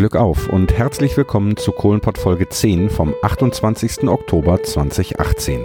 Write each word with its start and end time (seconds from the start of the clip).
Glück 0.00 0.16
auf 0.16 0.48
und 0.48 0.72
herzlich 0.72 1.14
willkommen 1.18 1.58
zu 1.58 1.72
Kohlenpott 1.72 2.16
Folge 2.16 2.48
10 2.48 2.88
vom 2.88 3.14
28. 3.20 4.08
Oktober 4.08 4.62
2018. 4.62 5.60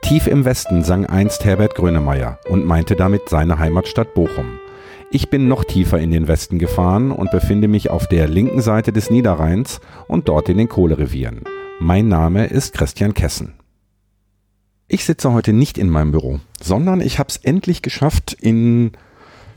Tief 0.00 0.26
im 0.26 0.46
Westen 0.46 0.82
sang 0.84 1.04
einst 1.04 1.44
Herbert 1.44 1.74
Grönemeyer 1.74 2.38
und 2.48 2.64
meinte 2.64 2.96
damit 2.96 3.28
seine 3.28 3.58
Heimatstadt 3.58 4.14
Bochum. 4.14 4.58
Ich 5.10 5.28
bin 5.28 5.48
noch 5.48 5.64
tiefer 5.64 5.98
in 5.98 6.10
den 6.10 6.28
Westen 6.28 6.58
gefahren 6.58 7.12
und 7.12 7.30
befinde 7.30 7.68
mich 7.68 7.90
auf 7.90 8.08
der 8.08 8.26
linken 8.26 8.62
Seite 8.62 8.90
des 8.90 9.10
Niederrheins 9.10 9.82
und 10.06 10.30
dort 10.30 10.48
in 10.48 10.56
den 10.56 10.70
Kohlerevieren. 10.70 11.42
Mein 11.78 12.08
Name 12.08 12.46
ist 12.46 12.72
Christian 12.72 13.12
Kessen. 13.12 13.52
Ich 14.86 15.04
sitze 15.04 15.34
heute 15.34 15.52
nicht 15.52 15.76
in 15.76 15.90
meinem 15.90 16.12
Büro, 16.12 16.40
sondern 16.58 17.02
ich 17.02 17.18
habe 17.18 17.28
es 17.28 17.36
endlich 17.36 17.82
geschafft, 17.82 18.32
in, 18.32 18.92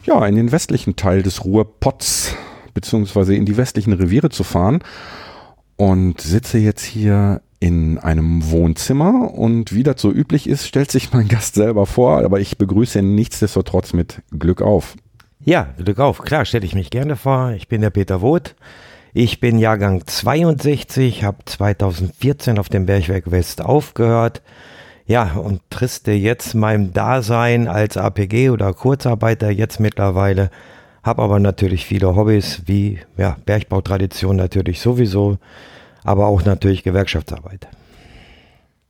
ja, 0.04 0.26
in 0.26 0.36
den 0.36 0.52
westlichen 0.52 0.98
Teil 0.98 1.24
des 1.24 1.46
Ruhrpots 1.46 2.36
beziehungsweise 2.74 3.36
in 3.36 3.46
die 3.46 3.58
westlichen 3.58 3.94
Reviere 3.94 4.30
zu 4.30 4.44
fahren 4.44 4.80
und 5.78 6.22
sitze 6.22 6.58
jetzt 6.58 6.84
hier 6.84 7.42
in 7.60 8.00
einem 8.00 8.50
Wohnzimmer 8.50 9.34
und 9.34 9.74
wie 9.74 9.84
das 9.84 10.02
so 10.02 10.12
üblich 10.12 10.48
ist, 10.48 10.68
stellt 10.68 10.92
sich 10.92 11.14
mein 11.14 11.28
Gast 11.28 11.56
selber 11.56 11.86
vor, 11.86 12.24
aber 12.24 12.40
ich 12.40 12.58
begrüße 12.58 13.00
ihn 13.00 13.16
nichtsdestotrotz 13.16 13.94
mit 13.94 14.22
Glück 14.32 14.62
auf. 14.62 14.96
Ja, 15.44 15.74
Glück 15.78 16.00
auf. 16.00 16.22
Klar, 16.22 16.46
stelle 16.46 16.66
ich 16.66 16.76
mich 16.76 16.90
gerne 16.90 17.16
vor. 17.16 17.52
Ich 17.52 17.68
bin 17.68 17.82
der 17.82 17.90
Peter 17.90 18.22
Woth. 18.22 18.56
Ich 19.14 19.40
bin 19.40 19.60
Jahrgang 19.60 20.06
62, 20.06 21.24
habe 21.24 21.40
2014 21.46 22.58
auf 22.58 22.70
dem 22.70 22.86
Bergwerk 22.86 23.30
West 23.30 23.62
aufgehört. 23.62 24.42
Ja, 25.06 25.34
und 25.34 25.62
triste 25.70 26.12
jetzt 26.12 26.54
meinem 26.56 26.94
Dasein 26.94 27.68
als 27.68 27.98
APG 27.98 28.52
oder 28.52 28.74
Kurzarbeiter 28.74 29.50
jetzt 29.50 29.80
mittlerweile 29.80 30.50
habe 31.04 31.22
aber 31.22 31.40
natürlich 31.40 31.86
viele 31.86 32.16
Hobbys 32.16 32.64
wie 32.66 33.00
ja, 33.18 33.38
Bergbautradition 33.46 34.36
natürlich 34.36 34.80
sowieso, 34.80 35.38
aber 36.04 36.28
auch 36.28 36.46
natürlich 36.46 36.84
Gewerkschaftsarbeit. 36.84 37.68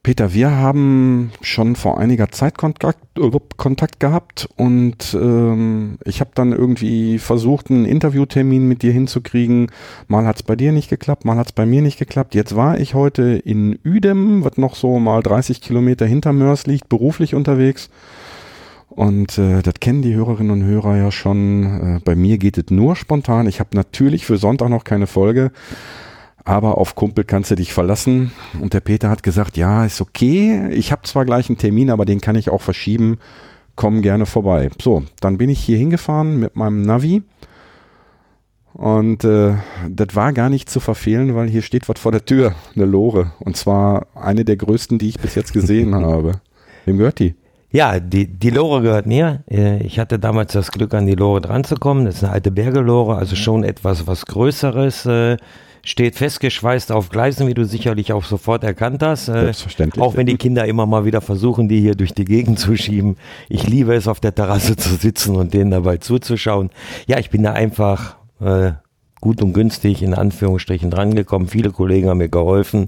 Peter, 0.04 0.34
wir 0.34 0.50
haben 0.50 1.32
schon 1.42 1.76
vor 1.76 2.00
einiger 2.00 2.30
Zeit 2.30 2.58
Kontakt, 2.58 3.20
äh, 3.20 3.30
Kontakt 3.56 4.00
gehabt 4.00 4.50
und 4.58 5.14
ähm, 5.14 6.00
ich 6.04 6.22
habe 6.22 6.32
dann 6.34 6.54
irgendwie 6.54 7.20
versucht, 7.20 7.70
einen 7.70 7.86
Interviewtermin 7.86 8.68
mit 8.68 8.82
dir 8.82 8.92
hinzukriegen. 8.92 9.68
Mal 10.08 10.26
hat 10.26 10.38
es 10.38 10.44
bei 10.44 10.56
dir 10.56 10.72
nicht 10.72 10.90
geklappt, 10.90 11.24
mal 11.24 11.38
hat 11.38 11.48
es 11.48 11.52
bei 11.52 11.68
mir 11.68 11.84
nicht 11.84 12.00
geklappt. 12.00 12.34
Jetzt 12.34 12.56
war 12.56 12.80
ich 12.80 12.96
heute 12.96 13.22
in 13.46 13.78
Uedem, 13.86 14.44
was 14.44 14.58
noch 14.58 14.76
so 14.76 14.98
mal 14.98 15.22
30 15.22 15.62
Kilometer 15.62 16.08
hinter 16.08 16.34
Mörs 16.34 16.66
liegt, 16.66 16.90
beruflich 16.90 17.36
unterwegs 17.36 17.92
und 18.92 19.38
äh, 19.38 19.62
das 19.62 19.76
kennen 19.80 20.02
die 20.02 20.16
Hörerinnen 20.16 20.52
und 20.52 20.64
Hörer 20.66 20.98
ja 20.98 21.12
schon. 21.12 21.98
Äh, 21.98 22.00
bei 22.04 22.14
mir 22.14 22.38
geht 22.38 22.58
es 22.58 22.66
nur 22.72 22.98
spontan. 22.98 23.48
Ich 23.48 23.62
habe 23.62 23.70
natürlich 23.74 24.26
für 24.26 24.38
Sonntag 24.38 24.70
noch 24.70 24.84
keine 24.84 25.08
Folge, 25.08 25.52
aber 26.44 26.78
auf 26.78 26.96
Kumpel 26.96 27.24
kannst 27.24 27.52
du 27.52 27.56
dich 27.56 27.72
verlassen. 27.72 28.34
Und 28.60 28.74
der 28.74 28.82
Peter 28.82 29.10
hat 29.10 29.24
gesagt, 29.24 29.56
ja, 29.56 29.86
ist 29.86 30.02
okay. 30.02 30.68
Ich 30.72 30.92
habe 30.92 31.04
zwar 31.04 31.24
gleich 31.24 31.48
einen 31.48 31.58
Termin, 31.58 31.90
aber 31.90 32.04
den 32.04 32.20
kann 32.20 32.36
ich 32.36 32.50
auch 32.50 32.62
verschieben. 32.62 33.18
Komm 33.78 34.02
gerne 34.02 34.26
vorbei. 34.26 34.70
So, 34.82 35.04
dann 35.22 35.38
bin 35.38 35.50
ich 35.50 35.62
hier 35.62 35.78
hingefahren 35.78 36.38
mit 36.38 36.58
meinem 36.58 36.82
Navi. 36.82 37.24
Und 38.74 39.24
äh, 39.24 39.56
das 39.90 40.16
war 40.16 40.34
gar 40.34 40.50
nicht 40.50 40.70
zu 40.70 40.82
verfehlen, 40.82 41.34
weil 41.34 41.50
hier 41.50 41.62
steht 41.62 41.88
was 41.88 42.00
vor 42.00 42.12
der 42.12 42.26
Tür, 42.26 42.56
eine 42.76 42.86
Lore. 42.86 43.32
Und 43.40 43.56
zwar 43.56 44.08
eine 44.16 44.44
der 44.44 44.58
größten, 44.58 45.00
die 45.00 45.08
ich 45.08 45.20
bis 45.20 45.36
jetzt 45.36 45.54
gesehen 45.54 45.96
habe. 46.06 46.42
Wem 46.84 46.98
gehört 46.98 47.20
die? 47.20 47.36
Ja, 47.72 48.00
die, 48.00 48.28
die 48.28 48.50
Lore 48.50 48.82
gehört 48.82 49.06
mir. 49.06 49.44
Äh, 49.50 49.82
ich 49.84 49.98
hatte 49.98 50.20
damals 50.20 50.54
das 50.54 50.72
Glück, 50.72 50.94
an 50.94 51.06
die 51.06 51.16
Lore 51.16 51.42
dran 51.42 51.64
zu 51.64 51.76
kommen. 51.76 52.06
Das 52.06 52.16
ist 52.16 52.24
eine 52.24 52.34
alte 52.34 52.52
Bergelore, 52.52 53.16
also 53.16 53.36
schon 53.36 53.64
etwas 53.64 54.08
was 54.08 54.26
Größeres. 54.26 55.06
Äh, 55.06 55.38
steht 55.84 56.16
festgeschweißt 56.16 56.92
auf 56.92 57.10
Gleisen, 57.10 57.48
wie 57.48 57.54
du 57.54 57.66
sicherlich 57.66 58.14
auch 58.14 58.24
sofort 58.24 58.64
erkannt 58.64 59.02
hast. 59.02 59.30
Äh, 59.30 59.44
Selbstverständlich. 59.44 60.04
Auch 60.04 60.16
wenn 60.16 60.28
die 60.28 60.38
Kinder 60.38 60.66
immer 60.66 60.86
mal 60.86 61.06
wieder 61.06 61.22
versuchen, 61.22 61.70
die 61.70 61.80
hier 61.80 61.96
durch 61.96 62.14
die 62.14 62.26
Gegend 62.26 62.60
zu 62.60 62.76
schieben. 62.76 63.16
Ich 63.50 63.68
liebe 63.68 63.96
es, 63.96 64.08
auf 64.08 64.20
der 64.20 64.36
Terrasse 64.36 64.76
zu 64.76 64.96
sitzen 64.96 65.36
und 65.36 65.54
denen 65.54 65.72
dabei 65.72 65.98
zuzuschauen. 65.98 66.70
Ja, 67.08 67.20
ich 67.20 67.30
bin 67.30 67.44
da 67.44 67.54
einfach 67.54 68.18
äh, 68.42 68.74
gut 69.22 69.42
und 69.42 69.54
günstig 69.54 70.04
in 70.04 70.14
Anführungsstrichen 70.14 70.92
drangekommen. 70.92 71.48
Viele 71.48 71.72
Kollegen 71.72 72.10
haben 72.10 72.18
mir 72.18 72.30
geholfen 72.30 72.88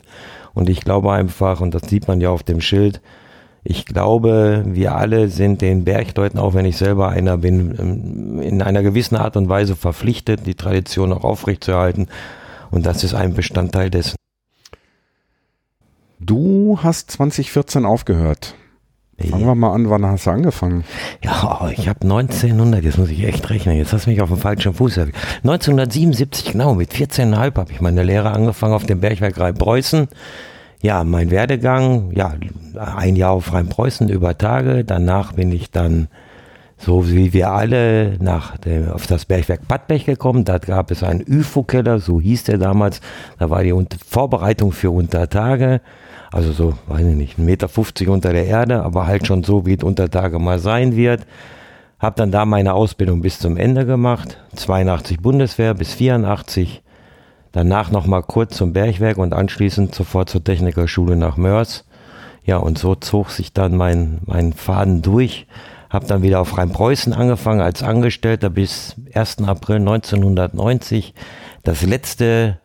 und 0.53 0.69
ich 0.69 0.81
glaube 0.81 1.11
einfach, 1.13 1.61
und 1.61 1.73
das 1.73 1.83
sieht 1.83 2.07
man 2.07 2.21
ja 2.21 2.29
auf 2.29 2.43
dem 2.43 2.59
Schild, 2.61 3.01
ich 3.63 3.85
glaube, 3.85 4.63
wir 4.65 4.95
alle 4.95 5.29
sind 5.29 5.61
den 5.61 5.85
Bergleuten, 5.85 6.37
auch 6.39 6.53
wenn 6.53 6.65
ich 6.65 6.77
selber 6.77 7.09
einer 7.09 7.37
bin, 7.37 7.75
ähm, 7.79 8.41
in 8.41 8.61
einer 8.61 8.83
gewissen 8.83 9.15
Art 9.15 9.37
und 9.37 9.47
Weise 9.47 9.75
verpflichtet, 9.75 10.45
die 10.45 10.55
Tradition 10.55 11.13
auch 11.13 11.23
aufrechtzuerhalten. 11.23 12.07
Und 12.71 12.85
das 12.85 13.03
ist 13.03 13.13
ein 13.13 13.33
Bestandteil 13.33 13.89
dessen. 13.89 14.15
Du 16.19 16.79
hast 16.81 17.11
2014 17.11 17.85
aufgehört. 17.85 18.55
Fangen 19.29 19.45
wir 19.45 19.55
mal 19.55 19.73
an, 19.73 19.89
wann 19.89 20.05
hast 20.05 20.25
du 20.25 20.31
angefangen? 20.31 20.83
Ja, 21.23 21.69
ich 21.71 21.87
habe 21.87 22.01
1900, 22.01 22.83
jetzt 22.83 22.97
muss 22.97 23.09
ich 23.09 23.23
echt 23.23 23.49
rechnen, 23.49 23.77
jetzt 23.77 23.93
hast 23.93 24.05
du 24.05 24.09
mich 24.09 24.21
auf 24.21 24.29
dem 24.29 24.39
falschen 24.39 24.73
Fuß 24.73 24.97
erwischt. 24.97 25.17
1977, 25.43 26.51
genau, 26.51 26.73
mit 26.73 26.91
14,5 26.91 27.55
habe 27.55 27.71
ich 27.71 27.79
meine 27.79 28.03
Lehre 28.03 28.31
angefangen 28.31 28.73
auf 28.73 28.85
dem 28.85 28.99
Bergwerk 28.99 29.39
Rhein-Preußen 29.39 30.07
ja, 30.83 31.05
mein 31.05 31.31
Werdegang, 31.31 32.11
ja, 32.13 32.33
ein 32.75 33.15
Jahr 33.15 33.31
auf 33.31 33.53
Rheinpreußen 33.53 34.09
über 34.09 34.37
Tage. 34.37 34.83
Danach 34.83 35.31
bin 35.31 35.53
ich 35.53 35.71
dann, 35.71 36.09
so 36.77 37.09
wie 37.09 37.31
wir 37.31 37.51
alle, 37.51 38.17
nach 38.19 38.57
dem, 38.57 38.91
auf 38.91 39.07
das 39.07 39.23
Bergwerk 39.23 39.65
Pattbech 39.65 40.05
gekommen. 40.05 40.43
Da 40.43 40.57
gab 40.57 40.91
es 40.91 41.01
einen 41.01 41.23
UFO-Keller, 41.25 41.99
so 41.99 42.19
hieß 42.19 42.43
der 42.43 42.57
damals. 42.57 42.99
Da 43.39 43.49
war 43.49 43.63
die 43.63 43.73
Vorbereitung 44.05 44.73
für 44.73 44.91
Untertage. 44.91 45.79
Also 46.33 46.51
so, 46.51 46.73
weiß 46.87 47.05
ich 47.05 47.15
nicht, 47.15 47.39
1,50 47.39 47.43
Meter 47.43 48.11
unter 48.11 48.33
der 48.33 48.47
Erde, 48.47 48.83
aber 48.83 49.07
halt 49.07 49.25
schon 49.25 49.43
so, 49.43 49.65
wie 49.65 49.75
es 49.75 49.83
Untertage 49.83 50.37
mal 50.37 50.59
sein 50.59 50.97
wird. 50.97 51.21
Hab 51.97 52.17
dann 52.17 52.31
da 52.31 52.43
meine 52.43 52.73
Ausbildung 52.73 53.21
bis 53.21 53.39
zum 53.39 53.55
Ende 53.55 53.85
gemacht. 53.85 54.37
82 54.57 55.21
Bundeswehr 55.21 55.75
bis 55.75 55.93
84 55.93 56.82
Danach 57.53 57.91
nochmal 57.91 58.23
kurz 58.23 58.57
zum 58.57 58.73
Bergwerk 58.73 59.17
und 59.17 59.31
anschließend 59.31 59.93
sofort 59.93 60.27
zur 60.27 60.43
Technikerschule 60.43 61.15
nach 61.15 61.37
Mörs. 61.37 61.85
Ja, 62.43 62.57
und 62.57 62.79
so 62.79 62.95
zog 62.95 63.29
sich 63.29 63.53
dann 63.53 63.77
mein, 63.77 64.21
mein 64.25 64.53
Faden 64.53 65.03
durch. 65.03 65.45
Hab 65.87 66.07
dann 66.07 66.23
wieder 66.23 66.41
auf 66.41 66.57
Rheinpreußen 66.57 67.13
angefangen 67.13 67.61
als 67.61 67.83
Angestellter 67.83 68.49
bis 68.49 68.95
1. 69.13 69.43
April 69.43 69.77
1990. 69.77 71.13
Das 71.61 71.83
letzte 71.83 72.57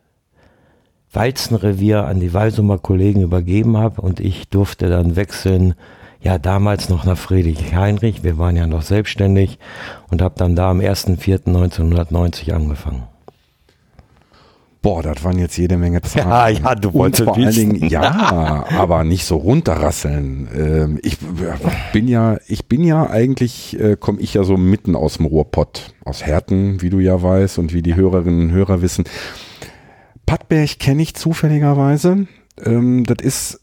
Walzenrevier 1.12 2.06
an 2.06 2.18
die 2.18 2.32
Walsumer 2.32 2.78
Kollegen 2.78 3.20
übergeben 3.20 3.76
habe 3.76 4.00
und 4.00 4.20
ich 4.20 4.48
durfte 4.48 4.88
dann 4.88 5.16
wechseln, 5.16 5.74
ja 6.22 6.38
damals 6.38 6.88
noch 6.88 7.04
nach 7.04 7.18
Friedrich 7.18 7.74
Heinrich, 7.74 8.24
wir 8.24 8.38
waren 8.38 8.56
ja 8.56 8.66
noch 8.66 8.82
selbstständig 8.82 9.58
und 10.10 10.22
habe 10.22 10.34
dann 10.38 10.56
da 10.56 10.70
am 10.70 10.80
1.4.1990 10.80 12.52
angefangen. 12.52 13.02
Boah, 14.80 15.02
das 15.02 15.24
waren 15.24 15.38
jetzt 15.38 15.56
jede 15.56 15.76
Menge 15.76 16.02
Zahlen. 16.02 16.56
Ja, 16.56 16.70
ja, 16.70 16.74
du 16.74 16.94
wolltest 16.94 17.24
vor 17.24 17.36
allen 17.36 17.52
Dingen, 17.52 17.88
ja, 17.88 18.64
aber 18.78 19.04
nicht 19.04 19.24
so 19.24 19.36
runterrasseln. 19.36 20.48
Ähm, 20.54 21.00
ich 21.02 21.18
bin 21.92 22.08
ja, 22.08 22.38
ich 22.46 22.66
bin 22.66 22.84
ja 22.84 23.08
eigentlich, 23.08 23.78
äh, 23.80 23.96
komme 23.98 24.20
ich 24.20 24.34
ja 24.34 24.44
so 24.44 24.56
mitten 24.56 24.94
aus 24.94 25.16
dem 25.16 25.26
Ruhrpott, 25.26 25.94
aus 26.04 26.24
Herten, 26.24 26.80
wie 26.80 26.90
du 26.90 27.00
ja 27.00 27.20
weißt 27.20 27.58
und 27.58 27.72
wie 27.72 27.82
die 27.82 27.96
Hörerinnen 27.96 28.48
und 28.48 28.52
Hörer 28.52 28.80
wissen. 28.80 29.04
Pattberg 30.26 30.78
kenne 30.78 31.02
ich 31.02 31.14
zufälligerweise. 31.14 32.26
Ähm, 32.64 33.04
das 33.04 33.18
ist 33.22 33.60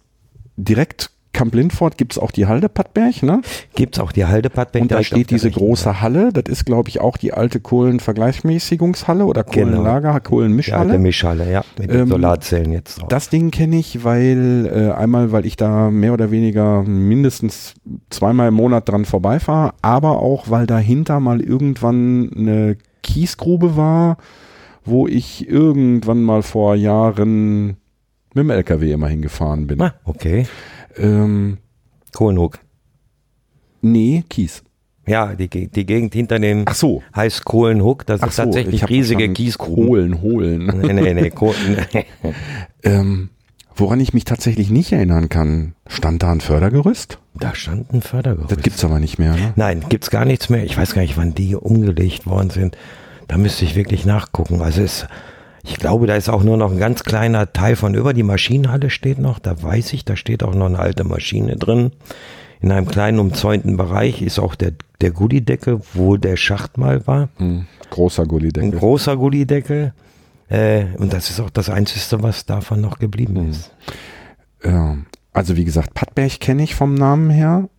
direkt 0.57 1.11
Kamp 1.35 1.53
Lindfort 1.53 1.97
gibt 1.97 2.13
es 2.13 2.17
auch 2.17 2.31
die 2.31 2.47
Halde 2.47 2.69
Pattberg, 2.69 3.21
ne? 3.21 3.41
Gibt 3.75 3.97
es 3.97 4.01
auch 4.01 4.13
die 4.13 4.25
Halde 4.25 4.49
Pattberg. 4.49 4.83
Und 4.83 4.91
da 4.91 5.03
steht 5.03 5.31
diese 5.31 5.51
große 5.51 6.01
Halle, 6.01 6.31
das 6.31 6.45
ist 6.47 6.65
glaube 6.65 6.89
ich 6.89 7.01
auch 7.01 7.17
die 7.17 7.33
alte 7.33 7.59
Kohlenvergleichmäßigungshalle 7.59 9.25
oder 9.25 9.43
genau. 9.43 9.67
Kohlenlager, 9.67 10.13
genau. 10.13 10.23
Kohlenmischhalle. 10.23 10.93
Ja, 10.93 10.99
Mischhalle, 10.99 11.51
ja, 11.51 11.65
mit 11.77 11.93
ähm, 11.93 12.07
Solarzellen 12.07 12.71
jetzt 12.71 13.01
drauf. 13.01 13.09
Das 13.09 13.29
Ding 13.29 13.51
kenne 13.51 13.75
ich, 13.75 14.05
weil 14.05 14.69
äh, 14.73 14.91
einmal, 14.93 15.33
weil 15.33 15.45
ich 15.45 15.57
da 15.57 15.91
mehr 15.91 16.13
oder 16.13 16.31
weniger 16.31 16.83
mindestens 16.83 17.73
zweimal 18.09 18.47
im 18.47 18.53
Monat 18.53 18.87
dran 18.87 19.03
vorbeifahre, 19.03 19.73
aber 19.81 20.21
auch, 20.21 20.49
weil 20.49 20.65
dahinter 20.65 21.19
mal 21.19 21.41
irgendwann 21.41 22.31
eine 22.33 22.77
Kiesgrube 23.03 23.75
war, 23.75 24.17
wo 24.85 25.05
ich 25.05 25.49
irgendwann 25.49 26.23
mal 26.23 26.43
vor 26.43 26.75
Jahren 26.75 27.77
mit 28.33 28.43
dem 28.43 28.49
LKW 28.49 28.91
immer 28.91 29.07
hingefahren 29.07 29.67
bin. 29.67 29.81
Ah, 29.81 29.95
okay. 30.03 30.45
Ähm, 30.97 31.57
Kohlenhook. 32.13 32.59
Nee, 33.81 34.23
Kies. 34.29 34.63
Ja, 35.07 35.35
die, 35.35 35.47
die 35.47 35.85
Gegend 35.85 36.13
hinter 36.15 36.39
dem 36.39 36.63
Ach 36.65 36.73
so. 36.73 37.03
heißt 37.15 37.45
Kohlenhook. 37.45 38.05
Das 38.05 38.21
Ach 38.23 38.29
ist 38.29 38.37
tatsächlich 38.37 38.81
so, 38.81 38.87
riesige 38.87 39.31
Kiesgruben. 39.31 39.85
Kohlen, 39.85 40.21
holen. 40.21 40.81
Nee, 40.81 40.93
nee, 40.93 41.13
nee. 41.13 41.29
Kohlen. 41.29 41.77
ähm, 42.83 43.29
woran 43.75 43.99
ich 43.99 44.13
mich 44.13 44.25
tatsächlich 44.25 44.71
nicht 44.71 44.91
erinnern 44.91 45.29
kann, 45.29 45.75
stand 45.87 46.23
da 46.23 46.31
ein 46.31 46.41
Fördergerüst? 46.41 47.19
Da 47.35 47.53
stand 47.53 47.93
ein 47.93 48.01
Fördergerüst. 48.01 48.51
Das 48.51 48.63
gibt's 48.63 48.83
aber 48.83 48.99
nicht 48.99 49.19
mehr, 49.19 49.33
ne? 49.33 49.53
Nein, 49.55 49.85
gibt's 49.89 50.09
gar 50.09 50.25
nichts 50.25 50.49
mehr. 50.49 50.63
Ich 50.63 50.75
weiß 50.75 50.95
gar 50.95 51.01
nicht, 51.03 51.17
wann 51.17 51.35
die 51.35 51.55
umgelegt 51.55 52.25
worden 52.25 52.49
sind. 52.49 52.77
Da 53.27 53.37
müsste 53.37 53.65
ich 53.65 53.75
wirklich 53.75 54.05
nachgucken. 54.05 54.61
Also 54.61 54.81
es 54.81 55.05
Ich 55.67 55.77
glaube, 55.77 56.05
da 56.05 56.15
ist 56.15 56.29
auch 56.29 56.43
nur 56.43 56.57
noch 56.57 56.71
ein 56.71 56.77
ganz 56.77 57.03
kleiner 57.03 57.51
Teil 57.51 57.75
von 57.75 57.95
über 57.95 58.13
die 58.13 58.23
Maschinenhalle 58.23 58.91
steht 58.91 59.17
noch. 59.17 59.39
Da 59.39 59.61
weiß 59.61 59.93
ich, 59.93 60.05
da 60.05 60.15
steht 60.15 60.43
auch 60.43 60.53
noch 60.53 60.67
eine 60.67 60.77
alte 60.77 61.03
Maschine 61.03 61.55
drin. 61.55 61.91
In 62.61 62.71
einem 62.71 62.87
kleinen 62.87 63.17
umzäunten 63.17 63.75
Bereich 63.75 64.21
ist 64.21 64.37
auch 64.37 64.53
der, 64.53 64.73
der 65.01 65.11
Gullideckel, 65.11 65.81
wo 65.93 66.17
der 66.17 66.37
Schacht 66.37 66.77
mal 66.77 67.05
war. 67.07 67.29
Hm. 67.37 67.65
Großer 67.89 68.25
Gullideckel. 68.25 68.69
Ein 68.69 68.77
großer 68.77 69.17
Gullideckel. 69.17 69.93
Äh, 70.49 70.85
und 70.97 71.11
das 71.13 71.31
ist 71.31 71.39
auch 71.39 71.49
das 71.49 71.69
Einzige, 71.69 72.21
was 72.21 72.45
davon 72.45 72.79
noch 72.81 72.99
geblieben 72.99 73.35
hm. 73.35 73.49
ist. 73.49 73.71
Ja. 74.63 74.97
Also 75.33 75.57
wie 75.57 75.65
gesagt, 75.65 75.95
Pattberg 75.95 76.39
kenne 76.39 76.63
ich 76.63 76.75
vom 76.75 76.93
Namen 76.93 77.29
her. 77.31 77.69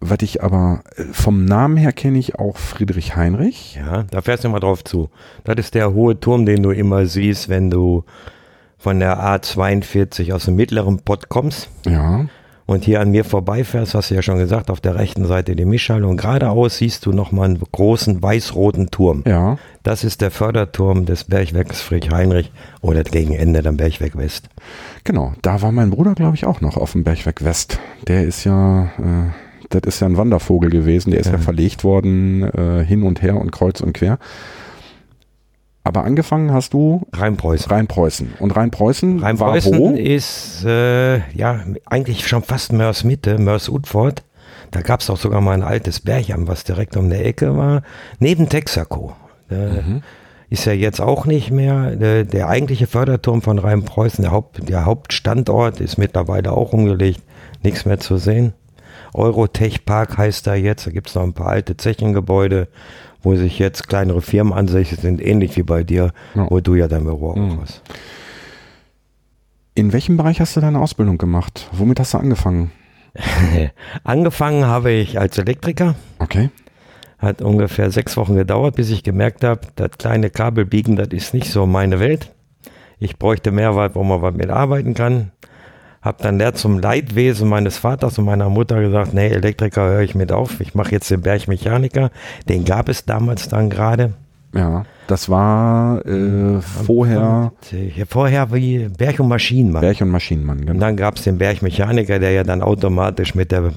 Was 0.00 0.18
ich 0.22 0.42
aber 0.42 0.82
äh, 0.96 1.04
vom 1.12 1.44
Namen 1.44 1.76
her 1.76 1.92
kenne 1.92 2.18
ich 2.18 2.38
auch 2.38 2.56
Friedrich 2.56 3.16
Heinrich. 3.16 3.76
Ja, 3.76 4.04
da 4.04 4.20
fährst 4.20 4.44
du 4.44 4.48
mal 4.48 4.60
drauf 4.60 4.84
zu. 4.84 5.10
Das 5.44 5.56
ist 5.56 5.74
der 5.74 5.94
hohe 5.94 6.18
Turm, 6.20 6.46
den 6.46 6.62
du 6.62 6.70
immer 6.70 7.06
siehst, 7.06 7.48
wenn 7.48 7.70
du 7.70 8.04
von 8.78 9.00
der 9.00 9.18
A42 9.18 10.32
aus 10.32 10.44
dem 10.44 10.56
mittleren 10.56 11.00
Pott 11.00 11.28
kommst. 11.28 11.70
Ja. 11.86 12.26
Und 12.66 12.84
hier 12.84 13.00
an 13.00 13.12
mir 13.12 13.24
vorbeifährst, 13.24 13.94
hast 13.94 14.10
du 14.10 14.16
ja 14.16 14.22
schon 14.22 14.38
gesagt, 14.38 14.70
auf 14.70 14.80
der 14.80 14.96
rechten 14.96 15.24
Seite 15.24 15.54
die 15.54 15.64
Mischhalle 15.64 16.06
und 16.06 16.16
geradeaus 16.16 16.78
siehst 16.78 17.06
du 17.06 17.12
nochmal 17.12 17.46
einen 17.46 17.62
großen 17.70 18.20
weiß-roten 18.20 18.90
Turm. 18.90 19.22
Ja. 19.24 19.56
Das 19.84 20.02
ist 20.02 20.20
der 20.20 20.32
Förderturm 20.32 21.06
des 21.06 21.24
Bergwerks 21.24 21.80
Friedrich 21.80 22.10
Heinrich 22.10 22.50
oder 22.80 23.04
gegen 23.04 23.34
Ende 23.34 23.62
dann 23.62 23.76
Bergwerk 23.76 24.18
West. 24.18 24.48
Genau, 25.04 25.32
da 25.42 25.62
war 25.62 25.70
mein 25.70 25.90
Bruder, 25.90 26.14
glaube 26.14 26.34
ich, 26.34 26.44
auch 26.44 26.60
noch 26.60 26.76
auf 26.76 26.92
dem 26.92 27.04
Bergwerk 27.04 27.44
West. 27.44 27.78
Der 28.08 28.24
ist 28.24 28.42
ja, 28.42 28.86
äh, 28.98 29.45
das 29.70 29.82
ist 29.86 30.00
ja 30.00 30.06
ein 30.06 30.16
Wandervogel 30.16 30.70
gewesen, 30.70 31.10
der 31.10 31.20
ist 31.20 31.26
ja, 31.26 31.32
ja 31.32 31.38
verlegt 31.38 31.84
worden, 31.84 32.42
äh, 32.42 32.84
hin 32.84 33.02
und 33.02 33.22
her 33.22 33.36
und 33.36 33.50
kreuz 33.52 33.80
und 33.80 33.92
quer. 33.92 34.18
Aber 35.86 36.02
angefangen 36.02 36.52
hast 36.52 36.72
du 36.72 37.06
Rheinpreußen. 37.12 37.70
Rheinpreußen. 37.70 38.34
Und 38.40 38.56
Rheinpreußen, 38.56 39.20
Rheinpreußen 39.20 39.72
war 39.72 39.78
wo? 39.78 39.94
ist 39.94 40.64
äh, 40.64 41.18
ja 41.32 41.60
eigentlich 41.84 42.26
schon 42.26 42.42
fast 42.42 42.72
Mörs 42.72 43.04
Mitte, 43.04 43.38
Mörs 43.38 43.68
Utford. 43.68 44.24
Da 44.72 44.80
gab 44.80 45.00
es 45.00 45.10
auch 45.10 45.16
sogar 45.16 45.40
mal 45.40 45.52
ein 45.52 45.62
altes 45.62 46.00
Bergam, 46.00 46.48
was 46.48 46.64
direkt 46.64 46.96
um 46.96 47.08
der 47.08 47.24
Ecke 47.24 47.56
war. 47.56 47.82
Neben 48.18 48.48
Texaco. 48.48 49.14
Mhm. 49.48 50.02
Ist 50.50 50.64
ja 50.64 50.72
jetzt 50.72 51.00
auch 51.00 51.24
nicht 51.24 51.52
mehr. 51.52 51.94
Der, 51.94 52.24
der 52.24 52.48
eigentliche 52.48 52.88
Förderturm 52.88 53.40
von 53.40 53.60
Rheinpreußen, 53.60 54.22
der, 54.22 54.32
Haupt, 54.32 54.68
der 54.68 54.86
Hauptstandort, 54.86 55.80
ist 55.80 55.98
mittlerweile 55.98 56.50
auch 56.50 56.72
umgelegt. 56.72 57.22
Nichts 57.62 57.84
mehr 57.84 58.00
zu 58.00 58.16
sehen. 58.16 58.54
Eurotech 59.16 59.84
Park 59.84 60.18
heißt 60.18 60.46
da 60.46 60.54
jetzt. 60.54 60.86
Da 60.86 60.90
gibt 60.90 61.08
es 61.08 61.14
noch 61.14 61.22
ein 61.22 61.32
paar 61.32 61.48
alte 61.48 61.76
Zechengebäude, 61.76 62.68
wo 63.22 63.34
sich 63.34 63.58
jetzt 63.58 63.88
kleinere 63.88 64.22
Firmen 64.22 64.52
ansässig 64.52 65.00
sind, 65.00 65.24
ähnlich 65.24 65.56
wie 65.56 65.62
bei 65.62 65.82
dir, 65.82 66.12
ja. 66.34 66.46
wo 66.50 66.60
du 66.60 66.74
ja 66.74 66.86
dein 66.86 67.04
Büro 67.04 67.30
auch 67.30 67.36
mhm. 67.36 67.60
hast. 67.60 67.82
In 69.74 69.92
welchem 69.92 70.16
Bereich 70.16 70.40
hast 70.40 70.56
du 70.56 70.60
deine 70.60 70.80
Ausbildung 70.80 71.18
gemacht? 71.18 71.68
Womit 71.72 72.00
hast 72.00 72.14
du 72.14 72.18
angefangen? 72.18 72.70
angefangen 74.04 74.66
habe 74.66 74.90
ich 74.90 75.18
als 75.18 75.38
Elektriker. 75.38 75.94
Okay. 76.18 76.50
Hat 77.18 77.40
ungefähr 77.40 77.90
sechs 77.90 78.16
Wochen 78.16 78.36
gedauert, 78.36 78.76
bis 78.76 78.90
ich 78.90 79.02
gemerkt 79.02 79.42
habe, 79.42 79.60
das 79.76 79.92
kleine 79.98 80.30
Kabelbiegen, 80.30 80.96
das 80.96 81.08
ist 81.08 81.34
nicht 81.34 81.50
so 81.50 81.66
meine 81.66 81.98
Welt. 81.98 82.32
Ich 82.98 83.18
bräuchte 83.18 83.50
mehr, 83.50 83.74
wo 83.94 84.02
man 84.02 84.22
was 84.22 84.34
mit 84.34 84.50
arbeiten 84.50 84.94
kann. 84.94 85.32
Habe 86.06 86.22
dann 86.22 86.38
der 86.38 86.54
zum 86.54 86.78
Leidwesen 86.78 87.48
meines 87.48 87.78
Vaters 87.78 88.16
und 88.16 88.26
meiner 88.26 88.48
Mutter 88.48 88.80
gesagt, 88.80 89.12
nee, 89.12 89.26
Elektriker 89.26 89.88
höre 89.88 90.02
ich 90.02 90.14
mit 90.14 90.30
auf. 90.30 90.60
Ich 90.60 90.72
mache 90.72 90.92
jetzt 90.92 91.10
den 91.10 91.20
Bergmechaniker. 91.20 92.12
Den 92.48 92.64
gab 92.64 92.88
es 92.88 93.06
damals 93.06 93.48
dann 93.48 93.70
gerade. 93.70 94.12
Ja, 94.54 94.84
das 95.08 95.28
war 95.28 96.06
äh, 96.06 96.60
vorher. 96.60 97.50
Und, 97.72 97.72
äh, 97.76 98.04
vorher 98.08 98.52
wie 98.54 98.88
Berg- 98.88 99.18
und 99.18 99.26
Maschinenmann. 99.26 99.80
Berg- 99.80 100.00
und 100.00 100.10
Maschinenmann, 100.10 100.60
genau. 100.60 100.74
Und 100.74 100.78
dann 100.78 100.96
gab 100.96 101.16
es 101.16 101.24
den 101.24 101.38
Bergmechaniker, 101.38 102.20
der 102.20 102.30
ja 102.30 102.44
dann 102.44 102.62
automatisch 102.62 103.34
mit 103.34 103.50
der, 103.50 103.72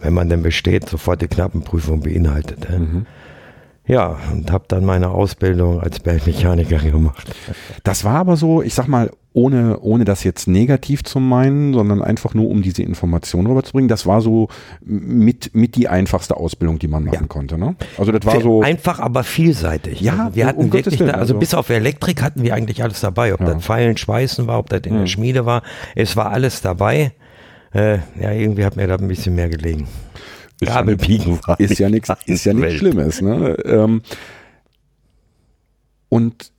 wenn 0.00 0.14
man 0.14 0.28
denn 0.28 0.42
besteht, 0.42 0.88
sofort 0.88 1.20
die 1.20 1.26
Knappenprüfung 1.26 2.00
beinhaltet. 2.00 2.70
Mhm. 2.70 3.06
Ja, 3.86 4.18
und 4.32 4.52
habe 4.52 4.64
dann 4.68 4.84
meine 4.84 5.08
Ausbildung 5.10 5.80
als 5.80 6.00
Bergmechaniker 6.00 6.78
gemacht. 6.78 7.34
Das 7.82 8.04
war 8.04 8.16
aber 8.16 8.36
so, 8.36 8.62
ich 8.62 8.74
sag 8.74 8.86
mal, 8.86 9.10
ohne, 9.32 9.78
ohne 9.80 10.04
das 10.04 10.24
jetzt 10.24 10.48
negativ 10.48 11.04
zu 11.04 11.20
meinen, 11.20 11.72
sondern 11.72 12.02
einfach 12.02 12.34
nur, 12.34 12.48
um 12.48 12.62
diese 12.62 12.82
Information 12.82 13.46
rüberzubringen. 13.46 13.88
Das 13.88 14.06
war 14.06 14.20
so 14.20 14.48
mit, 14.80 15.54
mit 15.54 15.76
die 15.76 15.88
einfachste 15.88 16.36
Ausbildung, 16.36 16.78
die 16.80 16.88
man 16.88 17.04
machen 17.04 17.22
ja. 17.22 17.26
konnte. 17.26 17.56
Ne? 17.56 17.76
Also 17.96 18.10
das 18.10 18.24
war 18.26 18.40
so. 18.40 18.62
Einfach, 18.62 18.98
aber 18.98 19.22
vielseitig. 19.22 20.00
Ja, 20.00 20.24
also 20.24 20.36
wir 20.36 20.46
hatten 20.46 20.60
um 20.60 20.72
wirklich, 20.72 20.98
da, 20.98 21.12
also, 21.12 21.38
bis 21.38 21.54
auf 21.54 21.70
Elektrik 21.70 22.22
hatten 22.22 22.42
wir 22.42 22.54
eigentlich 22.54 22.82
alles 22.82 23.00
dabei. 23.00 23.32
Ob 23.32 23.40
ja. 23.40 23.54
das 23.54 23.64
Pfeilen, 23.64 23.96
Schweißen 23.96 24.46
war, 24.48 24.58
ob 24.58 24.68
das 24.68 24.80
in 24.84 24.94
ja. 24.94 25.00
der 25.00 25.06
Schmiede 25.06 25.46
war. 25.46 25.62
Es 25.94 26.16
war 26.16 26.30
alles 26.32 26.60
dabei. 26.60 27.12
Äh, 27.72 27.98
ja, 28.20 28.32
irgendwie 28.32 28.64
hat 28.64 28.74
mir 28.74 28.88
da 28.88 28.96
ein 28.96 29.06
bisschen 29.06 29.36
mehr 29.36 29.48
gelegen. 29.48 29.86
Kabelbiegen 30.60 31.38
ist 31.58 31.78
ja 31.78 31.88
nichts, 31.88 32.12
ist 32.26 32.44
ja 32.44 32.52
nichts 32.52 32.74
Schlimmes. 32.74 33.20
Ne? 33.20 33.56
Ähm, 33.64 34.02
und 36.08 36.52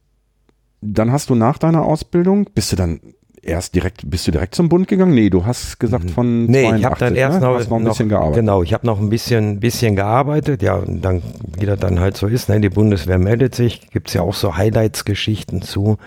dann 0.81 1.12
hast 1.12 1.30
du 1.30 1.36
nach 1.36 1.57
deiner 1.57 1.83
Ausbildung, 1.83 2.50
bist 2.53 2.71
du 2.71 2.75
dann 2.75 3.00
erst 3.44 3.75
direkt, 3.75 4.09
bist 4.09 4.27
du 4.27 4.31
direkt 4.31 4.56
zum 4.56 4.69
Bund 4.69 4.88
gegangen? 4.88 5.13
Nee, 5.13 5.30
du 5.30 5.45
hast 5.45 5.80
gesagt 5.80 6.12
von 6.12 6.45
Nee, 6.45 6.63
82, 6.63 6.80
ich 6.80 6.86
habe 6.86 7.00
dann 7.00 7.15
erst 7.15 7.42
ne? 7.42 7.48
noch, 7.48 7.69
noch, 7.69 7.77
ein 7.77 7.83
bisschen 7.86 8.09
gearbeitet. 8.09 8.36
Genau, 8.36 8.63
ich 8.63 8.74
habe 8.74 8.86
noch 8.86 9.00
ein 9.00 9.09
bisschen, 9.09 9.59
bisschen 9.59 9.95
gearbeitet, 9.95 10.62
ja, 10.62 10.75
und 10.75 11.01
dann, 11.01 11.21
wie 11.57 11.65
das 11.65 11.80
dann 11.80 12.00
halt 12.00 12.18
so 12.18 12.27
ist, 12.27 12.50
ne, 12.50 12.59
die 12.59 12.69
Bundeswehr 12.69 13.18
meldet 13.18 13.56
sich, 13.56 13.89
gibt's 13.92 14.13
ja 14.13 14.21
auch 14.21 14.36
so 14.36 14.57
Highlights-Geschichten 14.57 15.62
zu. 15.62 15.98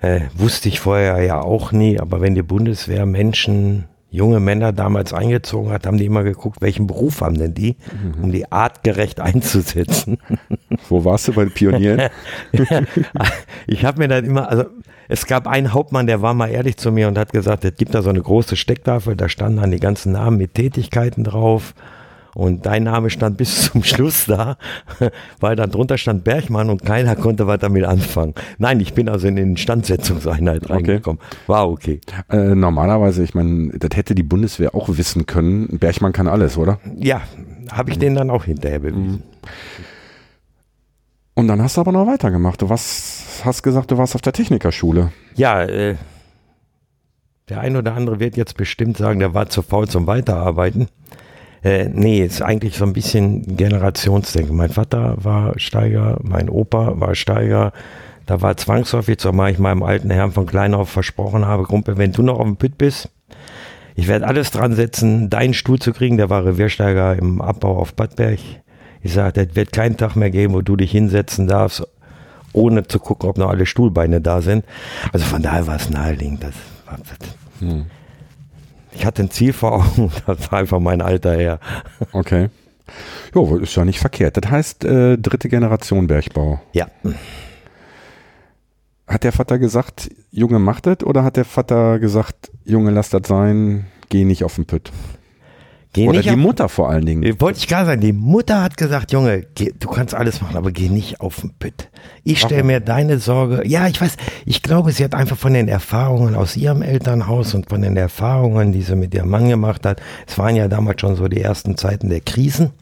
Äh, 0.00 0.22
wusste 0.36 0.68
ich 0.68 0.80
vorher 0.80 1.22
ja 1.22 1.40
auch 1.40 1.72
nie, 1.72 1.98
aber 1.98 2.20
wenn 2.20 2.34
die 2.34 2.42
Bundeswehr 2.42 3.06
Menschen 3.06 3.84
junge 4.14 4.38
Männer 4.38 4.72
damals 4.72 5.12
eingezogen 5.12 5.72
hat, 5.72 5.86
haben 5.86 5.98
die 5.98 6.06
immer 6.06 6.22
geguckt, 6.22 6.62
welchen 6.62 6.86
Beruf 6.86 7.20
haben 7.20 7.36
denn 7.36 7.52
die, 7.52 7.76
um 8.22 8.30
die 8.30 8.50
artgerecht 8.50 9.20
einzusetzen. 9.20 10.18
Wo 10.88 11.04
warst 11.04 11.28
du 11.28 11.32
bei 11.32 11.44
den 11.44 11.52
Pionieren? 11.52 12.10
ich 13.66 13.84
habe 13.84 13.98
mir 13.98 14.08
dann 14.08 14.24
immer, 14.24 14.48
also 14.48 14.64
es 15.08 15.26
gab 15.26 15.46
einen 15.46 15.72
Hauptmann, 15.72 16.06
der 16.06 16.22
war 16.22 16.32
mal 16.32 16.48
ehrlich 16.48 16.76
zu 16.76 16.92
mir 16.92 17.08
und 17.08 17.18
hat 17.18 17.32
gesagt, 17.32 17.64
es 17.64 17.74
gibt 17.76 17.94
da 17.94 18.02
so 18.02 18.10
eine 18.10 18.22
große 18.22 18.56
Stecktafel, 18.56 19.16
da 19.16 19.28
standen 19.28 19.60
dann 19.60 19.70
die 19.70 19.80
ganzen 19.80 20.12
Namen 20.12 20.38
mit 20.38 20.54
Tätigkeiten 20.54 21.24
drauf. 21.24 21.74
Und 22.34 22.66
dein 22.66 22.84
Name 22.84 23.10
stand 23.10 23.36
bis 23.36 23.70
zum 23.70 23.82
Schluss 23.82 24.26
da, 24.26 24.56
weil 25.40 25.56
dann 25.56 25.70
drunter 25.70 25.98
stand 25.98 26.24
Bergmann 26.24 26.70
und 26.70 26.84
keiner 26.84 27.16
konnte 27.16 27.46
was 27.46 27.60
damit 27.60 27.84
anfangen. 27.84 28.34
Nein, 28.58 28.80
ich 28.80 28.94
bin 28.94 29.08
also 29.08 29.28
in 29.28 29.36
den 29.36 29.50
Instandsetzungseinheit 29.50 30.68
reingekommen. 30.68 31.20
Okay. 31.20 31.36
War 31.46 31.70
okay. 31.70 32.00
Äh, 32.30 32.54
normalerweise, 32.54 33.22
ich 33.22 33.34
meine, 33.34 33.78
das 33.78 33.96
hätte 33.96 34.14
die 34.14 34.22
Bundeswehr 34.22 34.74
auch 34.74 34.88
wissen 34.88 35.26
können. 35.26 35.78
Bergmann 35.78 36.12
kann 36.12 36.28
alles, 36.28 36.58
oder? 36.58 36.80
Ja, 36.96 37.22
habe 37.70 37.90
ich 37.90 37.96
mhm. 37.96 38.00
den 38.00 38.14
dann 38.16 38.30
auch 38.30 38.44
hinterher 38.44 38.80
bewiesen. 38.80 39.10
Mhm. 39.12 39.22
Und 41.34 41.48
dann 41.48 41.60
hast 41.60 41.76
du 41.76 41.80
aber 41.80 41.92
noch 41.92 42.06
weitergemacht. 42.06 42.62
Du 42.62 42.68
warst, 42.68 43.44
hast 43.44 43.62
gesagt, 43.62 43.90
du 43.90 43.98
warst 43.98 44.14
auf 44.14 44.22
der 44.22 44.32
Technikerschule. 44.32 45.12
Ja, 45.34 45.64
äh, 45.64 45.96
der 47.48 47.60
ein 47.60 47.76
oder 47.76 47.94
andere 47.94 48.20
wird 48.20 48.36
jetzt 48.36 48.56
bestimmt 48.56 48.96
sagen, 48.96 49.18
der 49.18 49.34
war 49.34 49.48
zu 49.48 49.62
faul 49.62 49.88
zum 49.88 50.06
Weiterarbeiten. 50.06 50.88
Äh, 51.64 51.88
nee, 51.92 52.20
ist 52.20 52.42
eigentlich 52.42 52.76
so 52.76 52.84
ein 52.84 52.92
bisschen 52.92 53.56
Generationsdenken. 53.56 54.54
Mein 54.54 54.70
Vater 54.70 55.16
war 55.16 55.58
Steiger, 55.58 56.18
mein 56.22 56.50
Opa 56.50 57.00
war 57.00 57.14
Steiger. 57.14 57.72
Da 58.26 58.42
war 58.42 58.56
zwangsläufig, 58.56 59.18
zumal 59.18 59.50
ich 59.50 59.58
meinem 59.58 59.82
alten 59.82 60.10
Herrn 60.10 60.32
von 60.32 60.46
klein 60.46 60.74
versprochen 60.86 61.46
habe, 61.46 61.64
Kumpel, 61.64 61.98
wenn 61.98 62.12
du 62.12 62.22
noch 62.22 62.38
auf 62.38 62.46
dem 62.46 62.56
Püt 62.56 62.78
bist, 62.78 63.10
ich 63.94 64.08
werde 64.08 64.26
alles 64.26 64.50
dran 64.50 64.74
setzen, 64.74 65.30
deinen 65.30 65.54
Stuhl 65.54 65.78
zu 65.78 65.92
kriegen. 65.92 66.16
Der 66.16 66.30
war 66.30 66.44
Reviersteiger 66.44 67.16
im 67.16 67.40
Abbau 67.40 67.78
auf 67.78 67.94
Badberg. 67.94 68.40
Ich 69.02 69.12
sagte, 69.12 69.46
es 69.48 69.54
wird 69.54 69.72
keinen 69.72 69.96
Tag 69.96 70.16
mehr 70.16 70.30
geben, 70.30 70.54
wo 70.54 70.62
du 70.62 70.76
dich 70.76 70.90
hinsetzen 70.90 71.46
darfst, 71.46 71.86
ohne 72.52 72.86
zu 72.88 72.98
gucken, 72.98 73.28
ob 73.28 73.38
noch 73.38 73.50
alle 73.50 73.66
Stuhlbeine 73.66 74.20
da 74.20 74.40
sind. 74.40 74.64
Also 75.12 75.26
von 75.26 75.42
daher 75.42 75.66
war 75.66 75.76
es 75.76 75.90
naheliegend. 75.90 76.42
Das, 76.42 76.54
das, 76.86 77.28
hm. 77.60 77.86
Ich 78.94 79.04
hatte 79.04 79.22
ein 79.22 79.30
Ziel 79.30 79.52
vor 79.52 79.72
Augen, 79.72 80.10
das 80.26 80.50
war 80.50 80.58
einfach 80.60 80.80
mein 80.80 81.02
Alter 81.02 81.34
her. 81.34 81.58
Okay. 82.12 82.48
Jo, 83.34 83.56
ist 83.56 83.74
ja 83.74 83.84
nicht 83.84 83.98
verkehrt. 83.98 84.36
Das 84.36 84.50
heißt, 84.50 84.84
äh, 84.84 85.16
dritte 85.18 85.48
Generation 85.48 86.06
Bergbau. 86.06 86.60
Ja. 86.72 86.86
Hat 89.06 89.24
der 89.24 89.32
Vater 89.32 89.58
gesagt, 89.58 90.10
Junge, 90.30 90.58
mach 90.58 90.80
das? 90.80 91.02
Oder 91.02 91.24
hat 91.24 91.36
der 91.36 91.44
Vater 91.44 91.98
gesagt, 91.98 92.50
Junge, 92.64 92.90
lass 92.90 93.10
das 93.10 93.22
sein, 93.26 93.86
geh 94.08 94.24
nicht 94.24 94.44
auf 94.44 94.54
den 94.54 94.66
Pütt? 94.66 94.92
Geh 95.94 96.08
Oder 96.08 96.22
die 96.22 96.30
auf, 96.30 96.36
Mutter 96.36 96.68
vor 96.68 96.90
allen 96.90 97.06
Dingen. 97.06 97.40
Wollte 97.40 97.60
ich 97.60 97.68
gerade 97.68 97.86
sagen, 97.86 98.00
die 98.00 98.12
Mutter 98.12 98.62
hat 98.62 98.76
gesagt, 98.76 99.12
Junge, 99.12 99.46
geh, 99.54 99.72
du 99.78 99.88
kannst 99.88 100.14
alles 100.14 100.42
machen, 100.42 100.56
aber 100.56 100.72
geh 100.72 100.88
nicht 100.88 101.20
auf 101.20 101.40
den 101.40 101.50
Pütt. 101.50 101.88
Ich 102.24 102.40
stelle 102.40 102.64
mir 102.64 102.80
deine 102.80 103.18
Sorge, 103.18 103.66
ja, 103.66 103.86
ich 103.86 104.00
weiß, 104.00 104.16
ich 104.44 104.62
glaube, 104.62 104.90
sie 104.92 105.04
hat 105.04 105.14
einfach 105.14 105.38
von 105.38 105.54
den 105.54 105.68
Erfahrungen 105.68 106.34
aus 106.34 106.56
ihrem 106.56 106.82
Elternhaus 106.82 107.54
und 107.54 107.68
von 107.68 107.80
den 107.80 107.96
Erfahrungen, 107.96 108.72
die 108.72 108.82
sie 108.82 108.96
mit 108.96 109.14
ihrem 109.14 109.30
Mann 109.30 109.48
gemacht 109.48 109.86
hat, 109.86 110.02
es 110.26 110.36
waren 110.36 110.56
ja 110.56 110.68
damals 110.68 111.00
schon 111.00 111.16
so 111.16 111.28
die 111.28 111.40
ersten 111.40 111.76
Zeiten 111.76 112.10
der 112.10 112.20
Krisen, 112.20 112.72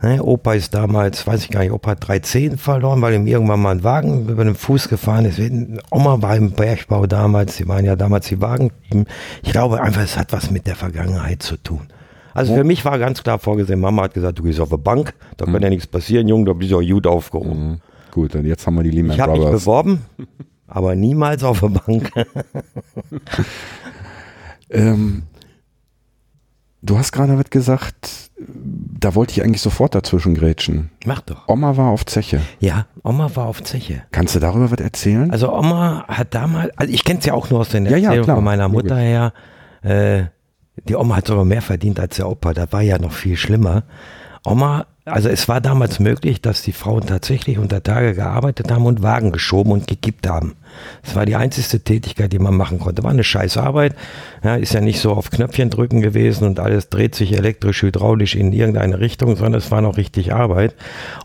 Ne, 0.00 0.22
Opa 0.22 0.54
ist 0.54 0.74
damals, 0.74 1.26
weiß 1.26 1.42
ich 1.42 1.50
gar 1.50 1.60
nicht, 1.60 1.72
Opa 1.72 1.90
hat 1.90 2.06
drei 2.06 2.20
Zehen 2.20 2.56
verloren, 2.56 3.02
weil 3.02 3.14
ihm 3.14 3.26
irgendwann 3.26 3.60
mal 3.60 3.72
ein 3.72 3.82
Wagen 3.82 4.28
über 4.28 4.44
den 4.44 4.54
Fuß 4.54 4.88
gefahren 4.88 5.24
ist. 5.24 5.40
Oma 5.90 6.22
war 6.22 6.36
im 6.36 6.52
Bergbau 6.52 7.06
damals, 7.08 7.56
sie 7.56 7.66
waren 7.66 7.84
ja 7.84 7.96
damals 7.96 8.28
die 8.28 8.40
Wagen. 8.40 8.70
Ich 9.42 9.50
glaube 9.50 9.82
einfach, 9.82 10.02
es 10.02 10.16
hat 10.16 10.32
was 10.32 10.52
mit 10.52 10.68
der 10.68 10.76
Vergangenheit 10.76 11.42
zu 11.42 11.56
tun. 11.56 11.88
Also 12.38 12.54
für 12.54 12.64
mich 12.64 12.84
war 12.84 12.98
ganz 12.98 13.22
klar 13.22 13.38
vorgesehen, 13.38 13.80
Mama 13.80 14.04
hat 14.04 14.14
gesagt, 14.14 14.38
du 14.38 14.44
gehst 14.44 14.60
auf 14.60 14.70
eine 14.70 14.78
Bank, 14.78 15.14
da 15.36 15.44
kann 15.44 15.54
mhm. 15.54 15.62
ja 15.62 15.70
nichts 15.70 15.86
passieren, 15.86 16.28
Junge, 16.28 16.44
da 16.44 16.52
bist 16.52 16.70
du 16.70 16.78
auch 16.78 16.86
gut 16.86 17.06
aufgehoben. 17.06 17.68
Mhm. 17.68 17.80
Gut, 18.12 18.34
und 18.34 18.46
jetzt 18.46 18.66
haben 18.66 18.76
wir 18.76 18.84
die 18.84 18.90
Lehman 18.90 19.16
ich 19.16 19.18
Brothers. 19.18 19.38
Ich 19.38 19.44
habe 19.44 19.52
mich 19.52 19.60
beworben, 19.64 20.06
aber 20.68 20.94
niemals 20.94 21.42
auf 21.42 21.64
eine 21.64 21.78
Bank. 21.78 22.12
ähm, 24.70 25.24
du 26.82 26.98
hast 26.98 27.12
gerade 27.12 27.36
was 27.36 27.50
gesagt, 27.50 28.30
da 28.38 29.14
wollte 29.14 29.32
ich 29.32 29.42
eigentlich 29.42 29.60
sofort 29.60 29.94
dazwischen 29.94 30.34
grätschen. 30.34 30.90
Mach 31.04 31.20
doch. 31.20 31.48
Oma 31.48 31.76
war 31.76 31.90
auf 31.90 32.06
Zeche. 32.06 32.40
Ja, 32.60 32.86
Oma 33.02 33.34
war 33.34 33.46
auf 33.46 33.62
Zeche. 33.62 34.02
Kannst 34.12 34.34
du 34.34 34.38
darüber 34.38 34.70
was 34.70 34.78
erzählen? 34.78 35.30
Also 35.30 35.52
Oma 35.52 36.04
hat 36.06 36.34
damals, 36.34 36.76
also 36.76 36.92
ich 36.92 37.04
kenne 37.04 37.18
es 37.18 37.26
ja 37.26 37.34
auch 37.34 37.50
nur 37.50 37.60
aus 37.60 37.70
den 37.70 37.86
Erzählungen 37.86 38.12
ja, 38.12 38.26
ja, 38.26 38.34
von 38.34 38.44
meiner 38.44 38.68
Mutter 38.68 38.94
Logisch. 38.94 39.04
her. 39.04 39.32
Äh, 39.82 40.37
die 40.84 40.96
Oma 40.96 41.16
hat 41.16 41.26
sogar 41.26 41.44
mehr 41.44 41.62
verdient 41.62 42.00
als 42.00 42.16
der 42.16 42.28
Opa. 42.28 42.52
Das 42.52 42.72
war 42.72 42.82
ja 42.82 42.98
noch 42.98 43.12
viel 43.12 43.36
schlimmer. 43.36 43.84
Oma 44.44 44.86
also 45.08 45.28
es 45.28 45.48
war 45.48 45.60
damals 45.60 45.98
möglich, 45.98 46.40
dass 46.40 46.62
die 46.62 46.72
Frauen 46.72 47.06
tatsächlich 47.06 47.58
unter 47.58 47.82
Tage 47.82 48.14
gearbeitet 48.14 48.70
haben 48.70 48.86
und 48.86 49.02
Wagen 49.02 49.32
geschoben 49.32 49.72
und 49.72 49.86
gekippt 49.86 50.26
haben. 50.28 50.54
Das 51.02 51.14
war 51.14 51.26
die 51.26 51.36
einzigste 51.36 51.80
Tätigkeit, 51.80 52.32
die 52.32 52.38
man 52.38 52.56
machen 52.56 52.78
konnte. 52.78 53.02
War 53.02 53.10
eine 53.10 53.24
scheiß 53.24 53.56
Arbeit. 53.56 53.94
Ja, 54.44 54.56
ist 54.56 54.74
ja 54.74 54.80
nicht 54.80 55.00
so 55.00 55.12
auf 55.12 55.30
Knöpfchen 55.30 55.70
drücken 55.70 56.00
gewesen 56.00 56.44
und 56.44 56.60
alles 56.60 56.88
dreht 56.88 57.14
sich 57.14 57.32
elektrisch, 57.32 57.82
hydraulisch 57.82 58.34
in 58.34 58.52
irgendeine 58.52 59.00
Richtung, 59.00 59.36
sondern 59.36 59.54
es 59.54 59.70
war 59.70 59.80
noch 59.80 59.96
richtig 59.96 60.32
Arbeit. 60.32 60.74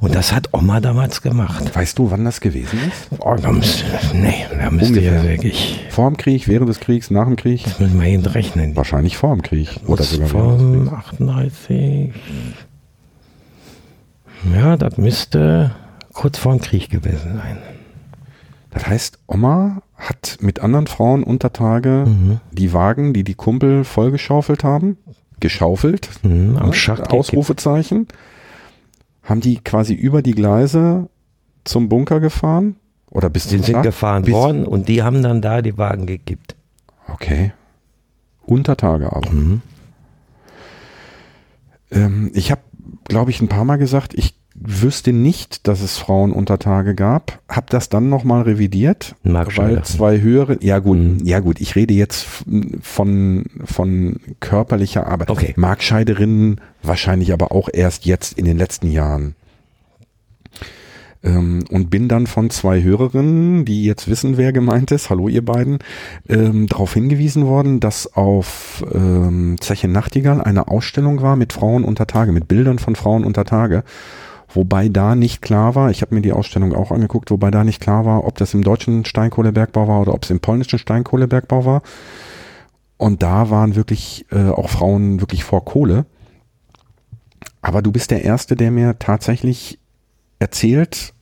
Und 0.01 0.15
das 0.15 0.33
hat 0.33 0.49
Oma 0.53 0.79
damals 0.79 1.21
gemacht. 1.21 1.75
Weißt 1.75 1.99
du, 1.99 2.11
wann 2.11 2.25
das 2.25 2.41
gewesen 2.41 2.79
ist? 2.87 3.19
Oh, 3.19 3.35
da 3.39 3.51
müsste, 3.51 3.85
nee, 4.13 4.45
da 4.59 4.71
müsste 4.71 4.99
ja 4.99 5.23
wirklich. 5.23 5.85
Vor 5.89 6.09
dem 6.09 6.17
Krieg, 6.17 6.47
während 6.47 6.69
des 6.69 6.79
Kriegs, 6.79 7.11
nach 7.11 7.25
dem 7.25 7.35
Krieg? 7.35 7.63
Das 7.63 7.79
müssen 7.79 7.99
wir 7.99 8.07
eben 8.07 8.25
rechnen. 8.25 8.75
Wahrscheinlich 8.75 9.17
vor 9.17 9.35
dem 9.35 9.41
Krieg. 9.41 9.69
Oder 9.87 10.03
sogar 10.03 10.27
vor 10.27 10.57
dem 10.57 10.89
38. 10.89 12.11
Ja, 14.51 14.77
das 14.77 14.97
müsste 14.97 15.71
kurz 16.13 16.37
vor 16.37 16.53
dem 16.53 16.61
Krieg 16.61 16.89
gewesen 16.89 17.37
sein. 17.37 17.57
Das 18.71 18.87
heißt, 18.87 19.19
Oma 19.27 19.81
hat 19.95 20.37
mit 20.41 20.59
anderen 20.59 20.87
Frauen 20.87 21.23
unter 21.23 21.53
Tage 21.53 22.05
mhm. 22.07 22.39
die 22.51 22.73
Wagen, 22.73 23.13
die 23.13 23.23
die 23.23 23.35
Kumpel 23.35 23.83
vollgeschaufelt 23.83 24.63
haben, 24.63 24.97
geschaufelt, 25.39 26.09
mhm, 26.23 26.57
am 26.57 26.73
Schacht 26.73 27.11
Ausrufezeichen, 27.11 28.07
haben 29.23 29.41
die 29.41 29.59
quasi 29.59 29.93
über 29.93 30.21
die 30.21 30.33
Gleise 30.33 31.07
zum 31.63 31.87
Bunker 31.87 32.19
gefahren 32.19 32.75
oder 33.09 33.29
bis 33.29 33.47
zum 33.47 33.59
Die 33.59 33.63
sind 33.63 33.73
Schacht? 33.75 33.83
gefahren 33.83 34.23
bis 34.23 34.33
worden 34.33 34.65
und 34.65 34.87
die 34.87 35.03
haben 35.03 35.21
dann 35.21 35.41
da 35.41 35.61
die 35.61 35.77
Wagen 35.77 36.05
gekippt. 36.07 36.55
Okay. 37.07 37.53
Unter 38.45 38.75
Tage 38.75 39.13
aber. 39.13 39.29
Mhm. 39.31 39.61
Ähm, 41.91 42.31
ich 42.33 42.51
habe 42.51 42.61
glaube 43.05 43.31
ich, 43.31 43.41
ein 43.41 43.47
paar 43.47 43.65
Mal 43.65 43.77
gesagt, 43.77 44.13
ich 44.13 44.35
wüsste 44.55 45.13
nicht, 45.13 45.67
dass 45.67 45.81
es 45.81 45.97
Frauen 45.97 46.31
unter 46.31 46.59
Tage 46.59 46.95
gab. 46.95 47.39
Hab 47.49 47.69
das 47.69 47.89
dann 47.89 48.09
nochmal 48.09 48.43
revidiert, 48.43 49.15
weil 49.23 49.83
zwei 49.83 50.21
höhere, 50.21 50.57
ja 50.61 50.79
gut, 50.79 50.97
mhm. 50.97 51.17
ja 51.23 51.39
gut, 51.39 51.59
ich 51.59 51.75
rede 51.75 51.93
jetzt 51.93 52.25
von, 52.81 53.45
von 53.65 54.17
körperlicher 54.39 55.07
Arbeit. 55.07 55.29
Okay. 55.29 55.53
Markscheiderinnen 55.57 56.61
wahrscheinlich 56.83 57.33
aber 57.33 57.51
auch 57.51 57.69
erst 57.71 58.05
jetzt 58.05 58.37
in 58.37 58.45
den 58.45 58.57
letzten 58.57 58.91
Jahren. 58.91 59.35
Ähm, 61.23 61.63
und 61.69 61.89
bin 61.89 62.09
dann 62.09 62.27
von 62.27 62.49
zwei 62.49 62.83
Hörerinnen, 62.83 63.63
die 63.63 63.85
jetzt 63.85 64.09
wissen, 64.09 64.37
wer 64.37 64.51
gemeint 64.51 64.91
ist, 64.91 65.09
hallo 65.09 65.29
ihr 65.29 65.43
beiden, 65.43 65.79
ähm, 66.27 66.67
darauf 66.67 66.93
hingewiesen 66.93 67.45
worden, 67.45 67.79
dass 67.79 68.13
auf 68.13 68.83
ähm, 68.93 69.55
Zeche 69.59 69.87
Nachtigall 69.87 70.41
eine 70.41 70.67
Ausstellung 70.67 71.21
war 71.21 71.35
mit 71.35 71.53
Frauen 71.53 71.85
unter 71.85 72.07
Tage, 72.07 72.33
mit 72.33 72.47
Bildern 72.47 72.77
von 72.77 72.95
Frauen 72.95 73.23
unter 73.23 73.45
Tage. 73.45 73.83
Wobei 74.53 74.89
da 74.89 75.15
nicht 75.15 75.41
klar 75.41 75.75
war, 75.75 75.89
ich 75.89 76.01
habe 76.01 76.13
mir 76.13 76.21
die 76.21 76.33
Ausstellung 76.33 76.73
auch 76.73 76.91
angeguckt, 76.91 77.31
wobei 77.31 77.49
da 77.49 77.63
nicht 77.63 77.81
klar 77.81 78.05
war, 78.05 78.25
ob 78.25 78.37
das 78.37 78.53
im 78.53 78.63
deutschen 78.63 79.03
Steinkohlebergbau 79.05 79.87
war 79.87 80.01
oder 80.01 80.13
ob 80.13 80.23
es 80.23 80.29
im 80.29 80.41
polnischen 80.41 80.77
Steinkohlebergbau 80.77 81.65
war. 81.65 81.81
Und 82.97 83.23
da 83.23 83.49
waren 83.49 83.75
wirklich 83.75 84.25
äh, 84.31 84.49
auch 84.49 84.69
Frauen 84.69 85.21
wirklich 85.21 85.43
vor 85.43 85.65
Kohle. 85.65 86.05
Aber 87.61 87.81
du 87.81 87.91
bist 87.91 88.11
der 88.11 88.23
Erste, 88.23 88.55
der 88.55 88.71
mir 88.71 88.99
tatsächlich 88.99 89.79
erzählt, 90.43 91.13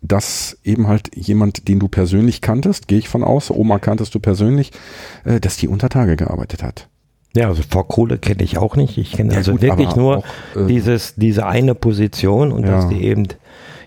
dass 0.00 0.58
eben 0.64 0.88
halt 0.88 1.14
jemand, 1.14 1.68
den 1.68 1.78
du 1.78 1.86
persönlich 1.88 2.40
kanntest, 2.40 2.88
gehe 2.88 2.98
ich 2.98 3.08
von 3.08 3.22
aus, 3.22 3.50
Oma 3.50 3.78
kanntest 3.78 4.14
du 4.14 4.18
persönlich, 4.18 4.72
äh, 5.24 5.38
dass 5.38 5.58
die 5.58 5.68
unter 5.68 5.90
Tage 5.90 6.16
gearbeitet 6.16 6.62
hat. 6.62 6.88
Ja, 7.34 7.48
also 7.48 7.62
vor 7.68 7.86
Kohle 7.86 8.18
kenne 8.18 8.42
ich 8.42 8.58
auch 8.58 8.76
nicht. 8.76 8.98
Ich 8.98 9.12
kenne 9.12 9.32
ja, 9.32 9.38
also 9.38 9.52
gut, 9.52 9.62
wirklich 9.62 9.94
nur 9.94 10.18
auch, 10.18 10.24
äh, 10.56 10.66
dieses, 10.66 11.14
diese 11.16 11.46
eine 11.46 11.74
Position 11.74 12.50
und 12.50 12.64
ja. 12.64 12.72
dass 12.72 12.88
die 12.88 13.04
eben 13.04 13.28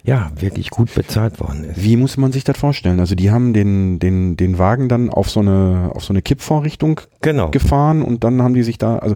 ja, 0.06 0.32
wirklich 0.40 0.70
gut 0.70 0.94
bezahlt 0.94 1.40
worden 1.40 1.64
ist. 1.64 1.84
Wie 1.84 1.98
muss 1.98 2.18
man 2.18 2.32
sich 2.32 2.44
das 2.44 2.58
vorstellen? 2.58 3.00
Also 3.00 3.16
die 3.16 3.32
haben 3.32 3.54
den, 3.54 4.00
den, 4.00 4.38
den 4.38 4.60
Wagen 4.60 4.88
dann 4.88 5.10
auf 5.10 5.30
so 5.30 5.40
eine, 5.40 5.92
auf 5.94 6.04
so 6.04 6.14
eine 6.14 6.22
Kippvorrichtung 6.22 7.02
genau. 7.22 7.50
gefahren 7.50 8.02
und 8.04 8.24
dann 8.24 8.42
haben 8.42 8.54
die 8.54 8.64
sich 8.64 8.78
da, 8.78 8.98
also 8.98 9.16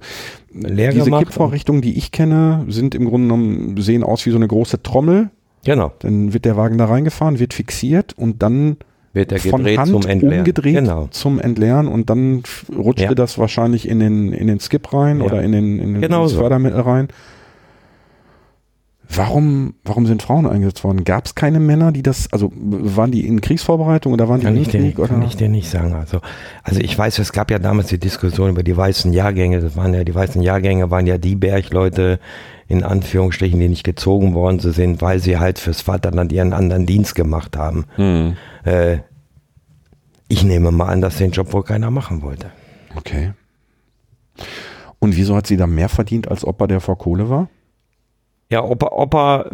Leer 0.51 0.91
diese 0.91 1.11
Kippvorrichtungen, 1.11 1.81
die 1.81 1.97
ich 1.97 2.11
kenne, 2.11 2.65
sind 2.69 2.95
im 2.95 3.05
Grunde 3.05 3.27
genommen, 3.27 3.77
sehen 3.77 4.03
aus 4.03 4.25
wie 4.25 4.31
so 4.31 4.37
eine 4.37 4.47
große 4.47 4.81
Trommel. 4.81 5.29
Genau. 5.63 5.91
Dann 5.99 6.33
wird 6.33 6.45
der 6.45 6.57
Wagen 6.57 6.77
da 6.77 6.85
reingefahren, 6.85 7.37
wird 7.39 7.53
fixiert 7.53 8.13
und 8.17 8.41
dann 8.41 8.77
wird 9.13 9.31
er 9.31 9.39
von 9.39 9.65
Hand 9.65 9.89
zum 9.89 10.01
Entleeren. 10.03 10.39
umgedreht 10.39 10.75
genau. 10.75 11.07
zum 11.11 11.39
Entleeren 11.39 11.87
und 11.87 12.09
dann 12.09 12.43
rutschte 12.75 13.09
ja. 13.09 13.15
das 13.15 13.37
wahrscheinlich 13.37 13.87
in 13.87 13.99
den, 13.99 14.33
in 14.33 14.47
den 14.47 14.59
Skip 14.59 14.93
rein 14.93 15.19
ja. 15.19 15.25
oder 15.25 15.41
in 15.41 15.51
den, 15.51 15.79
in 15.79 15.93
den 15.93 16.01
genau 16.01 16.27
Fördermittel 16.27 16.81
rein. 16.81 17.09
Warum, 19.11 19.73
warum 19.83 20.05
sind 20.05 20.21
Frauen 20.21 20.45
eingesetzt 20.45 20.83
worden? 20.83 21.03
Gab 21.03 21.25
es 21.25 21.33
keine 21.33 21.59
Männer, 21.59 21.91
die 21.91 22.03
das, 22.03 22.31
also 22.31 22.51
waren 22.53 23.11
die 23.11 23.25
in 23.25 23.41
Kriegsvorbereitung 23.41 24.13
oder 24.13 24.29
waren 24.29 24.39
kann 24.39 24.53
die 24.53 24.61
im 24.61 24.67
Krieg? 24.67 24.95
Dir, 24.95 25.01
oder? 25.01 25.13
Kann 25.15 25.23
ich 25.23 25.35
dir 25.35 25.49
nicht 25.49 25.67
sagen. 25.67 25.93
Also, 25.93 26.19
also 26.61 26.79
ich 26.79 26.95
weiß, 26.95 27.17
es 27.17 27.33
gab 27.33 27.49
ja 27.49 27.57
damals 27.57 27.87
die 27.87 27.97
Diskussion 27.97 28.51
über 28.51 28.61
die 28.61 28.77
weißen 28.77 29.11
Jahrgänge. 29.11 29.61
Das 29.61 29.75
waren 29.75 29.95
ja, 29.95 30.03
die 30.03 30.13
weißen 30.13 30.43
Jahrgänge 30.43 30.91
waren 30.91 31.07
ja 31.07 31.17
die 31.17 31.35
Bergleute, 31.35 32.19
in 32.67 32.83
Anführungsstrichen, 32.83 33.59
die 33.59 33.67
nicht 33.67 33.83
gezogen 33.83 34.35
worden 34.35 34.59
sind, 34.59 35.01
weil 35.01 35.19
sie 35.19 35.39
halt 35.39 35.57
fürs 35.57 35.81
Vaterland 35.81 36.31
ihren 36.31 36.53
anderen 36.53 36.85
Dienst 36.85 37.15
gemacht 37.15 37.57
haben. 37.57 37.85
Mhm. 37.97 38.37
Äh, 38.63 38.99
ich 40.27 40.43
nehme 40.43 40.71
mal 40.71 40.85
an, 40.85 41.01
dass 41.01 41.17
den 41.17 41.31
Job 41.31 41.51
wohl 41.51 41.63
keiner 41.63 41.89
machen 41.89 42.21
wollte. 42.21 42.51
Okay. 42.95 43.33
Und 44.99 45.15
wieso 45.15 45.35
hat 45.35 45.47
sie 45.47 45.57
da 45.57 45.65
mehr 45.65 45.89
verdient 45.89 46.27
als 46.27 46.45
Opa, 46.45 46.67
der 46.67 46.79
vor 46.79 46.99
Kohle 46.99 47.27
war? 47.27 47.49
Ja, 48.51 48.63
Opa, 48.63 48.87
Opa, 48.93 49.45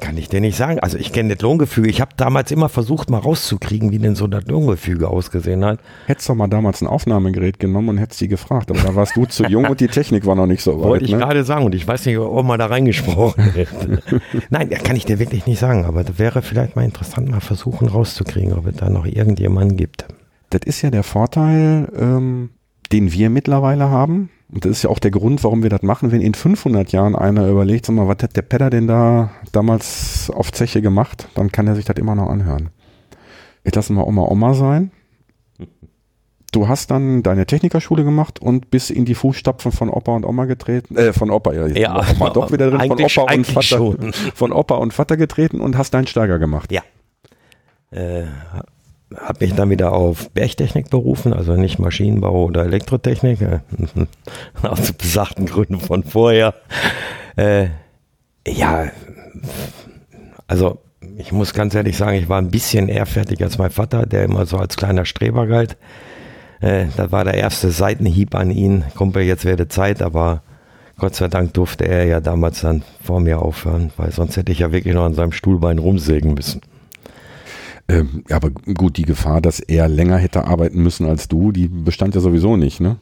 kann 0.00 0.18
ich 0.18 0.28
dir 0.28 0.40
nicht 0.40 0.56
sagen. 0.56 0.80
Also 0.80 0.98
ich 0.98 1.12
kenne 1.12 1.36
das 1.36 1.42
Lohngefüge. 1.42 1.88
Ich 1.88 2.00
habe 2.00 2.10
damals 2.16 2.50
immer 2.50 2.68
versucht, 2.68 3.08
mal 3.08 3.18
rauszukriegen, 3.18 3.92
wie 3.92 4.00
denn 4.00 4.16
so 4.16 4.26
das 4.26 4.46
Lohngefüge 4.46 5.06
ausgesehen 5.06 5.64
hat. 5.64 5.78
Hättest 6.06 6.28
doch 6.28 6.34
mal 6.34 6.48
damals 6.48 6.82
ein 6.82 6.88
Aufnahmegerät 6.88 7.60
genommen 7.60 7.90
und 7.90 7.98
hättest 7.98 8.18
sie 8.18 8.26
gefragt. 8.26 8.72
Aber 8.72 8.80
da 8.80 8.96
warst 8.96 9.14
du 9.14 9.26
zu 9.26 9.44
jung 9.44 9.66
und 9.66 9.78
die 9.78 9.86
Technik 9.86 10.26
war 10.26 10.34
noch 10.34 10.48
nicht 10.48 10.64
so 10.64 10.76
weit. 10.80 10.88
Wollte 10.88 11.04
ich 11.04 11.12
ne? 11.12 11.18
gerade 11.18 11.44
sagen 11.44 11.64
und 11.64 11.72
ich 11.76 11.86
weiß 11.86 12.04
nicht, 12.04 12.18
ob 12.18 12.44
man 12.44 12.58
da 12.58 12.66
reingesprochen 12.66 13.44
hätte. 13.54 14.02
Nein, 14.50 14.70
kann 14.70 14.96
ich 14.96 15.04
dir 15.04 15.20
wirklich 15.20 15.46
nicht 15.46 15.60
sagen. 15.60 15.84
Aber 15.84 16.02
das 16.02 16.18
wäre 16.18 16.42
vielleicht 16.42 16.74
mal 16.74 16.84
interessant, 16.84 17.30
mal 17.30 17.38
versuchen 17.38 17.86
rauszukriegen, 17.86 18.54
ob 18.54 18.66
es 18.66 18.74
da 18.74 18.90
noch 18.90 19.06
irgendjemanden 19.06 19.76
gibt. 19.76 20.06
Das 20.50 20.62
ist 20.64 20.82
ja 20.82 20.90
der 20.90 21.04
Vorteil, 21.04 21.86
ähm, 21.96 22.50
den 22.90 23.12
wir 23.12 23.30
mittlerweile 23.30 23.88
haben 23.88 24.30
und 24.52 24.66
das 24.66 24.72
ist 24.72 24.82
ja 24.82 24.90
auch 24.90 24.98
der 24.98 25.10
Grund, 25.10 25.42
warum 25.44 25.62
wir 25.62 25.70
das 25.70 25.82
machen, 25.82 26.12
wenn 26.12 26.20
in 26.20 26.34
500 26.34 26.92
Jahren 26.92 27.16
einer 27.16 27.48
überlegt, 27.48 27.86
sag 27.86 27.96
mal, 27.96 28.06
was 28.06 28.22
hat 28.22 28.36
der 28.36 28.42
Pedder 28.42 28.68
denn 28.68 28.86
da 28.86 29.30
damals 29.50 30.30
auf 30.30 30.52
Zeche 30.52 30.82
gemacht, 30.82 31.26
dann 31.34 31.50
kann 31.50 31.66
er 31.66 31.74
sich 31.74 31.86
das 31.86 31.96
immer 31.96 32.14
noch 32.14 32.28
anhören. 32.28 32.68
Jetzt 33.64 33.76
lassen 33.76 33.94
wir 33.94 34.06
Oma 34.06 34.22
Oma 34.28 34.52
sein. 34.52 34.90
Du 36.52 36.68
hast 36.68 36.90
dann 36.90 37.22
deine 37.22 37.46
Technikerschule 37.46 38.04
gemacht 38.04 38.40
und 38.40 38.70
bist 38.70 38.90
in 38.90 39.06
die 39.06 39.14
Fußstapfen 39.14 39.72
von 39.72 39.88
Opa 39.88 40.14
und 40.14 40.26
Oma 40.26 40.44
getreten, 40.44 40.98
äh, 40.98 41.14
von 41.14 41.30
Opa, 41.30 41.54
ja, 41.54 41.66
ja 41.68 42.04
Oma 42.14 42.28
doch 42.28 42.52
wieder 42.52 42.70
drin, 42.70 42.80
von 42.80 43.00
Opa 43.00 43.34
und 43.34 43.46
Vater, 43.46 43.62
schon. 43.62 44.12
von 44.34 44.52
Opa 44.52 44.74
und 44.74 44.92
Vater 44.92 45.16
getreten 45.16 45.62
und 45.62 45.78
hast 45.78 45.94
deinen 45.94 46.06
Steiger 46.06 46.38
gemacht. 46.38 46.70
Ja. 46.70 46.82
Äh, 47.90 48.24
habe 49.16 49.44
mich 49.44 49.54
dann 49.54 49.70
wieder 49.70 49.92
auf 49.92 50.30
Bergtechnik 50.30 50.90
berufen, 50.90 51.32
also 51.32 51.54
nicht 51.54 51.78
Maschinenbau 51.78 52.44
oder 52.44 52.64
Elektrotechnik, 52.64 53.40
äh, 53.40 53.60
aus 54.62 54.92
besagten 54.92 55.46
Gründen 55.46 55.80
von 55.80 56.04
vorher. 56.04 56.54
Äh, 57.36 57.68
ja, 58.46 58.90
also 60.46 60.78
ich 61.16 61.32
muss 61.32 61.54
ganz 61.54 61.74
ehrlich 61.74 61.96
sagen, 61.96 62.16
ich 62.16 62.28
war 62.28 62.38
ein 62.38 62.50
bisschen 62.50 62.88
eher 62.88 63.06
fertig 63.06 63.42
als 63.42 63.58
mein 63.58 63.70
Vater, 63.70 64.06
der 64.06 64.24
immer 64.24 64.46
so 64.46 64.56
als 64.56 64.76
kleiner 64.76 65.04
Streber 65.04 65.46
galt. 65.46 65.76
Äh, 66.60 66.86
das 66.96 67.12
war 67.12 67.24
der 67.24 67.34
erste 67.34 67.70
Seitenhieb 67.70 68.34
an 68.34 68.50
ihn. 68.50 68.84
Kumpel, 68.94 69.22
jetzt 69.22 69.44
werde 69.44 69.68
Zeit, 69.68 70.02
aber 70.02 70.42
Gott 70.98 71.14
sei 71.14 71.28
Dank 71.28 71.54
durfte 71.54 71.86
er 71.86 72.04
ja 72.04 72.20
damals 72.20 72.60
dann 72.60 72.82
vor 73.02 73.20
mir 73.20 73.40
aufhören, 73.40 73.92
weil 73.96 74.12
sonst 74.12 74.36
hätte 74.36 74.52
ich 74.52 74.60
ja 74.60 74.72
wirklich 74.72 74.94
noch 74.94 75.04
an 75.04 75.14
seinem 75.14 75.32
Stuhlbein 75.32 75.78
rumsägen 75.78 76.34
müssen. 76.34 76.60
Ähm, 77.92 78.24
aber 78.30 78.50
gut, 78.50 78.96
die 78.96 79.04
Gefahr, 79.04 79.40
dass 79.40 79.60
er 79.60 79.88
länger 79.88 80.16
hätte 80.16 80.44
arbeiten 80.44 80.82
müssen 80.82 81.06
als 81.06 81.28
du, 81.28 81.52
die 81.52 81.68
bestand 81.68 82.14
ja 82.14 82.20
sowieso 82.20 82.56
nicht, 82.56 82.80
ne? 82.80 82.96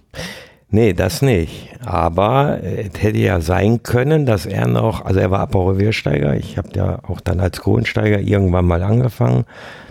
Nee, 0.73 0.92
das 0.92 1.20
nicht. 1.20 1.68
Aber 1.85 2.61
es 2.62 3.02
hätte 3.02 3.18
ja 3.18 3.40
sein 3.40 3.82
können, 3.82 4.25
dass 4.25 4.47
er 4.47 4.68
noch, 4.68 5.04
also 5.04 5.18
er 5.18 5.30
war 5.30 5.40
Abbaureviersteiger. 5.40 6.37
Ich 6.37 6.59
habe 6.59 6.68
ja 6.75 7.00
auch 7.09 7.20
dann 7.20 7.40
als 7.40 7.61
Kohlensteiger 7.61 8.20
irgendwann 8.20 8.66
mal 8.66 8.82
angefangen. 8.82 9.44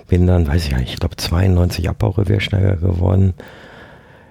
Bin 0.07 0.25
dann, 0.25 0.47
weiß 0.47 0.67
ich 0.67 0.75
nicht, 0.75 0.93
ich 0.93 0.99
glaube 0.99 1.17
92 1.17 1.89
Abbaureviersteiger 1.89 2.77
geworden. 2.77 3.33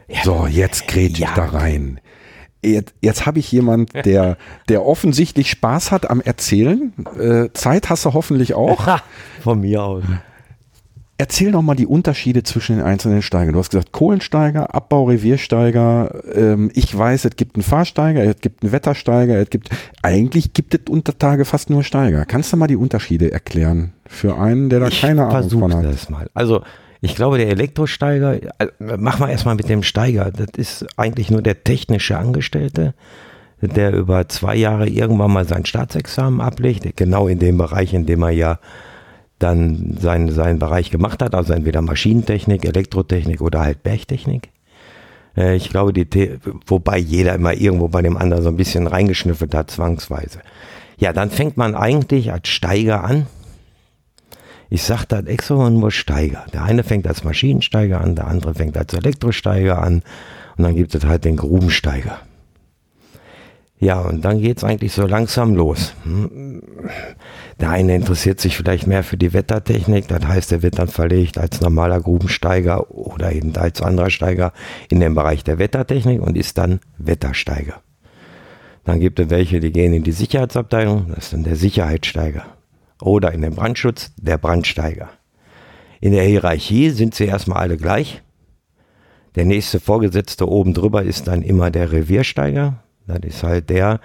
Ja, 0.09 0.25
so, 0.25 0.47
jetzt 0.47 0.89
grätsch 0.89 1.19
ja. 1.19 1.29
ich 1.29 1.35
da 1.35 1.45
rein. 1.45 2.01
Jetzt, 2.65 2.95
jetzt 3.03 3.27
habe 3.27 3.39
ich 3.39 3.53
jemand, 3.53 3.95
der, 4.07 4.37
der 4.69 4.85
offensichtlich 4.85 5.51
Spaß 5.51 5.93
hat 5.93 6.11
am 6.11 6.21
Erzählen. 6.21 6.93
Äh, 7.19 7.53
Zeit 7.53 7.91
hast 7.91 8.07
du 8.07 8.15
hoffentlich 8.15 8.55
auch. 8.55 9.01
Von 9.43 9.61
mir 9.61 9.83
aus. 9.83 10.03
Erzähl 11.21 11.51
doch 11.51 11.63
mal 11.63 11.75
die 11.75 11.87
Unterschiede 11.87 12.45
zwischen 12.45 12.77
den 12.77 12.85
einzelnen 12.85 13.23
Steigern. 13.23 13.53
Du 13.53 13.59
hast 13.59 13.71
gesagt 13.71 13.91
Kohlensteiger, 13.91 14.73
Abbau, 14.73 15.07
Reviersteiger. 15.07 16.15
Ähm, 16.33 16.71
ich 16.75 16.97
weiß, 16.97 17.25
es 17.25 17.35
gibt 17.35 17.57
einen 17.57 17.65
Fahrsteiger, 17.65 18.23
es 18.23 18.37
gibt 18.41 18.63
einen 18.63 18.71
Wettersteiger, 18.71 19.37
es 19.37 19.51
gibt 19.51 19.69
eigentlich 20.01 20.53
gibt 20.53 20.75
es 20.75 20.81
unter 20.89 21.19
Tage 21.19 21.45
fast 21.45 21.71
nur 21.71 21.83
Steiger. 21.83 22.25
Kannst 22.25 22.53
du 22.53 22.57
mal 22.57 22.69
die 22.69 22.77
Unterschiede 22.77 23.33
erklären 23.33 23.95
für 24.07 24.39
einen, 24.39 24.71
der 24.71 24.79
da 24.79 24.89
ich 24.89 25.01
keine 25.01 25.27
Ahnung 25.27 25.51
von 25.51 25.75
hat? 25.75 25.85
Das 25.87 26.09
mal. 26.09 26.31
Also 26.35 26.63
ich 27.01 27.17
glaube, 27.17 27.39
der 27.39 27.49
Elektrosteiger, 27.49 28.41
äh, 28.61 28.69
mach 28.79 29.19
mal 29.19 29.29
erstmal 29.29 29.57
mit 29.57 29.69
dem 29.69 29.83
Steiger. 29.83 30.31
Das 30.31 30.51
ist 30.57 30.87
eigentlich 30.97 31.33
nur 31.33 31.43
der 31.43 31.65
technische 31.65 32.17
Angestellte, 32.17 32.95
der 33.61 33.93
über 33.93 34.29
zwei 34.29 34.55
Jahre 34.55 34.89
irgendwann 34.89 35.33
mal 35.33 35.49
sein 35.49 35.67
Staatsexamen 35.67 36.41
ablegt, 36.41 36.97
genau 36.97 37.27
in 37.27 37.41
dem 37.41 37.59
Bereich, 37.59 37.93
in 37.93 38.07
dem 38.07 38.23
er 38.23 38.31
ja 38.31 38.59
dann 39.39 39.97
seinen, 40.01 40.33
seinen 40.33 40.59
Bereich 40.59 40.91
gemacht 40.91 41.23
hat, 41.23 41.35
also 41.35 41.53
entweder 41.53 41.81
Maschinentechnik, 41.81 42.65
Elektrotechnik 42.65 43.41
oder 43.41 43.61
halt 43.61 43.83
Bergtechnik. 43.83 44.51
Äh, 45.37 45.57
ich 45.57 45.71
glaube, 45.71 45.93
die, 45.93 46.07
The 46.13 46.39
wobei 46.67 46.99
jeder 46.99 47.35
immer 47.35 47.55
irgendwo 47.55 47.89
bei 47.89 48.03
dem 48.03 48.17
anderen 48.17 48.43
so 48.43 48.49
ein 48.49 48.57
bisschen 48.57 48.87
reingeschnüffelt 48.87 49.55
hat, 49.55 49.71
zwangsweise. 49.71 50.41
Ja, 50.99 51.13
dann 51.13 51.31
fängt 51.31 51.57
man 51.57 51.75
eigentlich 51.75 52.33
als 52.33 52.49
Steiger 52.49 53.05
an. 53.05 53.27
Ich 54.71 54.83
sage 54.83 55.05
das 55.09 55.25
extra 55.27 55.71
nur 55.71 55.91
Steiger. 55.93 56.45
Der 56.53 56.65
eine 56.65 56.83
fängt 56.83 57.07
als 57.07 57.25
Maschinensteiger 57.25 58.01
an, 58.01 58.17
der 58.17 58.27
andere 58.27 58.55
fängt 58.55 58.77
als 58.77 58.93
Elektrosteiger 58.93 59.81
an 59.81 60.03
und 60.57 60.65
dann 60.65 60.75
gibt 60.75 60.95
es 60.95 61.05
halt 61.05 61.25
den 61.25 61.37
Grubensteiger. 61.37 62.19
Ja, 63.81 64.01
und 64.01 64.25
dann 64.25 64.41
geht's 64.41 64.65
eigentlich 64.65 64.93
so 64.93 65.07
langsam 65.07 65.55
los. 65.55 65.95
Hm. 66.03 66.63
Der 67.61 67.71
eine 67.71 67.95
interessiert 67.95 68.41
sich 68.41 68.57
vielleicht 68.57 68.87
mehr 68.87 69.05
für 69.05 69.17
die 69.17 69.33
Wettertechnik, 69.33 70.09
das 70.09 70.27
heißt, 70.27 70.53
er 70.53 70.63
wird 70.63 70.79
dann 70.79 70.89
verlegt 70.89 71.39
als 71.39 71.61
normaler 71.61 72.01
Grubensteiger 72.01 72.91
oder 72.91 73.33
eben 73.33 73.57
als 73.57 73.83
anderer 73.83 74.11
Steiger 74.11 74.53
in 74.91 75.01
den 75.01 75.15
Bereich 75.15 75.45
der 75.45 75.59
Wettertechnik 75.59 76.21
und 76.21 76.37
ist 76.37 76.59
dann 76.59 76.81
Wettersteiger. 76.99 77.81
Dann 78.85 79.01
gibt 79.01 79.21
es 79.21 79.31
welche, 79.31 79.61
die 79.61 79.73
gehen 79.73 79.93
in 79.93 80.03
die 80.03 80.13
Sicherheitsabteilung, 80.13 81.09
das 81.09 81.25
ist 81.25 81.33
dann 81.33 81.45
der 81.45 81.57
Sicherheitssteiger. 81.57 82.47
Oder 83.01 83.33
in 83.33 83.43
den 83.43 83.55
Brandschutz, 83.55 84.13
der 84.17 84.39
Brandsteiger. 84.39 85.09
In 86.01 86.13
der 86.13 86.25
Hierarchie 86.25 86.91
sind 86.91 87.15
sie 87.15 87.27
erstmal 87.27 87.59
alle 87.59 87.77
gleich. 87.77 88.23
Der 89.35 89.45
nächste 89.45 89.79
Vorgesetzte 89.79 90.49
oben 90.49 90.75
drüber 90.75 91.03
ist 91.03 91.29
dann 91.29 91.43
immer 91.43 91.71
der 91.71 91.93
Reviersteiger, 91.93 92.83
das 93.09 93.21
ist 93.25 93.43
halt 93.43 93.71
der, 93.71 94.01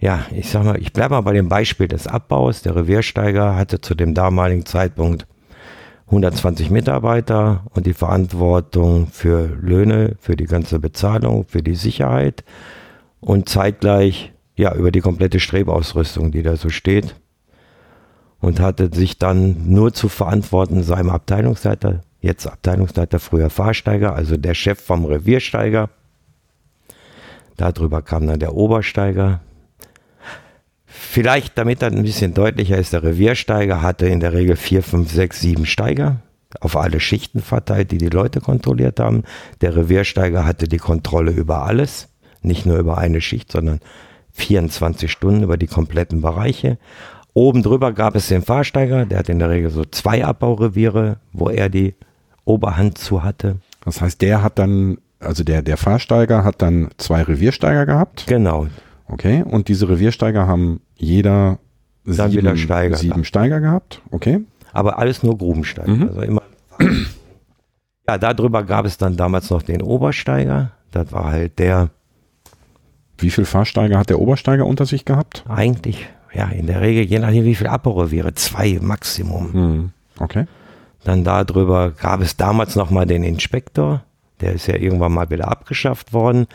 ja, 0.00 0.24
ich 0.30 0.48
sag 0.48 0.64
mal, 0.64 0.80
ich 0.80 0.92
bleibe 0.92 1.14
mal 1.14 1.22
bei 1.22 1.32
dem 1.32 1.48
Beispiel 1.48 1.88
des 1.88 2.06
Abbaus. 2.06 2.62
Der 2.62 2.76
Reviersteiger 2.76 3.56
hatte 3.56 3.80
zu 3.80 3.94
dem 3.94 4.14
damaligen 4.14 4.64
Zeitpunkt 4.64 5.26
120 6.06 6.70
Mitarbeiter 6.70 7.64
und 7.74 7.86
die 7.86 7.94
Verantwortung 7.94 9.08
für 9.08 9.46
Löhne, 9.60 10.16
für 10.20 10.36
die 10.36 10.46
ganze 10.46 10.78
Bezahlung, 10.78 11.44
für 11.46 11.62
die 11.62 11.74
Sicherheit 11.74 12.44
und 13.20 13.48
zeitgleich 13.48 14.32
ja 14.56 14.74
über 14.74 14.90
die 14.90 15.00
komplette 15.00 15.40
Strebausrüstung, 15.40 16.30
die 16.30 16.42
da 16.42 16.56
so 16.56 16.70
steht. 16.70 17.16
Und 18.40 18.60
hatte 18.60 18.88
sich 18.94 19.18
dann 19.18 19.68
nur 19.68 19.92
zu 19.92 20.08
verantworten 20.08 20.84
seinem 20.84 21.10
Abteilungsleiter, 21.10 22.02
jetzt 22.20 22.46
Abteilungsleiter, 22.46 23.18
früher 23.18 23.50
Fahrsteiger, 23.50 24.14
also 24.14 24.36
der 24.36 24.54
Chef 24.54 24.80
vom 24.80 25.04
Reviersteiger 25.04 25.90
Darüber 27.58 28.02
kam 28.02 28.26
dann 28.26 28.38
der 28.38 28.54
Obersteiger. 28.54 29.40
Vielleicht, 30.86 31.58
damit 31.58 31.82
das 31.82 31.92
ein 31.92 32.02
bisschen 32.02 32.32
deutlicher 32.32 32.78
ist, 32.78 32.92
der 32.92 33.02
Reviersteiger 33.02 33.82
hatte 33.82 34.06
in 34.06 34.20
der 34.20 34.32
Regel 34.32 34.56
vier, 34.56 34.82
fünf, 34.82 35.12
sechs, 35.12 35.40
sieben 35.40 35.66
Steiger 35.66 36.22
auf 36.60 36.76
alle 36.76 37.00
Schichten 37.00 37.42
verteilt, 37.42 37.90
die 37.90 37.98
die 37.98 38.08
Leute 38.08 38.40
kontrolliert 38.40 39.00
haben. 39.00 39.24
Der 39.60 39.76
Reviersteiger 39.76 40.46
hatte 40.46 40.66
die 40.66 40.78
Kontrolle 40.78 41.32
über 41.32 41.64
alles, 41.64 42.08
nicht 42.42 42.64
nur 42.64 42.78
über 42.78 42.96
eine 42.96 43.20
Schicht, 43.20 43.52
sondern 43.52 43.80
24 44.32 45.10
Stunden 45.10 45.42
über 45.42 45.56
die 45.56 45.66
kompletten 45.66 46.22
Bereiche. 46.22 46.78
Oben 47.34 47.62
drüber 47.62 47.92
gab 47.92 48.14
es 48.14 48.28
den 48.28 48.42
Fahrsteiger, 48.42 49.04
der 49.04 49.18
hat 49.18 49.28
in 49.28 49.40
der 49.40 49.50
Regel 49.50 49.70
so 49.70 49.84
zwei 49.84 50.24
Abbaureviere, 50.24 51.18
wo 51.32 51.50
er 51.50 51.68
die 51.68 51.94
Oberhand 52.44 52.98
zu 52.98 53.22
hatte. 53.22 53.56
Das 53.84 54.00
heißt, 54.00 54.22
der 54.22 54.42
hat 54.42 54.58
dann 54.58 54.98
also 55.20 55.44
der, 55.44 55.62
der 55.62 55.76
Fahrsteiger 55.76 56.44
hat 56.44 56.62
dann 56.62 56.90
zwei 56.96 57.22
Reviersteiger 57.22 57.86
gehabt. 57.86 58.26
Genau. 58.26 58.68
Okay. 59.08 59.42
Und 59.42 59.68
diese 59.68 59.88
Reviersteiger 59.88 60.46
haben 60.46 60.80
jeder 60.94 61.58
dann 62.04 62.30
sieben, 62.30 62.56
Steiger, 62.56 62.96
sieben 62.96 63.24
Steiger 63.24 63.60
gehabt. 63.60 64.00
Okay. 64.10 64.40
Aber 64.72 64.98
alles 64.98 65.22
nur 65.22 65.36
Grubensteiger. 65.36 65.90
Mhm. 65.90 66.08
Also 66.08 66.20
immer. 66.22 66.42
ja, 68.08 68.18
darüber 68.18 68.62
gab 68.64 68.84
es 68.86 68.98
dann 68.98 69.16
damals 69.16 69.50
noch 69.50 69.62
den 69.62 69.82
Obersteiger. 69.82 70.72
Das 70.90 71.12
war 71.12 71.24
halt 71.32 71.58
der. 71.58 71.90
Wie 73.20 73.30
viel 73.30 73.44
Fahrsteiger 73.44 73.98
hat 73.98 74.10
der 74.10 74.20
Obersteiger 74.20 74.64
unter 74.64 74.86
sich 74.86 75.04
gehabt? 75.04 75.44
Eigentlich, 75.48 76.08
ja, 76.32 76.46
in 76.46 76.68
der 76.68 76.80
Regel, 76.80 77.04
je 77.04 77.18
nachdem 77.18 77.44
wie 77.44 77.56
viel 77.56 77.66
Abbaureviere, 77.66 78.32
zwei 78.34 78.78
Maximum. 78.80 79.50
Mhm. 79.52 79.90
Okay. 80.20 80.46
Dann 81.02 81.24
darüber 81.24 81.90
gab 81.90 82.20
es 82.20 82.36
damals 82.36 82.76
noch 82.76 82.90
mal 82.90 83.06
den 83.06 83.24
Inspektor. 83.24 84.04
Der 84.40 84.52
ist 84.52 84.66
ja 84.66 84.76
irgendwann 84.76 85.12
mal 85.12 85.30
wieder 85.30 85.48
abgeschafft 85.48 86.12
worden. 86.12 86.46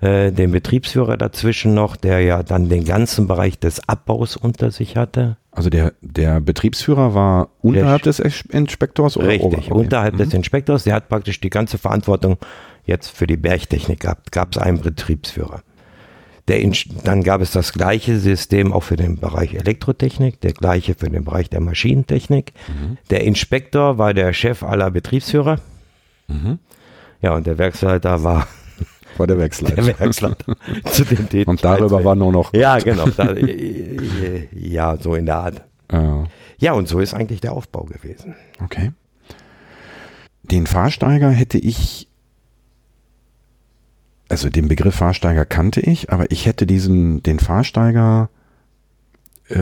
Äh, 0.00 0.30
den 0.30 0.52
Betriebsführer 0.52 1.16
dazwischen 1.16 1.72
noch, 1.72 1.96
der 1.96 2.20
ja 2.20 2.42
dann 2.42 2.68
den 2.68 2.84
ganzen 2.84 3.26
Bereich 3.26 3.58
des 3.58 3.88
Abbaus 3.88 4.36
unter 4.36 4.70
sich 4.70 4.96
hatte. 4.96 5.38
Also 5.52 5.70
der, 5.70 5.94
der 6.02 6.40
Betriebsführer 6.42 7.14
war 7.14 7.48
unterhalb 7.62 8.02
der, 8.02 8.12
des 8.12 8.42
Inspektors 8.50 9.16
oder 9.16 9.28
Richtig, 9.28 9.70
okay. 9.70 9.72
unterhalb 9.72 10.14
mhm. 10.14 10.18
des 10.18 10.34
Inspektors. 10.34 10.84
Der 10.84 10.94
hat 10.94 11.08
praktisch 11.08 11.40
die 11.40 11.48
ganze 11.48 11.78
Verantwortung 11.78 12.36
jetzt 12.84 13.08
für 13.08 13.26
die 13.26 13.38
Bergtechnik 13.38 14.00
gehabt. 14.00 14.32
Gab 14.32 14.52
es 14.52 14.58
einen 14.58 14.82
Betriebsführer. 14.82 15.62
Der 16.46 16.60
dann 17.02 17.22
gab 17.22 17.40
es 17.40 17.50
das 17.50 17.72
gleiche 17.72 18.18
System 18.18 18.74
auch 18.74 18.82
für 18.82 18.96
den 18.96 19.16
Bereich 19.16 19.54
Elektrotechnik, 19.54 20.40
der 20.42 20.52
gleiche 20.52 20.94
für 20.94 21.08
den 21.08 21.24
Bereich 21.24 21.48
der 21.48 21.60
Maschinentechnik. 21.60 22.52
Mhm. 22.68 22.98
Der 23.10 23.24
Inspektor 23.24 23.96
war 23.96 24.12
der 24.12 24.34
Chef 24.34 24.62
aller 24.62 24.90
Betriebsführer. 24.90 25.58
Mhm. 26.28 26.58
Ja, 27.22 27.34
und 27.34 27.46
der 27.46 27.58
Werksleiter 27.58 28.22
war 28.22 28.46
war 29.18 29.26
der 29.26 29.38
Werksleiter. 29.38 29.76
Der 29.82 29.98
Werksleiter 29.98 30.56
zu 30.90 31.04
den 31.04 31.44
Und 31.44 31.64
darüber 31.64 32.04
war 32.04 32.14
nur 32.14 32.32
noch. 32.32 32.52
Ja, 32.52 32.78
genau. 32.78 33.06
Da, 33.08 33.34
ja, 34.52 34.96
so 34.98 35.14
in 35.14 35.26
der 35.26 35.36
Art. 35.36 35.62
Ja. 35.90 36.24
ja, 36.58 36.72
und 36.72 36.88
so 36.88 36.98
ist 36.98 37.14
eigentlich 37.14 37.40
der 37.40 37.52
Aufbau 37.52 37.84
gewesen. 37.84 38.34
Okay. 38.62 38.92
Den 40.42 40.66
Fahrsteiger 40.66 41.30
hätte 41.30 41.58
ich, 41.58 42.08
also 44.28 44.48
den 44.48 44.68
Begriff 44.68 44.96
Fahrsteiger 44.96 45.44
kannte 45.44 45.80
ich, 45.80 46.12
aber 46.12 46.30
ich 46.30 46.46
hätte 46.46 46.66
diesen, 46.66 47.22
den 47.22 47.38
Fahrsteiger 47.38 48.30
äh, 49.48 49.58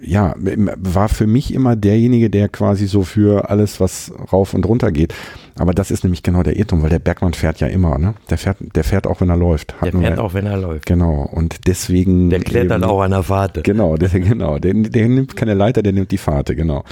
ja, 0.00 0.34
war 0.36 1.08
für 1.08 1.26
mich 1.26 1.52
immer 1.52 1.76
derjenige, 1.76 2.30
der 2.30 2.48
quasi 2.48 2.86
so 2.86 3.02
für 3.02 3.50
alles, 3.50 3.80
was 3.80 4.12
rauf 4.32 4.54
und 4.54 4.64
runter 4.66 4.90
geht. 4.90 5.14
Aber 5.58 5.74
das 5.74 5.90
ist 5.90 6.04
nämlich 6.04 6.22
genau 6.22 6.42
der 6.42 6.56
Irrtum, 6.56 6.82
weil 6.82 6.90
der 6.90 7.00
Bergmann 7.00 7.34
fährt 7.34 7.60
ja 7.60 7.66
immer, 7.66 7.98
ne? 7.98 8.14
Der 8.30 8.38
fährt, 8.38 8.58
der 8.60 8.84
fährt 8.84 9.06
auch, 9.06 9.20
wenn 9.20 9.28
er 9.28 9.36
läuft. 9.36 9.74
Der 9.82 9.92
fährt 9.92 10.16
nur, 10.16 10.24
auch, 10.24 10.34
wenn 10.34 10.46
er 10.46 10.56
läuft. 10.56 10.86
Genau. 10.86 11.28
Und 11.30 11.66
deswegen. 11.66 12.30
Der 12.30 12.40
klettert 12.40 12.82
eben, 12.82 12.90
auch 12.90 13.00
an 13.00 13.10
der 13.10 13.24
Fahrt. 13.24 13.64
Genau, 13.64 13.96
der, 13.96 14.08
genau. 14.08 14.58
Der, 14.58 14.72
der 14.72 15.08
nimmt 15.08 15.36
keine 15.36 15.54
Leiter, 15.54 15.82
der 15.82 15.92
nimmt 15.92 16.12
die 16.12 16.18
Fahrt, 16.18 16.54
genau. 16.56 16.84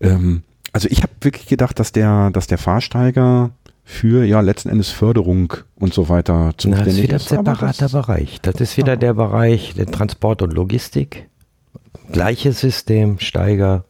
Ähm, 0.00 0.42
also 0.72 0.88
ich 0.90 1.02
habe 1.02 1.12
wirklich 1.20 1.46
gedacht, 1.46 1.78
dass 1.78 1.92
der, 1.92 2.30
dass 2.30 2.46
der 2.46 2.58
Fahrsteiger 2.58 3.50
für 3.84 4.24
ja 4.24 4.40
letzten 4.40 4.70
Endes 4.70 4.90
Förderung 4.90 5.52
und 5.76 5.94
so 5.94 6.08
weiter 6.08 6.52
zuständig 6.56 7.04
ist. 7.04 7.12
Das 7.12 7.22
ist 7.22 7.30
wieder 7.30 7.38
ein 7.38 7.44
separater 7.44 7.88
Bereich. 7.88 8.40
Das 8.42 8.54
ist 8.56 8.76
wieder 8.76 8.96
der 8.96 9.14
Bereich 9.14 9.74
der 9.74 9.86
Transport 9.86 10.42
und 10.42 10.52
Logistik 10.52 11.28
Gleiches 12.12 12.60
System, 12.60 13.18
Steiger, 13.18 13.84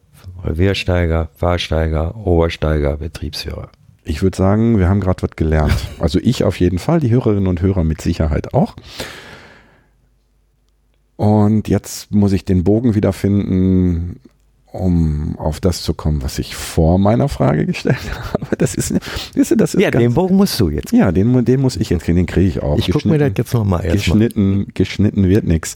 Reviersteiger, 0.45 1.29
Fahrsteiger, 1.37 2.17
Obersteiger, 2.17 2.97
Betriebsführer. 2.97 3.71
Ich 4.05 4.23
würde 4.23 4.37
sagen, 4.37 4.79
wir 4.79 4.89
haben 4.89 5.01
gerade 5.01 5.23
was 5.23 5.37
gelernt. 5.37 5.75
Also 5.99 6.19
ich 6.23 6.45
auf 6.45 6.61
jeden 6.61 6.79
Fall, 6.79 7.01
die 7.01 7.11
Hörerinnen 7.11 7.49
und 7.49 7.61
Hörer 7.63 7.83
mit 7.83 8.01
Sicherheit 8.01 8.55
auch. 8.55 8.77
Und 11.17 11.69
jetzt 11.69 12.13
muss 12.13 12.33
ich 12.33 12.45
den 12.45 12.63
Bogen 12.63 12.95
wiederfinden, 12.95 14.21
um 14.67 15.39
auf 15.39 15.61
das 15.61 15.83
zu 15.83 15.95
kommen, 15.95 16.23
was 16.23 16.39
ich 16.39 16.55
vor 16.55 16.99
meiner 16.99 17.29
Frage 17.29 17.65
gestellt 17.65 17.97
habe. 18.33 18.57
Das 18.57 18.75
ist, 18.75 18.93
das 19.35 19.51
ist, 19.51 19.61
das 19.61 19.75
ist 19.75 19.81
ja, 19.81 19.91
den 19.91 20.15
Bogen 20.15 20.37
musst 20.37 20.61
du 20.61 20.69
jetzt. 20.69 20.93
Ja, 20.93 21.11
den, 21.13 21.45
den 21.45 21.61
muss 21.61 21.77
ich 21.77 21.91
jetzt 21.91 22.05
kriegen, 22.05 22.17
den 22.17 22.27
kriege 22.27 22.49
ich 22.49 22.63
auch. 22.63 22.79
Ich 22.79 22.91
gucke 22.91 23.09
mir 23.09 23.19
das 23.19 23.33
jetzt 23.37 23.55
nochmal 23.55 23.85
erst 23.85 23.97
Geschnitten, 23.97 24.69
geschnitten 24.75 25.27
wird 25.29 25.45
nichts. 25.45 25.75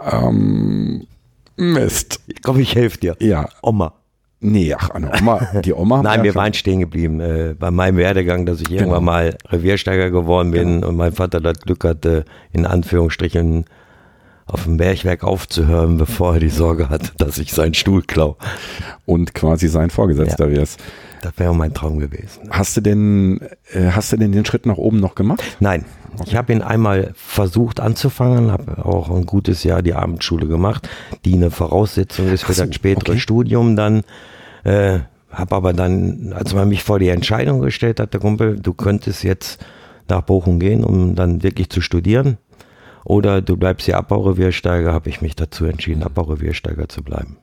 Ähm, 0.00 1.06
Mist. 1.56 2.20
Komm, 2.42 2.60
ich 2.60 2.74
helfe 2.74 2.98
dir. 2.98 3.16
Ja. 3.20 3.48
Oma. 3.62 3.94
Nee, 4.40 4.72
ach, 4.72 4.90
eine 4.90 5.10
Oma, 5.20 5.48
die 5.64 5.72
Oma. 5.72 6.02
Nein, 6.02 6.22
wir 6.22 6.34
waren 6.36 6.54
stehen 6.54 6.78
geblieben 6.78 7.18
äh, 7.20 7.56
bei 7.58 7.72
meinem 7.72 7.96
Werdegang, 7.96 8.46
dass 8.46 8.60
ich 8.60 8.70
irgendwann 8.70 9.00
genau. 9.00 9.12
mal 9.12 9.36
Reviersteiger 9.48 10.10
geworden 10.10 10.52
bin 10.52 10.74
genau. 10.74 10.88
und 10.88 10.96
mein 10.96 11.12
Vater 11.12 11.40
das 11.40 11.58
Glück 11.58 11.82
hatte, 11.82 12.24
in 12.52 12.64
Anführungsstrichen 12.64 13.64
auf 14.46 14.64
dem 14.64 14.76
Bergwerk 14.76 15.24
aufzuhören, 15.24 15.98
bevor 15.98 16.34
er 16.34 16.40
die 16.40 16.48
Sorge 16.48 16.88
hatte, 16.88 17.10
dass 17.18 17.38
ich 17.38 17.52
seinen 17.52 17.74
Stuhl 17.74 18.02
klau. 18.02 18.36
Und 19.06 19.34
quasi 19.34 19.66
sein 19.68 19.90
Vorgesetzter 19.90 20.48
ja. 20.48 20.58
wärst. 20.58 20.80
Das 21.20 21.32
wäre 21.36 21.54
mein 21.54 21.74
Traum 21.74 21.98
gewesen. 21.98 22.48
Hast 22.50 22.76
du 22.76 22.80
denn, 22.80 23.40
äh, 23.72 23.90
hast 23.90 24.12
du 24.12 24.16
denn 24.16 24.30
den 24.30 24.44
Schritt 24.44 24.66
nach 24.66 24.76
oben 24.76 25.00
noch 25.00 25.16
gemacht? 25.16 25.42
Nein. 25.58 25.84
Ich 26.24 26.36
habe 26.36 26.52
ihn 26.52 26.62
einmal 26.62 27.12
versucht 27.14 27.80
anzufangen, 27.80 28.50
habe 28.50 28.84
auch 28.84 29.10
ein 29.10 29.26
gutes 29.26 29.62
Jahr 29.64 29.82
die 29.82 29.94
Abendschule 29.94 30.46
gemacht, 30.46 30.88
die 31.24 31.34
eine 31.34 31.50
Voraussetzung 31.50 32.28
ist 32.28 32.44
für 32.44 32.52
so, 32.52 32.64
das 32.64 32.74
spätere 32.74 33.12
okay. 33.12 33.20
Studium 33.20 33.76
dann. 33.76 34.02
Äh, 34.64 35.00
habe 35.30 35.56
aber 35.56 35.72
dann, 35.72 36.32
als 36.34 36.54
man 36.54 36.68
mich 36.68 36.82
vor 36.82 36.98
die 36.98 37.10
Entscheidung 37.10 37.60
gestellt 37.60 38.00
hat, 38.00 38.14
der 38.14 38.20
Kumpel, 38.20 38.58
du 38.58 38.72
könntest 38.72 39.22
jetzt 39.24 39.64
nach 40.08 40.22
Bochum 40.22 40.58
gehen, 40.58 40.84
um 40.84 41.14
dann 41.14 41.42
wirklich 41.42 41.68
zu 41.68 41.80
studieren. 41.80 42.38
Oder 43.04 43.40
du 43.42 43.56
bleibst 43.56 43.86
hier 43.86 43.98
Abbaureviersteiger, 43.98 44.92
habe 44.92 45.08
ich 45.08 45.20
mich 45.20 45.36
dazu 45.36 45.66
entschieden, 45.66 46.02
Abbaureviersteiger 46.02 46.88
zu 46.88 47.02
bleiben. 47.02 47.36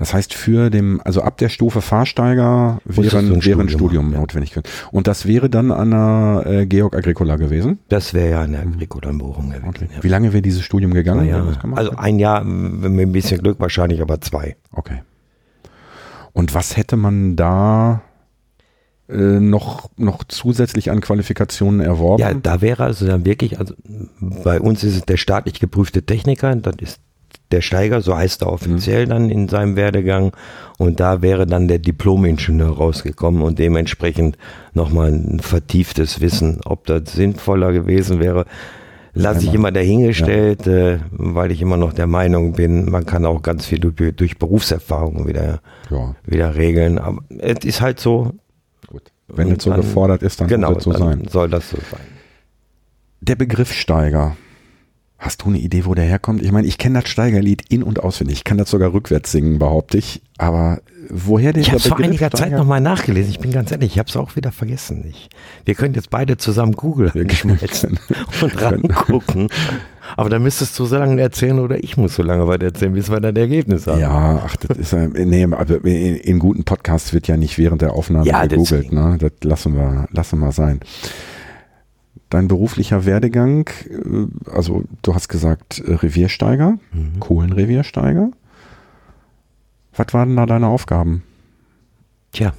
Das 0.00 0.14
heißt, 0.14 0.32
für 0.32 0.70
dem, 0.70 0.98
also 1.04 1.20
ab 1.20 1.36
der 1.36 1.50
Stufe 1.50 1.82
Fahrsteiger 1.82 2.80
wäre 2.86 3.18
ein, 3.18 3.34
ein 3.34 3.68
Studium 3.68 4.14
ja. 4.14 4.18
notwendig. 4.18 4.58
Und 4.92 5.06
das 5.06 5.26
wäre 5.26 5.50
dann 5.50 5.70
an 5.70 5.90
der 5.90 6.42
äh, 6.46 6.66
Georg 6.66 6.96
Agricola 6.96 7.36
gewesen? 7.36 7.80
Das 7.90 8.14
wäre 8.14 8.30
ja 8.30 8.40
an 8.40 8.52
der 8.52 8.62
Agricola 8.62 9.10
in 9.10 9.18
Bochum 9.18 9.50
gewesen. 9.50 9.68
Okay. 9.68 9.88
Ja. 9.94 10.02
Wie 10.02 10.08
lange 10.08 10.32
wäre 10.32 10.40
dieses 10.40 10.62
Studium 10.62 10.94
gegangen? 10.94 11.28
Ja, 11.28 11.44
also 11.74 11.90
ein 11.98 12.18
Jahr, 12.18 12.42
mit 12.44 13.08
ein 13.08 13.12
bisschen 13.12 13.42
Glück 13.42 13.60
wahrscheinlich, 13.60 14.00
aber 14.00 14.22
zwei. 14.22 14.56
Okay. 14.72 15.02
Und 16.32 16.54
was 16.54 16.78
hätte 16.78 16.96
man 16.96 17.36
da 17.36 18.00
äh, 19.06 19.14
noch, 19.14 19.90
noch 19.98 20.24
zusätzlich 20.24 20.90
an 20.90 21.02
Qualifikationen 21.02 21.80
erworben? 21.80 22.22
Ja, 22.22 22.32
da 22.32 22.62
wäre 22.62 22.84
also 22.84 23.06
dann 23.06 23.26
wirklich, 23.26 23.58
also 23.58 23.74
bei 24.18 24.62
uns 24.62 24.82
ist 24.82 24.96
es 24.96 25.02
der 25.02 25.18
staatlich 25.18 25.60
geprüfte 25.60 26.06
Techniker, 26.06 26.56
das 26.56 26.76
ist 26.80 27.00
der 27.52 27.60
Steiger, 27.60 28.00
so 28.00 28.16
heißt 28.16 28.42
er 28.42 28.52
offiziell 28.52 29.06
mhm. 29.06 29.10
dann 29.10 29.30
in 29.30 29.48
seinem 29.48 29.76
Werdegang. 29.76 30.32
Und 30.78 31.00
da 31.00 31.22
wäre 31.22 31.46
dann 31.46 31.68
der 31.68 31.78
Diplom-Ingenieur 31.78 32.76
rausgekommen 32.76 33.42
und 33.42 33.58
dementsprechend 33.58 34.38
nochmal 34.72 35.12
ein 35.12 35.40
vertieftes 35.40 36.20
Wissen. 36.20 36.60
Ob 36.64 36.86
das 36.86 37.12
sinnvoller 37.12 37.72
gewesen 37.72 38.20
wäre, 38.20 38.46
lasse 39.12 39.44
ich 39.44 39.54
immer 39.54 39.72
dahingestellt, 39.72 40.66
ja. 40.66 40.72
äh, 40.72 40.98
weil 41.10 41.50
ich 41.50 41.60
immer 41.60 41.76
noch 41.76 41.92
der 41.92 42.06
Meinung 42.06 42.52
bin, 42.52 42.90
man 42.90 43.06
kann 43.06 43.26
auch 43.26 43.42
ganz 43.42 43.66
viel 43.66 43.78
durch, 43.78 44.14
durch 44.14 44.38
Berufserfahrung 44.38 45.26
wieder, 45.26 45.60
ja. 45.90 46.14
wieder 46.24 46.54
regeln. 46.54 46.98
Aber 46.98 47.22
es 47.38 47.64
ist 47.64 47.80
halt 47.80 48.00
so. 48.00 48.32
Gut. 48.86 49.02
Wenn 49.28 49.52
es 49.52 49.62
so 49.62 49.72
gefordert 49.72 50.22
ist, 50.22 50.40
dann 50.40 50.48
genau, 50.48 50.68
soll 50.68 50.78
es 50.78 50.84
so 50.84 50.92
sein. 50.92 51.28
Soll 51.30 51.48
das 51.50 51.70
so 51.70 51.76
sein. 51.76 52.00
Der 53.20 53.36
Begriff 53.36 53.72
Steiger 53.72 54.36
Hast 55.20 55.42
du 55.42 55.48
eine 55.48 55.58
Idee, 55.58 55.84
wo 55.84 55.94
der 55.94 56.06
herkommt? 56.06 56.42
Ich 56.42 56.50
meine, 56.50 56.66
ich 56.66 56.78
kenne 56.78 57.00
das 57.00 57.10
Steigerlied 57.10 57.64
in- 57.68 57.82
und 57.82 58.02
auswendig. 58.02 58.38
Ich 58.38 58.44
kann 58.44 58.56
das 58.56 58.70
sogar 58.70 58.94
rückwärts 58.94 59.30
singen, 59.30 59.58
behaupte 59.58 59.98
ich. 59.98 60.22
Aber 60.38 60.80
woher 61.10 61.52
der 61.52 61.60
Ich 61.60 61.70
habe 61.70 61.78
vor 61.78 61.98
einiger 61.98 62.28
Steiger? 62.28 62.36
Zeit 62.44 62.52
nochmal 62.52 62.80
nachgelesen. 62.80 63.30
Ich 63.30 63.38
bin 63.38 63.52
ganz 63.52 63.70
ehrlich, 63.70 63.92
ich 63.92 63.98
habe 63.98 64.08
es 64.08 64.16
auch 64.16 64.34
wieder 64.34 64.50
vergessen. 64.50 65.04
Ich, 65.10 65.28
wir 65.66 65.74
können 65.74 65.92
jetzt 65.92 66.08
beide 66.08 66.38
zusammen 66.38 66.74
schmelzen 67.28 68.00
und 68.40 68.62
rangucken. 68.62 69.48
Aber 70.16 70.30
dann 70.30 70.42
müsstest 70.42 70.78
du 70.78 70.86
so 70.86 70.96
lange 70.96 71.20
erzählen 71.20 71.58
oder 71.58 71.84
ich 71.84 71.98
muss 71.98 72.14
so 72.14 72.22
lange 72.22 72.48
weiter 72.48 72.64
erzählen, 72.64 72.94
bis 72.94 73.10
wir 73.10 73.20
dann 73.20 73.36
Ergebnis 73.36 73.86
haben. 73.86 74.00
Ja, 74.00 74.42
ach, 74.46 74.56
das 74.56 74.78
ist 74.78 74.94
nee, 74.94 75.44
aber 75.44 75.84
in, 75.84 76.16
in 76.16 76.38
guten 76.38 76.64
Podcasts 76.64 77.12
wird 77.12 77.28
ja 77.28 77.36
nicht 77.36 77.58
während 77.58 77.82
der 77.82 77.92
Aufnahme 77.92 78.26
ja, 78.26 78.46
gegoogelt. 78.46 78.90
Ne? 78.90 79.18
Das 79.20 79.32
lassen 79.42 79.74
wir, 79.74 80.08
lassen 80.12 80.38
wir 80.38 80.52
sein 80.52 80.80
dein 82.30 82.48
beruflicher 82.48 83.04
Werdegang, 83.04 83.68
äh, 83.88 84.50
also 84.50 84.84
du 85.02 85.14
hast 85.14 85.28
gesagt 85.28 85.80
äh, 85.80 85.94
Reviersteiger, 85.94 86.78
mhm. 86.92 87.20
Kohlenreviersteiger. 87.20 88.30
Was 89.94 90.14
waren 90.14 90.36
da 90.36 90.46
deine 90.46 90.68
Aufgaben? 90.68 91.24
Tja, 92.32 92.54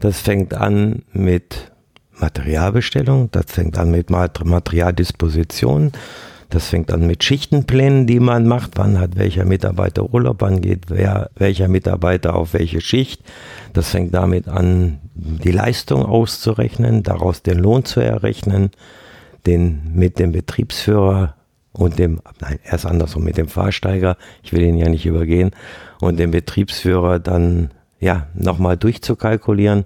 das 0.00 0.20
fängt 0.20 0.54
an 0.54 1.02
mit 1.12 1.70
Materialbestellung, 2.18 3.30
das 3.30 3.44
fängt 3.48 3.78
an 3.78 3.90
mit 3.90 4.10
Materialdisposition, 4.10 5.92
das 6.48 6.68
fängt 6.68 6.92
an 6.92 7.06
mit 7.06 7.24
Schichtenplänen, 7.24 8.06
die 8.06 8.20
man 8.20 8.46
macht. 8.46 8.72
Wann 8.76 8.98
hat 8.98 9.16
welcher 9.16 9.44
Mitarbeiter 9.44 10.12
Urlaub, 10.12 10.36
wann 10.40 10.60
geht 10.60 10.90
wer, 10.90 11.30
welcher 11.36 11.68
Mitarbeiter 11.68 12.34
auf 12.34 12.52
welche 12.52 12.80
Schicht. 12.80 13.22
Das 13.72 13.90
fängt 13.90 14.14
damit 14.14 14.48
an, 14.48 14.98
die 15.14 15.50
Leistung 15.50 16.04
auszurechnen, 16.04 17.02
daraus 17.02 17.42
den 17.42 17.58
Lohn 17.58 17.84
zu 17.84 18.00
errechnen 18.00 18.70
den 19.46 19.92
mit 19.94 20.18
dem 20.18 20.32
Betriebsführer 20.32 21.34
und 21.72 21.98
dem, 21.98 22.20
nein, 22.40 22.58
erst 22.64 22.86
andersrum, 22.86 23.24
mit 23.24 23.38
dem 23.38 23.48
Fahrsteiger, 23.48 24.16
ich 24.42 24.52
will 24.52 24.62
ihn 24.62 24.76
ja 24.76 24.88
nicht 24.88 25.06
übergehen, 25.06 25.52
und 26.00 26.18
dem 26.18 26.30
Betriebsführer 26.30 27.18
dann, 27.18 27.70
ja, 27.98 28.26
nochmal 28.34 28.76
durchzukalkulieren, 28.76 29.84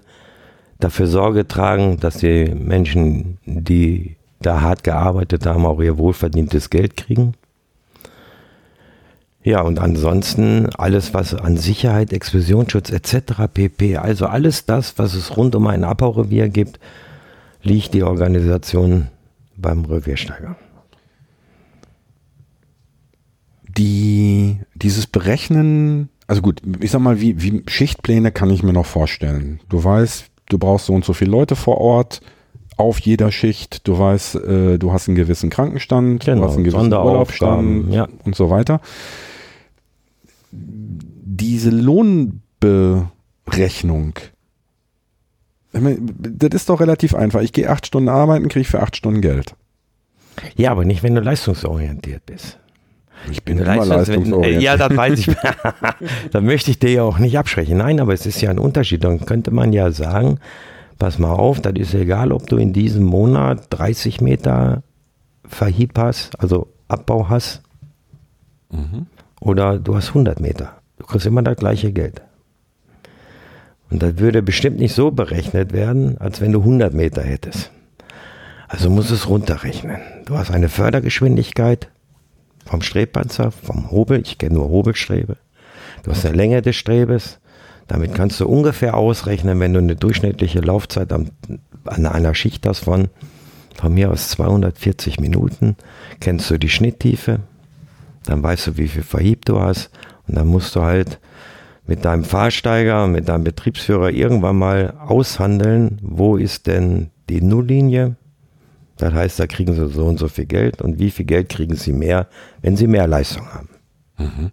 dafür 0.79 1.07
Sorge 1.07 1.47
tragen, 1.47 1.99
dass 1.99 2.17
die 2.17 2.45
Menschen, 2.53 3.37
die 3.45 4.17
da 4.41 4.61
hart 4.61 4.83
gearbeitet 4.83 5.45
haben, 5.45 5.65
auch 5.65 5.81
ihr 5.81 5.97
wohlverdientes 5.97 6.69
Geld 6.69 6.97
kriegen. 6.97 7.33
Ja, 9.43 9.61
und 9.61 9.79
ansonsten 9.79 10.67
alles, 10.77 11.13
was 11.13 11.33
an 11.33 11.55
Sicherheit, 11.55 12.11
Explosionsschutz 12.11 12.91
etc. 12.91 13.43
pp. 13.53 13.95
Also 13.95 14.25
alles 14.25 14.65
das, 14.65 14.99
was 14.99 15.13
es 15.13 15.37
rund 15.37 15.55
um 15.55 15.67
ein 15.67 15.85
Abbaurevier 15.85 16.49
gibt, 16.49 16.79
liegt 17.63 17.93
die 17.93 18.03
Organisation 18.03 19.07
beim 19.57 19.85
Reviersteiger. 19.85 20.55
Die, 23.67 24.59
dieses 24.73 25.07
Berechnen, 25.07 26.09
also 26.25 26.41
gut, 26.41 26.61
ich 26.79 26.91
sag 26.91 27.01
mal, 27.01 27.21
wie, 27.21 27.41
wie 27.41 27.63
Schichtpläne 27.67 28.31
kann 28.31 28.49
ich 28.49 28.63
mir 28.63 28.73
noch 28.73 28.85
vorstellen. 28.85 29.59
Du 29.69 29.83
weißt, 29.83 30.25
du 30.49 30.57
brauchst 30.57 30.87
so 30.87 30.93
und 30.93 31.05
so 31.05 31.13
viele 31.13 31.31
Leute 31.31 31.55
vor 31.55 31.79
Ort 31.79 32.21
auf 32.77 32.99
jeder 32.99 33.31
Schicht. 33.31 33.87
Du 33.87 33.99
weißt, 33.99 34.35
äh, 34.35 34.79
du 34.79 34.93
hast 34.93 35.07
einen 35.07 35.15
gewissen 35.15 35.49
Krankenstand, 35.49 36.25
genau, 36.25 36.41
du 36.41 36.47
hast 36.47 36.55
einen 36.55 36.63
gewissen 36.63 36.93
Urlaubsstand 36.93 37.93
ja. 37.93 38.07
und 38.23 38.35
so 38.35 38.49
weiter. 38.49 38.81
Diese 40.51 41.69
Lohnberechnung, 41.69 44.13
das 45.73 46.49
ist 46.53 46.69
doch 46.69 46.79
relativ 46.79 47.13
einfach. 47.13 47.41
Ich 47.41 47.53
gehe 47.53 47.69
acht 47.69 47.85
Stunden 47.85 48.09
arbeiten, 48.09 48.47
kriege 48.47 48.67
für 48.67 48.81
acht 48.81 48.95
Stunden 48.95 49.21
Geld. 49.21 49.55
Ja, 50.55 50.71
aber 50.71 50.85
nicht, 50.85 51.03
wenn 51.03 51.15
du 51.15 51.21
leistungsorientiert 51.21 52.25
bist. 52.25 52.59
Ich 53.31 53.43
bin 53.43 53.57
immer 53.57 53.85
leistungsorientiert. 53.85 54.61
Ja, 54.61 54.77
das 54.77 54.95
weiß 54.95 55.19
ich. 55.19 55.27
da 56.31 56.41
möchte 56.41 56.71
ich 56.71 56.79
dir 56.79 56.91
ja 56.91 57.03
auch 57.03 57.19
nicht 57.19 57.37
abschrecken. 57.37 57.77
Nein, 57.77 57.99
aber 57.99 58.13
es 58.13 58.25
ist 58.25 58.41
ja 58.41 58.49
ein 58.49 58.59
Unterschied. 58.59 59.03
Dann 59.03 59.25
könnte 59.25 59.51
man 59.51 59.73
ja 59.73 59.91
sagen, 59.91 60.39
pass 60.99 61.19
mal 61.19 61.33
auf, 61.33 61.61
das 61.61 61.73
ist 61.75 61.93
egal, 61.93 62.31
ob 62.31 62.47
du 62.47 62.57
in 62.57 62.73
diesem 62.73 63.03
Monat 63.03 63.67
30 63.69 64.21
Meter 64.21 64.83
Verhieb 65.45 65.97
hast, 65.97 66.39
also 66.39 66.67
Abbau 66.87 67.29
hast, 67.29 67.61
mhm. 68.71 69.07
oder 69.39 69.79
du 69.79 69.95
hast 69.95 70.09
100 70.09 70.39
Meter. 70.39 70.77
Du 70.97 71.05
kriegst 71.05 71.25
immer 71.25 71.41
das 71.41 71.57
gleiche 71.57 71.91
Geld. 71.91 72.21
Und 73.89 74.03
das 74.03 74.17
würde 74.17 74.41
bestimmt 74.41 74.79
nicht 74.79 74.93
so 74.93 75.11
berechnet 75.11 75.73
werden, 75.73 76.17
als 76.17 76.41
wenn 76.41 76.51
du 76.51 76.59
100 76.59 76.93
Meter 76.93 77.23
hättest. 77.23 77.71
Also 78.67 78.89
muss 78.89 79.11
es 79.11 79.29
runterrechnen. 79.29 79.97
Du 80.25 80.37
hast 80.37 80.51
eine 80.51 80.67
Fördergeschwindigkeit 80.67 81.89
vom 82.65 82.81
Strebpanzer, 82.81 83.51
vom 83.51 83.91
Hobel, 83.91 84.21
ich 84.21 84.37
kenne 84.37 84.55
nur 84.55 84.69
Hobelstrebe. 84.69 85.37
Du 86.03 86.11
hast 86.11 86.25
eine 86.25 86.35
Länge 86.35 86.61
des 86.61 86.75
Strebes. 86.75 87.39
Damit 87.87 88.13
kannst 88.13 88.41
du 88.41 88.47
ungefähr 88.47 88.97
ausrechnen, 88.97 89.61
wenn 89.61 89.71
du 89.71 89.79
eine 89.79 89.95
durchschnittliche 89.95 90.59
Laufzeit 90.59 91.13
an, 91.13 91.31
einer 91.85 92.35
Schicht 92.35 92.67
hast 92.67 92.79
von, 92.79 93.07
von 93.75 93.93
mir 93.93 94.11
aus 94.11 94.27
240 94.29 95.21
Minuten, 95.21 95.77
kennst 96.19 96.51
du 96.51 96.57
die 96.57 96.67
Schnitttiefe, 96.67 97.39
dann 98.25 98.43
weißt 98.43 98.67
du, 98.67 98.77
wie 98.77 98.89
viel 98.89 99.03
Verhieb 99.03 99.45
du 99.45 99.61
hast 99.61 99.89
und 100.27 100.35
dann 100.35 100.47
musst 100.47 100.75
du 100.75 100.81
halt 100.81 101.19
mit 101.87 102.05
deinem 102.05 102.23
Fahrsteiger, 102.23 103.07
mit 103.07 103.29
deinem 103.29 103.43
Betriebsführer 103.43 104.11
irgendwann 104.11 104.57
mal 104.57 104.93
aushandeln, 104.99 105.99
wo 106.01 106.37
ist 106.37 106.67
denn 106.67 107.09
die 107.29 107.41
Nulllinie, 107.41 108.15
Das 108.97 109.13
heißt, 109.13 109.39
da 109.39 109.47
kriegen 109.47 109.73
sie 109.73 109.87
so 109.89 110.05
und 110.05 110.17
so 110.17 110.27
viel 110.27 110.45
Geld 110.45 110.81
und 110.81 110.99
wie 110.99 111.11
viel 111.11 111.25
Geld 111.25 111.49
kriegen 111.49 111.75
sie 111.75 111.93
mehr, 111.93 112.27
wenn 112.61 112.75
sie 112.75 112.87
mehr 112.87 113.07
Leistung 113.07 113.47
haben. 113.53 113.69
Mhm. 114.17 114.51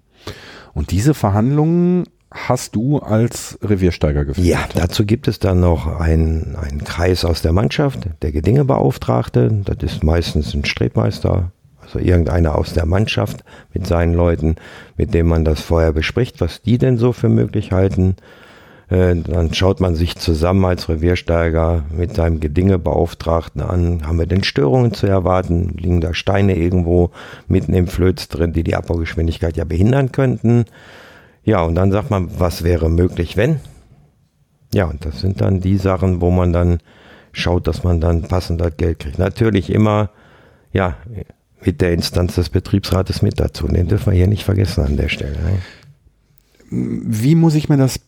Und 0.75 0.91
diese 0.91 1.15
Verhandlungen 1.15 2.05
hast 2.31 2.75
du 2.75 2.99
als 2.99 3.59
Reviersteiger 3.63 4.25
geführt? 4.25 4.47
Ja, 4.47 4.69
dazu 4.75 5.07
gibt 5.07 5.29
es 5.29 5.39
dann 5.39 5.61
noch 5.61 5.87
einen, 5.87 6.57
einen 6.57 6.83
Kreis 6.85 7.25
aus 7.25 7.43
der 7.43 7.53
Mannschaft, 7.53 8.09
der 8.23 8.33
Gedingebeauftragte. 8.33 9.51
Das 9.65 9.77
ist 9.81 10.03
meistens 10.03 10.53
ein 10.53 10.65
Strebmeister, 10.65 11.53
also 11.95 12.07
irgendeiner 12.07 12.57
aus 12.57 12.73
der 12.73 12.87
Mannschaft 12.87 13.45
mit 13.73 13.87
seinen 13.87 14.15
Leuten, 14.15 14.57
mit 14.97 15.15
dem 15.15 15.27
man 15.27 15.45
das 15.45 15.61
vorher 15.61 15.93
bespricht, 15.93 16.41
was 16.41 16.63
die 16.63 16.79
denn 16.79 16.99
so 16.99 17.13
für 17.13 17.29
möglich 17.29 17.73
halten. 17.73 18.17
Äh, 18.89 19.17
dann 19.17 19.55
schaut 19.55 19.81
man 19.81 19.95
sich 19.95 20.17
zusammen 20.17 20.65
als 20.65 20.89
Reviersteiger 20.89 21.85
mit 21.91 22.15
seinem 22.15 22.41
Gedingebeauftragten 22.41 23.63
an, 23.63 24.07
haben 24.07 24.19
wir 24.19 24.27
denn 24.27 24.45
Störungen 24.45 24.93
zu 24.93 25.07
erwarten? 25.07 25.75
Liegen 25.79 26.01
da 26.01 26.13
Steine 26.13 26.57
irgendwo 26.57 27.11
mitten 27.49 27.73
im 27.73 27.87
Flöz 27.87 28.29
drin, 28.29 28.53
die 28.53 28.63
die 28.63 28.77
Abbaugeschwindigkeit 28.77 29.57
ja 29.57 29.65
behindern 29.65 30.13
könnten? 30.13 30.67
Ja, 31.45 31.63
und 31.63 31.75
dann 31.75 31.93
sagt 31.93 32.11
man, 32.11 32.29
was 32.39 32.63
wäre 32.65 32.91
möglich, 32.91 33.37
wenn? 33.37 33.61
Ja, 34.73 34.87
und 34.87 35.05
das 35.05 35.21
sind 35.21 35.41
dann 35.41 35.61
die 35.61 35.77
Sachen, 35.77 36.21
wo 36.21 36.31
man 36.31 36.53
dann 36.53 36.79
schaut, 37.33 37.67
dass 37.67 37.85
man 37.85 38.01
dann 38.01 38.23
passend 38.23 38.61
das 38.61 38.77
Geld 38.77 38.99
kriegt. 38.99 39.19
Natürlich 39.19 39.71
immer, 39.71 40.11
ja, 40.73 40.97
mit 41.65 41.81
der 41.81 41.93
Instanz 41.93 42.35
des 42.35 42.49
Betriebsrates 42.49 43.23
mit 43.23 43.41
dazu. 43.41 43.67
Den 43.67 43.89
dürfen 43.89 44.13
wir 44.13 44.19
hier 44.19 44.27
nicht 44.27 44.45
vergessen 44.45 44.85
an 44.85 44.97
der 44.97 45.09
Stelle. 45.09 45.37
Wie 46.71 47.35
muss 47.35 47.55
ich 47.55 47.69
mir 47.69 47.77
das 47.77 48.01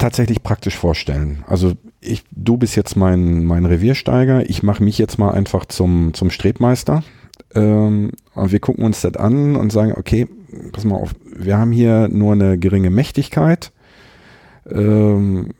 tatsächlich 0.00 0.42
praktisch 0.42 0.76
vorstellen. 0.76 1.44
Also 1.46 1.74
ich, 2.00 2.24
du 2.32 2.56
bist 2.56 2.74
jetzt 2.74 2.96
mein, 2.96 3.44
mein 3.44 3.66
Reviersteiger, 3.66 4.48
ich 4.48 4.62
mache 4.62 4.82
mich 4.82 4.98
jetzt 4.98 5.18
mal 5.18 5.30
einfach 5.30 5.66
zum, 5.66 6.14
zum 6.14 6.30
Strebmeister. 6.30 7.04
Ähm, 7.54 8.12
und 8.34 8.50
wir 8.50 8.60
gucken 8.60 8.84
uns 8.84 9.02
das 9.02 9.16
an 9.16 9.56
und 9.56 9.70
sagen, 9.70 9.92
okay, 9.96 10.26
pass 10.72 10.84
mal 10.84 10.96
auf, 10.96 11.14
wir 11.24 11.58
haben 11.58 11.70
hier 11.70 12.08
nur 12.08 12.32
eine 12.32 12.58
geringe 12.58 12.90
Mächtigkeit. 12.90 13.72
Ähm, 14.70 15.50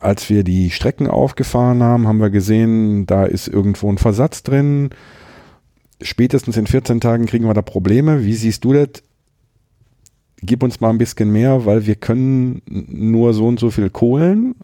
als 0.00 0.28
wir 0.28 0.42
die 0.42 0.70
Strecken 0.70 1.06
aufgefahren 1.06 1.82
haben, 1.82 2.08
haben 2.08 2.20
wir 2.20 2.30
gesehen, 2.30 3.06
da 3.06 3.24
ist 3.24 3.46
irgendwo 3.48 3.90
ein 3.90 3.98
Versatz 3.98 4.42
drin. 4.42 4.90
Spätestens 6.02 6.56
in 6.56 6.66
14 6.66 7.00
Tagen 7.00 7.26
kriegen 7.26 7.46
wir 7.46 7.54
da 7.54 7.62
Probleme. 7.62 8.24
Wie 8.24 8.34
siehst 8.34 8.64
du 8.64 8.72
das? 8.72 9.02
gib 10.42 10.62
uns 10.62 10.80
mal 10.80 10.90
ein 10.90 10.98
bisschen 10.98 11.30
mehr, 11.30 11.66
weil 11.66 11.86
wir 11.86 11.94
können 11.94 12.62
nur 12.66 13.34
so 13.34 13.46
und 13.46 13.60
so 13.60 13.70
viel 13.70 13.90
Kohlen. 13.90 14.54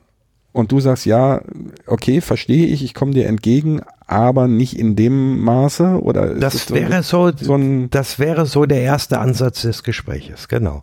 Und 0.53 0.72
du 0.72 0.81
sagst, 0.81 1.05
ja, 1.05 1.42
okay, 1.87 2.22
verstehe 2.22 2.66
ich, 2.66 2.83
ich 2.83 2.94
komme 2.94 3.12
dir 3.12 3.27
entgegen, 3.27 3.83
aber 4.07 4.49
nicht 4.49 4.79
in 4.79 4.96
dem 4.96 5.40
Maße 5.40 6.01
oder 6.01 6.35
das 6.35 6.72
wäre 6.72 7.03
so, 7.03 7.31
so 7.37 7.57
ein, 7.57 7.90
das 7.90 8.18
wäre 8.18 8.46
so 8.46 8.64
der 8.64 8.81
erste 8.81 9.18
Ansatz 9.18 9.62
des 9.62 9.83
Gesprächs, 9.83 10.49
genau. 10.49 10.83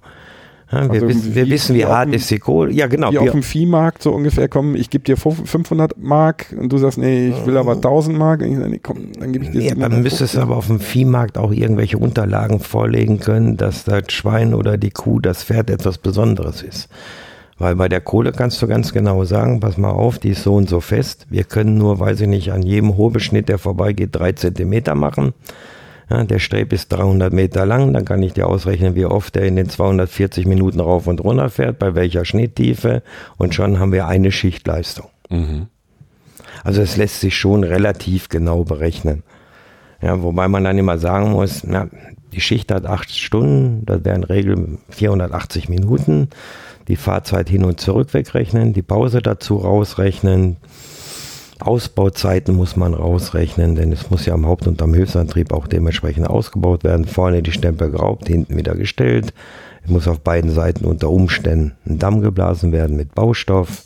Ja, 0.73 0.85
wir, 0.85 0.93
also 0.93 1.07
wissen, 1.07 1.35
wir 1.35 1.45
wie, 1.45 1.51
wissen, 1.51 1.75
wie 1.75 1.85
hart 1.85 2.13
ist 2.13 2.29
die 2.31 2.39
Kohle. 2.39 2.71
Ja, 2.71 2.87
genau. 2.87 3.11
Wie 3.11 3.19
auf 3.19 3.31
dem 3.31 3.43
Viehmarkt 3.43 4.01
so 4.01 4.11
ungefähr 4.11 4.47
kommen, 4.47 4.75
ich 4.75 4.89
gebe 4.89 5.03
dir 5.03 5.17
500 5.17 5.97
Mark 5.97 6.55
und 6.59 6.71
du 6.71 6.77
sagst, 6.77 6.97
nee, 6.97 7.29
ich 7.29 7.45
will 7.45 7.57
aber 7.57 7.73
1000 7.73 8.17
Mark. 8.17 8.41
Und 8.41 8.51
ich 8.51 8.57
sage, 8.57 8.69
nee, 8.69 8.79
komm, 8.81 9.11
dann 9.19 9.31
gebe 9.31 9.45
ich 9.45 9.51
dir 9.51 9.61
ja, 9.61 9.75
Dann 9.75 10.01
müsstest 10.01 10.35
du 10.35 10.39
aber 10.39 10.57
auf 10.57 10.67
dem 10.67 10.79
Viehmarkt 10.79 11.37
auch 11.37 11.51
irgendwelche 11.51 11.97
Unterlagen 11.97 12.59
vorlegen 12.59 13.19
können, 13.19 13.57
dass 13.57 13.83
das 13.83 14.11
Schwein 14.11 14.53
oder 14.53 14.77
die 14.77 14.91
Kuh, 14.91 15.19
das 15.19 15.43
Pferd 15.43 15.69
etwas 15.69 15.97
Besonderes 15.97 16.61
ist. 16.61 16.89
Weil 17.59 17.75
bei 17.75 17.87
der 17.87 18.01
Kohle 18.01 18.31
kannst 18.31 18.61
du 18.61 18.67
ganz 18.67 18.93
genau 18.93 19.23
sagen, 19.25 19.59
pass 19.59 19.77
mal 19.77 19.91
auf, 19.91 20.19
die 20.19 20.29
ist 20.29 20.43
so 20.43 20.55
und 20.55 20.67
so 20.67 20.79
fest. 20.79 21.27
Wir 21.29 21.43
können 21.43 21.77
nur, 21.77 21.99
weiß 21.99 22.21
ich 22.21 22.27
nicht, 22.27 22.51
an 22.51 22.63
jedem 22.63 22.97
Hobelschnitt, 22.97 23.47
der 23.47 23.59
vorbeigeht, 23.59 24.09
drei 24.11 24.31
Zentimeter 24.31 24.95
machen. 24.95 25.33
Ja, 26.09 26.23
der 26.23 26.39
Streb 26.39 26.73
ist 26.73 26.91
300 26.91 27.31
Meter 27.31 27.65
lang, 27.65 27.93
dann 27.93 28.05
kann 28.05 28.21
ich 28.21 28.33
dir 28.33 28.47
ausrechnen, 28.47 28.95
wie 28.95 29.05
oft 29.05 29.35
er 29.37 29.45
in 29.45 29.55
den 29.55 29.69
240 29.69 30.45
Minuten 30.45 30.79
rauf 30.79 31.07
und 31.07 31.23
runter 31.23 31.49
fährt, 31.49 31.79
bei 31.79 31.95
welcher 31.95 32.25
Schnitttiefe 32.25 33.03
und 33.37 33.55
schon 33.55 33.79
haben 33.79 33.91
wir 33.91 34.07
eine 34.07 34.31
Schichtleistung. 34.31 35.07
Mhm. 35.29 35.67
Also 36.63 36.81
es 36.81 36.97
lässt 36.97 37.21
sich 37.21 37.37
schon 37.37 37.63
relativ 37.63 38.29
genau 38.29 38.63
berechnen. 38.63 39.23
Ja, 40.01 40.21
wobei 40.21 40.47
man 40.47 40.65
dann 40.65 40.77
immer 40.77 40.97
sagen 40.97 41.31
muss, 41.31 41.63
na, 41.63 41.87
die 42.33 42.41
Schicht 42.41 42.71
hat 42.71 42.85
acht 42.85 43.11
Stunden, 43.11 43.85
das 43.85 44.03
wären 44.03 44.23
Regel 44.23 44.77
480 44.89 45.69
Minuten. 45.69 46.29
Die 46.89 46.97
Fahrzeit 46.97 47.49
hin 47.49 47.63
und 47.63 47.79
zurück 47.79 48.13
wegrechnen, 48.13 48.73
die 48.73 48.81
Pause 48.81 49.21
dazu 49.21 49.55
rausrechnen, 49.55 50.57
Ausbauzeiten 51.59 52.55
muss 52.55 52.75
man 52.75 52.93
rausrechnen, 52.93 53.75
denn 53.75 53.91
es 53.91 54.09
muss 54.09 54.25
ja 54.25 54.33
am 54.33 54.45
Haupt- 54.45 54.67
und 54.67 54.81
am 54.81 54.93
Hilfsantrieb 54.93 55.53
auch 55.53 55.67
dementsprechend 55.67 56.27
ausgebaut 56.27 56.83
werden. 56.83 57.05
Vorne 57.05 57.41
die 57.41 57.51
Stempel 57.51 57.91
geraubt, 57.91 58.27
hinten 58.27 58.57
wieder 58.57 58.75
gestellt. 58.75 59.33
Es 59.83 59.89
muss 59.89 60.07
auf 60.07 60.19
beiden 60.21 60.51
Seiten 60.51 60.85
unter 60.85 61.09
Umständen 61.09 61.73
ein 61.85 61.99
Damm 61.99 62.21
geblasen 62.21 62.71
werden 62.71 62.95
mit 62.95 63.13
Baustoff. 63.13 63.83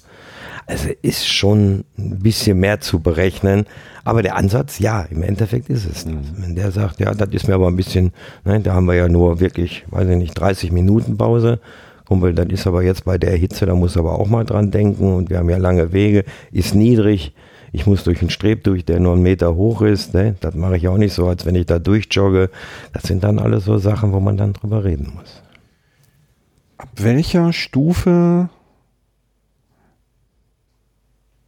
Also 0.65 0.89
ist 1.01 1.27
schon 1.27 1.85
ein 1.97 2.19
bisschen 2.19 2.59
mehr 2.59 2.81
zu 2.81 2.99
berechnen. 2.99 3.65
Aber 4.03 4.21
der 4.21 4.35
Ansatz, 4.35 4.79
ja, 4.79 5.01
im 5.09 5.23
Endeffekt 5.23 5.69
ist 5.69 5.85
es. 5.89 6.05
Mhm. 6.05 6.19
Wenn 6.37 6.55
der 6.55 6.71
sagt, 6.71 6.99
ja, 6.99 7.13
das 7.13 7.29
ist 7.31 7.47
mir 7.47 7.55
aber 7.55 7.67
ein 7.67 7.75
bisschen, 7.75 8.11
nein, 8.43 8.63
da 8.63 8.73
haben 8.73 8.87
wir 8.87 8.95
ja 8.95 9.07
nur 9.07 9.39
wirklich, 9.39 9.85
weiß 9.89 10.07
ich 10.09 10.17
nicht, 10.17 10.33
30 10.33 10.71
Minuten 10.71 11.17
Pause. 11.17 11.59
Kumpel, 12.05 12.33
das 12.33 12.47
ist 12.47 12.67
aber 12.67 12.83
jetzt 12.83 13.03
bei 13.03 13.17
der 13.17 13.35
Hitze, 13.35 13.65
da 13.65 13.75
muss 13.75 13.97
aber 13.97 14.17
auch 14.17 14.27
mal 14.27 14.45
dran 14.45 14.71
denken 14.71 15.13
und 15.13 15.29
wir 15.29 15.39
haben 15.39 15.49
ja 15.49 15.57
lange 15.57 15.91
Wege, 15.91 16.23
ist 16.51 16.73
niedrig 16.73 17.33
ich 17.71 17.85
muss 17.85 18.03
durch 18.03 18.21
einen 18.21 18.29
Streb 18.29 18.63
durch, 18.63 18.85
der 18.85 18.99
nur 18.99 19.13
einen 19.13 19.23
Meter 19.23 19.55
hoch 19.55 19.81
ist. 19.81 20.13
Ne? 20.13 20.35
Das 20.39 20.55
mache 20.55 20.77
ich 20.77 20.87
auch 20.87 20.97
nicht 20.97 21.13
so, 21.13 21.27
als 21.27 21.45
wenn 21.45 21.55
ich 21.55 21.65
da 21.65 21.79
durchjogge. 21.79 22.49
Das 22.93 23.03
sind 23.03 23.23
dann 23.23 23.39
alles 23.39 23.65
so 23.65 23.77
Sachen, 23.77 24.13
wo 24.13 24.19
man 24.19 24.37
dann 24.37 24.53
drüber 24.53 24.83
reden 24.83 25.11
muss. 25.15 25.41
Ab 26.77 26.89
welcher 26.95 27.53
Stufe 27.53 28.49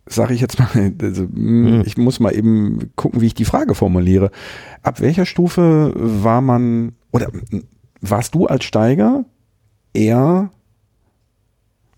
sage 0.09 0.33
ich 0.33 0.41
jetzt 0.41 0.59
mal, 0.59 0.69
also, 1.01 1.27
mhm. 1.31 1.83
ich 1.85 1.97
muss 1.97 2.19
mal 2.19 2.35
eben 2.35 2.91
gucken, 2.95 3.21
wie 3.21 3.27
ich 3.27 3.35
die 3.35 3.45
Frage 3.45 3.75
formuliere. 3.75 4.31
Ab 4.81 4.99
welcher 5.01 5.25
Stufe 5.25 5.93
war 5.95 6.41
man 6.41 6.93
oder 7.11 7.31
warst 8.01 8.35
du 8.35 8.47
als 8.47 8.65
Steiger 8.65 9.25
eher 9.93 10.51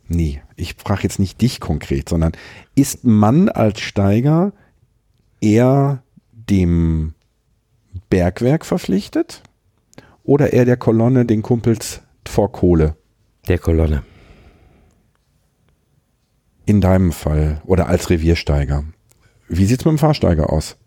nee, 0.08 0.42
ich 0.62 0.76
frage 0.76 1.04
jetzt 1.04 1.20
nicht 1.20 1.42
dich 1.42 1.60
konkret, 1.60 2.08
sondern 2.08 2.34
ist 2.76 3.04
man 3.04 3.50
als 3.50 3.82
Steiger 3.82 4.54
eher 5.42 6.04
dem 6.32 7.16
Bergwerk 8.10 8.66
verpflichtet 8.66 9.42
oder 10.24 10.54
eher 10.54 10.66
der 10.66 10.78
Kolonne, 10.78 11.26
den 11.26 11.42
Kumpels 11.42 12.02
vor 12.28 12.52
Kohle? 12.52 12.96
Der 13.48 13.58
Kolonne. 13.58 14.04
In 16.66 16.80
deinem 16.80 17.12
Fall 17.12 17.62
oder 17.66 17.88
als 17.88 18.10
Reviersteiger. 18.10 18.86
Wie 19.48 19.66
sieht 19.66 19.80
es 19.80 19.86
mit 19.86 19.94
dem 19.94 19.98
Fahrsteiger 19.98 20.54
aus? 20.54 20.78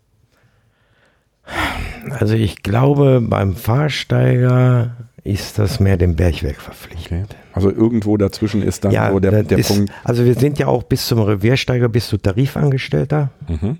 Also 2.09 2.33
ich 2.33 2.63
glaube, 2.63 3.21
beim 3.21 3.55
Fahrsteiger 3.55 5.04
ist 5.25 5.57
das 5.57 5.79
mehr 5.79 5.97
dem 5.97 6.15
Bergwerk 6.15 6.61
verpflichtet. 6.61 7.31
Okay. 7.31 7.35
Also 7.51 7.71
irgendwo 7.71 8.15
dazwischen 8.15 8.61
ist 8.61 8.85
dann 8.85 8.91
ja, 8.91 9.11
so 9.11 9.19
der, 9.19 9.43
der 9.43 9.57
ist, 9.57 9.69
Punkt. 9.69 9.91
Also 10.03 10.23
wir 10.23 10.35
sind 10.35 10.59
ja 10.59 10.67
auch 10.67 10.83
bis 10.83 11.07
zum 11.07 11.19
Reviersteiger 11.19 11.89
bist 11.89 12.11
du 12.11 12.17
Tarifangestellter. 12.17 13.31
Mhm. 13.47 13.79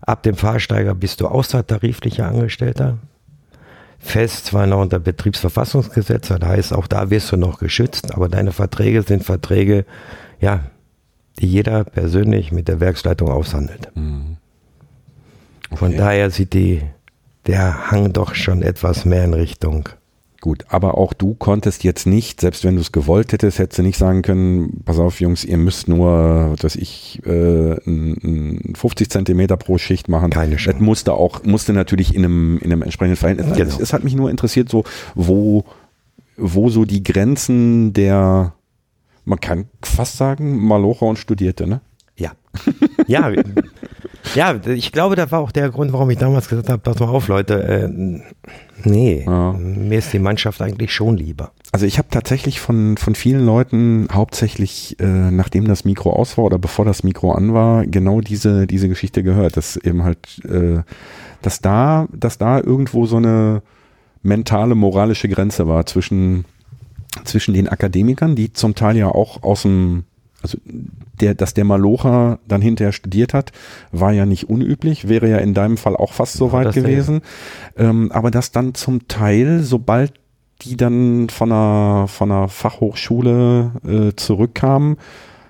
Ab 0.00 0.22
dem 0.22 0.36
Fahrsteiger 0.36 0.94
bist 0.94 1.20
du 1.20 1.26
außertariflicher 1.26 2.26
Angestellter. 2.26 2.96
Fest 3.98 4.46
zwar 4.46 4.66
noch 4.66 4.80
unter 4.80 4.98
Betriebsverfassungsgesetz, 4.98 6.28
das 6.28 6.40
heißt, 6.40 6.72
auch 6.72 6.86
da 6.86 7.10
wirst 7.10 7.30
du 7.30 7.36
noch 7.36 7.58
geschützt, 7.58 8.14
aber 8.14 8.28
deine 8.28 8.52
Verträge 8.52 9.02
sind 9.02 9.22
Verträge, 9.24 9.84
ja, 10.40 10.60
die 11.38 11.46
jeder 11.46 11.84
persönlich 11.84 12.52
mit 12.52 12.68
der 12.68 12.80
Werksleitung 12.80 13.28
aushandelt. 13.28 13.90
Mhm. 13.94 14.38
Okay. 15.68 15.76
Von 15.76 15.96
daher 15.96 16.30
sieht 16.30 16.54
die, 16.54 16.82
der 17.46 17.90
Hang 17.90 18.14
doch 18.14 18.34
schon 18.34 18.62
etwas 18.62 19.04
mehr 19.04 19.24
in 19.24 19.34
Richtung 19.34 19.90
Gut, 20.40 20.64
aber 20.68 20.98
auch 20.98 21.12
du 21.12 21.34
konntest 21.34 21.82
jetzt 21.82 22.06
nicht, 22.06 22.40
selbst 22.40 22.64
wenn 22.64 22.74
du 22.74 22.80
es 22.80 22.92
gewollt 22.92 23.32
hättest, 23.32 23.58
hättest 23.58 23.78
du 23.78 23.82
nicht 23.82 23.96
sagen 23.96 24.22
können, 24.22 24.82
pass 24.84 24.98
auf 24.98 25.20
Jungs, 25.20 25.44
ihr 25.44 25.56
müsst 25.56 25.88
nur, 25.88 26.54
dass 26.60 26.76
ich 26.76 27.22
äh, 27.24 27.76
50 28.74 29.10
Zentimeter 29.10 29.56
pro 29.56 29.78
Schicht 29.78 30.08
machen. 30.08 30.30
Keine 30.30 30.56
Chance. 30.56 30.78
Das 30.78 30.86
musste 30.86 31.14
auch, 31.14 31.42
musste 31.44 31.72
natürlich 31.72 32.14
in 32.14 32.24
einem, 32.24 32.58
in 32.58 32.70
einem 32.70 32.82
entsprechenden 32.82 33.16
Verhältnis. 33.16 33.56
Genau. 33.56 33.68
Es, 33.68 33.80
es 33.80 33.92
hat 33.92 34.04
mich 34.04 34.14
nur 34.14 34.30
interessiert, 34.30 34.68
so, 34.68 34.84
wo, 35.14 35.64
wo 36.36 36.68
so 36.68 36.84
die 36.84 37.02
Grenzen 37.02 37.92
der, 37.94 38.52
man 39.24 39.40
kann 39.40 39.66
fast 39.82 40.18
sagen, 40.18 40.64
Malocher 40.64 41.06
und 41.06 41.18
Studierte, 41.18 41.66
ne? 41.66 41.80
Ja. 42.16 42.32
Ja, 43.06 43.30
Ja, 44.34 44.54
ich 44.66 44.92
glaube, 44.92 45.16
das 45.16 45.32
war 45.32 45.40
auch 45.40 45.52
der 45.52 45.70
Grund, 45.70 45.92
warum 45.92 46.10
ich 46.10 46.18
damals 46.18 46.48
gesagt 46.48 46.68
habe, 46.68 46.78
pass 46.78 46.98
mal 46.98 47.08
auf, 47.08 47.28
Leute, 47.28 47.62
äh, 47.62 47.88
nee, 48.84 49.24
ja. 49.26 49.52
mir 49.52 49.98
ist 49.98 50.12
die 50.12 50.18
Mannschaft 50.18 50.60
eigentlich 50.60 50.92
schon 50.92 51.16
lieber. 51.16 51.52
Also 51.72 51.86
ich 51.86 51.98
habe 51.98 52.08
tatsächlich 52.10 52.60
von, 52.60 52.96
von 52.96 53.14
vielen 53.14 53.44
Leuten 53.44 54.08
hauptsächlich, 54.12 54.96
äh, 55.00 55.04
nachdem 55.04 55.66
das 55.68 55.84
Mikro 55.84 56.12
aus 56.12 56.36
war 56.38 56.44
oder 56.44 56.58
bevor 56.58 56.84
das 56.84 57.02
Mikro 57.02 57.32
an 57.32 57.54
war, 57.54 57.86
genau 57.86 58.20
diese, 58.20 58.66
diese 58.66 58.88
Geschichte 58.88 59.22
gehört, 59.22 59.56
dass 59.56 59.76
eben 59.76 60.04
halt, 60.04 60.44
äh, 60.44 60.82
dass 61.42 61.60
da, 61.60 62.08
dass 62.12 62.38
da 62.38 62.58
irgendwo 62.58 63.06
so 63.06 63.16
eine 63.16 63.62
mentale, 64.22 64.74
moralische 64.74 65.28
Grenze 65.28 65.68
war 65.68 65.86
zwischen, 65.86 66.44
zwischen 67.24 67.54
den 67.54 67.68
Akademikern, 67.68 68.36
die 68.36 68.52
zum 68.52 68.74
Teil 68.74 68.96
ja 68.96 69.08
auch 69.08 69.42
aus 69.42 69.62
dem 69.62 70.04
also 70.46 70.58
der, 71.20 71.34
dass 71.34 71.54
der 71.54 71.64
Malocha 71.64 72.38
dann 72.46 72.62
hinterher 72.62 72.92
studiert 72.92 73.34
hat, 73.34 73.50
war 73.90 74.12
ja 74.12 74.26
nicht 74.26 74.48
unüblich, 74.48 75.08
wäre 75.08 75.28
ja 75.28 75.38
in 75.38 75.54
deinem 75.54 75.76
Fall 75.76 75.96
auch 75.96 76.12
fast 76.12 76.34
so 76.34 76.52
weit 76.52 76.72
gewesen. 76.72 77.22
Ähm, 77.76 78.12
aber 78.12 78.30
dass 78.30 78.52
dann 78.52 78.74
zum 78.74 79.08
Teil, 79.08 79.62
sobald 79.62 80.12
die 80.62 80.76
dann 80.76 81.28
von 81.28 81.50
einer, 81.50 82.06
von 82.06 82.30
einer 82.30 82.48
Fachhochschule 82.48 83.72
äh, 83.86 84.16
zurückkamen, 84.16 84.96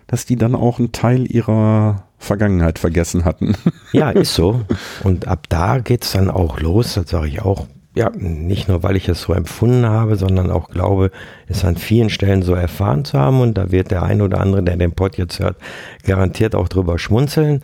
dass 0.07 0.25
die 0.25 0.37
dann 0.37 0.55
auch 0.55 0.79
einen 0.79 0.93
Teil 0.93 1.31
ihrer 1.31 2.05
Vergangenheit 2.19 2.79
vergessen 2.79 3.25
hatten. 3.25 3.55
Ja, 3.93 4.11
ist 4.11 4.35
so. 4.35 4.63
Und 5.05 5.29
ab 5.29 5.47
da 5.49 5.79
geht's 5.79 6.13
dann 6.13 6.31
auch 6.31 6.59
los, 6.61 6.95
das 6.95 7.11
sage 7.11 7.29
ich 7.29 7.43
auch 7.43 7.67
ja, 7.97 8.11
nicht 8.11 8.69
nur, 8.69 8.83
weil 8.83 8.95
ich 8.95 9.09
es 9.09 9.23
so 9.23 9.33
empfunden 9.33 9.87
habe, 9.87 10.17
sondern 10.17 10.51
auch 10.51 10.69
glaube, 10.69 11.11
es 11.49 11.65
an 11.65 11.77
vielen 11.77 12.11
Stellen 12.11 12.43
so 12.43 12.53
erfahren 12.53 13.07
zu 13.07 13.19
haben. 13.19 13.41
Und 13.41 13.57
da 13.57 13.73
wird 13.73 13.91
der 13.91 14.03
ein 14.03 14.21
oder 14.21 14.41
andere, 14.41 14.63
der 14.63 14.77
den 14.77 14.93
Pod 14.93 15.17
jetzt 15.17 15.41
hört, 15.41 15.57
garantiert 16.05 16.55
auch 16.55 16.69
drüber 16.69 16.99
schmunzeln. 16.99 17.63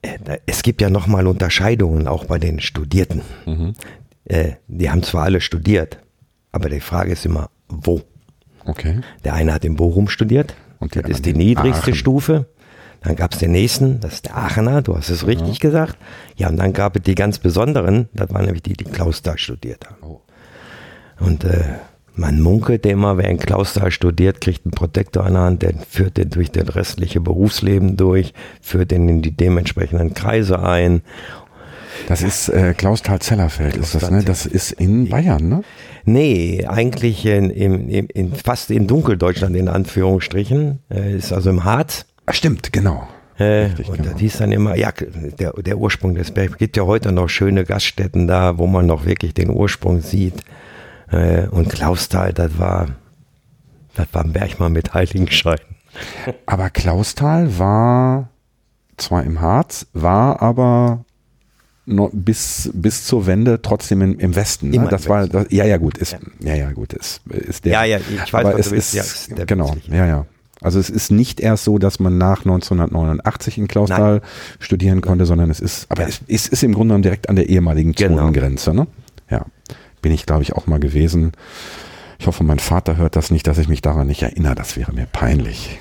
Äh, 0.00 0.38
es 0.46 0.62
gibt 0.62 0.80
ja 0.80 0.88
nochmal 0.88 1.26
Unterscheidungen 1.26 2.08
auch 2.08 2.24
bei 2.24 2.38
den 2.38 2.60
Studierten. 2.60 3.20
Mhm. 3.44 3.74
Äh, 4.24 4.52
die 4.68 4.90
haben 4.90 5.02
zwar 5.02 5.24
alle 5.24 5.42
studiert, 5.42 5.98
aber 6.50 6.70
die 6.70 6.80
Frage 6.80 7.12
ist 7.12 7.26
immer, 7.26 7.50
wo? 7.68 8.00
Okay. 8.64 9.00
Der 9.22 9.34
eine 9.34 9.52
hat 9.52 9.66
in 9.66 9.76
Bochum 9.76 10.08
studiert. 10.08 10.54
Und 10.78 10.96
das 10.96 11.04
ist 11.08 11.26
die 11.26 11.34
niedrigste 11.34 11.90
Aachen. 11.90 11.94
Stufe. 11.94 12.46
Dann 13.04 13.16
gab 13.16 13.32
es 13.32 13.38
den 13.38 13.52
nächsten, 13.52 14.00
das 14.00 14.14
ist 14.14 14.26
der 14.26 14.36
Aachener, 14.36 14.80
du 14.80 14.96
hast 14.96 15.10
es 15.10 15.26
richtig 15.26 15.58
ja. 15.58 15.60
gesagt. 15.60 15.98
Ja, 16.36 16.48
und 16.48 16.56
dann 16.56 16.72
gab 16.72 16.96
es 16.96 17.02
die 17.02 17.14
ganz 17.14 17.38
besonderen, 17.38 18.08
das 18.14 18.32
waren 18.32 18.46
nämlich 18.46 18.62
die, 18.62 18.72
die 18.72 18.84
Klaus 18.84 19.22
da 19.22 19.36
studiert 19.36 19.86
haben. 19.86 20.02
Oh. 20.02 20.20
Und 21.20 21.44
äh, 21.44 21.64
man 22.16 22.40
munkelt 22.40 22.86
immer, 22.86 23.18
wer 23.18 23.28
in 23.28 23.38
Klausthal 23.38 23.90
studiert, 23.90 24.40
kriegt 24.40 24.64
einen 24.64 24.72
Protektor 24.72 25.24
an 25.24 25.34
der 25.34 25.42
Hand, 25.42 25.62
der 25.62 25.74
führt 25.88 26.16
den 26.16 26.30
durch 26.30 26.50
das 26.50 26.74
restliche 26.76 27.20
Berufsleben 27.20 27.96
durch, 27.96 28.32
führt 28.62 28.90
den 28.90 29.08
in 29.08 29.22
die 29.22 29.36
dementsprechenden 29.36 30.14
Kreise 30.14 30.60
ein. 30.60 31.02
Das 32.08 32.22
ist 32.22 32.48
äh, 32.48 32.74
Klausthal-Zellerfeld, 32.74 33.76
ist 33.76 33.94
das, 33.94 34.10
ne? 34.10 34.24
Das 34.24 34.46
ist 34.46 34.72
in 34.72 35.08
Bayern, 35.08 35.48
ne? 35.48 35.62
Nee, 36.04 36.66
eigentlich 36.66 37.24
in, 37.26 37.50
in, 37.50 37.88
in, 37.88 38.06
in 38.06 38.34
fast 38.34 38.70
in 38.70 38.86
Dunkeldeutschland 38.86 39.56
in 39.56 39.68
Anführungsstrichen. 39.68 40.80
Äh, 40.90 41.16
ist 41.16 41.32
also 41.32 41.50
im 41.50 41.64
Harz. 41.64 42.06
Ach, 42.26 42.34
stimmt, 42.34 42.72
genau. 42.72 43.08
Äh, 43.38 43.64
Richtig, 43.64 43.88
und 43.88 43.96
genau. 43.98 44.10
das 44.10 44.20
hieß 44.20 44.38
dann 44.38 44.52
immer, 44.52 44.76
ja, 44.76 44.92
der, 44.92 45.52
der 45.52 45.78
Ursprung 45.78 46.14
des 46.14 46.30
Bergs. 46.30 46.52
Es 46.52 46.58
gibt 46.58 46.76
ja 46.76 46.84
heute 46.84 47.10
noch 47.12 47.28
schöne 47.28 47.64
Gaststätten 47.64 48.26
da, 48.26 48.58
wo 48.58 48.66
man 48.66 48.86
noch 48.86 49.06
wirklich 49.06 49.34
den 49.34 49.50
Ursprung 49.50 50.00
sieht. 50.00 50.44
Äh, 51.10 51.48
und 51.48 51.68
Klausthal, 51.68 52.32
das 52.32 52.58
war, 52.58 52.88
das 53.94 54.06
war 54.12 54.24
ein 54.24 54.32
Bergmann 54.32 54.72
mit 54.72 54.94
Heiligenschein. 54.94 55.58
Aber 56.46 56.70
Klausthal 56.70 57.58
war 57.58 58.30
zwar 58.96 59.24
im 59.24 59.40
Harz, 59.40 59.86
war 59.92 60.40
aber 60.40 61.04
bis, 61.86 62.70
bis 62.72 63.04
zur 63.04 63.26
Wende 63.26 63.60
trotzdem 63.60 64.02
in, 64.02 64.18
im 64.18 64.36
Westen. 64.36 64.70
Ne? 64.70 64.86
Das 64.88 65.08
war, 65.08 65.26
das, 65.26 65.46
ja, 65.50 65.64
ja, 65.64 65.76
gut, 65.76 65.98
ist, 65.98 66.12
ja, 66.12 66.18
ja, 66.40 66.54
ja 66.54 66.72
gut, 66.72 66.92
ist, 66.92 67.20
ist 67.26 67.64
der. 67.64 67.72
Ja, 67.72 67.84
ja, 67.84 67.98
ich 67.98 68.32
weiß, 68.32 68.44
aber 68.44 68.58
was 68.58 68.66
es. 68.66 68.72
Ist, 68.72 68.94
ja, 68.94 69.02
ist 69.02 69.46
genau, 69.46 69.76
ja, 69.88 70.06
ja. 70.06 70.26
Also 70.64 70.78
es 70.78 70.88
ist 70.88 71.10
nicht 71.10 71.40
erst 71.40 71.64
so, 71.64 71.78
dass 71.78 72.00
man 72.00 72.16
nach 72.16 72.38
1989 72.38 73.58
in 73.58 73.68
Klausthal 73.68 74.12
Nein. 74.14 74.20
studieren 74.58 75.02
konnte, 75.02 75.26
sondern 75.26 75.50
es 75.50 75.60
ist, 75.60 75.86
aber 75.90 76.08
es, 76.08 76.22
es, 76.26 76.48
ist 76.48 76.62
im 76.62 76.72
Grunde 76.72 76.92
genommen 76.92 77.02
direkt 77.02 77.28
an 77.28 77.36
der 77.36 77.50
ehemaligen 77.50 77.92
genau. 77.92 78.16
Zonengrenze. 78.16 78.72
Ne? 78.72 78.86
Ja, 79.30 79.44
bin 80.00 80.10
ich 80.10 80.24
glaube 80.24 80.42
ich 80.42 80.54
auch 80.54 80.66
mal 80.66 80.80
gewesen. 80.80 81.32
Ich 82.18 82.26
hoffe, 82.26 82.44
mein 82.44 82.60
Vater 82.60 82.96
hört 82.96 83.16
das 83.16 83.30
nicht, 83.30 83.46
dass 83.46 83.58
ich 83.58 83.68
mich 83.68 83.82
daran 83.82 84.06
nicht 84.06 84.22
erinnere. 84.22 84.54
Das 84.54 84.78
wäre 84.78 84.92
mir 84.92 85.04
peinlich. 85.04 85.78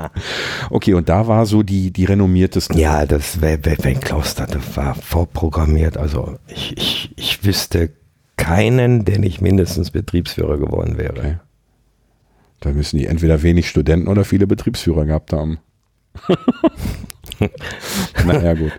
okay, 0.70 0.94
und 0.94 1.08
da 1.08 1.28
war 1.28 1.46
so 1.46 1.62
die, 1.62 1.92
die 1.92 2.04
renommierteste. 2.04 2.76
Ja, 2.76 3.06
das 3.06 3.40
wäre 3.40 3.60
Klausthal, 3.94 4.48
das 4.48 4.76
war 4.76 4.96
vorprogrammiert. 4.96 5.96
Also 5.96 6.38
ich, 6.48 6.76
ich, 6.76 7.12
ich 7.14 7.44
wüsste 7.44 7.90
keinen, 8.36 9.04
der 9.04 9.20
nicht 9.20 9.40
mindestens 9.40 9.92
Betriebsführer 9.92 10.58
geworden 10.58 10.98
wäre. 10.98 11.18
Okay. 11.18 11.36
Da 12.60 12.70
müssen 12.70 12.98
die 12.98 13.06
entweder 13.06 13.42
wenig 13.42 13.68
Studenten 13.68 14.08
oder 14.08 14.24
viele 14.24 14.46
Betriebsführer 14.46 15.04
gehabt 15.06 15.32
haben. 15.32 15.58
naja, 18.26 18.54
gut. 18.54 18.72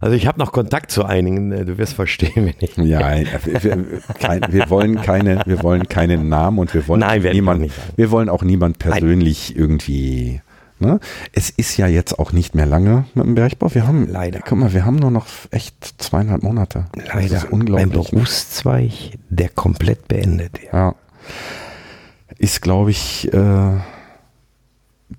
Also 0.00 0.16
ich 0.16 0.26
habe 0.26 0.38
noch 0.38 0.52
Kontakt 0.52 0.90
zu 0.90 1.04
einigen, 1.04 1.52
äh, 1.52 1.64
du 1.64 1.76
wirst 1.76 1.92
verstehen, 1.92 2.46
wenn 2.46 2.54
ich. 2.60 2.76
Ja, 2.76 3.16
wir, 3.44 3.84
kein, 4.18 4.40
wir, 4.48 4.70
wollen 4.70 5.02
keine, 5.02 5.42
wir 5.44 5.62
wollen 5.62 5.88
keine 5.88 6.16
Namen 6.16 6.58
und 6.58 6.72
wir 6.72 6.88
wollen 6.88 7.00
Nein, 7.00 7.22
niemand, 7.22 7.60
nicht. 7.60 7.74
wir 7.96 8.10
wollen 8.10 8.30
auch 8.30 8.42
niemand 8.42 8.78
persönlich 8.78 9.50
Nein. 9.50 9.58
irgendwie. 9.58 10.40
Ne? 10.78 10.98
Es 11.32 11.50
ist 11.50 11.76
ja 11.76 11.86
jetzt 11.86 12.18
auch 12.18 12.32
nicht 12.32 12.54
mehr 12.54 12.64
lange 12.64 13.04
mit 13.12 13.26
dem 13.26 13.34
Bergbau. 13.34 13.74
Wir 13.74 13.86
haben 13.86 14.08
leider. 14.08 14.40
Guck 14.40 14.56
mal, 14.56 14.72
wir 14.72 14.86
haben 14.86 14.96
nur 14.96 15.10
noch 15.10 15.26
echt 15.50 16.00
zweieinhalb 16.00 16.42
Monate. 16.42 16.86
Leider. 16.94 17.28
Das 17.28 17.44
ist 17.44 17.52
unglaublich. 17.52 17.86
Ein 17.86 17.90
Berufszweig, 17.90 18.92
der 19.28 19.50
komplett 19.50 20.08
beendet. 20.08 20.60
Ja. 20.72 20.72
ja 20.72 20.94
ist, 22.40 22.62
glaube 22.62 22.90
ich, 22.90 23.30
äh, 23.34 23.72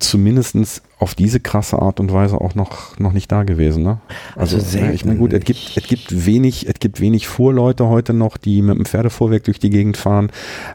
zumindest 0.00 0.82
auf 0.98 1.14
diese 1.14 1.38
krasse 1.38 1.80
Art 1.80 2.00
und 2.00 2.12
Weise 2.12 2.40
auch 2.40 2.56
noch, 2.56 2.98
noch 2.98 3.12
nicht 3.12 3.30
da 3.30 3.44
gewesen. 3.44 3.84
Ne? 3.84 4.00
Also, 4.34 4.56
also 4.56 4.78
ja, 4.78 4.90
ich 4.90 5.04
meine, 5.04 5.18
gut, 5.20 5.32
es 5.32 5.44
gibt, 5.44 5.76
es 5.76 5.86
gibt 5.86 6.26
wenig, 6.26 6.68
es 6.68 6.74
gibt 6.80 7.00
wenig 7.00 7.28
Fuhrleute 7.28 7.86
heute 7.86 8.12
noch, 8.12 8.36
die 8.38 8.60
mit 8.60 8.76
dem 8.76 8.86
Pferdefuhrwerk 8.86 9.44
durch 9.44 9.60
die 9.60 9.70
Gegend 9.70 9.96
fahren, 9.96 10.32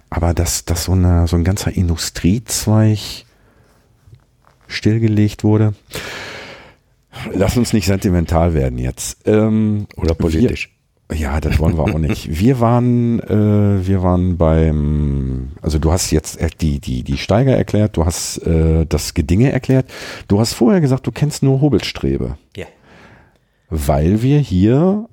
aber 0.10 0.34
dass, 0.34 0.64
dass 0.64 0.86
so, 0.86 0.94
eine, 0.94 1.28
so 1.28 1.36
ein 1.36 1.44
ganzer 1.44 1.76
Industriezweig 1.76 3.00
stillgelegt 4.68 5.44
wurde. 5.44 5.74
Lass 7.34 7.58
uns 7.58 7.74
nicht 7.74 7.88
sentimental 7.88 8.54
werden 8.54 8.78
jetzt. 8.78 9.18
Ähm, 9.26 9.88
Oder 9.98 10.16
politisch. 10.16 10.77
Ja, 11.14 11.40
das 11.40 11.58
wollen 11.60 11.78
wir 11.78 11.84
auch 11.84 11.98
nicht. 11.98 12.38
Wir 12.38 12.60
waren, 12.60 13.22
äh, 13.22 13.88
wir 13.88 14.04
waren 14.04 14.38
beim, 14.38 15.52
also 15.62 15.80
du 15.80 15.92
hast 15.92 16.12
jetzt 16.12 16.38
die, 16.62 16.80
die, 16.80 17.04
die 17.04 17.18
Steiger 17.18 17.56
erklärt, 17.56 17.96
du 17.96 18.06
hast 18.06 18.40
äh, 18.40 18.86
das 18.86 19.14
Gedinge 19.14 19.52
erklärt. 19.52 19.90
Du 20.28 20.40
hast 20.40 20.54
vorher 20.54 20.82
gesagt, 20.82 21.08
du 21.08 21.12
kennst 21.12 21.44
nur 21.44 21.62
Hobelstrebe. 21.62 22.38
Ja. 22.58 22.66
Weil 23.70 24.22
wir 24.22 24.40
hier 24.40 25.08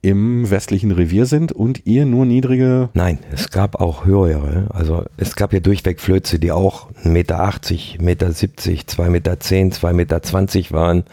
im 0.00 0.50
westlichen 0.50 0.90
Revier 0.90 1.26
sind 1.26 1.52
und 1.52 1.86
ihr 1.86 2.04
nur 2.04 2.26
niedrige. 2.26 2.90
Nein, 2.94 3.18
es 3.32 3.50
gab 3.50 3.80
auch 3.80 4.04
höhere. 4.04 4.66
Also 4.70 5.04
es 5.16 5.34
gab 5.36 5.52
ja 5.52 5.60
durchweg 5.60 6.00
Flöze, 6.00 6.38
die 6.38 6.52
auch 6.52 6.90
1,80 7.04 8.02
Meter, 8.02 8.26
1,70 8.26 9.10
Meter, 9.10 9.32
2,10 9.32 9.92
Meter, 9.92 10.16
2,20 10.18 10.56
Meter 10.56 10.70
waren. 10.70 11.04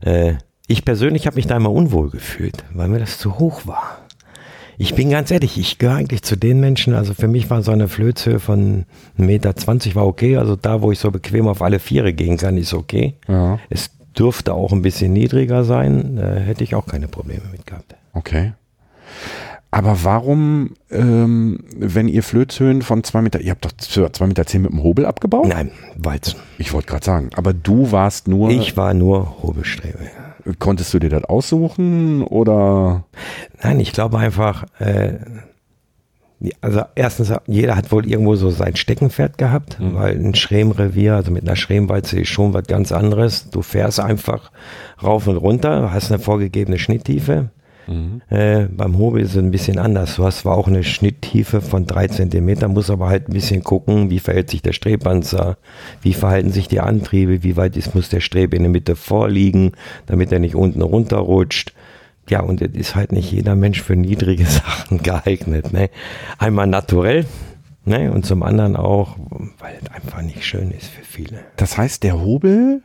Äh, 0.00 0.34
ich 0.66 0.84
persönlich 0.84 1.26
habe 1.26 1.36
mich 1.36 1.46
da 1.46 1.56
immer 1.56 1.70
unwohl 1.70 2.10
gefühlt, 2.10 2.64
weil 2.72 2.88
mir 2.88 2.98
das 2.98 3.18
zu 3.18 3.38
hoch 3.38 3.66
war. 3.66 3.98
Ich 4.78 4.94
bin 4.94 5.10
ganz 5.10 5.30
ehrlich, 5.30 5.58
ich 5.58 5.78
gehöre 5.78 5.96
eigentlich 5.96 6.22
zu 6.22 6.36
den 6.36 6.58
Menschen, 6.58 6.94
also 6.94 7.14
für 7.14 7.28
mich 7.28 7.50
war 7.50 7.62
so 7.62 7.70
eine 7.72 7.88
Flöze 7.88 8.40
von 8.40 8.84
1,20 9.18 9.24
Meter 9.24 9.94
war 9.94 10.06
okay, 10.06 10.36
also 10.38 10.56
da, 10.56 10.82
wo 10.82 10.90
ich 10.90 10.98
so 10.98 11.10
bequem 11.10 11.46
auf 11.46 11.62
alle 11.62 11.78
Viere 11.78 12.12
gehen 12.12 12.36
kann, 12.36 12.56
ist 12.56 12.74
okay. 12.74 13.14
Ja. 13.28 13.58
Es 13.70 13.90
dürfte 14.18 14.54
auch 14.54 14.72
ein 14.72 14.82
bisschen 14.82 15.12
niedriger 15.12 15.64
sein, 15.64 16.16
da 16.16 16.34
hätte 16.34 16.64
ich 16.64 16.74
auch 16.74 16.86
keine 16.86 17.06
Probleme 17.06 17.42
mit 17.52 17.66
gehabt. 17.66 17.94
Okay. 18.12 18.54
Aber 19.70 20.04
warum, 20.04 20.74
ähm, 20.90 21.60
wenn 21.74 22.08
ihr 22.08 22.22
Flötshöhen 22.22 22.82
von 22.82 23.04
zwei 23.04 23.22
Meter, 23.22 23.40
ihr 23.40 23.52
habt 23.52 23.64
doch 23.64 23.72
zwei 23.72 24.26
Meter 24.26 24.46
zehn 24.46 24.62
mit 24.62 24.70
dem 24.70 24.82
Hobel 24.82 25.06
abgebaut? 25.06 25.48
Nein, 25.48 25.70
Walzen. 25.96 26.40
Ich 26.58 26.74
wollte 26.74 26.88
gerade 26.88 27.04
sagen, 27.04 27.30
aber 27.36 27.54
du 27.54 27.90
warst 27.90 28.28
nur. 28.28 28.50
Ich 28.50 28.76
war 28.76 28.92
nur 28.92 29.42
Hobelstrebe. 29.42 30.10
Konntest 30.58 30.92
du 30.94 30.98
dir 30.98 31.10
das 31.10 31.24
aussuchen 31.24 32.22
oder? 32.22 33.04
Nein, 33.62 33.80
ich 33.80 33.92
glaube 33.92 34.18
einfach, 34.18 34.64
äh, 34.78 35.18
also 36.60 36.82
erstens, 36.94 37.32
jeder 37.46 37.76
hat 37.76 37.92
wohl 37.92 38.06
irgendwo 38.06 38.34
so 38.34 38.50
sein 38.50 38.76
Steckenpferd 38.76 39.38
gehabt, 39.38 39.78
mhm. 39.78 39.94
weil 39.94 40.16
ein 40.16 40.34
Schremrevier, 40.34 41.14
also 41.14 41.30
mit 41.30 41.44
einer 41.44 41.56
Schremwalze 41.56 42.20
ist 42.20 42.28
schon 42.28 42.54
was 42.54 42.64
ganz 42.66 42.92
anderes. 42.92 43.50
Du 43.50 43.62
fährst 43.62 44.00
einfach 44.00 44.50
rauf 45.02 45.26
und 45.26 45.36
runter, 45.36 45.92
hast 45.92 46.10
eine 46.10 46.18
vorgegebene 46.18 46.78
Schnitttiefe. 46.78 47.50
Mhm. 47.86 48.22
Äh, 48.28 48.66
beim 48.70 48.98
Hobel 48.98 49.22
ist 49.22 49.32
es 49.32 49.38
ein 49.38 49.50
bisschen 49.50 49.78
anders. 49.78 50.16
Du 50.16 50.24
hast 50.24 50.40
zwar 50.40 50.56
auch 50.56 50.68
eine 50.68 50.84
Schnitttiefe 50.84 51.60
von 51.60 51.86
drei 51.86 52.08
Zentimeter, 52.08 52.68
musst 52.68 52.90
aber 52.90 53.08
halt 53.08 53.28
ein 53.28 53.32
bisschen 53.32 53.64
gucken, 53.64 54.10
wie 54.10 54.18
verhält 54.18 54.50
sich 54.50 54.62
der 54.62 54.72
Strebpanzer, 54.72 55.58
wie 56.02 56.14
verhalten 56.14 56.52
sich 56.52 56.68
die 56.68 56.80
Antriebe, 56.80 57.42
wie 57.42 57.56
weit 57.56 57.76
ist, 57.76 57.94
muss 57.94 58.08
der 58.08 58.20
Strebe 58.20 58.56
in 58.56 58.62
der 58.62 58.72
Mitte 58.72 58.96
vorliegen, 58.96 59.72
damit 60.06 60.32
er 60.32 60.38
nicht 60.38 60.54
unten 60.54 60.82
runterrutscht. 60.82 61.74
Ja, 62.28 62.40
und 62.40 62.62
es 62.62 62.74
ist 62.74 62.94
halt 62.94 63.12
nicht 63.12 63.32
jeder 63.32 63.56
Mensch 63.56 63.82
für 63.82 63.96
niedrige 63.96 64.46
Sachen 64.46 65.02
geeignet. 65.02 65.72
Ne? 65.72 65.90
Einmal 66.38 66.66
naturell, 66.66 67.26
Ne? 67.84 68.12
Und 68.12 68.24
zum 68.24 68.44
anderen 68.44 68.76
auch, 68.76 69.16
weil 69.58 69.76
es 69.82 69.90
einfach 69.90 70.22
nicht 70.22 70.44
schön 70.44 70.70
ist 70.70 70.86
für 70.86 71.04
viele. 71.04 71.40
Das 71.56 71.76
heißt, 71.76 72.04
der 72.04 72.20
Hobel 72.20 72.80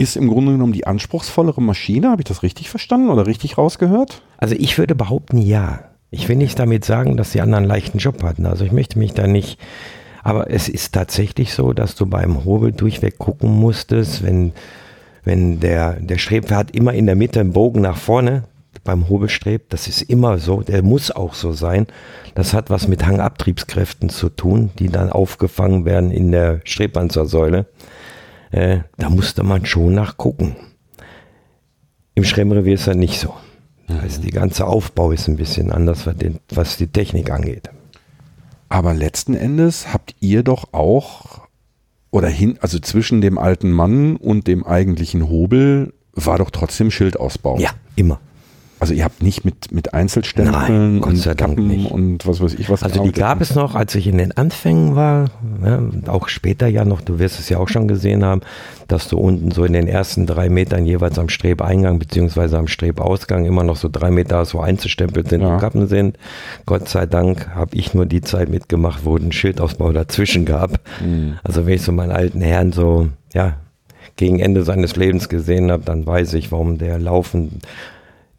ist 0.00 0.16
im 0.16 0.28
Grunde 0.28 0.52
genommen 0.52 0.72
die 0.72 0.86
anspruchsvollere 0.86 1.60
Maschine. 1.60 2.10
Habe 2.10 2.22
ich 2.22 2.28
das 2.28 2.42
richtig 2.42 2.70
verstanden 2.70 3.10
oder 3.10 3.26
richtig 3.26 3.58
rausgehört? 3.58 4.22
Also 4.38 4.54
ich 4.58 4.78
würde 4.78 4.94
behaupten, 4.94 5.38
ja. 5.38 5.80
Ich 6.10 6.28
will 6.28 6.36
nicht 6.36 6.58
damit 6.58 6.84
sagen, 6.84 7.16
dass 7.16 7.32
die 7.32 7.40
anderen 7.40 7.64
einen 7.64 7.68
leichten 7.68 7.98
Job 7.98 8.22
hatten. 8.22 8.46
Also 8.46 8.64
ich 8.64 8.72
möchte 8.72 8.98
mich 8.98 9.12
da 9.12 9.26
nicht. 9.26 9.60
Aber 10.22 10.50
es 10.50 10.68
ist 10.68 10.92
tatsächlich 10.92 11.52
so, 11.52 11.72
dass 11.72 11.94
du 11.94 12.06
beim 12.06 12.44
Hobel 12.44 12.72
durchweg 12.72 13.18
gucken 13.18 13.50
musstest, 13.50 14.24
wenn, 14.24 14.52
wenn 15.22 15.60
der, 15.60 16.00
der 16.00 16.18
Strebwert 16.18 16.74
immer 16.74 16.94
in 16.94 17.06
der 17.06 17.14
Mitte 17.14 17.40
einen 17.40 17.52
Bogen 17.52 17.82
nach 17.82 17.96
vorne 17.96 18.44
beim 18.82 19.08
Hobelstreb. 19.08 19.68
Das 19.68 19.86
ist 19.86 20.00
immer 20.00 20.38
so. 20.38 20.62
Der 20.62 20.82
muss 20.82 21.10
auch 21.10 21.34
so 21.34 21.52
sein. 21.52 21.86
Das 22.34 22.54
hat 22.54 22.70
was 22.70 22.88
mit 22.88 23.06
Hangabtriebskräften 23.06 24.08
zu 24.08 24.30
tun, 24.30 24.70
die 24.78 24.88
dann 24.88 25.12
aufgefangen 25.12 25.84
werden 25.84 26.10
in 26.10 26.32
der 26.32 26.62
Strebpanzersäule 26.64 27.66
äh, 28.50 28.80
da 28.96 29.10
musste 29.10 29.42
man 29.42 29.66
schon 29.66 29.94
nachgucken. 29.94 30.56
Im 32.14 32.24
Schremmrevier 32.24 32.74
ist 32.74 32.86
das 32.86 32.96
nicht 32.96 33.18
so. 33.20 33.34
Heißt, 33.88 34.22
die 34.22 34.30
ganze 34.30 34.66
Aufbau 34.66 35.10
ist 35.10 35.28
ein 35.28 35.36
bisschen 35.36 35.72
anders, 35.72 36.06
was, 36.06 36.16
den, 36.16 36.38
was 36.50 36.76
die 36.76 36.86
Technik 36.86 37.30
angeht. 37.30 37.70
Aber 38.68 38.94
letzten 38.94 39.34
Endes 39.34 39.92
habt 39.92 40.14
ihr 40.20 40.42
doch 40.44 40.72
auch, 40.72 41.48
oder 42.10 42.28
hin, 42.28 42.58
also 42.60 42.78
zwischen 42.78 43.20
dem 43.20 43.36
alten 43.36 43.70
Mann 43.70 44.16
und 44.16 44.46
dem 44.46 44.64
eigentlichen 44.64 45.28
Hobel 45.28 45.92
war 46.12 46.38
doch 46.38 46.50
trotzdem 46.50 46.90
Schildausbau. 46.90 47.58
Ja, 47.58 47.70
immer. 47.96 48.20
Also 48.80 48.94
ihr 48.94 49.04
habt 49.04 49.22
nicht 49.22 49.44
mit, 49.44 49.72
mit 49.72 49.92
Einzelstempeln 49.92 51.00
Nein, 51.00 51.02
und 51.02 51.36
Kappen 51.36 51.86
und 51.86 52.26
was 52.26 52.40
weiß 52.40 52.54
ich 52.54 52.70
was. 52.70 52.82
Also 52.82 53.04
die 53.04 53.12
gab 53.12 53.42
es 53.42 53.54
noch, 53.54 53.74
als 53.74 53.94
ich 53.94 54.06
in 54.06 54.16
den 54.16 54.32
Anfängen 54.32 54.96
war, 54.96 55.26
ja, 55.62 55.82
auch 56.06 56.28
später 56.28 56.66
ja 56.66 56.86
noch, 56.86 57.02
du 57.02 57.18
wirst 57.18 57.38
es 57.38 57.50
ja 57.50 57.58
auch 57.58 57.68
schon 57.68 57.88
gesehen 57.88 58.24
haben, 58.24 58.40
dass 58.88 59.06
du 59.08 59.18
unten 59.18 59.50
so 59.50 59.64
in 59.66 59.74
den 59.74 59.86
ersten 59.86 60.26
drei 60.26 60.48
Metern 60.48 60.86
jeweils 60.86 61.18
am 61.18 61.28
Strebeingang 61.28 61.98
beziehungsweise 61.98 62.56
am 62.56 62.68
Strebausgang 62.68 63.44
immer 63.44 63.64
noch 63.64 63.76
so 63.76 63.90
drei 63.92 64.10
Meter 64.10 64.46
so 64.46 64.60
einzustempelt 64.60 65.28
sind 65.28 65.42
ja. 65.42 65.48
und 65.48 65.60
Kappen 65.60 65.86
sind. 65.86 66.16
Gott 66.64 66.88
sei 66.88 67.04
Dank 67.04 67.54
habe 67.54 67.76
ich 67.76 67.92
nur 67.92 68.06
die 68.06 68.22
Zeit 68.22 68.48
mitgemacht, 68.48 69.04
wo 69.04 69.14
ein 69.14 69.30
Schildausbau 69.30 69.92
dazwischen 69.92 70.46
gab. 70.46 70.80
Mhm. 71.04 71.38
Also 71.44 71.66
wenn 71.66 71.74
ich 71.74 71.82
so 71.82 71.92
meinen 71.92 72.12
alten 72.12 72.40
Herrn 72.40 72.72
so, 72.72 73.10
ja, 73.34 73.56
gegen 74.16 74.38
Ende 74.38 74.62
seines 74.62 74.96
Lebens 74.96 75.28
gesehen 75.28 75.70
habe, 75.70 75.84
dann 75.84 76.06
weiß 76.06 76.32
ich, 76.32 76.50
warum 76.50 76.78
der 76.78 76.98
laufend 76.98 77.62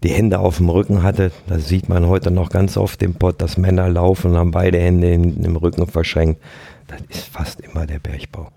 die 0.04 0.10
Hände 0.10 0.40
auf 0.40 0.58
dem 0.58 0.70
Rücken 0.70 1.04
hatte. 1.04 1.32
Das 1.48 1.68
sieht 1.68 1.90
man 1.90 2.08
heute 2.08 2.32
noch 2.32 2.50
ganz 2.50 2.78
oft 2.78 3.02
im 3.04 3.16
Pott, 3.16 3.42
dass 3.42 3.58
Männer 3.58 3.90
laufen 3.90 4.32
und 4.32 4.38
haben 4.38 4.52
beide 4.52 4.80
Hände 4.80 5.08
hinten 5.08 5.44
im 5.46 5.56
Rücken 5.56 5.88
verschränkt. 5.88 6.42
Das 6.88 7.02
ist 7.10 7.28
fast 7.28 7.62
immer 7.62 7.86
der 7.86 8.00
Bergbau. 8.00 8.50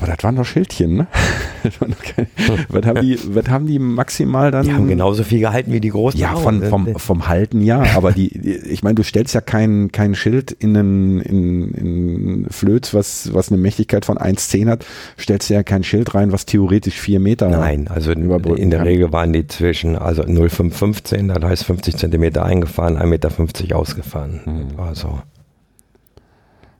Aber 0.00 0.06
das 0.06 0.22
waren 0.22 0.36
doch 0.36 0.44
Schildchen, 0.44 0.96
ne? 0.96 1.06
was, 2.68 2.86
haben 2.86 3.00
die, 3.00 3.18
was 3.34 3.48
haben 3.48 3.66
die 3.66 3.80
maximal 3.80 4.52
dann? 4.52 4.64
Die 4.64 4.72
haben 4.72 4.86
genauso 4.86 5.24
viel 5.24 5.40
gehalten 5.40 5.72
wie 5.72 5.80
die 5.80 5.88
großen. 5.90 6.18
Ja, 6.18 6.36
von, 6.36 6.62
vom, 6.62 6.94
vom 6.96 7.26
Halten 7.26 7.62
ja, 7.62 7.82
aber 7.96 8.12
die, 8.12 8.28
die 8.28 8.54
ich 8.54 8.84
meine, 8.84 8.94
du 8.94 9.02
stellst 9.02 9.34
ja 9.34 9.40
kein, 9.40 9.90
kein 9.90 10.14
Schild 10.14 10.52
in 10.52 10.76
einen 10.76 11.20
in, 11.20 11.74
in 11.74 12.46
Flöz, 12.50 12.94
was, 12.94 13.34
was 13.34 13.50
eine 13.50 13.60
Mächtigkeit 13.60 14.04
von 14.04 14.18
1,10 14.18 14.68
hat, 14.68 14.86
stellst 15.18 15.50
du 15.50 15.54
ja 15.54 15.64
kein 15.64 15.82
Schild 15.82 16.14
rein, 16.14 16.30
was 16.30 16.46
theoretisch 16.46 16.98
vier 17.00 17.18
Meter 17.18 17.48
Nein, 17.48 17.88
also 17.88 18.12
in 18.12 18.28
der 18.70 18.78
kann. 18.78 18.86
Regel 18.86 19.12
waren 19.12 19.32
die 19.32 19.46
zwischen, 19.48 19.96
also 19.96 20.22
0,515, 20.22 21.28
das 21.28 21.42
heißt 21.42 21.64
50 21.64 21.96
Zentimeter 21.96 22.44
eingefahren, 22.44 22.96
1,50 22.96 23.06
Meter 23.06 23.76
ausgefahren. 23.76 24.40
Mhm. 24.44 24.78
War 24.78 24.94
so 24.94 25.18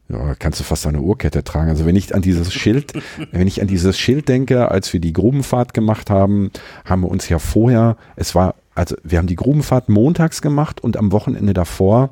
ja, 0.09 0.35
kannst 0.35 0.59
du 0.61 0.65
fast 0.65 0.87
eine 0.87 1.01
Uhrkette 1.01 1.45
tragen. 1.45 1.69
Also 1.69 1.85
wenn 1.85 1.97
ich 1.97 2.15
an 2.15 2.23
dieses 2.23 2.53
Schild, 2.53 2.95
wenn 3.33 3.47
ich 3.47 3.61
an 3.61 3.69
dieses 3.69 3.99
Schild 3.99 4.29
denke, 4.29 4.71
als 4.71 4.93
wir 4.93 5.01
die 5.01 5.13
Grubenfahrt 5.13 5.75
gemacht 5.75 6.11
haben, 6.11 6.51
haben 6.85 7.03
wir 7.03 7.11
uns 7.11 7.29
ja 7.29 7.39
vorher, 7.39 7.97
es 8.17 8.35
war, 8.35 8.55
also 8.75 8.97
wir 9.03 9.19
haben 9.19 9.27
die 9.27 9.37
Grubenfahrt 9.37 9.89
montags 9.89 10.41
gemacht 10.41 10.81
und 10.83 10.97
am 10.97 11.13
Wochenende 11.13 11.53
davor 11.53 12.11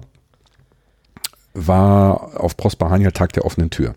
war 1.54 2.40
auf 2.40 2.56
Prosper 2.56 2.90
Haniel 2.90 3.12
Tag 3.12 3.32
der 3.32 3.46
offenen 3.46 3.70
Tür. 3.70 3.94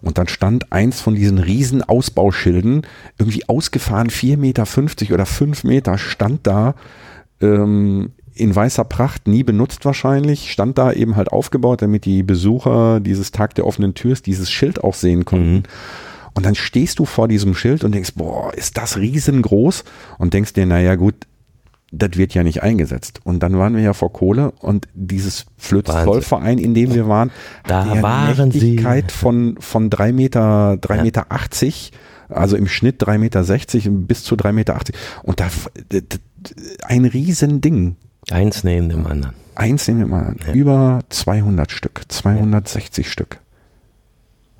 Und 0.00 0.16
dann 0.16 0.28
stand 0.28 0.72
eins 0.72 1.00
von 1.00 1.14
diesen 1.14 1.38
riesen 1.38 1.82
Ausbauschilden, 1.82 2.86
irgendwie 3.18 3.48
ausgefahren, 3.48 4.08
4,50 4.08 4.36
Meter 4.38 5.14
oder 5.14 5.26
5 5.26 5.64
Meter, 5.64 5.98
stand 5.98 6.46
da 6.46 6.74
ähm, 7.40 8.12
in 8.38 8.54
weißer 8.54 8.84
Pracht, 8.84 9.26
nie 9.26 9.42
benutzt 9.42 9.84
wahrscheinlich, 9.84 10.52
stand 10.52 10.78
da 10.78 10.92
eben 10.92 11.16
halt 11.16 11.32
aufgebaut, 11.32 11.82
damit 11.82 12.04
die 12.04 12.22
Besucher 12.22 13.00
dieses 13.00 13.32
Tag 13.32 13.54
der 13.56 13.66
offenen 13.66 13.94
Türs 13.94 14.22
dieses 14.22 14.50
Schild 14.50 14.84
auch 14.84 14.94
sehen 14.94 15.24
konnten. 15.24 15.54
Mhm. 15.54 15.62
Und 16.34 16.46
dann 16.46 16.54
stehst 16.54 17.00
du 17.00 17.04
vor 17.04 17.26
diesem 17.26 17.54
Schild 17.54 17.82
und 17.82 17.92
denkst, 17.92 18.12
boah, 18.14 18.54
ist 18.54 18.76
das 18.76 18.96
riesengroß? 18.96 19.82
Und 20.18 20.34
denkst 20.34 20.52
dir, 20.52 20.66
naja 20.66 20.94
gut, 20.94 21.14
das 21.90 22.10
wird 22.14 22.34
ja 22.34 22.44
nicht 22.44 22.62
eingesetzt. 22.62 23.20
Und 23.24 23.42
dann 23.42 23.58
waren 23.58 23.74
wir 23.74 23.82
ja 23.82 23.92
vor 23.92 24.12
Kohle 24.12 24.52
und 24.60 24.86
dieses 24.94 25.46
Flöz-Zollverein, 25.56 26.58
in 26.58 26.74
dem 26.74 26.94
wir 26.94 27.08
waren, 27.08 27.32
da 27.66 27.86
hatte 27.86 27.98
ja 27.98 28.04
eine 28.04 28.46
Mächtigkeit 28.46 29.10
von, 29.10 29.56
von 29.58 29.90
drei 29.90 30.12
Meter, 30.12 30.76
drei 30.80 30.98
ja. 30.98 31.02
Meter 31.02 31.26
achtzig, 31.30 31.92
also 32.28 32.56
im 32.56 32.68
Schnitt 32.68 32.96
drei 32.98 33.18
Meter 33.18 33.42
sechzig 33.42 33.88
bis 33.90 34.22
zu 34.22 34.36
drei 34.36 34.52
Meter 34.52 34.76
achtzig. 34.76 34.94
Und 35.22 35.40
da, 35.40 35.48
ein 36.84 37.04
Riesending. 37.04 37.96
Eins 38.30 38.64
neben 38.64 38.88
dem 38.88 39.06
anderen. 39.06 39.34
Eins 39.54 39.88
neben 39.88 40.00
dem 40.00 40.12
anderen. 40.12 40.38
Ja. 40.46 40.52
Über 40.52 41.00
200 41.08 41.70
Stück, 41.70 42.02
260 42.08 43.06
ja. 43.06 43.10
Stück. 43.10 43.38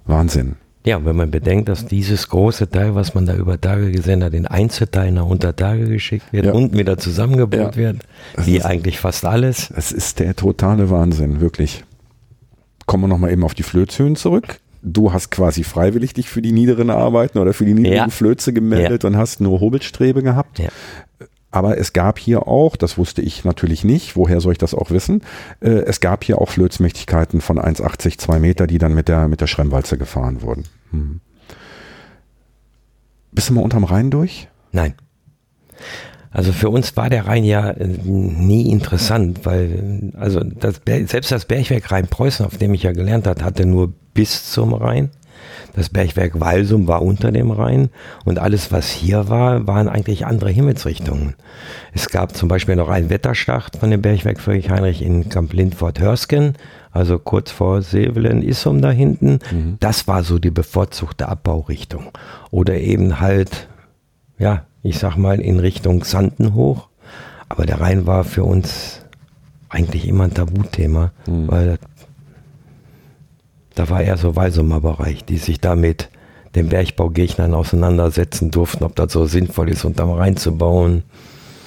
Wahnsinn. 0.07 0.57
Ja, 0.85 1.05
wenn 1.05 1.16
man 1.16 1.31
bedenkt, 1.31 1.69
dass 1.69 1.85
dieses 1.85 2.31
große 2.31 2.71
Teil, 2.71 2.95
was 2.95 3.14
man 3.14 3.27
da 3.27 3.35
über 3.35 3.61
Tage 3.61 3.91
gesehen 3.91 4.25
hat, 4.25 4.33
in 4.33 4.47
Einzelteilen 4.47 5.16
nach 5.16 5.27
unter 5.27 5.55
Tage 5.55 5.87
geschickt 5.87 6.33
wird, 6.33 6.47
ja. 6.47 6.53
unten 6.53 6.79
wieder 6.79 6.97
zusammengebaut 6.97 7.77
ja. 7.77 7.77
wird, 7.77 7.99
wie 8.39 8.57
ist, 8.57 8.64
eigentlich 8.64 8.99
fast 8.99 9.27
alles. 9.27 9.71
Es 9.77 9.93
ist 9.93 10.19
der 10.19 10.35
totale 10.35 10.89
Wahnsinn, 10.89 11.41
wirklich. 11.41 11.85
Kommen 12.87 13.05
wir 13.05 13.09
nochmal 13.09 13.33
eben 13.33 13.45
auf 13.45 13.55
die 13.55 13.64
Flözhöhen 13.64 14.16
zurück. 14.16 14.61
Du 14.81 15.12
hast 15.12 15.31
quasi 15.31 15.62
freiwillig 15.62 16.14
dich 16.14 16.31
für 16.31 16.41
die 16.41 16.53
niederen 16.53 16.89
Arbeiten 16.89 17.39
oder 17.39 17.53
für 17.53 17.66
die 17.66 17.75
niedrigen 17.75 17.97
ja. 17.97 18.09
Flöze 18.09 18.55
gemeldet 18.55 19.05
und 19.05 19.16
hast 19.16 19.41
nur 19.41 19.61
Hobelstrebe 19.61 20.23
gehabt. 20.23 20.59
Aber 21.51 21.78
es 21.78 21.92
gab 21.94 22.18
hier 22.18 22.46
auch, 22.46 22.76
das 22.76 22.99
wusste 22.99 23.22
ich 23.22 23.44
natürlich 23.44 23.82
nicht, 23.82 24.16
woher 24.16 24.40
soll 24.40 24.53
ich 24.53 24.59
das 24.59 24.74
auch 24.74 24.90
wissen, 24.90 25.22
äh, 25.61 25.70
es 25.70 26.01
gab 26.01 26.24
hier 26.24 26.40
auch 26.40 26.51
Flözmächtigkeiten 26.51 27.40
von 27.40 27.59
1,80, 27.59 28.18
2 28.18 28.38
Meter, 28.38 28.66
die 28.66 28.78
dann 28.78 28.94
mit 28.94 29.09
der, 29.09 29.28
mit 29.28 29.40
der 29.40 29.46
Schremmwalze 29.46 29.96
gefahren 29.96 30.42
wurden. 30.42 30.64
Hm. 30.90 31.20
Bist 33.32 33.49
du 33.49 33.55
mal 33.55 33.62
unterm 33.62 33.84
Rhein 33.84 34.11
durch? 34.11 34.49
Nein. 34.72 34.94
Also 36.30 36.53
für 36.53 36.68
uns 36.68 36.96
war 36.96 37.09
der 37.09 37.26
Rhein 37.26 37.44
ja 37.44 37.70
äh, 37.70 37.86
nie 37.86 38.70
interessant, 38.70 39.46
weil 39.46 40.12
also 40.16 40.40
das, 40.40 40.82
selbst 41.07 41.32
das 41.32 41.46
Bergwerk 41.46 41.90
Rhein-Preußen, 41.90 42.44
auf 42.44 42.59
dem 42.59 42.74
ich 42.74 42.82
ja 42.82 42.92
gelernt 42.92 43.26
habe, 43.26 43.44
hatte 43.44 43.64
nur 43.64 43.92
bis 44.12 44.53
zum 44.53 44.74
Rhein. 44.74 45.11
Das 45.74 45.91
Bergwerk 45.91 46.41
Walsum 46.41 46.89
war 46.89 47.03
unter 47.03 47.30
dem 47.30 47.51
Rhein 47.51 47.91
und 48.24 48.39
alles, 48.39 48.72
was 48.72 48.91
hier 48.91 49.28
war, 49.28 49.66
waren 49.66 49.89
eigentlich 49.89 50.26
andere 50.26 50.51
Himmelsrichtungen. 50.51 51.34
Es 51.93 52.09
gab 52.09 52.34
zum 52.34 52.49
Beispiel 52.49 52.76
noch 52.76 52.89
einen 52.89 53.11
Wetterschacht 53.11 53.76
von 53.76 53.91
dem 53.91 54.03
Bergwerk 54.03 54.41
Friedrich 54.41 54.70
Heinrich 54.70 55.03
in 55.03 55.28
Camp 55.28 55.53
Lindfort-Hörsken, 55.53 56.55
also 56.91 57.18
kurz 57.18 57.51
vor 57.51 57.82
Sevelen, 57.82 58.43
Issum 58.43 58.80
da 58.80 58.91
hinten. 58.91 59.39
Mhm. 59.51 59.76
Das 59.80 60.09
war 60.09 60.24
so 60.24 60.39
die 60.39 60.51
bevorzugte 60.51 61.28
Abbaurichtung. 61.28 62.11
Oder 62.51 62.74
eben 62.78 63.20
halt, 63.20 63.68
ja, 64.39 64.64
ich 64.82 64.99
sag 64.99 65.16
mal, 65.16 65.41
in 65.41 65.61
Richtung 65.61 66.05
Sanden 66.05 66.55
hoch. 66.55 66.89
Aber 67.49 67.66
der 67.66 67.80
Rhein 67.80 68.07
war 68.07 68.24
für 68.24 68.45
uns 68.45 69.03
eigentlich 69.68 70.09
immer 70.09 70.24
ein 70.24 70.34
Tabuthema, 70.34 71.12
mhm. 71.26 71.49
weil 71.49 71.78
da 73.79 73.89
war 73.91 74.03
eher 74.03 74.16
so 74.16 74.35
Walsumer 74.35 74.81
Bereich, 74.81 75.24
die 75.24 75.37
sich 75.39 75.61
damit 75.61 76.09
den 76.55 76.68
Bergbaugegnern 76.68 77.55
auseinandersetzen 77.55 78.51
durften, 78.51 78.85
ob 78.85 78.97
das 78.97 79.12
so 79.12 79.26
sinnvoll 79.26 79.68
ist, 79.68 79.85
unterm 79.85 80.11
reinzubauen. 80.11 81.05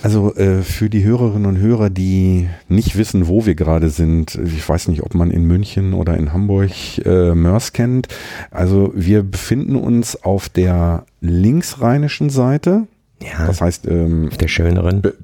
Also 0.03 0.33
äh, 0.35 0.63
für 0.63 0.89
die 0.89 1.03
Hörerinnen 1.03 1.45
und 1.45 1.59
Hörer, 1.59 1.91
die 1.91 2.49
nicht 2.67 2.97
wissen, 2.97 3.27
wo 3.27 3.45
wir 3.45 3.53
gerade 3.53 3.89
sind, 3.89 4.35
ich 4.43 4.67
weiß 4.67 4.87
nicht, 4.87 5.03
ob 5.03 5.13
man 5.13 5.29
in 5.29 5.45
München 5.45 5.93
oder 5.93 6.17
in 6.17 6.33
Hamburg 6.33 6.71
äh, 7.05 7.35
Mörs 7.35 7.71
kennt. 7.71 8.07
Also 8.49 8.91
wir 8.95 9.21
befinden 9.21 9.75
uns 9.75 10.21
auf 10.23 10.49
der 10.49 11.05
linksrheinischen 11.21 12.31
Seite 12.31 12.87
Ja. 13.21 13.45
Das 13.45 13.61
heißt, 13.61 13.87
ähm, 13.87 14.29
Auf 14.31 14.37
der 14.37 14.47
schöneren. 14.47 15.01
Be- 15.01 15.13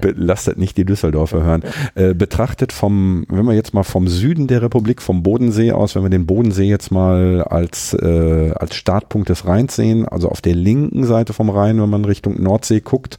Be- 0.00 0.14
das 0.14 0.50
nicht 0.56 0.76
die 0.76 0.84
Düsseldorfer 0.84 1.42
hören. 1.42 1.62
Äh, 1.94 2.14
betrachtet 2.14 2.72
vom, 2.72 3.24
wenn 3.28 3.44
wir 3.44 3.54
jetzt 3.54 3.74
mal 3.74 3.82
vom 3.82 4.08
Süden 4.08 4.46
der 4.46 4.62
Republik, 4.62 5.02
vom 5.02 5.22
Bodensee 5.22 5.72
aus, 5.72 5.94
wenn 5.94 6.02
wir 6.02 6.10
den 6.10 6.26
Bodensee 6.26 6.64
jetzt 6.68 6.90
mal 6.90 7.42
als, 7.42 7.94
äh, 7.94 8.52
als 8.54 8.74
Startpunkt 8.76 9.28
des 9.28 9.46
Rheins 9.46 9.76
sehen, 9.76 10.06
also 10.08 10.28
auf 10.28 10.40
der 10.40 10.54
linken 10.54 11.04
Seite 11.04 11.32
vom 11.32 11.50
Rhein, 11.50 11.80
wenn 11.80 11.90
man 11.90 12.04
Richtung 12.04 12.42
Nordsee 12.42 12.80
guckt, 12.80 13.18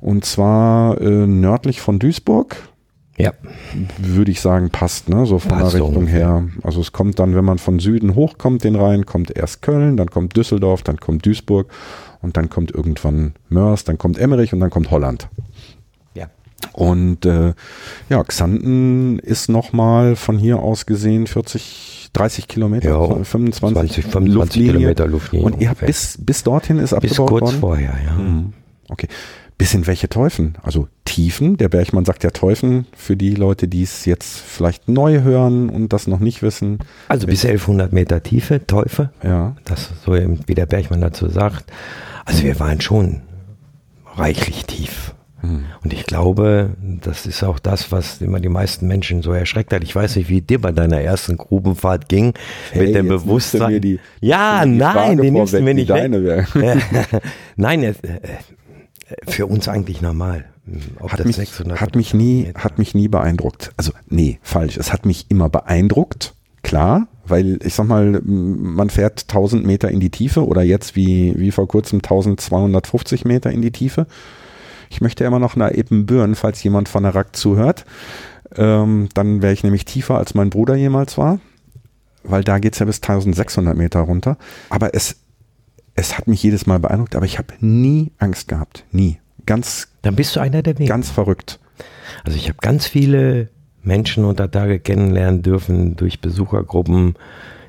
und 0.00 0.24
zwar 0.24 1.00
äh, 1.00 1.26
nördlich 1.26 1.80
von 1.80 1.98
Duisburg, 1.98 2.56
Ja. 3.18 3.32
würde 3.98 4.30
ich 4.30 4.40
sagen, 4.40 4.70
passt, 4.70 5.08
ne? 5.08 5.26
So 5.26 5.38
von 5.40 5.50
Passt 5.50 5.74
der 5.74 5.84
Richtung 5.84 6.06
her. 6.06 6.48
Also 6.62 6.80
es 6.80 6.92
kommt 6.92 7.18
dann, 7.18 7.34
wenn 7.34 7.44
man 7.44 7.58
von 7.58 7.80
Süden 7.80 8.14
hochkommt, 8.14 8.62
den 8.62 8.76
Rhein, 8.76 9.06
kommt 9.06 9.36
erst 9.36 9.60
Köln, 9.62 9.96
dann 9.96 10.08
kommt 10.10 10.36
Düsseldorf, 10.36 10.82
dann 10.82 10.98
kommt 10.98 11.26
Duisburg 11.26 11.68
und 12.22 12.36
dann 12.36 12.48
kommt 12.48 12.70
irgendwann 12.70 13.34
Mörs, 13.48 13.84
dann 13.84 13.98
kommt 13.98 14.18
Emmerich 14.18 14.52
und 14.52 14.60
dann 14.60 14.70
kommt 14.70 14.90
Holland. 14.92 15.28
Ja. 16.14 16.28
Und 16.72 17.26
äh, 17.26 17.54
ja, 18.08 18.22
Xanten 18.22 19.18
ist 19.18 19.48
nochmal 19.48 20.14
von 20.14 20.38
hier 20.38 20.60
aus 20.60 20.86
gesehen 20.86 21.26
40, 21.26 22.10
30 22.12 22.46
Kilometer, 22.48 22.88
Ja, 22.90 23.06
25, 23.24 23.58
20, 23.60 24.04
25 24.04 24.34
Luftlinie. 24.34 24.72
Kilometer 24.72 25.06
Luftlinie. 25.08 25.46
Und 25.46 25.60
ihr 25.60 25.70
habt 25.70 25.84
bis, 25.84 26.18
bis 26.20 26.44
dorthin 26.44 26.78
ist 26.78 26.90
bis 27.00 27.10
abgebaut 27.12 27.28
kurz 27.28 27.42
worden? 27.42 27.60
vorher, 27.60 27.94
ja. 28.04 28.12
Mhm. 28.12 28.52
Okay. 28.88 29.08
Bis 29.58 29.74
in 29.74 29.86
welche 29.88 30.08
Teufen? 30.08 30.54
Also 30.62 30.86
Tiefen. 31.04 31.56
Der 31.56 31.68
Bergmann 31.68 32.04
sagt 32.04 32.22
ja 32.22 32.30
Teufen 32.30 32.86
für 32.96 33.16
die 33.16 33.34
Leute, 33.34 33.66
die 33.66 33.82
es 33.82 34.04
jetzt 34.04 34.38
vielleicht 34.38 34.88
neu 34.88 35.22
hören 35.22 35.68
und 35.68 35.92
das 35.92 36.06
noch 36.06 36.20
nicht 36.20 36.42
wissen. 36.42 36.78
Also 37.08 37.26
bis 37.26 37.44
1100 37.44 37.92
Meter 37.92 38.22
Tiefe, 38.22 38.64
Teufel. 38.66 39.10
Ja. 39.22 39.56
Das 39.64 39.90
so 40.04 40.14
eben, 40.14 40.40
wie 40.46 40.54
der 40.54 40.66
Bergmann 40.66 41.00
dazu 41.00 41.28
sagt. 41.28 41.72
Also 42.24 42.44
wir 42.44 42.60
waren 42.60 42.80
schon 42.80 43.22
reichlich 44.16 44.64
tief. 44.66 45.14
Hm. 45.40 45.64
Und 45.84 45.92
ich 45.92 46.04
glaube, 46.04 46.70
das 46.80 47.24
ist 47.24 47.44
auch 47.44 47.60
das, 47.60 47.92
was 47.92 48.20
immer 48.20 48.40
die 48.40 48.48
meisten 48.48 48.88
Menschen 48.88 49.22
so 49.22 49.32
erschreckt 49.32 49.72
hat. 49.72 49.84
Ich 49.84 49.94
weiß 49.94 50.16
nicht, 50.16 50.28
wie 50.28 50.40
dir 50.40 50.60
bei 50.60 50.72
deiner 50.72 51.00
ersten 51.00 51.36
Grubenfahrt 51.36 52.08
ging. 52.08 52.34
Hey, 52.72 52.86
mit 52.86 52.94
dem 52.96 53.08
Bewusstsein. 53.08 53.80
die- 53.80 54.00
ja, 54.20 54.64
die 54.64 54.72
nein, 54.72 55.18
den 55.18 55.34
nimmst 55.34 55.54
du 55.54 55.60
mir 55.62 55.74
nicht 55.74 55.90
deine 55.90 56.46
nein, 57.56 57.82
äh, 57.84 57.94
für 59.26 59.46
uns 59.46 59.68
eigentlich 59.68 60.02
normal. 60.02 60.44
Ob 61.00 61.12
Hat 61.12 61.20
das 61.20 61.26
mich, 61.26 61.36
600 61.36 61.80
hat 61.80 61.96
mich 61.96 62.12
nie, 62.14 62.44
Meter- 62.44 62.64
hat 62.64 62.78
mich 62.78 62.94
nie 62.94 63.08
beeindruckt. 63.08 63.72
Also, 63.76 63.92
nee, 64.08 64.38
falsch. 64.42 64.76
Es 64.76 64.92
hat 64.92 65.06
mich 65.06 65.26
immer 65.30 65.48
beeindruckt. 65.48 66.34
Klar, 66.62 67.08
weil 67.24 67.58
ich 67.64 67.74
sag 67.74 67.86
mal, 67.86 68.20
man 68.24 68.90
fährt 68.90 69.22
1000 69.28 69.64
Meter 69.64 69.90
in 69.90 70.00
die 70.00 70.10
Tiefe 70.10 70.46
oder 70.46 70.62
jetzt 70.62 70.96
wie, 70.96 71.34
wie 71.38 71.52
vor 71.52 71.68
kurzem 71.68 71.98
1250 71.98 73.24
Meter 73.24 73.50
in 73.50 73.62
die 73.62 73.70
Tiefe. 73.70 74.06
Ich 74.90 75.00
möchte 75.00 75.24
immer 75.24 75.38
noch 75.38 75.56
nach 75.56 75.70
Ebenbüren, 75.70 76.34
falls 76.34 76.62
jemand 76.62 76.88
von 76.88 77.04
der 77.04 77.14
RAK 77.14 77.36
zuhört. 77.36 77.84
Ähm, 78.56 79.08
dann 79.14 79.40
wäre 79.40 79.52
ich 79.52 79.62
nämlich 79.62 79.84
tiefer 79.84 80.18
als 80.18 80.34
mein 80.34 80.50
Bruder 80.50 80.74
jemals 80.74 81.16
war, 81.18 81.38
weil 82.24 82.42
da 82.44 82.58
geht's 82.58 82.78
ja 82.78 82.86
bis 82.86 82.96
1600 82.96 83.76
Meter 83.76 84.00
runter. 84.00 84.36
Aber 84.70 84.94
es, 84.94 85.16
es 85.98 86.16
hat 86.16 86.28
mich 86.28 86.42
jedes 86.42 86.66
Mal 86.66 86.78
beeindruckt, 86.78 87.16
aber 87.16 87.26
ich 87.26 87.38
habe 87.38 87.54
nie 87.60 88.12
Angst 88.18 88.46
gehabt. 88.48 88.84
Nie. 88.92 89.18
Ganz, 89.46 89.88
Dann 90.02 90.14
bist 90.14 90.36
du 90.36 90.40
einer 90.40 90.62
der 90.62 90.74
wenigen. 90.78 90.88
ganz 90.88 91.10
verrückt. 91.10 91.58
Also 92.24 92.36
ich 92.36 92.48
habe 92.48 92.58
ganz 92.60 92.86
viele 92.86 93.48
Menschen 93.82 94.24
unter 94.24 94.50
Tage 94.50 94.78
kennenlernen 94.78 95.42
dürfen 95.42 95.96
durch 95.96 96.20
Besuchergruppen, 96.20 97.14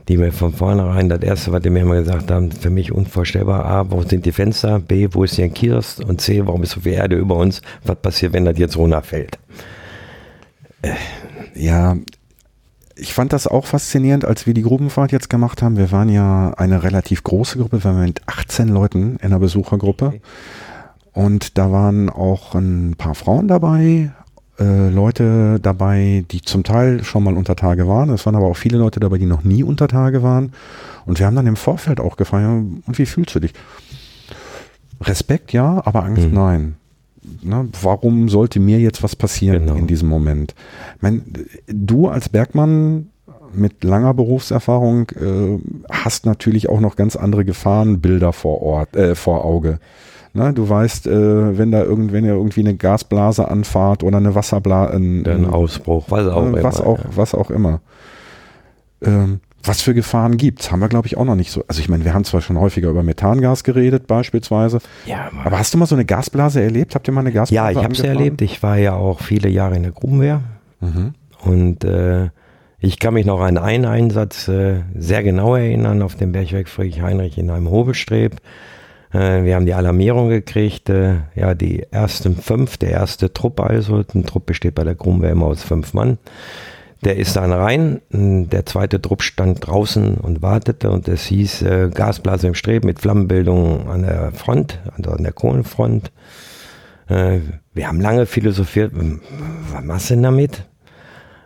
die 0.08 0.18
mir 0.18 0.32
von 0.32 0.54
vornherein 0.54 1.10
das 1.10 1.22
erste, 1.22 1.52
was 1.52 1.62
die 1.62 1.70
mir 1.70 1.82
immer 1.82 1.96
gesagt 1.96 2.30
haben, 2.30 2.52
für 2.52 2.70
mich 2.70 2.92
unvorstellbar. 2.92 3.66
A, 3.66 3.90
wo 3.92 4.02
sind 4.04 4.26
die 4.26 4.32
Fenster? 4.32 4.80
B, 4.80 5.08
wo 5.12 5.24
ist 5.24 5.36
hier 5.36 5.46
ein 5.46 5.54
Kiosk? 5.54 6.00
Und 6.00 6.22
C, 6.22 6.46
warum 6.46 6.64
ist 6.64 6.72
so 6.72 6.82
viel 6.82 6.94
Erde 6.94 7.16
über 7.16 7.36
uns? 7.36 7.62
Was 7.84 7.98
passiert, 7.98 8.34
wenn 8.34 8.46
das 8.46 8.58
jetzt 8.58 8.78
runterfällt? 8.78 9.40
Ja, 11.56 11.98
ich 13.00 13.14
fand 13.14 13.34
das 13.34 13.48
auch 13.48 13.66
faszinierend, 13.66 14.26
als 14.26 14.46
wir 14.46 14.54
die 14.54 14.62
Grubenfahrt 14.62 15.12
jetzt 15.12 15.30
gemacht 15.30 15.62
haben. 15.62 15.78
Wir 15.78 15.92
waren 15.92 16.10
ja 16.10 16.52
eine 16.58 16.84
relativ 16.84 17.24
große 17.24 17.58
Gruppe, 17.58 17.84
wir 17.84 17.92
waren 17.92 18.06
mit 18.06 18.22
18 18.28 18.68
Leuten 18.68 19.16
in 19.18 19.28
einer 19.28 19.40
Besuchergruppe. 19.40 20.08
Okay. 20.08 20.22
Und 21.14 21.58
da 21.58 21.72
waren 21.72 22.10
auch 22.10 22.56
ein 22.56 22.96
paar 22.98 23.16
Frauen 23.16 23.48
dabei, 23.48 24.12
äh, 24.60 24.90
Leute 24.90 25.60
dabei, 25.62 26.24
die 26.32 26.42
zum 26.42 26.64
Teil 26.64 27.04
schon 27.04 27.24
mal 27.24 27.36
unter 27.36 27.56
Tage 27.56 27.88
waren. 27.88 28.10
Es 28.12 28.26
waren 28.26 28.36
aber 28.36 28.46
auch 28.48 28.58
viele 28.58 28.78
Leute 28.78 29.00
dabei, 29.00 29.18
die 29.18 29.26
noch 29.26 29.44
nie 29.44 29.64
unter 29.64 29.88
Tage 29.88 30.22
waren. 30.24 30.54
Und 31.06 31.20
wir 31.20 31.26
haben 31.26 31.36
dann 31.36 31.48
im 31.48 31.56
Vorfeld 31.56 32.00
auch 32.00 32.16
gefragt, 32.18 32.46
und 32.46 32.98
wie 32.98 33.06
fühlst 33.06 33.34
du 33.36 33.40
dich? 33.40 33.54
Respekt 35.02 35.54
ja, 35.54 35.82
aber 35.86 36.04
Angst 36.04 36.28
Mhm. 36.28 36.34
nein. 36.34 36.76
Ne, 37.42 37.70
warum 37.82 38.30
sollte 38.30 38.60
mir 38.60 38.80
jetzt 38.80 39.04
was 39.04 39.16
passieren 39.16 39.66
Genau. 39.66 39.76
in 39.76 39.88
diesem 39.88 40.10
Moment? 40.10 40.56
Ich 40.98 41.02
mein, 41.02 41.24
du 41.68 42.08
als 42.08 42.30
Bergmann 42.30 43.10
mit 43.54 43.84
langer 43.84 44.14
Berufserfahrung 44.14 45.10
äh, 45.10 45.60
hast 45.90 46.26
natürlich 46.26 46.70
auch 46.70 46.80
noch 46.80 46.96
ganz 46.96 47.16
andere 47.16 47.46
Gefahrenbilder 47.46 48.34
vor 48.34 48.62
Ort, 48.62 48.96
äh, 48.96 49.16
vor 49.16 49.44
Auge. 49.46 49.80
Ne, 50.34 50.54
du 50.54 50.70
weißt, 50.70 51.08
äh, 51.08 51.58
wenn 51.58 51.72
da 51.72 51.84
irgend, 51.84 52.14
wenn 52.14 52.24
ihr 52.24 52.34
irgendwie 52.34 52.60
eine 52.60 52.76
Gasblase 52.76 53.48
anfahrt 53.48 54.04
oder 54.04 54.18
eine 54.18 54.36
Wasserblase, 54.36 54.94
ein, 54.94 55.26
Ein 55.26 55.46
Ausbruch, 55.48 56.06
was 56.10 56.28
auch 56.28 56.46
äh, 56.46 56.64
was 56.64 56.80
immer, 56.80 56.88
auch, 56.88 57.00
ja. 57.00 57.06
was 57.16 57.34
auch 57.34 57.50
immer. 57.50 57.82
Ähm, 59.04 59.40
was 59.64 59.82
für 59.82 59.94
Gefahren 59.94 60.38
gibt's? 60.38 60.72
Haben 60.72 60.80
wir, 60.80 60.88
glaube 60.88 61.08
ich, 61.08 61.18
auch 61.18 61.26
noch 61.26 61.36
nicht 61.36 61.52
so. 61.52 61.64
Also 61.68 61.82
ich 61.82 61.90
meine, 61.90 62.06
wir 62.06 62.14
haben 62.14 62.24
zwar 62.24 62.42
schon 62.42 62.58
häufiger 62.58 62.90
über 62.90 63.04
Methangas 63.04 63.64
geredet, 63.64 64.08
beispielsweise. 64.08 64.80
Ja, 65.06 65.30
Aber 65.44 65.60
hast 65.60 65.74
du 65.74 65.78
mal 65.78 65.86
so 65.86 65.96
eine 65.96 66.06
Gasblase 66.06 66.62
erlebt? 66.62 66.96
Habt 66.96 67.08
ihr 67.08 67.14
mal 67.14 67.22
eine 67.22 67.32
Gasblase 67.32 67.56
ja, 67.56 67.70
ich 67.70 67.78
habe 67.78 67.88
angefahren? 67.88 68.18
erlebt. 68.18 68.42
Ich 68.42 68.64
war 68.64 68.78
ja 68.78 68.94
auch 68.94 69.20
viele 69.20 69.50
Jahre 69.50 69.76
in 69.76 69.84
der 69.84 69.92
Grubenwehr. 69.92 70.42
Mhm. 70.80 71.14
Und 71.44 71.84
äh, 71.84 72.30
ich 72.80 73.00
kann 73.00 73.14
mich 73.14 73.26
noch 73.26 73.42
an 73.42 73.58
einen 73.58 73.86
Einsatz 73.86 74.48
äh, 74.48 74.82
sehr 74.96 75.24
genau 75.24 75.56
erinnern 75.56 76.02
auf 76.02 76.16
dem 76.16 76.32
Bergwerk 76.32 76.70
Friedrich 76.70 77.02
Heinrich 77.02 77.38
in 77.38 77.50
einem 77.50 77.70
Hobelstreb. 77.70 78.38
Äh, 79.12 79.44
wir 79.44 79.56
haben 79.56 79.66
die 79.66 79.74
Alarmierung 79.74 80.30
gekriegt, 80.30 80.90
äh, 80.90 81.16
ja, 81.36 81.54
die 81.56 81.84
ersten 81.92 82.38
fünf, 82.38 82.78
der 82.78 82.92
erste 82.92 83.34
Trupp 83.34 83.60
also, 83.60 84.04
ein 84.14 84.26
Trupp 84.26 84.46
besteht 84.46 84.76
bei 84.76 84.86
der 84.86 84.96
Grubenwehr 84.96 85.32
immer 85.32 85.48
aus 85.48 85.64
fünf 85.64 85.94
Mann. 85.94 86.18
Der 87.06 87.16
ist 87.16 87.38
dann 87.38 87.54
rein, 87.54 88.02
der 88.12 88.66
zweite 88.66 89.02
Trupp 89.02 89.22
stand 89.22 89.66
draußen 89.66 90.16
und 90.16 90.42
wartete 90.42 90.92
und 90.92 91.08
es 91.08 91.26
hieß 91.26 91.62
äh, 91.62 91.90
Gasblase 91.94 92.48
im 92.48 92.56
Streb 92.56 92.84
mit 92.84 93.00
Flammenbildung 93.00 93.90
an 93.90 94.02
der 94.02 94.34
Front, 94.34 94.80
also 94.98 95.12
an 95.12 95.24
der 95.24 95.32
Kohlenfront. 95.32 96.12
Äh, 97.08 97.40
wir 97.74 97.88
haben 97.88 98.02
lange 98.02 98.26
philosophiert, 98.26 98.92
m, 98.94 99.22
was 99.72 99.84
machst 99.84 100.10
du 100.10 100.16
denn 100.16 100.24
damit? 100.24 100.66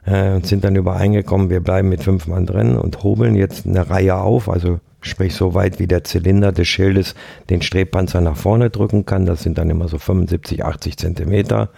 Äh, 0.06 0.32
und 0.32 0.47
sind 0.47 0.64
dann 0.64 0.76
übereingekommen, 0.76 1.51
wir 1.51 1.60
bleiben 1.60 1.89
mit 1.89 2.01
fünf 2.01 2.26
Mann 2.26 2.47
drin 2.47 2.76
und 2.76 3.04
hobeln 3.04 3.36
jetzt 3.36 3.68
eine 3.68 3.88
Reihe 3.91 4.16
auf, 4.16 4.49
also 4.49 4.80
sprich 5.01 5.36
so 5.36 5.54
weit 5.54 5.80
wie 5.80 5.88
der 5.88 6.04
Zylinder 6.04 6.51
des 6.51 6.68
Schildes 6.68 7.14
den 7.51 7.62
Strebpanzer 7.62 8.22
nach 8.22 8.38
vorne 8.38 8.72
drücken 8.72 9.06
kann. 9.06 9.28
Das 9.28 9.43
sind 9.43 9.60
dann 9.60 9.70
immer 9.70 9.88
so 9.88 9.99
75, 9.99 10.66
80 10.66 10.97
Zentimeter 10.97 11.70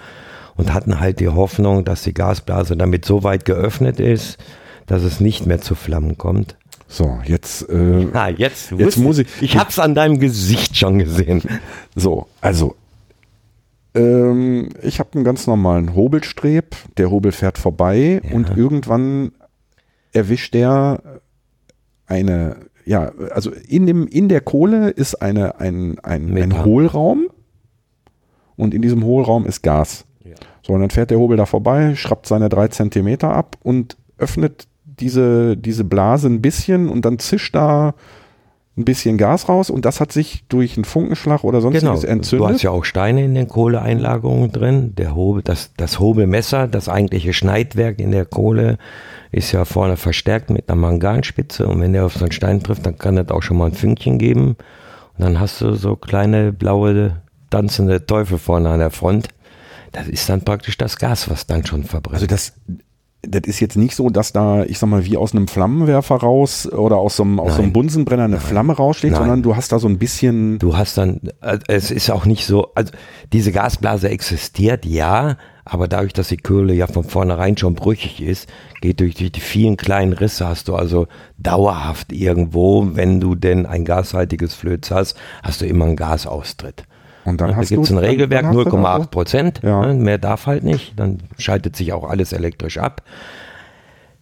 und 0.55 0.73
hatten 0.73 0.99
halt 0.99 1.19
die 1.19 1.27
Hoffnung, 1.29 1.83
dass 1.85 2.03
die 2.03 2.13
Gasblase 2.13 2.75
damit 2.77 3.05
so 3.05 3.23
weit 3.23 3.45
geöffnet 3.45 3.99
ist, 3.99 4.37
dass 4.85 5.03
es 5.03 5.19
nicht 5.19 5.45
mehr 5.45 5.59
zu 5.61 5.75
Flammen 5.75 6.17
kommt. 6.17 6.55
So, 6.87 7.19
jetzt, 7.25 7.67
äh, 7.69 8.07
Ah, 8.13 8.29
jetzt, 8.29 8.71
Jetzt 8.71 8.97
muss 8.97 9.17
ich- 9.17 9.27
Ich 9.41 9.57
hab's 9.57 9.79
an 9.79 9.95
deinem 9.95 10.19
Gesicht 10.19 10.77
schon 10.77 10.99
gesehen. 10.99 11.41
so, 11.95 12.27
also, 12.41 12.75
ähm, 13.95 14.69
ich 14.81 14.99
habe 14.99 15.09
einen 15.15 15.23
ganz 15.23 15.47
normalen 15.47 15.95
Hobelstreb. 15.95 16.75
Der 16.97 17.09
Hobel 17.11 17.31
fährt 17.31 17.57
vorbei 17.57 18.21
Ja. 18.23 18.35
und 18.35 18.55
irgendwann 18.55 19.31
erwischt 20.13 20.53
der 20.53 21.01
eine, 22.05 22.57
ja, 22.85 23.11
also 23.31 23.51
in 23.51 23.87
dem, 23.87 24.05
in 24.07 24.29
der 24.29 24.41
Kohle 24.41 24.89
ist 24.89 25.15
eine, 25.21 25.59
ein, 25.59 25.97
ein, 25.99 26.37
ein. 26.37 26.63
Hohlraum 26.65 27.27
und 28.55 28.73
in 28.73 28.81
diesem 28.81 29.03
Hohlraum 29.03 29.45
ist 29.45 29.63
Gas. 29.63 30.04
So, 30.65 30.73
und 30.73 30.81
dann 30.81 30.89
fährt 30.89 31.11
der 31.11 31.19
Hobel 31.19 31.37
da 31.37 31.45
vorbei, 31.45 31.93
schrappt 31.95 32.25
seine 32.25 32.49
drei 32.49 32.69
Zentimeter 32.69 33.31
ab 33.31 33.55
und 33.61 33.97
öffnet 34.17 34.67
diese, 34.83 35.55
diese 35.57 35.83
Blase 35.83 36.27
ein 36.27 36.41
bisschen 36.41 36.89
und 36.89 37.05
dann 37.05 37.19
zischt 37.19 37.53
da 37.53 37.93
ein 38.77 38.83
bisschen 38.83 39.17
Gas 39.17 39.47
raus 39.47 39.69
und 39.69 39.85
das 39.85 40.01
hat 40.01 40.11
sich 40.11 40.43
durch 40.49 40.75
einen 40.75 40.83
Funkenschlag 40.83 41.43
oder 41.43 41.61
sonstiges 41.61 42.01
Genau. 42.01 42.01
Du 42.01 42.07
entzündet. 42.07 42.49
hast 42.49 42.61
ja 42.63 42.71
auch 42.71 42.83
Steine 42.83 43.23
in 43.23 43.35
den 43.35 43.47
Kohleeinlagerungen 43.47 44.51
drin. 44.51 44.95
Der 44.95 45.15
Hobel, 45.15 45.43
das, 45.43 45.71
das 45.77 45.99
Hobelmesser, 45.99 46.67
das 46.67 46.89
eigentliche 46.89 47.33
Schneidwerk 47.33 47.99
in 47.99 48.11
der 48.11 48.25
Kohle, 48.25 48.77
ist 49.31 49.51
ja 49.51 49.65
vorne 49.65 49.97
verstärkt 49.97 50.49
mit 50.49 50.67
einer 50.67 50.81
Manganspitze. 50.81 51.67
Und 51.67 51.79
wenn 51.79 51.93
der 51.93 52.05
auf 52.05 52.15
so 52.15 52.25
einen 52.25 52.31
Stein 52.31 52.61
trifft, 52.63 52.85
dann 52.85 52.97
kann 52.97 53.15
das 53.15 53.29
auch 53.29 53.43
schon 53.43 53.57
mal 53.57 53.67
ein 53.67 53.73
Fünkchen 53.73 54.17
geben. 54.17 54.57
Und 55.17 55.25
dann 55.25 55.39
hast 55.39 55.61
du 55.61 55.75
so 55.75 55.95
kleine 55.95 56.51
blaue 56.51 57.21
tanzende 57.51 58.05
Teufel 58.05 58.39
vorne 58.39 58.69
an 58.69 58.79
der 58.79 58.91
Front. 58.91 59.29
Das 59.95 60.07
ist 60.07 60.29
dann 60.29 60.41
praktisch 60.41 60.77
das 60.77 60.97
Gas, 60.97 61.29
was 61.29 61.47
dann 61.47 61.65
schon 61.65 61.83
verbrennt. 61.83 62.15
also 62.15 62.27
das, 62.27 62.53
das 63.21 63.41
ist 63.45 63.59
jetzt 63.59 63.77
nicht 63.77 63.95
so, 63.95 64.09
dass 64.09 64.33
da, 64.33 64.63
ich 64.63 64.77
sag 64.79 64.89
mal, 64.89 65.05
wie 65.05 65.17
aus 65.17 65.33
einem 65.33 65.47
Flammenwerfer 65.47 66.15
raus 66.15 66.71
oder 66.71 66.97
aus 66.97 67.15
so 67.15 67.23
einem, 67.23 67.39
aus 67.39 67.53
so 67.53 67.57
einem 67.57 67.67
Nein. 67.67 67.73
Bunsenbrenner 67.73 68.25
eine 68.25 68.39
Flamme 68.39 68.73
raussteht, 68.73 69.11
Nein. 69.11 69.21
sondern 69.21 69.43
du 69.43 69.55
hast 69.55 69.71
da 69.71 69.79
so 69.79 69.87
ein 69.87 69.97
bisschen, 69.97 70.59
Du 70.59 70.77
hast 70.77 70.97
dann, 70.97 71.21
äh, 71.41 71.59
es 71.67 71.91
ist 71.91 72.11
auch 72.11 72.25
nicht 72.25 72.45
so, 72.45 72.73
also 72.75 72.91
diese 73.33 73.51
Gasblase 73.51 74.09
existiert, 74.09 74.85
ja, 74.85 75.37
aber 75.63 75.87
dadurch, 75.87 76.13
dass 76.13 76.27
die 76.27 76.37
Kohle 76.37 76.73
ja 76.73 76.85
von 76.85 77.03
vornherein 77.03 77.57
schon 77.57 77.73
brüchig 77.73 78.21
ist, 78.21 78.47
geht 78.81 78.99
durch 78.99 79.15
die, 79.15 79.31
die 79.31 79.39
vielen 79.39 79.77
kleinen 79.77 80.13
Risse, 80.13 80.47
hast 80.47 80.67
du 80.67 80.75
also 80.75 81.07
dauerhaft 81.37 82.11
irgendwo, 82.11 82.89
wenn 82.93 83.19
du 83.19 83.33
denn 83.33 83.65
ein 83.65 83.83
gashaltiges 83.85 84.53
Flöz 84.53 84.91
hast, 84.91 85.17
hast 85.41 85.61
du 85.61 85.65
immer 85.65 85.85
einen 85.85 85.95
Gasaustritt. 85.95 86.83
Und 87.25 87.41
dann 87.41 87.55
Da 87.55 87.61
gibt 87.63 87.83
es 87.83 87.91
ein 87.91 87.97
Regelwerk, 87.97 88.43
dann 88.43 88.55
hast 88.55 88.65
du 88.65 88.69
da 88.69 88.95
0,8 88.97 89.07
Prozent. 89.07 89.59
Ja. 89.63 89.85
ne, 89.85 89.93
Mehr 89.95 90.17
darf 90.17 90.45
halt 90.45 90.63
nicht. 90.63 90.93
Dann 90.97 91.19
schaltet 91.37 91.75
sich 91.75 91.91
auch 91.91 92.07
alles 92.09 92.33
elektrisch 92.33 92.77
ab. 92.77 93.01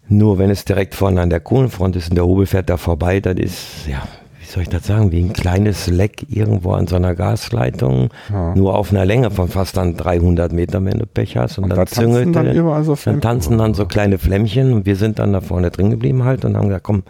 Nur 0.07 0.37
wenn 0.37 0.49
es 0.49 0.65
direkt 0.65 0.95
vorne 0.95 1.21
an 1.21 1.29
der 1.29 1.39
Kohlenfront 1.39 1.95
ist 1.95 2.09
und 2.09 2.15
der 2.15 2.25
Hobel 2.25 2.45
fährt 2.45 2.69
da 2.69 2.77
vorbei, 2.77 3.19
dann 3.19 3.37
ist, 3.37 3.87
ja, 3.87 4.03
wie 4.39 4.45
soll 4.45 4.63
ich 4.63 4.69
das 4.69 4.85
sagen, 4.85 5.11
wie 5.11 5.21
ein 5.21 5.33
kleines 5.33 5.87
Leck 5.87 6.25
irgendwo 6.29 6.71
an 6.73 6.87
so 6.87 6.95
einer 6.97 7.15
Gasleitung. 7.15 8.09
Nur 8.55 8.77
auf 8.77 8.91
einer 8.91 9.05
Länge 9.05 9.31
von 9.31 9.47
fast 9.47 9.77
dann 9.77 9.95
300 9.95 10.51
Metern, 10.51 10.85
wenn 10.85 10.99
du 10.99 11.05
Pech 11.05 11.37
hast. 11.37 11.57
Und, 11.57 11.65
Und 11.65 11.69
dann 11.71 11.79
da 11.79 11.85
tanzen 11.85 12.03
züngelt 12.03 12.35
dann 12.35 12.51
überall 12.51 12.83
so 12.83 12.95
dann 13.03 13.21
tanzen 13.21 13.57
dann 13.57 13.73
so 13.73 13.85
kleine 13.85 14.17
Flämmchen 14.17 14.73
und 14.73 14.85
wir 14.85 14.95
sind 14.97 15.19
dann 15.19 15.33
da 15.33 15.41
vorne 15.41 15.71
drin 15.71 15.89
geblieben 15.89 16.23
halt 16.25 16.43
und 16.45 16.55
haben 16.57 16.67
gesagt, 16.67 16.83
komm, 16.83 17.03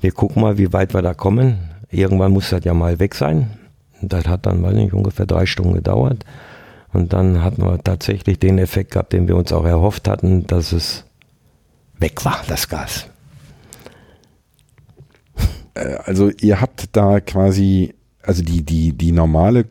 wir 0.00 0.12
gucken 0.12 0.42
mal, 0.42 0.58
wie 0.58 0.72
weit 0.72 0.94
wir 0.94 1.02
da 1.02 1.14
kommen. 1.14 1.58
Irgendwann 1.90 2.32
muss 2.32 2.50
das 2.50 2.64
ja 2.64 2.74
mal 2.74 3.00
weg 3.00 3.14
sein. 3.14 3.50
Das 4.02 4.26
hat 4.26 4.46
dann, 4.46 4.62
weiß 4.62 4.74
nicht, 4.74 4.92
ungefähr 4.92 5.26
drei 5.26 5.46
Stunden 5.46 5.74
gedauert. 5.74 6.24
Und 6.92 7.12
dann 7.12 7.42
hatten 7.42 7.62
wir 7.62 7.78
tatsächlich 7.82 8.38
den 8.38 8.58
Effekt 8.58 8.92
gehabt, 8.92 9.12
den 9.12 9.28
wir 9.28 9.36
uns 9.36 9.52
auch 9.52 9.64
erhofft 9.64 10.08
hatten, 10.08 10.46
dass 10.46 10.72
es 10.72 11.04
weg 11.98 12.24
war, 12.24 12.40
das 12.48 12.68
Gas. 12.68 13.06
Also 16.04 16.30
ihr 16.40 16.60
habt 16.60 16.96
da 16.96 17.20
quasi, 17.20 17.94
also 18.22 18.42
die, 18.42 18.62
die, 18.64 18.92
die 18.92 19.12
normale 19.12 19.66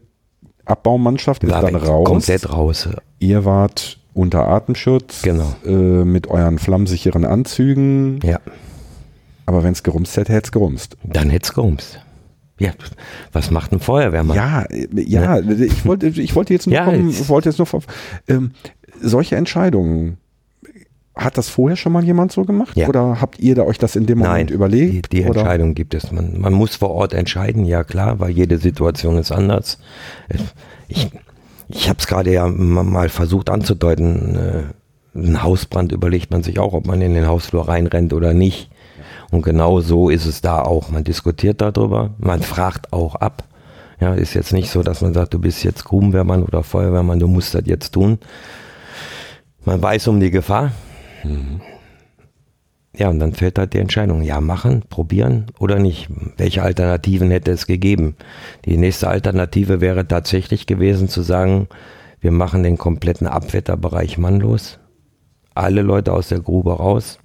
Abbaumannschaft 0.65 1.43
ist 1.43 1.51
War 1.51 1.61
dann 1.61 1.73
weg, 1.73 1.87
raus. 1.87 2.05
Komplett 2.05 2.49
raus. 2.51 2.89
Ihr 3.19 3.43
wart 3.45 3.99
unter 4.13 4.47
Atemschutz, 4.47 5.21
Genau. 5.21 5.53
äh, 5.65 5.69
mit 6.05 6.27
euren 6.27 6.59
flammsicheren 6.59 7.25
Anzügen. 7.25 8.19
Ja, 8.23 8.39
Aber 9.45 9.63
wenn 9.63 9.73
es 9.73 9.83
gerumst 9.83 10.15
hätte, 10.17 10.33
hätte 10.33 10.47
es 10.47 10.51
gerumst. 10.51 10.97
dann 11.03 11.29
hätte 11.29 11.45
es 11.47 11.53
gerumst. 11.53 11.99
Ja, 12.59 12.71
was 13.33 13.51
macht 13.51 13.71
ein 13.71 13.79
Feuerwehrmann? 13.79 14.35
Ja, 14.35 14.65
ja, 14.95 15.39
ich 15.39 15.85
wollte, 15.85 16.07
ich 16.07 16.35
wollte 16.35 16.53
jetzt 16.53 16.65
nur, 16.67 16.75
Ja, 16.75 16.85
kommen, 16.85 17.29
wollte 17.29 17.49
jetzt 17.49 17.59
nur, 17.59 17.67
ähm, 18.27 18.51
solche 19.01 19.35
Entscheidungen. 19.35 20.17
Hat 21.15 21.35
das 21.37 21.49
vorher 21.49 21.75
schon 21.77 21.93
mal 21.93 22.03
jemand 22.03 22.31
so 22.31 22.45
gemacht? 22.45 22.77
Ja. 22.77 22.87
Oder 22.87 23.19
habt 23.21 23.39
ihr 23.39 23.55
da 23.55 23.63
euch 23.63 23.79
das 23.79 23.95
in 23.95 24.05
dem 24.05 24.19
Moment 24.19 24.49
Nein, 24.49 24.55
überlegt? 24.55 25.11
Die, 25.11 25.17
die? 25.17 25.23
Entscheidung 25.23 25.73
gibt 25.73 25.95
es. 25.95 26.11
Man, 26.11 26.39
man 26.39 26.53
muss 26.53 26.75
vor 26.75 26.91
Ort 26.91 27.13
entscheiden, 27.13 27.65
ja 27.65 27.83
klar, 27.83 28.19
weil 28.19 28.29
jede 28.29 28.59
Situation 28.59 29.17
ist 29.17 29.31
anders. 29.31 29.79
Ich, 30.87 31.09
ich 31.69 31.89
habe 31.89 31.97
es 31.99 32.05
gerade 32.05 32.31
ja 32.31 32.47
ma- 32.47 32.83
mal 32.83 33.09
versucht 33.09 33.49
anzudeuten. 33.49 34.35
Äh, 34.35 35.17
Ein 35.19 35.41
Hausbrand 35.41 35.91
überlegt 35.91 36.29
man 36.29 36.43
sich 36.43 36.59
auch, 36.59 36.73
ob 36.73 36.85
man 36.85 37.01
in 37.01 37.15
den 37.15 37.25
Hausflur 37.25 37.67
reinrennt 37.67 38.13
oder 38.13 38.35
nicht. 38.35 38.69
Und 39.31 39.41
genau 39.41 39.81
so 39.81 40.09
ist 40.09 40.25
es 40.25 40.41
da 40.41 40.61
auch. 40.61 40.89
Man 40.89 41.03
diskutiert 41.03 41.61
darüber, 41.61 42.11
man 42.17 42.41
fragt 42.41 42.93
auch 42.93 43.15
ab. 43.15 43.43
Ja, 43.99 44.13
ist 44.13 44.35
jetzt 44.35 44.53
nicht 44.53 44.69
so, 44.69 44.83
dass 44.83 45.01
man 45.01 45.13
sagt, 45.13 45.33
du 45.33 45.39
bist 45.39 45.63
jetzt 45.63 45.83
Grubenwehrmann 45.83 46.43
oder 46.43 46.63
Feuerwehrmann, 46.63 47.19
du 47.19 47.27
musst 47.27 47.55
das 47.55 47.63
jetzt 47.65 47.91
tun. 47.91 48.19
Man 49.65 49.81
weiß 49.81 50.07
um 50.07 50.19
die 50.19 50.31
Gefahr, 50.31 50.71
ja, 52.97 53.09
und 53.09 53.19
dann 53.19 53.33
fällt 53.33 53.59
halt 53.59 53.73
die 53.73 53.79
Entscheidung, 53.79 54.23
ja, 54.23 54.41
machen, 54.41 54.83
probieren 54.89 55.45
oder 55.59 55.77
nicht. 55.77 56.09
Welche 56.37 56.63
Alternativen 56.63 57.29
hätte 57.29 57.51
es 57.51 57.67
gegeben? 57.67 58.15
Die 58.65 58.77
nächste 58.77 59.07
Alternative 59.07 59.81
wäre 59.81 60.07
tatsächlich 60.07 60.65
gewesen 60.65 61.07
zu 61.07 61.21
sagen, 61.21 61.67
wir 62.21 62.31
machen 62.31 62.63
den 62.63 62.79
kompletten 62.79 63.27
Abwetterbereich 63.27 64.17
mannlos. 64.17 64.79
Alle 65.53 65.83
Leute 65.83 66.11
aus 66.11 66.29
der 66.29 66.39
Grube 66.39 66.73
raus. 66.73 67.19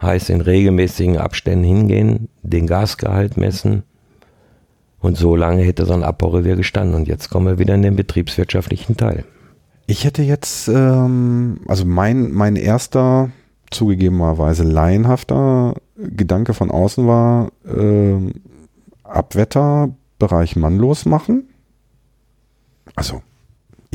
Heißt 0.00 0.30
in 0.30 0.40
regelmäßigen 0.40 1.16
Abständen 1.16 1.64
hingehen, 1.64 2.28
den 2.42 2.66
Gasgehalt 2.66 3.36
messen. 3.36 3.82
Und 5.00 5.16
so 5.16 5.36
lange 5.36 5.62
hätte 5.62 5.86
so 5.86 5.94
ein 5.94 6.02
Abbaurevier 6.02 6.56
gestanden. 6.56 6.94
Und 6.94 7.08
jetzt 7.08 7.30
kommen 7.30 7.46
wir 7.46 7.58
wieder 7.58 7.74
in 7.74 7.82
den 7.82 7.96
betriebswirtschaftlichen 7.96 8.96
Teil. 8.96 9.24
Ich 9.86 10.04
hätte 10.04 10.22
jetzt, 10.22 10.68
ähm, 10.68 11.60
also 11.66 11.84
mein, 11.84 12.32
mein 12.32 12.56
erster, 12.56 13.30
zugegebenerweise 13.70 14.64
laienhafter 14.64 15.74
Gedanke 15.96 16.54
von 16.54 16.70
außen 16.70 17.06
war, 17.06 17.50
ähm, 17.66 18.32
Abwetterbereich 19.02 20.56
mannlos 20.56 21.04
machen. 21.04 21.48
Also, 22.94 23.22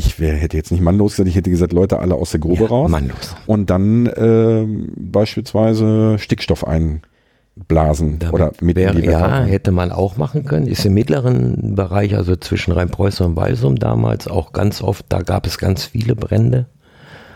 ich 0.06 0.20
wär, 0.20 0.34
hätte 0.36 0.58
jetzt 0.58 0.72
nicht 0.72 0.82
mannlos 0.82 1.14
gesagt, 1.14 1.30
ich 1.30 1.36
hätte 1.36 1.49
gesagt, 1.49 1.74
Leute 1.74 1.99
alle 1.99 2.16
aus 2.16 2.32
der 2.32 2.39
Grube 2.39 2.64
Ja, 2.64 2.70
raus. 2.70 2.89
mannlos. 2.89 3.36
Und 3.45 3.70
dann 3.70 4.10
ähm, 4.18 4.91
beispielsweise 4.97 6.18
Stickstoff 6.18 6.66
einblasen 6.66 8.20
Damit 8.20 8.34
oder 8.34 8.52
mit 8.62 8.78
die 8.78 8.82
Ja, 8.82 9.43
hätte 9.43 9.72
man 9.72 9.91
auch 9.91 10.18
machen 10.18 10.45
können. 10.45 10.68
Ist 10.68 10.86
im 10.86 10.93
mittleren 10.93 11.76
Bereich, 11.76 12.16
also 12.16 12.36
zwischen 12.36 12.72
Rheinpreußen 12.72 13.26
und 13.26 13.36
Walsum 13.36 13.78
damals 13.78 14.28
auch 14.28 14.54
ganz 14.54 14.82
oft, 14.82 15.06
da 15.10 15.22
gab 15.22 15.45
es 15.45 15.58
ganz 15.58 15.86
viele 15.86 16.16
Brände, 16.16 16.66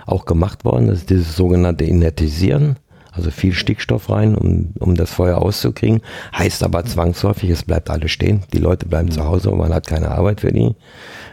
auch 0.05 0.25
gemacht 0.25 0.65
worden. 0.65 0.87
Das 0.87 0.99
ist 0.99 1.09
dieses 1.09 1.35
sogenannte 1.35 1.85
Inertisieren, 1.85 2.77
also 3.15 3.31
viel 3.31 3.53
Stickstoff 3.53 4.09
rein, 4.09 4.35
um, 4.35 4.73
um 4.79 4.95
das 4.95 5.11
Feuer 5.11 5.37
auszukriegen. 5.41 6.01
Heißt 6.37 6.63
aber 6.63 6.85
zwangsläufig, 6.85 7.49
es 7.49 7.63
bleibt 7.63 7.89
alles 7.89 8.11
stehen. 8.11 8.43
Die 8.53 8.57
Leute 8.57 8.85
bleiben 8.85 9.11
zu 9.11 9.23
Hause 9.25 9.49
und 9.51 9.57
man 9.57 9.73
hat 9.73 9.87
keine 9.87 10.11
Arbeit 10.11 10.41
für 10.41 10.51
die. 10.51 10.75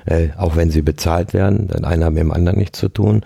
Äh, 0.06 0.28
auch 0.36 0.56
wenn 0.56 0.70
sie 0.70 0.82
bezahlt 0.82 1.34
werden, 1.34 1.68
denn 1.68 1.84
einer 1.84 2.06
hat 2.06 2.12
mit 2.12 2.22
dem 2.22 2.32
anderen 2.32 2.58
nichts 2.58 2.78
zu 2.78 2.88
tun. 2.88 3.22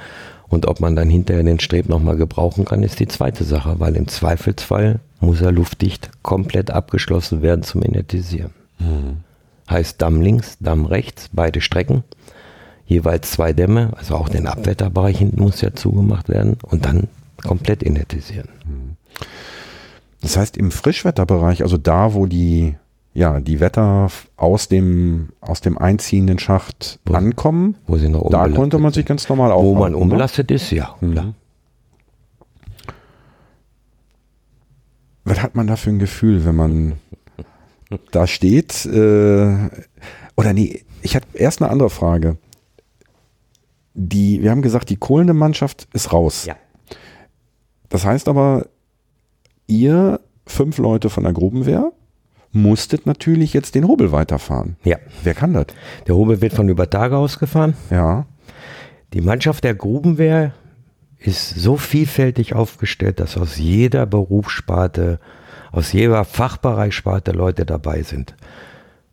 Und 0.49 0.67
ob 0.67 0.81
man 0.81 0.95
dann 0.95 1.11
hinterher 1.11 1.43
den 1.43 1.61
Streb 1.61 1.89
nochmal 1.89 2.17
gebrauchen 2.17 2.65
kann, 2.65 2.83
ist 2.83 3.01
die 3.01 3.09
zweite 3.09 3.45
Sache, 3.45 3.81
weil 3.81 3.97
im 3.97 4.09
Zweifelsfall 4.09 5.01
muss 5.21 5.41
er 5.41 5.53
luftdicht 5.53 6.11
komplett 6.23 6.71
abgeschlossen 6.71 7.43
werden 7.43 7.63
zum 7.63 7.83
Inertisieren. 7.83 8.53
Heißt 9.69 10.01
Damm 10.01 10.21
links, 10.21 10.57
Damm 10.61 10.87
rechts, 10.87 11.31
beide 11.33 11.61
Strecken, 11.61 12.05
jeweils 12.87 13.33
zwei 13.33 13.53
Dämme, 13.53 13.91
also 13.97 14.15
auch 14.15 14.29
den 14.29 14.47
Abwetterbereich 14.47 15.19
hinten 15.19 15.43
muss 15.43 15.61
ja 15.61 15.75
zugemacht 15.75 16.29
werden 16.29 16.57
und 16.63 16.85
dann 16.85 17.09
komplett 17.43 17.83
inertisieren. 17.83 18.49
Das 20.21 20.37
heißt, 20.37 20.57
im 20.57 20.71
Frischwetterbereich, 20.71 21.63
also 21.63 21.77
da, 21.77 22.15
wo 22.15 22.27
die, 22.27 22.75
ja, 23.15 23.41
die 23.41 23.61
Wetter 23.61 24.09
aus 24.37 24.69
dem, 24.69 25.31
aus 25.41 25.61
dem 25.61 25.79
einziehenden 25.79 26.39
Schacht 26.39 26.99
Wo- 27.07 27.15
ankommen, 27.15 27.77
Wo 27.87 27.97
sie 27.97 28.09
noch 28.09 28.29
da 28.31 28.49
konnte 28.49 28.79
man 28.79 28.93
sich 28.93 29.07
ganz 29.07 29.29
normal 29.29 29.53
aufbauen. 29.53 29.75
Wo 29.77 29.79
man 29.81 29.95
unbelastet 29.95 30.51
ist, 30.51 30.71
ja, 30.71 30.95
Mhm. 31.01 31.35
Was 35.25 35.43
hat 35.43 35.57
man 35.57 35.67
da 35.67 35.75
für 35.77 35.91
ein 35.91 35.99
Gefühl, 35.99 36.45
wenn 36.45 36.55
man 36.55 36.93
da 38.13 38.27
steht? 38.27 38.87
Äh, 38.87 39.71
oder 40.37 40.53
nee, 40.53 40.85
ich 41.03 41.17
hatte 41.17 41.27
erst 41.35 41.61
eine 41.63 41.71
andere 41.71 41.91
Frage. 41.91 42.37
Die, 43.95 44.43
wir 44.43 44.51
haben 44.51 44.63
gesagt, 44.63 44.91
die 44.91 44.97
kohlende 44.97 45.33
Mannschaft 45.35 45.89
ist 45.95 46.13
raus. 46.13 46.45
Ja. 46.45 46.55
Das 47.89 48.05
heißt 48.05 48.29
aber, 48.29 48.67
ihr 49.67 50.21
fünf 50.47 50.79
Leute 50.79 51.11
von 51.11 51.25
der 51.25 51.33
Grubenwehr 51.33 51.93
musstet 52.53 53.07
natürlich 53.07 53.53
jetzt 53.53 53.75
den 53.75 53.87
Hobel 53.87 54.13
weiterfahren. 54.13 54.77
Ja, 54.85 54.97
Wer 55.23 55.35
kann 55.35 55.53
das? 55.53 55.67
der 56.07 56.15
Hobel 56.15 56.41
wird 56.41 56.55
von 56.55 56.69
über 56.69 56.89
Tage 56.89 57.17
ausgefahren. 57.17 57.75
Ja. 57.91 58.27
Die 59.13 59.21
Mannschaft 59.21 59.65
der 59.65 59.75
Grubenwehr 59.75 60.53
ist 61.19 61.51
so 61.51 61.77
vielfältig 61.77 62.55
aufgestellt, 62.55 63.21
dass 63.21 63.37
aus 63.37 63.59
jeder 63.59 64.07
Berufssparte, 64.07 65.19
aus 65.73 65.93
jeder 65.93 66.25
Fachbereichssparte 66.25 67.33
Leute 67.33 67.67
dabei 67.67 68.03
sind. 68.03 68.35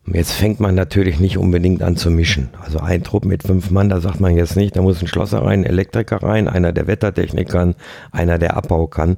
Und 0.06 0.16
Jetzt 0.16 0.34
fängt 0.34 0.60
man 0.60 0.76
natürlich 0.76 1.20
nicht 1.20 1.38
unbedingt 1.38 1.82
an 1.82 1.96
zu 1.96 2.12
mischen. 2.12 2.50
Also 2.62 2.80
ein 2.80 3.04
Trupp 3.04 3.26
mit 3.26 3.44
fünf 3.44 3.72
Mann, 3.72 3.90
da 3.90 4.02
sagt 4.02 4.20
man 4.20 4.36
jetzt 4.36 4.56
nicht, 4.58 4.76
da 4.76 4.82
muss 4.82 5.02
ein 5.02 5.08
Schlosser 5.08 5.44
rein, 5.44 5.62
ein 5.62 5.66
Elektriker 5.66 6.22
rein, 6.22 6.48
einer 6.48 6.74
der 6.74 6.88
Wettertechnik 6.88 7.50
kann, 7.50 7.76
einer 8.12 8.38
der 8.38 8.58
Abbau 8.58 8.88
kann. 8.88 9.18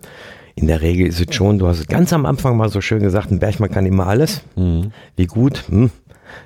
In 0.54 0.68
der 0.68 0.82
Regel 0.82 1.08
ist 1.08 1.20
es 1.20 1.36
schon, 1.36 1.60
du 1.60 1.68
hast 1.68 1.80
es 1.80 1.88
ganz 1.88 2.14
am 2.14 2.26
Anfang 2.26 2.56
mal 2.56 2.70
so 2.70 2.82
schön 2.82 3.02
gesagt, 3.02 3.32
ein 3.32 3.40
Bergmann 3.40 3.72
kann 3.72 3.86
immer 3.86 4.08
alles. 4.08 4.42
Wie 5.16 5.26
gut, 5.26 5.64
hm, 5.68 5.90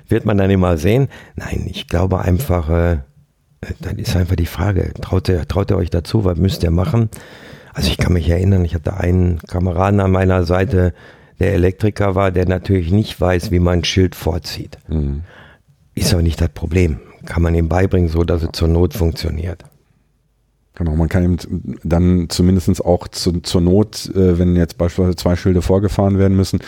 wird 0.08 0.24
man 0.24 0.38
dann 0.38 0.50
immer 0.50 0.78
sehen. 0.78 1.08
Nein, 1.36 1.66
ich 1.70 1.86
glaube 1.86 2.20
einfach, 2.20 2.70
äh, 2.70 2.98
dann 3.80 3.98
ist 3.98 4.16
einfach 4.16 4.36
die 4.36 4.46
Frage, 4.46 4.92
traut 5.00 5.28
ihr, 5.28 5.46
traut 5.46 5.70
ihr 5.70 5.76
euch 5.76 5.90
dazu, 5.90 6.24
was 6.24 6.38
müsst 6.38 6.62
ihr 6.64 6.70
machen? 6.70 7.10
Also 7.74 7.90
ich 7.90 7.98
kann 7.98 8.14
mich 8.14 8.28
erinnern, 8.28 8.64
ich 8.64 8.74
hatte 8.74 8.96
einen 8.96 9.38
Kameraden 9.46 10.00
an 10.00 10.10
meiner 10.10 10.44
Seite, 10.44 10.92
der 11.40 11.54
Elektriker 11.54 12.14
war, 12.14 12.30
der 12.30 12.46
natürlich 12.46 12.92
nicht 12.92 13.20
weiß, 13.20 13.50
wie 13.50 13.58
man 13.58 13.80
ein 13.80 13.84
Schild 13.84 14.14
vorzieht. 14.14 14.78
Ist 15.94 16.12
aber 16.12 16.22
nicht 16.22 16.40
das 16.40 16.50
Problem. 16.50 17.00
Kann 17.26 17.42
man 17.42 17.54
ihm 17.54 17.68
beibringen, 17.68 18.08
so 18.08 18.24
dass 18.24 18.42
es 18.42 18.50
zur 18.52 18.68
Not 18.68 18.94
funktioniert. 18.94 19.64
Genau, 20.74 20.96
man 20.96 21.08
kann 21.10 21.24
eben 21.24 21.36
dann 21.84 22.26
zumindest 22.30 22.82
auch 22.84 23.08
zu, 23.08 23.40
zur 23.40 23.60
Not, 23.60 24.10
äh, 24.14 24.38
wenn 24.38 24.56
jetzt 24.56 24.78
beispielsweise 24.78 25.16
zwei 25.16 25.36
Schilde 25.36 25.60
vorgefahren 25.60 26.18
werden 26.18 26.36
müssen, 26.36 26.60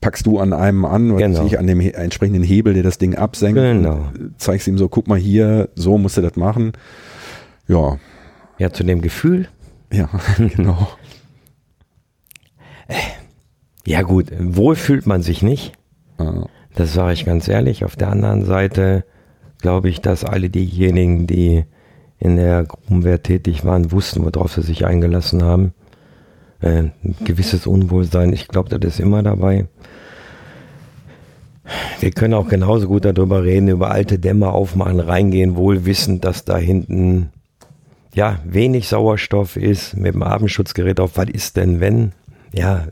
packst 0.00 0.24
du 0.26 0.38
an 0.38 0.52
einem 0.52 0.84
an, 0.84 1.12
weil 1.12 1.18
Genau. 1.22 1.44
ich 1.46 1.58
an 1.58 1.66
dem 1.66 1.80
he 1.80 1.90
entsprechenden 1.90 2.44
Hebel, 2.44 2.74
der 2.74 2.84
das 2.84 2.98
Ding 2.98 3.16
absenkt, 3.16 3.56
Genau. 3.56 4.04
zeigst 4.38 4.68
ihm 4.68 4.78
so, 4.78 4.88
guck 4.88 5.08
mal 5.08 5.18
hier, 5.18 5.68
so 5.74 5.98
musst 5.98 6.16
du 6.16 6.20
das 6.22 6.36
machen. 6.36 6.72
Ja, 7.66 7.98
Ja, 8.58 8.70
zu 8.72 8.84
dem 8.84 9.00
Gefühl. 9.00 9.48
ja, 9.92 10.08
genau. 10.38 10.86
Ja 13.90 14.02
gut, 14.02 14.26
wohl 14.38 14.76
fühlt 14.76 15.06
man 15.08 15.20
sich 15.20 15.42
nicht. 15.42 15.72
Ja. 16.20 16.46
Das 16.76 16.94
sage 16.94 17.12
ich 17.12 17.24
ganz 17.24 17.48
ehrlich. 17.48 17.84
Auf 17.84 17.96
der 17.96 18.10
anderen 18.10 18.44
Seite 18.44 19.04
glaube 19.58 19.88
ich, 19.88 20.00
dass 20.00 20.24
alle 20.24 20.48
diejenigen, 20.48 21.26
die 21.26 21.64
in 22.20 22.36
der 22.36 22.62
Grubenwehr 22.62 23.20
tätig 23.20 23.64
waren, 23.64 23.90
wussten, 23.90 24.24
worauf 24.24 24.52
sie 24.52 24.62
sich 24.62 24.86
eingelassen 24.86 25.42
haben. 25.42 25.74
Äh, 26.60 26.90
ein 27.02 27.16
gewisses 27.24 27.66
Unwohlsein, 27.66 28.32
ich 28.32 28.46
glaube, 28.46 28.68
das 28.68 28.94
ist 28.94 29.00
immer 29.00 29.24
dabei. 29.24 29.66
Wir 31.98 32.12
können 32.12 32.34
auch 32.34 32.48
genauso 32.48 32.86
gut 32.86 33.04
darüber 33.04 33.42
reden, 33.42 33.66
über 33.66 33.90
alte 33.90 34.20
Dämme 34.20 34.52
aufmachen, 34.52 35.00
reingehen, 35.00 35.56
wohl 35.56 35.84
wissend, 35.84 36.24
dass 36.24 36.44
da 36.44 36.58
hinten 36.58 37.30
ja 38.14 38.38
wenig 38.44 38.86
Sauerstoff 38.86 39.56
ist, 39.56 39.96
mit 39.96 40.14
dem 40.14 40.22
Abendschutzgerät 40.22 41.00
auf, 41.00 41.16
was 41.16 41.28
ist 41.28 41.56
denn 41.56 41.80
wenn? 41.80 42.12
Ja, 42.52 42.86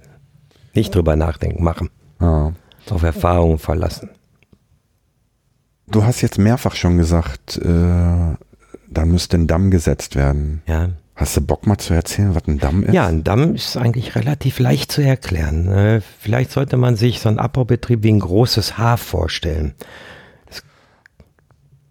nicht 0.75 0.95
drüber 0.95 1.17
nachdenken, 1.17 1.63
machen. 1.63 1.91
Ja. 2.21 2.53
Auf 2.91 3.03
Erfahrungen 3.03 3.59
verlassen. 3.59 4.11
Du 5.91 6.05
hast 6.05 6.21
jetzt 6.21 6.39
mehrfach 6.39 6.75
schon 6.75 6.97
gesagt, 6.99 7.59
äh, 7.59 8.35
da 8.91 9.05
müsste 9.05 9.37
ein 9.37 9.47
Damm 9.47 9.71
gesetzt 9.71 10.17
werden. 10.17 10.63
Ja. 10.67 10.91
Hast 11.15 11.37
du 11.37 11.41
Bock 11.41 11.67
mal 11.67 11.79
zu 11.79 11.95
erzählen, 11.95 12.35
was 12.35 12.47
ein 12.47 12.59
Damm 12.59 12.85
ist? 12.85 12.95
Ja, 12.95 13.07
ein 13.07 13.25
Damm 13.25 13.55
ist 13.57 13.77
eigentlich 13.77 14.15
relativ 14.15 14.61
leicht 14.61 14.93
zu 14.93 15.03
erklären. 15.03 15.67
Äh, 15.69 16.01
Vielleicht 16.21 16.53
sollte 16.53 16.77
man 16.77 16.97
sich 16.97 17.21
so 17.21 17.29
einen 17.29 17.39
Abbaubetrieb 17.41 18.03
wie 18.05 18.13
ein 18.13 18.21
großes 18.21 18.79
Haar 18.79 18.99
vorstellen. 18.99 19.75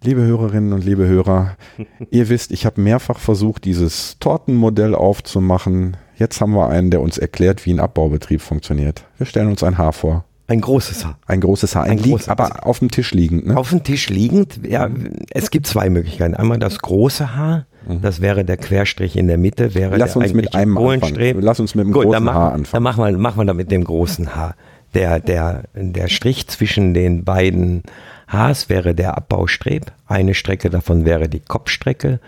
Liebe 0.04 0.22
Hörerinnen 0.22 0.72
und 0.74 0.86
liebe 0.86 1.08
Hörer, 1.08 1.58
ihr 2.12 2.30
wisst, 2.30 2.52
ich 2.52 2.66
habe 2.66 2.80
mehrfach 2.80 3.20
versucht, 3.20 3.66
dieses 3.66 4.18
Tortenmodell 4.20 4.96
aufzumachen. 4.96 5.98
Jetzt 6.18 6.42
haben 6.42 6.54
wir 6.54 6.68
einen, 6.70 6.90
der 6.92 7.02
uns 7.02 7.18
erklärt, 7.18 7.66
wie 7.66 7.74
ein 7.74 7.80
Abbaubetrieb 7.80 8.42
funktioniert. 8.42 9.04
Wir 9.18 9.26
stellen 9.28 9.48
uns 9.50 9.64
ein 9.64 9.78
Haar 9.78 9.94
vor. 9.94 10.24
Ein 10.50 10.62
großes 10.62 11.06
Haar. 11.06 11.18
Ein 11.28 11.42
großes 11.42 11.76
Haar, 11.76 11.84
ein, 11.84 11.92
Ein 11.92 11.98
liegt, 11.98 12.22
großes- 12.22 12.30
aber 12.30 12.66
auf 12.66 12.80
dem 12.80 12.90
Tisch 12.90 13.12
liegend. 13.14 13.48
Ne? 13.48 13.58
Auf 13.58 13.70
dem 13.70 13.84
Tisch 13.84 14.10
liegend, 14.10 14.62
ja, 14.66 14.90
es 15.32 15.52
gibt 15.52 15.68
zwei 15.68 15.90
Möglichkeiten. 15.90 16.36
Einmal 16.36 16.58
das 16.58 16.80
große 16.80 17.36
Haar, 17.36 17.66
das 18.02 18.22
wäre 18.22 18.46
der 18.46 18.56
Querstrich 18.58 19.18
in 19.18 19.28
der 19.28 19.38
Mitte, 19.38 19.76
wäre 19.76 19.92
Mhm. 19.96 20.00
Lass 20.00 20.14
der 20.14 20.22
uns 20.24 20.34
mit 20.34 20.56
einem 20.56 20.76
Kohlenstreb. 20.76 21.36
anfangen. 21.36 21.42
Lass 21.46 21.60
uns 21.60 21.76
mit 21.76 21.86
dem 21.86 21.92
Gut, 21.92 22.04
großen 22.04 22.14
dann 22.14 22.24
machen, 22.24 22.36
Haar 22.38 22.50
Dann 22.52 22.60
anfangen. 22.62 22.84
machen 22.84 23.04
wir, 23.04 23.18
machen 23.18 23.40
wir 23.42 23.46
da 23.46 23.54
mit 23.54 23.72
dem 23.72 23.84
großen 23.84 24.36
Haar. 24.36 24.56
Der, 24.94 25.20
der, 25.20 25.64
der 25.76 26.08
Strich 26.08 26.48
zwischen 26.48 26.94
den 26.94 27.26
beiden 27.26 27.84
Haars 28.30 28.70
wäre 28.70 28.96
der 28.96 29.18
Abbaustreb. 29.18 29.92
Eine 30.08 30.34
Strecke 30.34 30.70
davon 30.70 31.04
wäre 31.06 31.28
die 31.28 31.42
Kopfstrecke. 31.42 32.20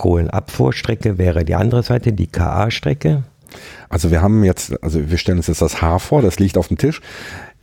Kohlenabfuhrstrecke 0.00 1.18
wäre 1.18 1.44
die 1.44 1.54
andere 1.54 1.82
Seite, 1.82 2.14
die 2.14 2.26
KA-Strecke. 2.26 3.24
Also 3.90 4.10
wir 4.10 4.22
haben 4.22 4.44
jetzt, 4.44 4.82
also 4.82 5.10
wir 5.10 5.18
stellen 5.18 5.36
uns 5.38 5.46
jetzt 5.48 5.60
das 5.60 5.82
Haar 5.82 6.00
vor, 6.00 6.22
das 6.22 6.38
liegt 6.38 6.56
auf 6.56 6.68
dem 6.68 6.78
Tisch. 6.78 7.02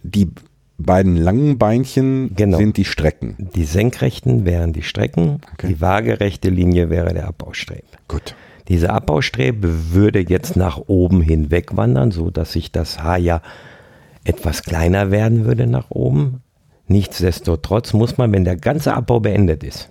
Die 0.04 0.30
beiden 0.78 1.16
langen 1.16 1.58
Beinchen 1.58 2.36
Genau. 2.36 2.58
sind 2.60 2.78
die 2.78 2.86
Strecken. 2.86 3.50
Die 3.56 3.64
senkrechten 3.64 4.46
wären 4.46 4.72
die 4.72 4.84
Strecken, 4.84 5.42
Okay. 5.54 5.68
die 5.70 5.82
waagerechte 5.82 6.50
Linie 6.50 6.92
wäre 6.92 7.12
der 7.16 7.28
Abbaustreb. 7.28 7.86
Gut. 8.08 8.36
Dieser 8.68 8.94
Abbaustreb 8.94 9.56
würde 9.62 10.20
jetzt 10.20 10.56
nach 10.56 10.78
oben 10.86 11.22
hin 11.22 11.50
wegwandern, 11.50 12.12
so 12.12 12.30
dass 12.30 12.52
sich 12.52 12.72
das 12.72 13.02
Haar 13.02 13.18
ja 13.18 13.42
etwas 14.26 14.62
kleiner 14.62 15.10
werden 15.10 15.46
würde 15.46 15.66
nach 15.66 15.90
oben. 15.90 16.44
Nichtsdestotrotz 16.88 17.94
muss 17.94 18.20
man, 18.20 18.32
wenn 18.32 18.44
der 18.46 18.58
ganze 18.58 18.94
Abbau 18.94 19.20
beendet 19.22 19.64
ist, 19.64 19.90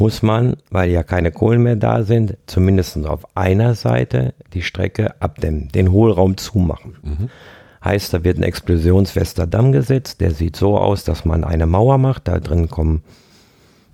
muss 0.00 0.22
man, 0.22 0.56
weil 0.70 0.90
ja 0.90 1.02
keine 1.02 1.30
Kohlen 1.30 1.62
mehr 1.62 1.76
da 1.76 2.02
sind, 2.02 2.36
zumindest 2.46 2.96
auf 3.06 3.36
einer 3.36 3.74
Seite 3.74 4.34
die 4.54 4.62
Strecke 4.62 5.20
abdämmen, 5.20 5.68
den 5.68 5.92
Hohlraum 5.92 6.36
zumachen. 6.38 6.96
Heißt, 7.84 8.12
da 8.12 8.24
wird 8.24 8.38
ein 8.38 8.42
explosionsfester 8.42 9.46
Damm 9.46 9.72
gesetzt, 9.72 10.20
der 10.20 10.32
sieht 10.32 10.56
so 10.56 10.78
aus, 10.78 11.04
dass 11.04 11.24
man 11.24 11.44
eine 11.44 11.66
Mauer 11.66 11.98
macht, 11.98 12.28
da 12.28 12.40
drin 12.40 12.68
kommen 12.68 13.02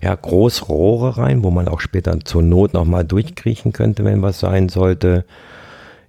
ja, 0.01 0.13
Großrohre 0.13 1.17
rein, 1.17 1.43
wo 1.43 1.51
man 1.51 1.67
auch 1.67 1.79
später 1.79 2.19
zur 2.23 2.43
Not 2.43 2.73
nochmal 2.73 3.03
durchkriechen 3.03 3.73
könnte, 3.73 4.05
wenn 4.05 4.21
was 4.21 4.39
sein 4.39 4.69
sollte. 4.69 5.25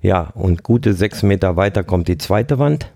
Ja, 0.01 0.31
und 0.35 0.63
gute 0.63 0.93
sechs 0.95 1.23
Meter 1.23 1.57
weiter 1.57 1.83
kommt 1.83 2.09
die 2.09 2.19
zweite 2.19 2.59
Wand 2.59 2.93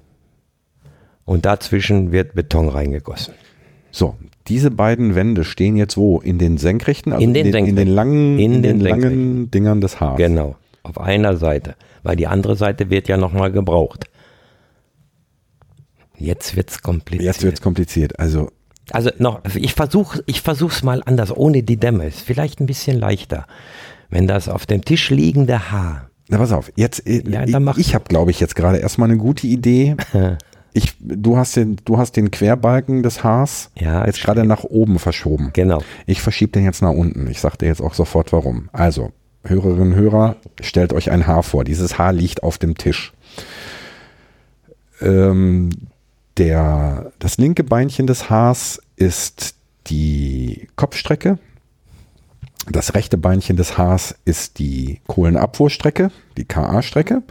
und 1.25 1.47
dazwischen 1.47 2.13
wird 2.13 2.35
Beton 2.35 2.69
reingegossen. 2.69 3.35
So, 3.91 4.17
diese 4.49 4.71
beiden 4.71 5.15
Wände 5.15 5.45
stehen 5.45 5.77
jetzt 5.77 5.97
wo? 5.97 6.19
In 6.21 6.39
den 6.39 6.59
senkrechten, 6.59 7.13
also 7.13 7.25
In 7.25 7.35
den 7.35 7.47
in, 7.47 7.53
den, 7.53 7.67
in 7.67 7.77
den 7.77 7.89
langen, 7.89 8.39
In 8.39 8.63
den, 8.63 8.79
den 8.79 8.81
langen. 8.81 9.51
Dingern 9.51 9.81
des 9.81 10.01
Haares. 10.01 10.17
Genau, 10.19 10.57
auf 10.83 10.99
einer 11.01 11.37
Seite, 11.37 11.75
weil 12.03 12.17
die 12.17 12.27
andere 12.27 12.57
Seite 12.57 12.91
wird 12.91 13.09
ja 13.09 13.17
nochmal 13.17 13.53
gebraucht. 13.53 14.07
Jetzt 16.19 16.57
wird's 16.57 16.83
kompliziert. 16.83 17.25
Jetzt 17.27 17.43
wird's 17.43 17.61
kompliziert. 17.61 18.19
Also 18.19 18.51
Also 18.93 19.11
noch, 19.19 19.41
ich 19.55 19.75
versuche 19.75 20.23
ich 20.27 20.41
versuch's 20.43 20.83
mal 20.83 21.03
anders, 21.05 21.37
ohne 21.37 21.63
die 21.63 21.77
Dämme. 21.79 22.07
Ist 22.07 22.21
vielleicht 22.21 22.61
ein 22.61 22.67
bisschen 22.67 22.99
leichter. 22.99 23.47
Wenn 24.11 24.27
das 24.27 24.49
auf 24.49 24.67
dem 24.67 24.85
Tisch 24.85 25.11
liegende 25.11 25.71
Haar, 25.71 26.11
Na, 26.29 26.39
pass 26.39 26.53
auf, 26.53 26.71
jetzt, 26.77 27.07
äh, 27.07 27.23
Ja, 27.29 27.45
ich, 27.45 27.79
ich 27.79 27.95
habe, 27.95 28.05
glaube 28.09 28.31
ich, 28.31 28.41
jetzt 28.41 28.55
gerade 28.55 28.79
erstmal 28.79 29.09
eine 29.09 29.19
gute 29.19 29.47
Idee. 29.47 29.97
Ich, 30.75 30.95
du, 31.01 31.37
hast 31.37 31.57
den, 31.57 31.77
du 31.85 31.99
hast 31.99 32.17
den 32.17 32.31
Querbalken 32.31 33.03
des 33.03 33.23
Haars 33.23 33.71
Ja, 33.79 34.07
jetzt 34.07 34.23
gerade 34.23 34.45
nach 34.45 34.65
oben 34.65 34.99
verschoben. 34.99 35.51
genau, 35.53 35.83
Ich 36.07 36.23
verschiebe 36.23 36.53
den 36.53 36.65
jetzt 36.65 36.83
nach 36.83 36.91
unten. 36.93 37.27
Ich 37.29 37.41
sage 37.41 37.59
dir 37.59 37.67
jetzt 37.67 37.83
auch 37.83 37.95
sofort 37.95 38.33
warum. 38.33 38.69
Also, 38.73 39.13
Hörerinnen 39.45 39.93
und 39.93 39.99
Hörer, 39.99 40.37
stellt 40.61 40.93
euch 40.93 41.11
ein 41.11 41.27
Haar 41.27 41.43
vor. 41.43 41.65
Dieses 41.65 41.99
Haar 41.99 42.13
liegt 42.13 42.43
auf 42.43 42.59
dem 42.59 42.77
Tisch. 42.77 43.13
Ähm, 45.01 45.71
der, 46.39 47.13
das 47.19 47.37
linke 47.39 47.65
Beinchen 47.65 48.07
des 48.07 48.31
Haars 48.31 48.81
ist 48.97 49.57
die 49.89 50.69
Kopfstrecke. 50.77 51.39
Das 52.71 52.95
rechte 52.95 53.19
Beinchen 53.19 53.57
des 53.57 53.77
Haars 53.77 54.15
ist 54.25 54.59
die 54.59 55.01
Kohlenabfuhrstrecke, 55.09 56.11
die 56.37 56.45
KA-Strecke. 56.45 57.23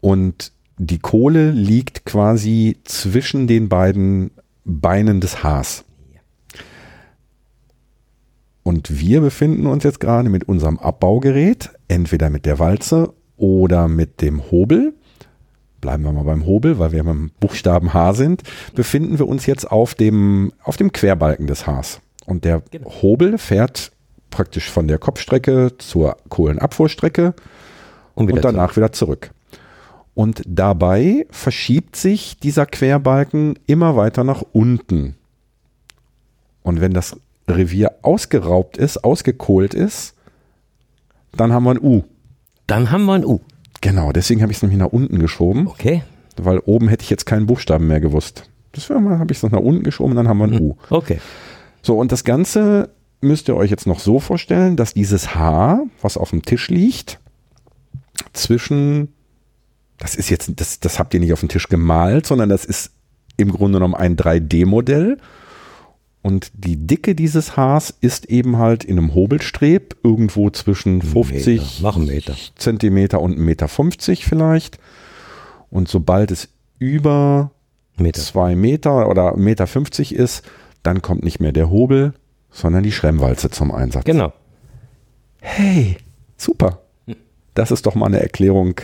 Und 0.00 0.52
die 0.78 0.98
Kohle 0.98 1.50
liegt 1.50 2.04
quasi 2.04 2.78
zwischen 2.84 3.46
den 3.46 3.68
beiden 3.68 4.32
Beinen 4.64 5.20
des 5.20 5.42
Haars. 5.42 5.84
Und 8.62 8.98
wir 8.98 9.20
befinden 9.20 9.66
uns 9.66 9.84
jetzt 9.84 10.00
gerade 10.00 10.30
mit 10.30 10.48
unserem 10.48 10.78
Abbaugerät, 10.78 11.70
entweder 11.86 12.30
mit 12.30 12.46
der 12.46 12.58
Walze 12.58 13.12
oder 13.36 13.88
mit 13.88 14.22
dem 14.22 14.50
Hobel. 14.50 14.94
Bleiben 15.82 16.02
wir 16.02 16.12
mal 16.12 16.24
beim 16.24 16.46
Hobel, 16.46 16.78
weil 16.78 16.92
wir 16.92 17.04
beim 17.04 17.30
Buchstaben 17.40 17.92
H 17.92 18.14
sind, 18.14 18.42
befinden 18.74 19.18
wir 19.18 19.28
uns 19.28 19.44
jetzt 19.44 19.70
auf 19.70 19.94
dem, 19.94 20.52
auf 20.62 20.78
dem 20.78 20.92
Querbalken 20.92 21.46
des 21.46 21.66
Haars. 21.66 22.00
Und 22.24 22.46
der 22.46 22.62
Hobel 23.02 23.36
fährt 23.36 23.92
praktisch 24.30 24.70
von 24.70 24.88
der 24.88 24.96
Kopfstrecke 24.96 25.72
zur 25.76 26.16
Kohlenabfuhrstrecke 26.30 27.34
und 28.14 28.28
wieder 28.28 28.36
und 28.36 28.44
danach 28.44 28.76
wieder 28.76 28.92
zurück. 28.92 29.33
Und 30.14 30.42
dabei 30.46 31.26
verschiebt 31.30 31.96
sich 31.96 32.38
dieser 32.38 32.66
Querbalken 32.66 33.58
immer 33.66 33.96
weiter 33.96 34.22
nach 34.22 34.42
unten. 34.52 35.16
Und 36.62 36.80
wenn 36.80 36.94
das 36.94 37.16
Revier 37.48 37.96
ausgeraubt 38.02 38.76
ist, 38.76 39.04
ausgekohlt 39.04 39.74
ist, 39.74 40.14
dann 41.32 41.52
haben 41.52 41.64
wir 41.64 41.72
ein 41.72 41.82
U. 41.82 42.04
Dann 42.66 42.90
haben 42.90 43.04
wir 43.04 43.14
ein 43.14 43.24
U. 43.24 43.40
Genau, 43.80 44.12
deswegen 44.12 44.40
habe 44.40 44.52
ich 44.52 44.58
es 44.58 44.62
nämlich 44.62 44.78
nach 44.78 44.92
unten 44.92 45.18
geschoben, 45.18 45.66
Okay, 45.66 46.02
weil 46.36 46.58
oben 46.60 46.88
hätte 46.88 47.02
ich 47.02 47.10
jetzt 47.10 47.26
keinen 47.26 47.46
Buchstaben 47.46 47.86
mehr 47.86 48.00
gewusst. 48.00 48.48
Deswegen 48.74 49.18
habe 49.18 49.30
ich 49.30 49.38
es 49.38 49.42
noch 49.42 49.50
nach 49.50 49.60
unten 49.60 49.82
geschoben 49.82 50.12
und 50.12 50.16
dann 50.16 50.28
haben 50.28 50.38
wir 50.38 50.44
ein 50.44 50.60
U. 50.60 50.76
okay. 50.90 51.20
So, 51.82 51.98
und 51.98 52.12
das 52.12 52.24
Ganze 52.24 52.88
müsst 53.20 53.48
ihr 53.48 53.56
euch 53.56 53.70
jetzt 53.70 53.86
noch 53.86 54.00
so 54.00 54.20
vorstellen, 54.20 54.76
dass 54.76 54.94
dieses 54.94 55.34
Haar, 55.34 55.82
was 56.00 56.16
auf 56.16 56.30
dem 56.30 56.42
Tisch 56.42 56.70
liegt, 56.70 57.20
zwischen, 58.32 59.12
das 59.98 60.14
ist 60.14 60.30
jetzt, 60.30 60.52
das, 60.56 60.80
das 60.80 60.98
habt 60.98 61.14
ihr 61.14 61.20
nicht 61.20 61.32
auf 61.32 61.40
dem 61.40 61.48
Tisch 61.48 61.68
gemalt, 61.68 62.26
sondern 62.26 62.48
das 62.48 62.64
ist 62.64 62.92
im 63.36 63.50
Grunde 63.50 63.78
genommen 63.78 63.94
ein 63.94 64.16
3D-Modell. 64.16 65.18
Und 66.22 66.50
die 66.54 66.86
Dicke 66.86 67.14
dieses 67.14 67.56
Haars 67.56 67.92
ist 68.00 68.26
eben 68.26 68.56
halt 68.56 68.82
in 68.82 68.98
einem 68.98 69.14
Hobelstreb 69.14 69.96
irgendwo 70.02 70.48
zwischen 70.50 71.02
50 71.02 71.82
Meter, 71.82 71.98
Meter. 71.98 72.36
Zentimeter 72.56 73.20
und 73.20 73.38
1,50 73.38 73.40
Meter 73.40 73.68
vielleicht. 74.22 74.78
Und 75.70 75.88
sobald 75.88 76.30
es 76.30 76.48
über 76.78 77.50
Meter. 77.98 78.22
zwei 78.22 78.56
Meter 78.56 79.08
oder 79.08 79.34
1,50 79.34 79.36
Meter 79.38 79.66
50 79.66 80.14
ist, 80.14 80.42
dann 80.82 81.02
kommt 81.02 81.24
nicht 81.24 81.40
mehr 81.40 81.52
der 81.52 81.68
Hobel, 81.70 82.14
sondern 82.50 82.82
die 82.84 82.92
Schremmwalze 82.92 83.50
zum 83.50 83.70
Einsatz. 83.70 84.04
Genau. 84.04 84.32
Hey, 85.40 85.98
super. 86.36 86.80
Das 87.52 87.70
ist 87.70 87.84
doch 87.84 87.94
mal 87.94 88.06
eine 88.06 88.20
Erklärung, 88.20 88.80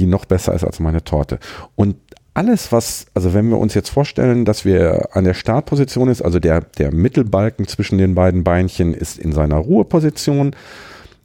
die 0.00 0.06
noch 0.06 0.24
besser 0.24 0.54
ist 0.54 0.64
als 0.64 0.80
meine 0.80 1.04
Torte. 1.04 1.38
Und 1.76 1.96
alles, 2.34 2.72
was, 2.72 3.06
also 3.14 3.34
wenn 3.34 3.48
wir 3.50 3.58
uns 3.58 3.74
jetzt 3.74 3.90
vorstellen, 3.90 4.44
dass 4.44 4.64
wir 4.64 5.10
an 5.12 5.24
der 5.24 5.34
Startposition 5.34 6.08
ist, 6.08 6.22
also 6.22 6.38
der, 6.38 6.60
der 6.60 6.92
Mittelbalken 6.92 7.66
zwischen 7.66 7.98
den 7.98 8.14
beiden 8.14 8.44
Beinchen 8.44 8.94
ist 8.94 9.18
in 9.18 9.32
seiner 9.32 9.56
Ruheposition. 9.56 10.54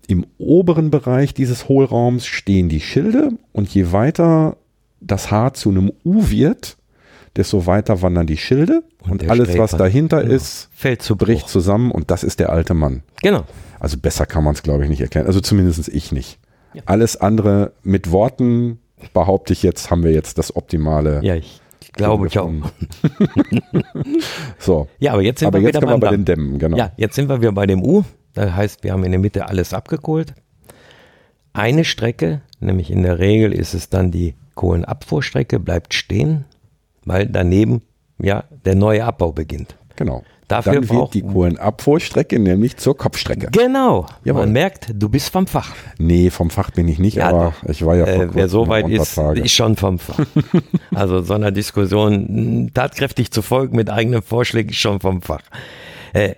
Im 0.07 0.25
oberen 0.37 0.91
Bereich 0.91 1.33
dieses 1.33 1.67
Hohlraums 1.67 2.25
stehen 2.25 2.69
die 2.69 2.81
Schilde 2.81 3.29
und 3.53 3.69
je 3.69 3.91
weiter 3.91 4.57
das 4.99 5.31
Haar 5.31 5.53
zu 5.53 5.69
einem 5.69 5.91
U 6.03 6.29
wird, 6.29 6.77
desto 7.35 7.65
weiter 7.65 8.01
wandern 8.01 8.27
die 8.27 8.37
Schilde 8.37 8.83
und, 8.99 9.21
der 9.21 9.31
alles, 9.31 9.57
was 9.57 9.71
dahinter 9.71 10.21
genau. 10.21 10.35
ist, 10.35 10.69
Fällt 10.73 11.01
zu 11.01 11.15
bricht 11.15 11.49
zusammen 11.49 11.91
und 11.91 12.11
das 12.11 12.23
ist 12.23 12.39
der 12.39 12.49
alte 12.51 12.73
Mann. 12.73 13.03
Genau. 13.21 13.45
Also 13.79 13.97
besser 13.97 14.25
kann 14.25 14.43
man 14.43 14.53
es, 14.53 14.63
glaube 14.63 14.83
ich, 14.83 14.89
nicht 14.89 15.01
erklären. 15.01 15.27
Also 15.27 15.41
zumindest 15.41 15.87
ich 15.89 16.11
nicht. 16.11 16.39
Ja. 16.75 16.81
Alles 16.85 17.17
andere 17.17 17.73
mit 17.83 18.11
Worten, 18.11 18.79
behaupte 19.13 19.53
ich 19.53 19.63
jetzt, 19.63 19.91
haben 19.91 20.03
wir 20.03 20.11
jetzt 20.11 20.37
das 20.37 20.55
optimale. 20.55 21.19
Ja, 21.23 21.35
ich 21.35 21.61
glaube 21.93 22.27
ich 22.27 22.37
auch. 22.39 22.51
so, 24.59 24.87
Ja, 24.99 25.13
aber 25.13 25.21
jetzt 25.21 25.39
sind 25.39 25.47
aber 25.47 25.59
wir 25.59 25.67
jetzt 25.67 25.81
wir 25.81 25.97
bei 25.97 26.09
den 26.09 26.25
Dämmen, 26.25 26.59
genau. 26.59 26.77
Ja, 26.77 26.91
jetzt 26.97 27.15
sind 27.15 27.29
wir 27.29 27.41
wieder 27.41 27.51
bei 27.51 27.65
dem 27.65 27.83
U. 27.83 28.03
Das 28.33 28.53
heißt, 28.53 28.83
wir 28.83 28.91
haben 28.91 29.03
in 29.03 29.11
der 29.11 29.19
Mitte 29.19 29.47
alles 29.47 29.73
abgekohlt. 29.73 30.33
Eine 31.53 31.85
Strecke, 31.85 32.41
nämlich 32.59 32.91
in 32.91 33.03
der 33.03 33.19
Regel 33.19 33.53
ist 33.53 33.73
es 33.73 33.89
dann 33.89 34.11
die 34.11 34.35
Kohlenabfuhrstrecke, 34.55 35.59
bleibt 35.59 35.93
stehen, 35.93 36.45
weil 37.05 37.27
daneben 37.27 37.81
ja 38.19 38.43
der 38.65 38.75
neue 38.75 39.05
Abbau 39.05 39.31
beginnt. 39.31 39.77
Genau. 39.95 40.23
Dafür 40.47 40.73
Dann 40.73 40.89
wird 40.89 41.13
die 41.15 41.21
Kohlenabfuhrstrecke 41.23 42.37
nämlich 42.39 42.77
zur 42.77 42.95
Kopfstrecke. 42.95 43.47
Genau. 43.51 44.05
Jawohl. 44.23 44.41
Man 44.41 44.51
merkt, 44.51 44.91
du 44.93 45.09
bist 45.09 45.29
vom 45.29 45.47
Fach. 45.47 45.73
Nee, 45.97 46.29
vom 46.29 46.51
Fach 46.51 46.69
bin 46.69 46.87
ich 46.87 46.99
nicht, 46.99 47.15
Ja, 47.17 47.29
aber 47.29 47.53
doch. 47.63 47.69
ich 47.69 47.83
war 47.83 47.95
ja 47.95 48.05
vor 48.05 48.23
Äh, 48.25 48.29
wer 48.33 48.47
so 48.47 48.67
weit 48.67 48.87
ist, 48.89 49.15
Tage. 49.15 49.41
ist 49.41 49.53
schon 49.53 49.75
vom 49.75 49.97
Fach. 49.97 50.19
also 50.93 51.21
so 51.21 51.33
einer 51.33 51.51
Diskussion 51.51 52.65
mh, 52.65 52.69
tatkräftig 52.75 53.31
zu 53.31 53.41
folgen 53.41 53.75
mit 53.75 53.89
eigenen 53.89 54.21
Vorschlägen 54.21 54.69
ist 54.69 54.77
schon 54.77 54.99
vom 54.99 55.21
Fach. 55.23 55.41
Äh, 56.13 56.35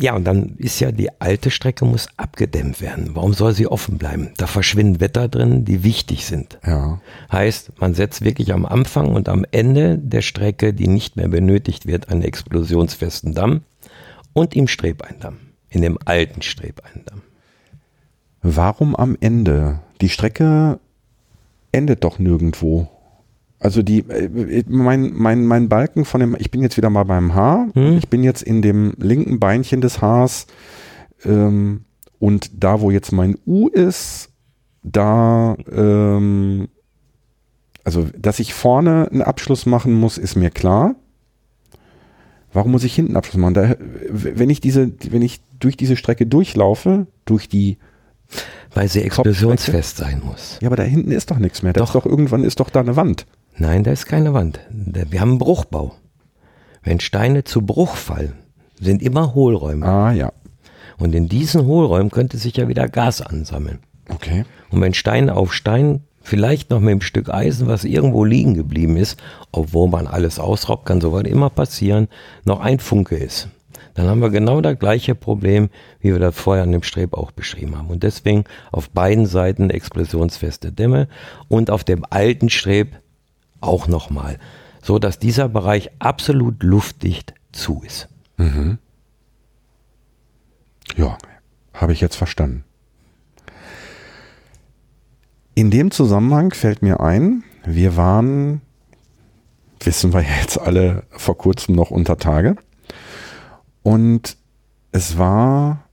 ja, 0.00 0.14
und 0.14 0.24
dann 0.24 0.54
ist 0.58 0.80
ja 0.80 0.92
die 0.92 1.20
alte 1.20 1.50
Strecke 1.50 1.84
muss 1.84 2.08
abgedämmt 2.16 2.80
werden. 2.80 3.10
Warum 3.14 3.32
soll 3.34 3.52
sie 3.54 3.66
offen 3.66 3.98
bleiben? 3.98 4.30
Da 4.36 4.46
verschwinden 4.46 5.00
Wetter 5.00 5.28
drin, 5.28 5.64
die 5.64 5.82
wichtig 5.82 6.24
sind. 6.26 6.58
ja, 6.64 7.00
Heißt, 7.32 7.72
man 7.80 7.94
setzt 7.94 8.22
wirklich 8.24 8.52
am 8.52 8.64
Anfang 8.64 9.08
und 9.14 9.28
am 9.28 9.44
Ende 9.50 9.98
der 9.98 10.22
Strecke, 10.22 10.72
die 10.72 10.88
nicht 10.88 11.16
mehr 11.16 11.28
benötigt 11.28 11.86
wird, 11.86 12.08
einen 12.10 12.22
explosionsfesten 12.22 13.34
Damm 13.34 13.62
und 14.32 14.54
im 14.54 14.68
Strebeindamm, 14.68 15.38
in 15.68 15.82
dem 15.82 15.98
alten 16.04 16.42
Strebeindamm. 16.42 17.22
warum 18.42 18.94
am 18.94 19.16
Ende? 19.20 19.80
Die 20.00 20.08
Strecke 20.08 20.78
endet 21.72 22.04
doch 22.04 22.18
nirgendwo. 22.18 22.88
Also 23.60 23.82
die, 23.82 24.00
äh, 24.08 24.62
mein, 24.68 25.12
mein, 25.14 25.44
mein 25.44 25.68
Balken 25.68 26.04
von 26.04 26.20
dem, 26.20 26.36
ich 26.38 26.50
bin 26.50 26.62
jetzt 26.62 26.76
wieder 26.76 26.90
mal 26.90 27.04
beim 27.04 27.34
Haar, 27.34 27.68
Hm. 27.74 27.98
ich 27.98 28.08
bin 28.08 28.22
jetzt 28.22 28.42
in 28.42 28.62
dem 28.62 28.94
linken 28.98 29.40
Beinchen 29.40 29.80
des 29.80 30.00
Haars 30.00 30.46
ähm, 31.24 31.84
und 32.20 32.62
da, 32.62 32.80
wo 32.80 32.90
jetzt 32.90 33.10
mein 33.12 33.36
U 33.46 33.68
ist, 33.68 34.30
da, 34.84 35.56
ähm, 35.72 36.68
also 37.84 38.06
dass 38.16 38.38
ich 38.38 38.54
vorne 38.54 39.08
einen 39.10 39.22
Abschluss 39.22 39.66
machen 39.66 39.92
muss, 39.94 40.18
ist 40.18 40.36
mir 40.36 40.50
klar. 40.50 40.94
Warum 42.52 42.72
muss 42.72 42.84
ich 42.84 42.94
hinten 42.94 43.16
Abschluss 43.16 43.40
machen? 43.40 43.54
Da, 43.54 43.74
wenn 44.08 44.50
ich 44.50 44.60
diese, 44.60 44.92
wenn 45.10 45.22
ich 45.22 45.40
durch 45.58 45.76
diese 45.76 45.96
Strecke 45.96 46.26
durchlaufe, 46.26 47.06
durch 47.24 47.48
die 47.48 47.76
Weil 48.72 48.88
sie 48.88 49.02
explosionsfest 49.02 49.98
sein 49.98 50.22
muss. 50.24 50.58
Ja, 50.62 50.68
aber 50.68 50.76
da 50.76 50.82
hinten 50.82 51.10
ist 51.10 51.30
doch 51.30 51.38
nichts 51.38 51.62
mehr. 51.62 51.72
Da 51.72 51.80
Doch. 51.80 51.88
ist 51.88 51.94
doch 51.94 52.06
irgendwann 52.06 52.44
ist 52.44 52.60
doch 52.60 52.70
da 52.70 52.80
eine 52.80 52.96
Wand. 52.96 53.26
Nein, 53.58 53.82
da 53.82 53.90
ist 53.90 54.06
keine 54.06 54.34
Wand. 54.34 54.60
Wir 54.70 55.20
haben 55.20 55.30
einen 55.30 55.38
Bruchbau. 55.38 55.94
Wenn 56.82 57.00
Steine 57.00 57.42
zu 57.42 57.62
Bruch 57.62 57.96
fallen, 57.96 58.34
sind 58.80 59.02
immer 59.02 59.34
Hohlräume. 59.34 59.84
Ah 59.84 60.12
ja. 60.12 60.32
Und 60.96 61.14
in 61.14 61.28
diesen 61.28 61.66
Hohlräumen 61.66 62.10
könnte 62.10 62.38
sich 62.38 62.56
ja 62.56 62.68
wieder 62.68 62.88
Gas 62.88 63.20
ansammeln. 63.20 63.80
Okay. 64.08 64.44
Und 64.70 64.80
wenn 64.80 64.94
Stein 64.94 65.28
auf 65.28 65.52
Stein, 65.52 66.04
vielleicht 66.22 66.70
noch 66.70 66.80
mit 66.80 66.92
einem 66.92 67.00
Stück 67.00 67.30
Eisen, 67.30 67.66
was 67.66 67.84
irgendwo 67.84 68.24
liegen 68.24 68.54
geblieben 68.54 68.96
ist, 68.96 69.20
obwohl 69.50 69.88
man 69.88 70.06
alles 70.06 70.38
ausraubt, 70.38 70.86
kann 70.86 71.00
sowas 71.00 71.24
immer 71.24 71.50
passieren, 71.50 72.08
noch 72.44 72.60
ein 72.60 72.78
Funke 72.78 73.16
ist. 73.16 73.48
Dann 73.94 74.06
haben 74.06 74.20
wir 74.20 74.30
genau 74.30 74.60
das 74.60 74.78
gleiche 74.78 75.16
Problem, 75.16 75.70
wie 75.98 76.12
wir 76.12 76.20
das 76.20 76.36
vorher 76.36 76.62
an 76.62 76.70
dem 76.70 76.84
Streb 76.84 77.14
auch 77.14 77.32
beschrieben 77.32 77.76
haben. 77.76 77.88
Und 77.88 78.04
deswegen 78.04 78.44
auf 78.70 78.90
beiden 78.90 79.26
Seiten 79.26 79.70
explosionsfeste 79.70 80.70
Dämme 80.70 81.08
und 81.48 81.70
auf 81.70 81.82
dem 81.82 82.04
alten 82.08 82.48
Streb 82.48 83.00
auch 83.60 83.88
nochmal, 83.88 84.38
so 84.82 84.98
dass 84.98 85.18
dieser 85.18 85.48
Bereich 85.48 85.90
absolut 85.98 86.62
luftdicht 86.62 87.34
zu 87.52 87.82
ist. 87.84 88.08
Ja, 90.96 91.18
habe 91.72 91.92
ich 91.92 92.00
jetzt 92.00 92.16
verstanden. 92.16 92.64
In 95.54 95.70
dem 95.70 95.90
Zusammenhang 95.90 96.52
fällt 96.52 96.82
mir 96.82 97.00
ein, 97.00 97.42
wir 97.64 97.96
waren, 97.96 98.60
wissen 99.80 100.12
wir 100.12 100.22
jetzt 100.40 100.60
alle, 100.60 101.02
vor 101.10 101.36
kurzem 101.36 101.74
noch 101.74 101.90
unter 101.90 102.16
Tage. 102.16 102.56
Und 103.82 104.36
es 104.92 105.18
war 105.18 105.84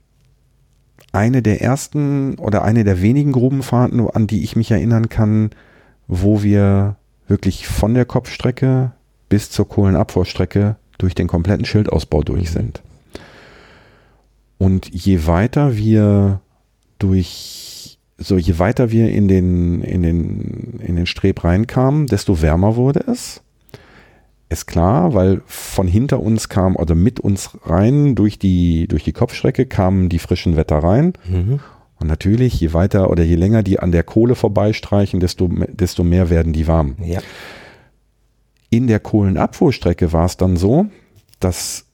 eine 1.12 1.42
der 1.42 1.62
ersten 1.62 2.38
oder 2.38 2.62
eine 2.62 2.84
der 2.84 3.00
wenigen 3.00 3.32
Grubenfahrten, 3.32 4.08
an 4.08 4.26
die 4.26 4.44
ich 4.44 4.54
mich 4.54 4.70
erinnern 4.70 5.08
kann, 5.08 5.50
wo 6.06 6.42
wir 6.42 6.96
wirklich 7.26 7.66
von 7.66 7.94
der 7.94 8.04
Kopfstrecke 8.04 8.92
bis 9.28 9.50
zur 9.50 9.68
Kohlenabfuhrstrecke 9.68 10.76
durch 10.98 11.14
den 11.14 11.26
kompletten 11.26 11.64
Schildausbau 11.64 12.22
durch 12.22 12.50
sind. 12.50 12.82
Und 14.58 14.88
je 14.92 15.26
weiter 15.26 15.76
wir 15.76 16.40
durch, 16.98 17.98
so 18.16 18.38
je 18.38 18.58
weiter 18.58 18.90
wir 18.90 19.10
in 19.10 19.28
den, 19.28 19.82
in 19.82 20.02
den, 20.02 20.80
in 20.80 20.96
den 20.96 21.06
Streb 21.06 21.44
reinkamen, 21.44 22.06
desto 22.06 22.40
wärmer 22.40 22.76
wurde 22.76 23.04
es. 23.06 23.42
Ist 24.48 24.66
klar, 24.66 25.12
weil 25.12 25.42
von 25.46 25.88
hinter 25.88 26.20
uns 26.20 26.48
kam, 26.48 26.76
oder 26.76 26.94
mit 26.94 27.18
uns 27.18 27.50
rein, 27.64 28.14
durch 28.14 28.38
die, 28.38 28.86
durch 28.86 29.02
die 29.02 29.12
Kopfstrecke 29.12 29.66
kamen 29.66 30.08
die 30.08 30.20
frischen 30.20 30.56
Wetter 30.56 30.78
rein. 30.78 31.14
Mhm. 31.28 31.60
Und 31.98 32.08
natürlich, 32.08 32.60
je 32.60 32.72
weiter 32.74 33.10
oder 33.10 33.22
je 33.22 33.36
länger 33.36 33.62
die 33.62 33.78
an 33.80 33.90
der 33.92 34.02
Kohle 34.02 34.34
vorbeistreichen, 34.34 35.18
desto, 35.20 35.48
desto 35.48 36.04
mehr 36.04 36.28
werden 36.30 36.52
die 36.52 36.66
warm. 36.66 36.96
Ja. 37.02 37.20
In 38.70 38.86
der 38.86 39.00
Kohlenabfuhrstrecke 39.00 40.12
war 40.12 40.26
es 40.26 40.36
dann 40.36 40.56
so, 40.56 40.86
dass 41.40 41.86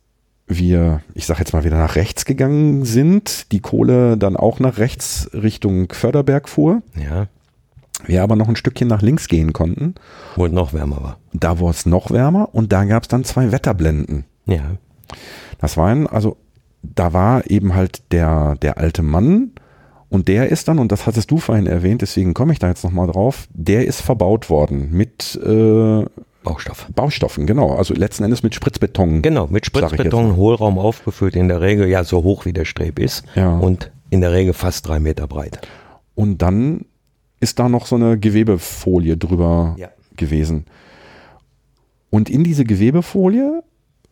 wir, 0.47 1.03
ich 1.15 1.27
sage 1.27 1.41
jetzt 1.41 1.53
mal 1.53 1.65
wieder 1.65 1.79
nach 1.79 1.95
rechts 1.95 2.25
gegangen 2.25 2.85
sind, 2.85 3.53
die 3.53 3.61
Kohle 3.61 4.19
dann 4.19 4.37
auch 4.37 4.59
nach 4.59 4.79
rechts 4.79 5.31
Richtung 5.33 5.93
Förderberg 5.93 6.49
fuhr, 6.49 6.83
Ja. 6.97 7.29
wir 8.07 8.23
aber 8.23 8.35
noch 8.37 8.49
ein 8.49 8.57
Stückchen 8.57 8.89
nach 8.89 9.03
links 9.03 9.29
gehen 9.29 9.53
konnten. 9.53 9.95
Wo 10.35 10.47
es 10.47 10.53
noch 10.53 10.73
wärmer 10.73 11.03
war. 11.03 11.19
Da 11.33 11.61
war 11.61 11.71
es 11.71 11.87
noch 11.87 12.11
wärmer 12.11 12.49
und 12.53 12.73
da 12.73 12.85
gab 12.85 13.05
es 13.05 13.09
dann 13.09 13.25
zwei 13.25 13.53
Wetterblenden. 13.53 14.25
Ja. 14.47 14.73
Das 15.59 15.77
waren, 15.77 16.07
also 16.09 16.37
da 16.83 17.13
war 17.13 17.49
eben 17.49 17.75
halt 17.75 18.03
der, 18.13 18.57
der 18.57 18.79
alte 18.79 19.03
Mann 19.03 19.53
und 20.13 20.29
der 20.29 20.51
ist 20.51 20.69
dann, 20.69 20.79
und 20.79 20.93
das 20.93 21.07
hattest 21.07 21.31
du 21.31 21.39
vorhin 21.39 21.67
erwähnt, 21.67 22.03
deswegen 22.03 22.35
komme 22.35 22.53
ich 22.53 22.59
da 22.59 22.69
jetzt 22.69 22.85
nochmal 22.85 23.07
drauf, 23.07 23.49
der 23.55 23.87
ist 23.87 24.03
verbaut 24.03 24.51
worden 24.51 24.91
mit 24.93 25.35
äh, 25.43 26.05
Baustoff. 26.45 26.87
Baustoffen, 26.95 27.47
genau. 27.47 27.75
Also 27.77 27.95
letzten 27.95 28.25
Endes 28.25 28.43
mit 28.43 28.55
Spritzbeton. 28.55 29.23
Genau, 29.23 29.47
mit 29.47 29.65
Spritzbeton, 29.65 30.37
Hohlraum 30.37 30.79
aufgefüllt, 30.79 31.35
in 31.35 31.49
der 31.49 31.63
Regel 31.63 31.89
ja 31.89 32.05
so 32.05 32.23
hoch 32.23 32.45
wie 32.45 32.53
der 32.53 32.67
Streb 32.67 32.99
ist 32.99 33.25
Ja. 33.37 33.57
und 33.57 33.91
in 34.11 34.21
der 34.21 34.33
Regel 34.33 34.53
fast 34.53 34.87
drei 34.87 35.01
Meter 35.01 35.27
breit. 35.27 35.61
Und 36.15 36.43
dann 36.43 36.85
ist 37.41 37.59
da 37.59 37.71
noch 37.71 37.87
so 37.87 37.97
eine 37.97 38.19
Gewebefolie 38.19 39.17
drüber 39.17 39.77
Ja. 39.79 39.89
gewesen. 40.17 40.67
Und 42.11 42.29
in 42.29 42.45
diese 42.45 42.65
Gewebefolie 42.65 43.63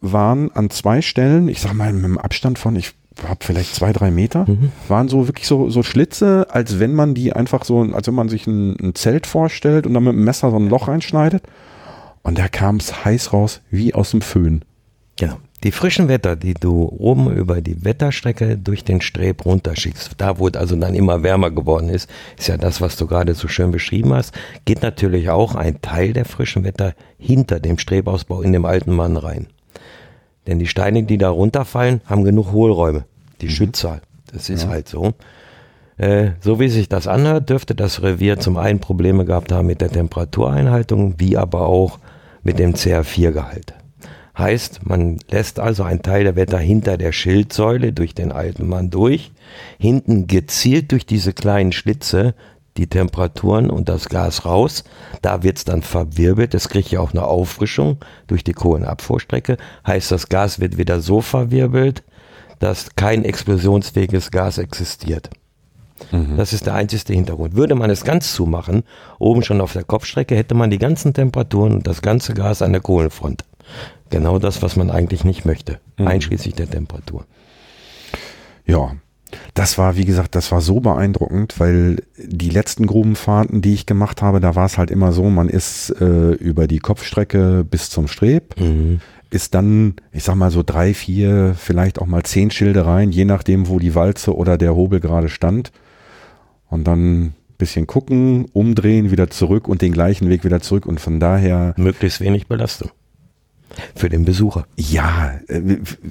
waren 0.00 0.50
an 0.52 0.70
zwei 0.70 1.02
Stellen, 1.02 1.48
ich 1.48 1.60
sag 1.60 1.74
mal 1.74 1.92
mit 1.92 2.04
einem 2.04 2.16
Abstand 2.16 2.58
von, 2.58 2.74
ich 2.76 2.94
habe 3.28 3.44
vielleicht 3.44 3.74
zwei, 3.74 3.92
drei 3.92 4.10
Meter, 4.10 4.46
waren 4.88 5.08
so 5.08 5.28
wirklich 5.28 5.46
so, 5.46 5.70
so 5.70 5.82
Schlitze, 5.82 6.46
als 6.50 6.78
wenn 6.78 6.94
man 6.94 7.14
die 7.14 7.32
einfach 7.32 7.64
so, 7.64 7.80
als 7.80 8.06
wenn 8.06 8.14
man 8.14 8.28
sich 8.28 8.46
ein, 8.46 8.76
ein 8.80 8.94
Zelt 8.94 9.26
vorstellt 9.26 9.86
und 9.86 9.94
dann 9.94 10.04
mit 10.04 10.14
dem 10.14 10.24
Messer 10.24 10.50
so 10.50 10.56
ein 10.56 10.68
Loch 10.68 10.88
reinschneidet. 10.88 11.42
Und 12.22 12.38
da 12.38 12.48
kam 12.48 12.76
es 12.76 13.04
heiß 13.04 13.32
raus, 13.32 13.60
wie 13.70 13.94
aus 13.94 14.10
dem 14.10 14.20
Föhn. 14.20 14.62
Genau. 15.16 15.36
Die 15.62 15.72
frischen 15.72 16.08
Wetter, 16.08 16.36
die 16.36 16.54
du 16.54 16.88
oben 16.88 17.30
über 17.36 17.60
die 17.60 17.84
Wetterstrecke 17.84 18.56
durch 18.56 18.82
den 18.82 19.02
Streb 19.02 19.44
runterschickst, 19.44 20.12
da 20.16 20.38
wo 20.38 20.48
es 20.48 20.54
also 20.54 20.74
dann 20.74 20.94
immer 20.94 21.22
wärmer 21.22 21.50
geworden 21.50 21.90
ist, 21.90 22.08
ist 22.38 22.48
ja 22.48 22.56
das, 22.56 22.80
was 22.80 22.96
du 22.96 23.06
gerade 23.06 23.34
so 23.34 23.46
schön 23.46 23.70
beschrieben 23.70 24.14
hast, 24.14 24.34
geht 24.64 24.80
natürlich 24.80 25.28
auch 25.28 25.54
ein 25.54 25.82
Teil 25.82 26.14
der 26.14 26.24
frischen 26.24 26.64
Wetter 26.64 26.94
hinter 27.18 27.60
dem 27.60 27.76
Strebausbau 27.76 28.40
in 28.40 28.54
dem 28.54 28.64
alten 28.64 28.94
Mann 28.94 29.18
rein. 29.18 29.48
Denn 30.46 30.58
die 30.58 30.66
Steine, 30.66 31.02
die 31.02 31.18
da 31.18 31.30
runterfallen, 31.30 32.00
haben 32.06 32.24
genug 32.24 32.52
Hohlräume. 32.52 33.04
Die 33.40 33.48
Schützer 33.48 34.00
Das 34.32 34.48
ist 34.48 34.64
ja. 34.64 34.68
halt 34.70 34.88
so. 34.88 35.14
Äh, 35.96 36.32
so 36.40 36.58
wie 36.58 36.68
sich 36.68 36.88
das 36.88 37.06
anhört, 37.06 37.50
dürfte 37.50 37.74
das 37.74 38.02
Revier 38.02 38.38
zum 38.38 38.56
einen 38.56 38.80
Probleme 38.80 39.24
gehabt 39.24 39.52
haben 39.52 39.66
mit 39.66 39.80
der 39.80 39.90
Temperatureinhaltung, 39.90 41.14
wie 41.18 41.36
aber 41.36 41.66
auch 41.66 41.98
mit 42.42 42.58
dem 42.58 42.74
CR4-Gehalt. 42.74 43.74
Heißt, 44.38 44.86
man 44.86 45.18
lässt 45.30 45.60
also 45.60 45.82
einen 45.82 46.00
Teil 46.00 46.24
der 46.24 46.36
Wetter 46.36 46.58
hinter 46.58 46.96
der 46.96 47.12
Schildsäule 47.12 47.92
durch 47.92 48.14
den 48.14 48.32
alten 48.32 48.66
Mann 48.66 48.88
durch, 48.88 49.32
hinten 49.78 50.26
gezielt 50.26 50.92
durch 50.92 51.04
diese 51.04 51.34
kleinen 51.34 51.72
Schlitze 51.72 52.34
die 52.76 52.86
Temperaturen 52.86 53.70
und 53.70 53.88
das 53.88 54.08
Gas 54.08 54.44
raus. 54.44 54.84
Da 55.22 55.42
wird 55.42 55.58
es 55.58 55.64
dann 55.64 55.82
verwirbelt. 55.82 56.54
Es 56.54 56.68
kriegt 56.68 56.90
ja 56.90 57.00
auch 57.00 57.12
eine 57.12 57.24
Auffrischung 57.24 57.98
durch 58.26 58.44
die 58.44 58.52
Kohlenabfuhrstrecke. 58.52 59.56
Heißt, 59.86 60.10
das 60.10 60.28
Gas 60.28 60.60
wird 60.60 60.78
wieder 60.78 61.00
so 61.00 61.20
verwirbelt, 61.20 62.02
dass 62.58 62.94
kein 62.94 63.24
explosionsfähiges 63.24 64.30
Gas 64.30 64.58
existiert. 64.58 65.30
Mhm. 66.12 66.36
Das 66.36 66.52
ist 66.52 66.66
der 66.66 66.74
einzige 66.74 67.12
Hintergrund. 67.12 67.54
Würde 67.54 67.74
man 67.74 67.90
es 67.90 68.04
ganz 68.04 68.34
zumachen, 68.34 68.84
oben 69.18 69.42
schon 69.42 69.60
auf 69.60 69.72
der 69.72 69.84
Kopfstrecke, 69.84 70.36
hätte 70.36 70.54
man 70.54 70.70
die 70.70 70.78
ganzen 70.78 71.12
Temperaturen 71.12 71.74
und 71.74 71.86
das 71.86 72.02
ganze 72.02 72.34
Gas 72.34 72.62
an 72.62 72.72
der 72.72 72.80
Kohlenfront. 72.80 73.44
Genau 74.10 74.38
das, 74.38 74.62
was 74.62 74.76
man 74.76 74.90
eigentlich 74.90 75.24
nicht 75.24 75.44
möchte, 75.44 75.80
mhm. 75.96 76.08
einschließlich 76.08 76.54
der 76.54 76.70
Temperatur. 76.70 77.26
Ja, 78.66 78.92
das 79.54 79.78
war, 79.78 79.96
wie 79.96 80.04
gesagt, 80.04 80.34
das 80.34 80.52
war 80.52 80.60
so 80.60 80.80
beeindruckend, 80.80 81.58
weil 81.58 82.02
die 82.16 82.50
letzten 82.50 82.86
Grubenfahrten, 82.86 83.62
die 83.62 83.74
ich 83.74 83.86
gemacht 83.86 84.22
habe, 84.22 84.40
da 84.40 84.54
war 84.54 84.66
es 84.66 84.78
halt 84.78 84.90
immer 84.90 85.12
so, 85.12 85.28
man 85.30 85.48
ist 85.48 85.90
äh, 86.00 86.32
über 86.32 86.66
die 86.66 86.78
Kopfstrecke 86.78 87.64
bis 87.68 87.90
zum 87.90 88.08
Streb, 88.08 88.58
mhm. 88.58 89.00
ist 89.30 89.54
dann, 89.54 89.94
ich 90.12 90.24
sag 90.24 90.36
mal 90.36 90.50
so 90.50 90.62
drei, 90.62 90.94
vier, 90.94 91.54
vielleicht 91.56 92.00
auch 92.00 92.06
mal 92.06 92.22
zehn 92.22 92.50
Schilde 92.50 92.86
rein, 92.86 93.10
je 93.10 93.24
nachdem, 93.24 93.68
wo 93.68 93.78
die 93.78 93.94
Walze 93.94 94.34
oder 94.36 94.58
der 94.58 94.74
Hobel 94.74 95.00
gerade 95.00 95.28
stand. 95.28 95.72
Und 96.68 96.84
dann 96.86 97.34
bisschen 97.60 97.86
gucken, 97.86 98.46
umdrehen, 98.52 99.12
wieder 99.12 99.30
zurück 99.30 99.68
und 99.68 99.82
den 99.82 99.92
gleichen 99.92 100.28
Weg 100.28 100.44
wieder 100.44 100.60
zurück 100.60 100.86
und 100.86 100.98
von 100.98 101.20
daher. 101.20 101.74
Möglichst 101.76 102.20
wenig 102.20 102.48
Belastung. 102.48 102.90
Für 103.94 104.08
den 104.08 104.24
Besucher. 104.24 104.66
Ja, 104.76 105.38
äh, 105.48 105.60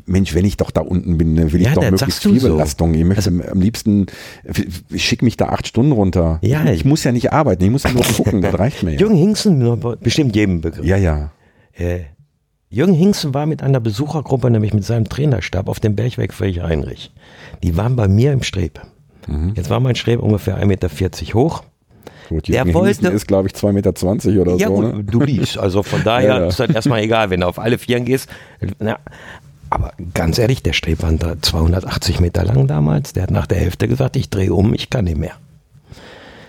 Mensch, 0.05 0.33
wenn 0.33 0.45
ich 0.45 0.57
doch 0.57 0.71
da 0.71 0.81
unten 0.81 1.17
bin, 1.17 1.51
will 1.51 1.61
ja, 1.61 1.69
ich 1.69 1.75
doch 1.75 1.89
möglichst 1.89 2.23
viel 2.23 2.39
so. 2.39 2.49
Belastung. 2.49 2.93
Ich 2.93 3.03
möchte 3.03 3.29
also, 3.29 3.51
am 3.51 3.61
liebsten, 3.61 4.07
ich 4.89 5.03
schicke 5.03 5.25
mich 5.25 5.37
da 5.37 5.49
acht 5.49 5.67
Stunden 5.67 5.91
runter. 5.91 6.39
Ja, 6.41 6.65
ich 6.65 6.85
muss 6.85 7.03
ja 7.03 7.11
nicht 7.11 7.33
arbeiten, 7.33 7.63
ich 7.63 7.71
muss 7.71 7.83
ja 7.83 7.91
nur 7.91 8.03
gucken, 8.03 8.41
das 8.41 8.57
reicht 8.57 8.83
mir. 8.83 8.93
Ja. 8.93 8.99
Jürgen 8.99 9.15
Hingsen, 9.15 9.79
bestimmt 10.01 10.35
jedem 10.35 10.61
Begriff. 10.61 10.85
Ja, 10.85 10.97
ja. 10.97 11.31
Äh, 11.73 12.01
Jürgen 12.69 12.93
Hingsen 12.93 13.33
war 13.33 13.45
mit 13.45 13.63
einer 13.63 13.79
Besuchergruppe, 13.79 14.51
nämlich 14.51 14.73
mit 14.73 14.85
seinem 14.85 15.09
Trainerstab 15.09 15.67
auf 15.67 15.79
dem 15.79 15.95
Bergweg 15.95 16.33
Völlig 16.33 16.61
Heinrich. 16.61 17.11
Die 17.63 17.75
waren 17.75 17.95
bei 17.95 18.07
mir 18.07 18.31
im 18.31 18.43
Streb. 18.43 18.79
Mhm. 19.27 19.53
Jetzt 19.55 19.69
war 19.69 19.79
mein 19.79 19.95
Streb 19.95 20.21
ungefähr 20.21 20.57
1,40 20.57 20.65
Meter 20.65 20.89
hoch. 21.33 21.63
Gut, 22.29 22.47
der 22.47 22.71
wollte, 22.75 23.07
ist, 23.07 23.27
glaube 23.27 23.47
ich, 23.47 23.55
2,20 23.55 23.71
Meter 23.71 24.41
oder 24.41 24.55
ja, 24.55 24.67
so. 24.67 24.81
Ne? 24.83 25.03
Du 25.03 25.19
liest, 25.19 25.57
also 25.57 25.81
von 25.81 26.03
daher 26.03 26.29
ja, 26.35 26.39
ja. 26.41 26.47
ist 26.47 26.59
das 26.59 26.69
erstmal 26.69 27.01
egal, 27.01 27.31
wenn 27.31 27.39
du 27.39 27.47
auf 27.47 27.57
alle 27.57 27.79
Vieren 27.79 28.05
gehst. 28.05 28.29
Na, 28.77 28.99
aber 29.71 29.93
ganz 30.13 30.37
ehrlich, 30.37 30.61
der 30.61 30.73
Streb 30.73 31.01
war 31.01 31.11
280 31.41 32.19
Meter 32.19 32.43
lang 32.43 32.67
damals. 32.67 33.13
Der 33.13 33.23
hat 33.23 33.31
nach 33.31 33.47
der 33.47 33.57
Hälfte 33.57 33.87
gesagt, 33.87 34.15
ich 34.15 34.29
drehe 34.29 34.53
um, 34.53 34.75
ich 34.75 34.91
kann 34.91 35.05
nicht 35.05 35.17
mehr. 35.17 35.33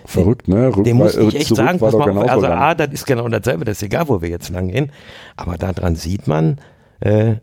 Verrückt, 0.05 0.47
ne? 0.47 0.75
Rück, 0.75 0.83
Dem 0.83 0.97
muss 0.97 1.15
ich 1.15 1.35
echt 1.35 1.55
sagen, 1.55 1.79
pass 1.79 1.93
mal 1.93 2.09
auf, 2.09 2.29
also 2.29 2.47
A, 2.47 2.75
das 2.75 2.89
ist 2.91 3.05
genau 3.07 3.27
dasselbe, 3.27 3.65
das 3.65 3.77
ist 3.77 3.83
egal, 3.83 4.07
wo 4.07 4.21
wir 4.21 4.29
jetzt 4.29 4.49
lang 4.49 4.67
gehen. 4.67 4.91
Aber 5.35 5.57
daran 5.57 5.95
sieht 5.95 6.27
man, 6.27 6.57
äh, 6.99 7.35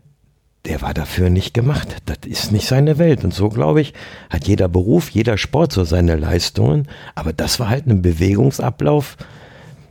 der 0.69 0.81
war 0.81 0.93
dafür 0.93 1.29
nicht 1.29 1.53
gemacht. 1.53 1.95
Das 2.05 2.19
ist 2.25 2.51
nicht 2.51 2.67
seine 2.67 2.99
Welt. 2.99 3.23
Und 3.23 3.33
so, 3.33 3.49
glaube 3.49 3.81
ich, 3.81 3.93
hat 4.29 4.47
jeder 4.47 4.67
Beruf, 4.67 5.09
jeder 5.09 5.37
Sport 5.37 5.73
so 5.73 5.83
seine 5.83 6.15
Leistungen. 6.15 6.87
Aber 7.15 7.33
das 7.33 7.59
war 7.59 7.69
halt 7.69 7.87
ein 7.87 8.03
Bewegungsablauf, 8.03 9.17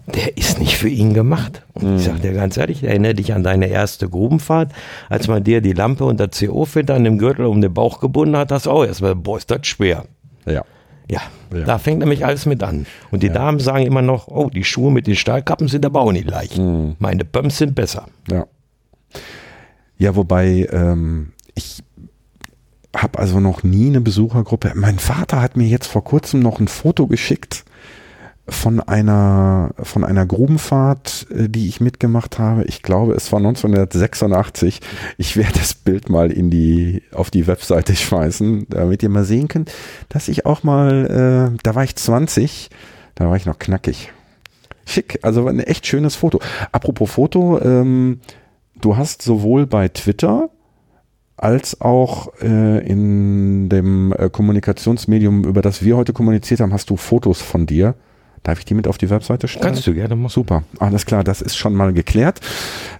der 0.06 0.36
ist 0.36 0.60
nicht 0.60 0.76
für 0.76 0.88
ihn 0.88 1.14
gemacht. 1.14 1.62
Und 1.74 1.90
mhm. 1.90 1.96
ich 1.96 2.04
sage 2.04 2.20
dir 2.20 2.32
ganz 2.32 2.56
ehrlich, 2.56 2.84
erinnere 2.84 3.14
dich 3.14 3.34
an 3.34 3.42
deine 3.42 3.66
erste 3.66 4.08
Grubenfahrt, 4.08 4.72
als 5.08 5.26
man 5.26 5.42
dir 5.42 5.60
die 5.60 5.72
Lampe 5.72 6.04
und 6.04 6.20
der 6.20 6.28
CO-Filter 6.28 6.94
an 6.94 7.04
dem 7.04 7.18
Gürtel 7.18 7.46
um 7.46 7.60
den 7.60 7.74
Bauch 7.74 8.00
gebunden 8.00 8.36
hat, 8.36 8.52
hast 8.52 8.66
du 8.66 8.70
auch 8.70 8.84
erstmal, 8.84 9.16
boah, 9.16 9.36
ist 9.36 9.50
das 9.50 9.66
schwer. 9.66 10.04
Ja. 10.46 10.62
Ja, 11.10 11.22
ja, 11.54 11.64
da 11.64 11.78
fängt 11.78 12.00
nämlich 12.00 12.26
alles 12.26 12.44
mit 12.44 12.62
an. 12.62 12.84
Und 13.10 13.22
die 13.22 13.28
ja. 13.28 13.32
Damen 13.32 13.60
sagen 13.60 13.86
immer 13.86 14.02
noch, 14.02 14.28
oh, 14.28 14.50
die 14.50 14.62
Schuhe 14.62 14.92
mit 14.92 15.06
den 15.06 15.16
Stahlkappen 15.16 15.66
sind 15.66 15.86
aber 15.86 16.02
auch 16.02 16.12
nicht 16.12 16.28
leicht. 16.28 16.58
Mhm. 16.58 16.96
Meine 16.98 17.24
Böms 17.24 17.56
sind 17.56 17.74
besser. 17.74 18.08
Ja. 18.30 18.46
Ja, 19.98 20.14
wobei 20.14 20.68
ähm, 20.70 21.32
ich 21.54 21.82
habe 22.96 23.18
also 23.18 23.40
noch 23.40 23.62
nie 23.64 23.88
eine 23.88 24.00
Besuchergruppe. 24.00 24.72
Mein 24.74 24.98
Vater 24.98 25.42
hat 25.42 25.56
mir 25.56 25.66
jetzt 25.66 25.88
vor 25.88 26.04
kurzem 26.04 26.40
noch 26.40 26.60
ein 26.60 26.68
Foto 26.68 27.06
geschickt 27.06 27.64
von 28.48 28.80
einer 28.80 29.74
von 29.82 30.04
einer 30.04 30.24
Grubenfahrt, 30.24 31.26
äh, 31.30 31.48
die 31.48 31.68
ich 31.68 31.80
mitgemacht 31.80 32.38
habe. 32.38 32.64
Ich 32.64 32.82
glaube, 32.82 33.12
es 33.12 33.30
war 33.30 33.38
1986. 33.40 34.80
Ich 35.18 35.36
werde 35.36 35.58
das 35.58 35.74
Bild 35.74 36.08
mal 36.08 36.30
in 36.30 36.48
die 36.48 37.02
auf 37.12 37.30
die 37.30 37.46
Webseite 37.46 37.94
schmeißen, 37.94 38.66
damit 38.70 39.02
ihr 39.02 39.10
mal 39.10 39.24
sehen 39.24 39.48
könnt, 39.48 39.72
dass 40.08 40.28
ich 40.28 40.46
auch 40.46 40.62
mal, 40.62 41.52
äh, 41.52 41.58
da 41.62 41.74
war 41.74 41.84
ich 41.84 41.96
20, 41.96 42.70
da 43.16 43.28
war 43.28 43.36
ich 43.36 43.46
noch 43.46 43.58
knackig. 43.58 44.12
Schick, 44.86 45.18
also 45.22 45.46
ein 45.46 45.60
echt 45.60 45.86
schönes 45.86 46.14
Foto. 46.14 46.40
Apropos 46.72 47.10
Foto, 47.10 47.60
ähm, 47.60 48.20
du 48.80 48.96
hast 48.96 49.22
sowohl 49.22 49.66
bei 49.66 49.88
Twitter 49.88 50.50
als 51.36 51.80
auch 51.80 52.32
äh, 52.42 52.86
in 52.86 53.68
dem 53.68 54.12
äh, 54.12 54.28
Kommunikationsmedium, 54.28 55.44
über 55.44 55.62
das 55.62 55.84
wir 55.84 55.96
heute 55.96 56.12
kommuniziert 56.12 56.60
haben, 56.60 56.72
hast 56.72 56.90
du 56.90 56.96
Fotos 56.96 57.40
von 57.40 57.66
dir. 57.66 57.94
Darf 58.42 58.60
ich 58.60 58.64
die 58.64 58.74
mit 58.74 58.88
auf 58.88 58.98
die 58.98 59.10
Webseite 59.10 59.48
stellen? 59.48 59.64
Kannst 59.64 59.86
du 59.86 59.94
gerne 59.94 60.16
machen. 60.16 60.30
Super, 60.30 60.62
alles 60.78 61.06
klar, 61.06 61.24
das 61.24 61.42
ist 61.42 61.56
schon 61.56 61.74
mal 61.74 61.92
geklärt. 61.92 62.40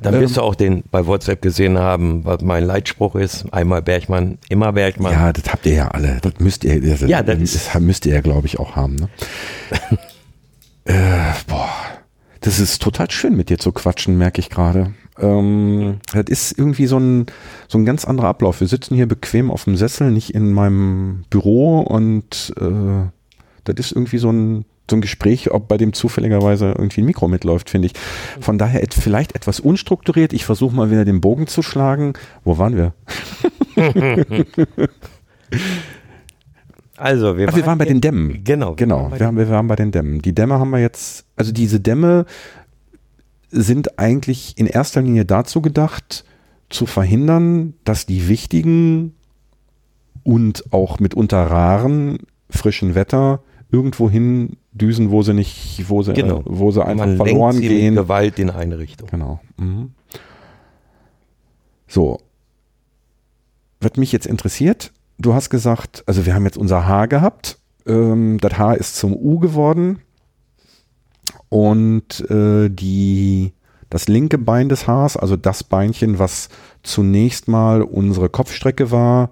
Dann 0.03 0.15
wirst 0.15 0.37
ähm, 0.37 0.43
du 0.43 0.43
auch 0.43 0.55
den 0.55 0.83
bei 0.91 1.07
WhatsApp 1.07 1.43
gesehen 1.43 1.79
haben, 1.79 2.25
was 2.25 2.43
mein 2.43 2.65
Leitspruch 2.65 3.15
ist. 3.15 3.53
Einmal 3.53 3.83
Bergmann, 3.83 4.39
immer 4.49 4.73
Bergmann. 4.73 5.13
Ja, 5.13 5.33
das 5.33 5.51
habt 5.53 5.67
ihr 5.67 5.75
ja 5.75 5.89
alle. 5.89 6.19
Das 6.23 6.35
müsst 6.39 6.65
ihr, 6.65 6.81
das, 6.81 7.09
ja, 7.09 7.23
das, 7.23 7.39
das 7.39 7.81
müsst 7.81 8.07
ihr 8.07 8.15
ja, 8.15 8.21
glaube 8.21 8.47
ich, 8.47 8.59
auch 8.59 8.77
haben. 8.77 8.97
Ne? 8.97 9.09
äh, 10.85 11.33
boah, 11.47 11.71
das 12.41 12.61
ist 12.61 12.83
total 12.83 13.11
schön 13.11 13.37
mit 13.37 13.49
dir 13.49 13.59
zu 13.59 13.73
quatschen, 13.73 14.19
merke 14.19 14.41
ich 14.41 14.51
gerade. 14.51 14.93
Ähm, 15.21 15.99
das 16.13 16.27
ist 16.29 16.59
irgendwie 16.59 16.87
so 16.87 16.99
ein, 16.99 17.27
so 17.69 17.79
ein 17.79 17.85
ganz 17.85 18.05
anderer 18.05 18.29
Ablauf. 18.29 18.61
Wir 18.61 18.69
sitzen 18.69 18.95
hier 18.95 19.07
bequem 19.07 19.51
auf 19.51 19.65
dem 19.65 19.77
Sessel, 19.77 20.11
nicht 20.11 20.35
in 20.35 20.53
meinem 20.53 21.25
Büro 21.31 21.81
und 21.81 22.55
äh, 22.61 23.09
das 23.65 23.87
ist 23.87 23.93
irgendwie 23.93 24.19
so 24.19 24.31
ein, 24.31 24.65
so 24.91 24.97
ein 24.97 25.01
Gespräch, 25.01 25.51
ob 25.51 25.69
bei 25.69 25.77
dem 25.77 25.93
zufälligerweise 25.93 26.75
irgendwie 26.77 27.03
ein 27.03 27.07
Mikro 27.07 27.29
mitläuft, 27.29 27.69
finde 27.71 27.87
ich. 27.87 27.93
Von 28.41 28.59
daher 28.59 28.83
et, 28.83 28.95
vielleicht 28.95 29.35
etwas 29.35 29.61
unstrukturiert. 29.61 30.33
Ich 30.33 30.45
versuche 30.45 30.75
mal 30.75 30.91
wieder 30.91 31.05
den 31.05 31.21
Bogen 31.21 31.47
zu 31.47 31.63
schlagen. 31.63 32.15
Wo 32.45 32.59
waren 32.59 32.77
wir? 32.77 32.95
Also, 37.01 37.37
wir, 37.37 37.49
Ach, 37.49 37.55
wir 37.55 37.65
waren 37.65 37.79
bei 37.79 37.85
den 37.85 38.01
Dämmen. 38.01 38.43
Genau. 38.43 38.75
Genau, 38.75 39.13
wir, 39.13 39.21
waren, 39.21 39.37
wir 39.37 39.49
waren 39.49 39.69
bei 39.69 39.77
den 39.77 39.93
Dämmen. 39.93 40.21
Die 40.21 40.35
Dämme 40.35 40.59
haben 40.59 40.71
wir 40.71 40.81
jetzt, 40.81 41.27
also 41.37 41.53
diese 41.53 41.79
Dämme 41.79 42.27
sind 43.51 43.99
eigentlich 43.99 44.57
in 44.57 44.67
erster 44.67 45.03
Linie 45.03 45.25
dazu 45.25 45.63
gedacht, 45.63 46.25
zu 46.69 46.87
verhindern, 46.87 47.75
dass 47.85 48.07
die 48.07 48.29
wichtigen 48.29 49.15
und 50.23 50.73
auch 50.73 51.01
mitunter 51.01 51.43
raren 51.45 52.19
frischen 52.51 52.95
Wetter 52.95 53.43
irgendwo 53.71 54.11
hin 54.11 54.57
düsen, 54.73 55.11
wo 55.11 55.23
sie 55.23 55.35
nicht, 55.35 55.89
wo 55.89 56.03
sie, 56.03 56.13
genau. 56.13 56.43
wo 56.45 56.71
sie 56.71 56.85
einfach 56.85 57.07
Man 57.07 57.17
verloren 57.17 57.57
sie 57.57 57.69
gehen. 57.69 57.95
Mit 57.95 58.05
Gewalt 58.05 58.39
in 58.39 58.51
eine 58.51 58.79
Richtung. 58.79 59.09
Genau. 59.09 59.41
Mhm. 59.57 59.93
So. 61.87 62.21
Was 63.81 63.93
mich 63.97 64.13
jetzt 64.13 64.27
interessiert, 64.27 64.93
du 65.19 65.35
hast 65.35 65.51
gesagt, 65.51 66.03
also 66.07 66.27
wir 66.27 66.35
haben 66.35 66.45
jetzt 66.45 66.59
unser 66.59 66.87
Haar 66.87 67.09
gehabt. 67.09 67.59
Ähm, 67.87 68.39
das 68.41 68.59
Haar 68.59 68.77
ist 68.77 68.97
zum 68.97 69.15
U 69.15 69.39
geworden 69.39 70.01
und 71.49 72.29
äh, 72.31 72.69
die 72.69 73.53
das 73.91 74.07
linke 74.07 74.37
Bein 74.37 74.69
des 74.69 74.87
Haars, 74.87 75.17
also 75.17 75.37
das 75.37 75.65
Beinchen, 75.65 76.19
was 76.19 76.51
zunächst 76.83 77.49
mal 77.49 77.83
unsere 77.83 78.29
Kopfstrecke 78.29 78.91
war, 78.91 79.31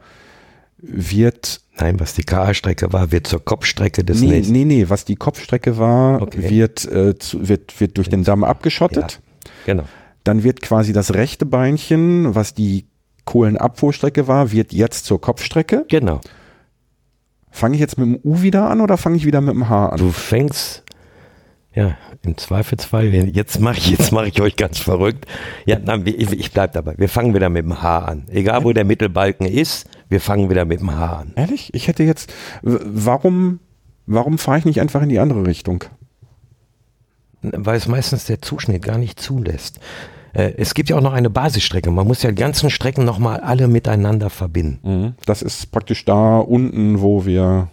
wird 0.78 1.60
Nein, 1.78 2.00
was 2.00 2.14
die 2.14 2.24
KA-Strecke 2.24 2.92
war, 2.92 3.12
wird 3.12 3.26
zur 3.26 3.44
Kopfstrecke 3.44 4.02
des 4.02 4.22
nee, 4.22 4.28
nächsten. 4.28 4.52
Nee, 4.52 4.64
nee, 4.64 4.86
was 4.88 5.04
die 5.04 5.16
Kopfstrecke 5.16 5.76
war, 5.76 6.22
okay. 6.22 6.48
wird, 6.48 6.90
äh, 6.90 7.18
zu, 7.18 7.48
wird, 7.48 7.78
wird 7.80 7.98
durch 7.98 8.08
den 8.08 8.24
Damm 8.24 8.44
abgeschottet. 8.44 9.20
Ja, 9.66 9.74
genau. 9.74 9.84
Dann 10.24 10.42
wird 10.42 10.62
quasi 10.62 10.94
das 10.94 11.12
rechte 11.12 11.44
Beinchen, 11.44 12.34
was 12.34 12.54
die 12.54 12.86
Kohlenabfuhrstrecke 13.26 14.26
war, 14.26 14.52
wird 14.52 14.72
jetzt 14.72 15.04
zur 15.04 15.20
Kopfstrecke. 15.20 15.84
Genau. 15.88 16.20
Fange 17.50 17.74
ich 17.74 17.80
jetzt 17.80 17.98
mit 17.98 18.06
dem 18.06 18.20
U 18.24 18.40
wieder 18.40 18.70
an 18.70 18.80
oder 18.80 18.96
fange 18.96 19.16
ich 19.16 19.26
wieder 19.26 19.42
mit 19.42 19.54
dem 19.54 19.68
H 19.68 19.90
an? 19.90 19.98
Du 19.98 20.12
fängst 20.12 20.82
ja, 21.76 21.96
im 22.22 22.38
Zweifelsfall, 22.38 23.04
jetzt 23.14 23.60
mache 23.60 23.76
ich, 23.76 23.90
jetzt 23.90 24.10
mache 24.10 24.28
ich 24.28 24.40
euch 24.40 24.56
ganz 24.56 24.78
verrückt. 24.78 25.26
Ja, 25.66 25.78
nein, 25.78 26.02
ich, 26.06 26.32
ich 26.32 26.50
bleib 26.50 26.72
dabei. 26.72 26.94
Wir 26.96 27.10
fangen 27.10 27.34
wieder 27.34 27.50
mit 27.50 27.64
dem 27.64 27.82
H 27.82 27.98
an. 27.98 28.24
Egal 28.30 28.64
wo 28.64 28.72
der 28.72 28.86
Mittelbalken 28.86 29.46
ist, 29.46 29.86
wir 30.08 30.22
fangen 30.22 30.48
wieder 30.48 30.64
mit 30.64 30.80
dem 30.80 30.96
Haar 30.96 31.18
an. 31.18 31.32
Ehrlich? 31.36 31.74
Ich 31.74 31.86
hätte 31.86 32.02
jetzt, 32.02 32.32
warum, 32.62 33.60
warum 34.06 34.38
fahre 34.38 34.58
ich 34.58 34.64
nicht 34.64 34.80
einfach 34.80 35.02
in 35.02 35.10
die 35.10 35.18
andere 35.18 35.46
Richtung? 35.46 35.84
Weil 37.42 37.76
es 37.76 37.88
meistens 37.88 38.24
der 38.24 38.40
Zuschnitt 38.40 38.82
gar 38.82 38.96
nicht 38.96 39.20
zulässt. 39.20 39.78
Äh, 40.32 40.54
es 40.56 40.72
gibt 40.72 40.88
ja 40.88 40.96
auch 40.96 41.02
noch 41.02 41.12
eine 41.12 41.28
Basisstrecke. 41.30 41.90
Man 41.90 42.06
muss 42.06 42.22
ja 42.22 42.30
die 42.30 42.40
ganzen 42.40 42.70
Strecken 42.70 43.04
nochmal 43.04 43.40
alle 43.40 43.68
miteinander 43.68 44.30
verbinden. 44.30 45.14
Das 45.26 45.42
ist 45.42 45.70
praktisch 45.72 46.06
da 46.06 46.38
unten, 46.38 47.02
wo 47.02 47.26
wir, 47.26 47.68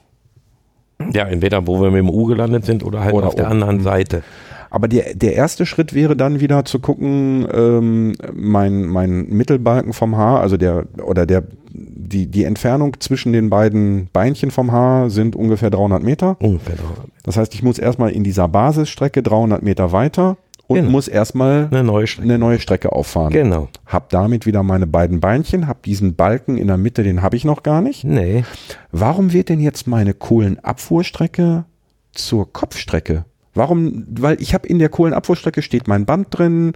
Ja, 1.13 1.25
entweder 1.25 1.67
wo 1.67 1.81
wir 1.81 1.91
mit 1.91 1.99
dem 1.99 2.09
U 2.09 2.25
gelandet 2.25 2.65
sind 2.65 2.83
oder 2.83 3.01
halt 3.03 3.13
Oder 3.13 3.27
auf 3.27 3.35
der 3.35 3.45
oben. 3.45 3.53
anderen 3.53 3.81
Seite. 3.81 4.23
aber 4.69 4.87
der, 4.87 5.13
der 5.15 5.33
erste 5.35 5.65
Schritt 5.65 5.93
wäre 5.93 6.15
dann 6.15 6.39
wieder 6.39 6.65
zu 6.65 6.79
gucken, 6.79 7.47
ähm, 7.53 8.13
mein, 8.33 8.85
mein 8.85 9.27
Mittelbalken 9.29 9.93
vom 9.93 10.15
Haar, 10.17 10.39
also 10.41 10.57
der, 10.57 10.85
oder 11.03 11.25
der, 11.25 11.43
die, 11.71 12.27
die 12.27 12.43
Entfernung 12.43 12.95
zwischen 12.99 13.33
den 13.33 13.49
beiden 13.49 14.07
Beinchen 14.13 14.51
vom 14.51 14.71
Haar 14.71 15.09
sind 15.09 15.35
ungefähr 15.35 15.69
300 15.69 16.01
Meter. 16.03 16.37
Ungefähr. 16.39 16.75
300 16.75 16.97
Meter. 16.97 17.09
Das 17.23 17.37
heißt, 17.37 17.53
ich 17.53 17.63
muss 17.63 17.79
erstmal 17.79 18.11
in 18.11 18.23
dieser 18.23 18.47
Basisstrecke 18.47 19.23
300 19.23 19.61
Meter 19.63 19.91
weiter 19.91 20.37
und 20.73 20.79
Genau. 20.79 20.91
muss 20.91 21.07
erstmal 21.07 21.67
Eine 21.71 21.83
neue 21.83 22.07
Strecke. 22.07 22.27
eine 22.29 22.37
neue 22.37 22.59
Strecke 22.59 22.91
auffahren. 22.91 23.31
Genau. 23.31 23.69
Hab 23.85 24.09
damit 24.09 24.45
wieder 24.45 24.63
meine 24.63 24.87
beiden 24.87 25.19
Beinchen, 25.19 25.67
hab 25.67 25.83
diesen 25.83 26.15
Balken 26.15 26.57
in 26.57 26.67
der 26.67 26.77
Mitte, 26.77 27.03
den 27.03 27.21
habe 27.21 27.35
ich 27.35 27.45
noch 27.45 27.63
gar 27.63 27.81
nicht. 27.81 28.03
Nee. 28.03 28.43
Warum 28.91 29.33
wird 29.33 29.49
denn 29.49 29.59
jetzt 29.59 29.87
meine 29.87 30.13
Kohlenabfuhrstrecke 30.13 31.65
zur 32.11 32.51
Kopfstrecke? 32.51 33.25
Warum? 33.53 34.05
Weil 34.09 34.41
ich 34.41 34.53
habe 34.53 34.67
in 34.67 34.79
der 34.79 34.89
Kohlenabfuhrstrecke 34.89 35.61
steht 35.61 35.87
mein 35.87 36.05
Band 36.05 36.27
drin. 36.31 36.73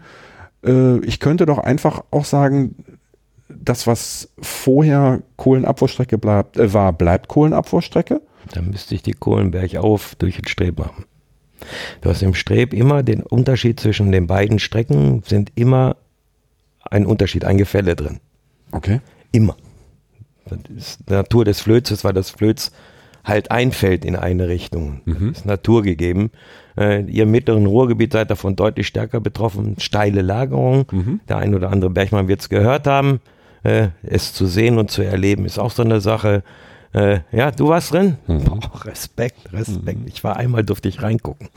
Äh, 0.66 1.00
ich 1.00 1.20
könnte 1.20 1.46
doch 1.46 1.58
einfach 1.58 2.04
auch 2.12 2.26
sagen, 2.26 2.76
das 3.50 3.88
was 3.88 4.30
vorher 4.40 5.22
Kohlenabfuhrstrecke 5.38 6.18
bleibt, 6.18 6.58
äh, 6.58 6.74
war, 6.74 6.94
bleibt 6.94 7.28
Kohlenabfuhrstrecke. 7.30 8.22
Dann 8.54 8.70
müsste 8.70 8.96
ich 8.96 9.02
die 9.04 9.14
Kohlen 9.14 9.52
bergauf 9.52 10.16
durch 10.16 10.36
den 10.38 10.48
Streb 10.48 10.78
machen. 10.80 11.06
Du 12.02 12.10
hast 12.10 12.22
im 12.22 12.34
Streb 12.34 12.74
immer 12.74 13.04
den 13.04 13.22
Unterschied 13.22 13.80
zwischen 13.80 14.12
den 14.12 14.28
beiden 14.28 14.60
Strecken, 14.60 15.24
sind 15.26 15.52
immer 15.56 15.98
ein 16.90 17.06
Unterschied, 17.06 17.46
ein 17.46 17.58
Gefälle 17.58 17.96
drin. 17.96 18.20
Okay. 18.72 19.02
Immer. 19.32 19.56
Das 20.46 20.60
ist 20.76 21.10
Natur 21.10 21.46
des 21.46 21.62
Flözes, 21.62 22.04
weil 22.04 22.14
das 22.14 22.30
Flöz 22.30 22.72
halt 23.24 23.52
einfällt 23.52 24.06
in 24.06 24.16
eine 24.16 24.48
Richtung. 24.48 25.02
Das 25.06 25.40
ist 25.40 25.46
naturgegeben. 25.46 26.32
Äh, 26.78 27.04
ihr 27.04 27.24
im 27.24 27.32
mittleren 27.32 27.66
Ruhrgebiet 27.66 28.14
seid 28.14 28.32
davon 28.32 28.56
deutlich 28.56 28.88
stärker 28.88 29.20
betroffen. 29.20 29.76
Steile 29.80 30.22
Lagerung. 30.22 30.86
Der 31.28 31.38
ein 31.38 31.54
oder 31.54 31.72
andere 31.72 31.90
Bergmann 31.90 32.30
wird 32.30 32.40
es 32.42 32.50
gehört 32.50 32.88
haben. 32.88 33.20
Äh, 33.64 33.90
es 34.04 34.34
zu 34.34 34.46
sehen 34.46 34.78
und 34.78 34.92
zu 34.92 35.02
erleben 35.02 35.46
ist 35.46 35.60
auch 35.60 35.72
so 35.72 35.84
eine 35.84 36.00
Sache. 36.00 36.44
Äh, 36.98 37.20
ja, 37.32 37.52
du 37.52 37.68
warst 37.68 37.94
drin? 37.94 38.18
Boah, 38.26 38.86
Respekt, 38.86 39.54
Respekt. 39.54 40.00
Ich 40.08 40.24
war 40.24 40.38
einmal, 40.38 40.64
durfte 40.64 40.90
ich 40.90 41.02
reingucken. 41.04 41.48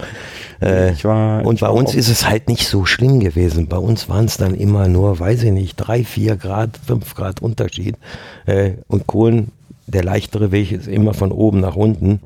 Äh, 0.61 0.93
Ich 0.93 1.05
war, 1.05 1.47
und 1.47 1.55
ich 1.55 1.61
bei 1.62 1.68
war 1.68 1.74
uns 1.74 1.95
ist 1.95 2.09
es 2.09 2.28
halt 2.28 2.49
nicht 2.49 2.68
so 2.68 2.84
schlimm 2.84 3.20
gewesen. 3.20 3.66
Bei 3.66 3.78
uns 3.78 4.09
waren 4.09 4.26
es 4.26 4.36
dann 4.36 4.55
immer 4.55 4.86
nur, 4.88 5.18
weiß 5.18 5.45
ich 5.45 5.53
nicht, 5.53 5.76
drei, 5.76 6.05
vier 6.05 6.36
Grad, 6.36 6.78
fünf 6.86 7.14
Grad 7.14 7.41
Unterschied. 7.41 7.97
Äh, 8.45 8.72
und 8.86 9.07
Kohlen, 9.07 9.51
der 9.86 10.05
leichtere 10.05 10.53
Weg 10.53 10.72
ist 10.72 10.88
immer 10.88 11.14
von 11.14 11.32
oben 11.32 11.61
nach 11.61 11.76
unten. 11.76 12.20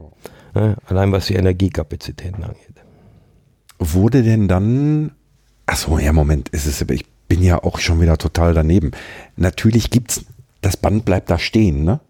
Äh, 0.54 0.74
allein 0.86 1.12
was 1.12 1.26
die 1.26 1.34
Energiekapazitäten 1.34 2.42
angeht. 2.42 2.58
wurde 3.78 4.22
denn 4.22 4.48
dann, 4.48 5.12
achso, 5.66 5.98
ja, 5.98 6.12
Moment, 6.12 6.48
es 6.52 6.66
ist, 6.66 6.90
ich 6.90 7.04
bin 7.28 7.42
ja 7.42 7.62
auch 7.62 7.78
schon 7.78 8.00
wieder 8.00 8.18
total 8.18 8.54
daneben. 8.54 8.90
Natürlich 9.36 9.90
gibt's, 9.90 10.24
das 10.62 10.76
Band 10.76 11.04
bleibt 11.04 11.30
da 11.30 11.38
stehen, 11.38 11.84
ne? 11.84 12.00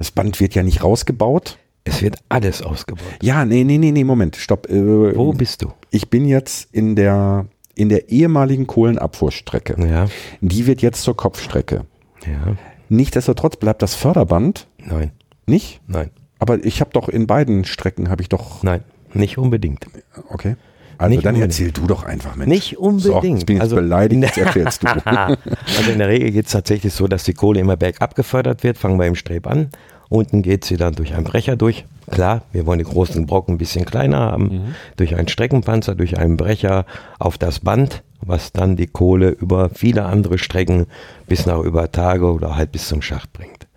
Das 0.00 0.10
Band 0.10 0.40
wird 0.40 0.54
ja 0.54 0.62
nicht 0.62 0.82
rausgebaut. 0.82 1.58
Es 1.84 2.00
wird 2.02 2.16
alles 2.30 2.62
ausgebaut. 2.62 3.04
Ja, 3.22 3.44
nee, 3.44 3.64
nee, 3.64 3.76
nee, 3.78 3.90
nee, 3.92 4.02
Moment, 4.04 4.36
stopp. 4.36 4.68
Äh, 4.70 5.14
Wo 5.16 5.32
bist 5.34 5.62
du? 5.62 5.72
Ich 5.90 6.08
bin 6.10 6.24
jetzt 6.26 6.68
in 6.72 6.96
der, 6.96 7.46
in 7.74 7.88
der 7.90 8.08
ehemaligen 8.08 8.66
Kohlenabfuhrstrecke. 8.66 9.76
Ja, 9.86 10.06
Die 10.40 10.66
wird 10.66 10.80
jetzt 10.82 11.02
zur 11.02 11.16
Kopfstrecke. 11.16 11.84
ja, 12.26 12.56
Nichtsdestotrotz 12.88 13.56
bleibt 13.56 13.82
das 13.82 13.94
Förderband 13.94 14.66
nein, 14.78 15.12
nicht. 15.46 15.80
nein, 15.86 16.10
Aber 16.38 16.64
ich 16.64 16.80
habe 16.80 16.90
doch 16.92 17.08
in 17.08 17.26
beiden 17.26 17.64
Strecken 17.64 18.08
habe 18.08 18.22
ich 18.22 18.28
doch. 18.30 18.62
nein, 18.62 18.82
nicht 19.14 19.36
unbedingt. 19.38 19.86
Okay. 20.30 20.56
Also 20.98 21.14
Nicht 21.14 21.24
dann 21.24 21.34
unbedingt. 21.36 21.52
erzähl 21.60 21.72
du 21.72 21.86
doch 21.86 22.02
einfach, 22.04 22.36
Mensch. 22.36 22.48
Nicht 22.48 22.76
unbedingt. 22.78 23.22
So, 23.22 23.34
jetzt 23.36 23.46
bin 23.46 23.56
ich 23.56 23.62
Also- 23.62 23.76
jetzt 23.76 23.84
beleidigt, 23.84 24.22
jetzt 24.22 24.36
erzählst 24.46 24.82
du. 24.82 24.88
also 25.06 25.90
in 25.90 25.98
der 25.98 26.08
Regel 26.08 26.30
geht 26.30 26.44
es 26.46 26.52
tatsächlich 26.52 26.92
so, 26.92 27.06
dass 27.08 27.24
die 27.24 27.32
Kohle 27.32 27.58
immer 27.60 27.76
bergab 27.78 28.14
gefördert 28.14 28.64
wird. 28.64 28.76
Fangen 28.76 28.98
wir 28.98 29.06
im 29.06 29.14
Streb 29.14 29.46
an. 29.46 29.70
Unten 30.10 30.42
geht 30.42 30.64
sie 30.64 30.76
dann 30.76 30.94
durch 30.94 31.14
einen 31.14 31.24
Brecher 31.24 31.56
durch. 31.56 31.86
Klar, 32.10 32.42
wir 32.50 32.66
wollen 32.66 32.80
die 32.80 32.84
großen 32.84 33.26
Brocken 33.26 33.54
ein 33.54 33.58
bisschen 33.58 33.84
kleiner 33.84 34.18
haben. 34.18 34.74
Durch 34.96 35.14
einen 35.16 35.28
Streckenpanzer, 35.28 35.94
durch 35.94 36.18
einen 36.18 36.36
Brecher 36.36 36.84
auf 37.20 37.38
das 37.38 37.60
Band, 37.60 38.02
was 38.20 38.52
dann 38.52 38.74
die 38.76 38.88
Kohle 38.88 39.30
über 39.30 39.70
viele 39.70 40.04
andere 40.04 40.38
Strecken 40.38 40.86
bis 41.28 41.46
nach 41.46 41.60
über 41.60 41.92
Tage 41.92 42.30
oder 42.30 42.56
halt 42.56 42.72
bis 42.72 42.88
zum 42.88 43.02
Schacht 43.02 43.32
bringt. 43.32 43.68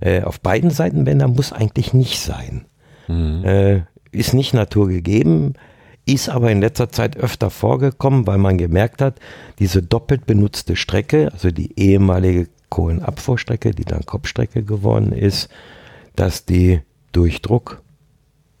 Äh, 0.00 0.22
auf 0.22 0.40
beiden 0.40 0.70
Seitenbändern 0.70 1.32
muss 1.32 1.52
eigentlich 1.52 1.94
nicht 1.94 2.20
sein. 2.20 2.66
Äh, 3.44 3.82
ist 4.10 4.34
nicht 4.34 4.54
naturgegeben, 4.54 5.54
ist 6.04 6.28
aber 6.28 6.50
in 6.50 6.60
letzter 6.60 6.90
Zeit 6.90 7.16
öfter 7.16 7.50
vorgekommen, 7.50 8.26
weil 8.26 8.38
man 8.38 8.58
gemerkt 8.58 9.00
hat, 9.00 9.20
diese 9.60 9.82
doppelt 9.82 10.26
benutzte 10.26 10.74
Strecke, 10.74 11.30
also 11.32 11.50
die 11.52 11.78
ehemalige 11.78 12.48
Kohlenabfuhrstrecke, 12.70 13.70
die 13.70 13.84
dann 13.84 14.04
Kopfstrecke 14.04 14.64
geworden 14.64 15.12
ist, 15.12 15.48
dass 16.16 16.44
die 16.44 16.80
durch 17.12 17.42
Druck, 17.42 17.82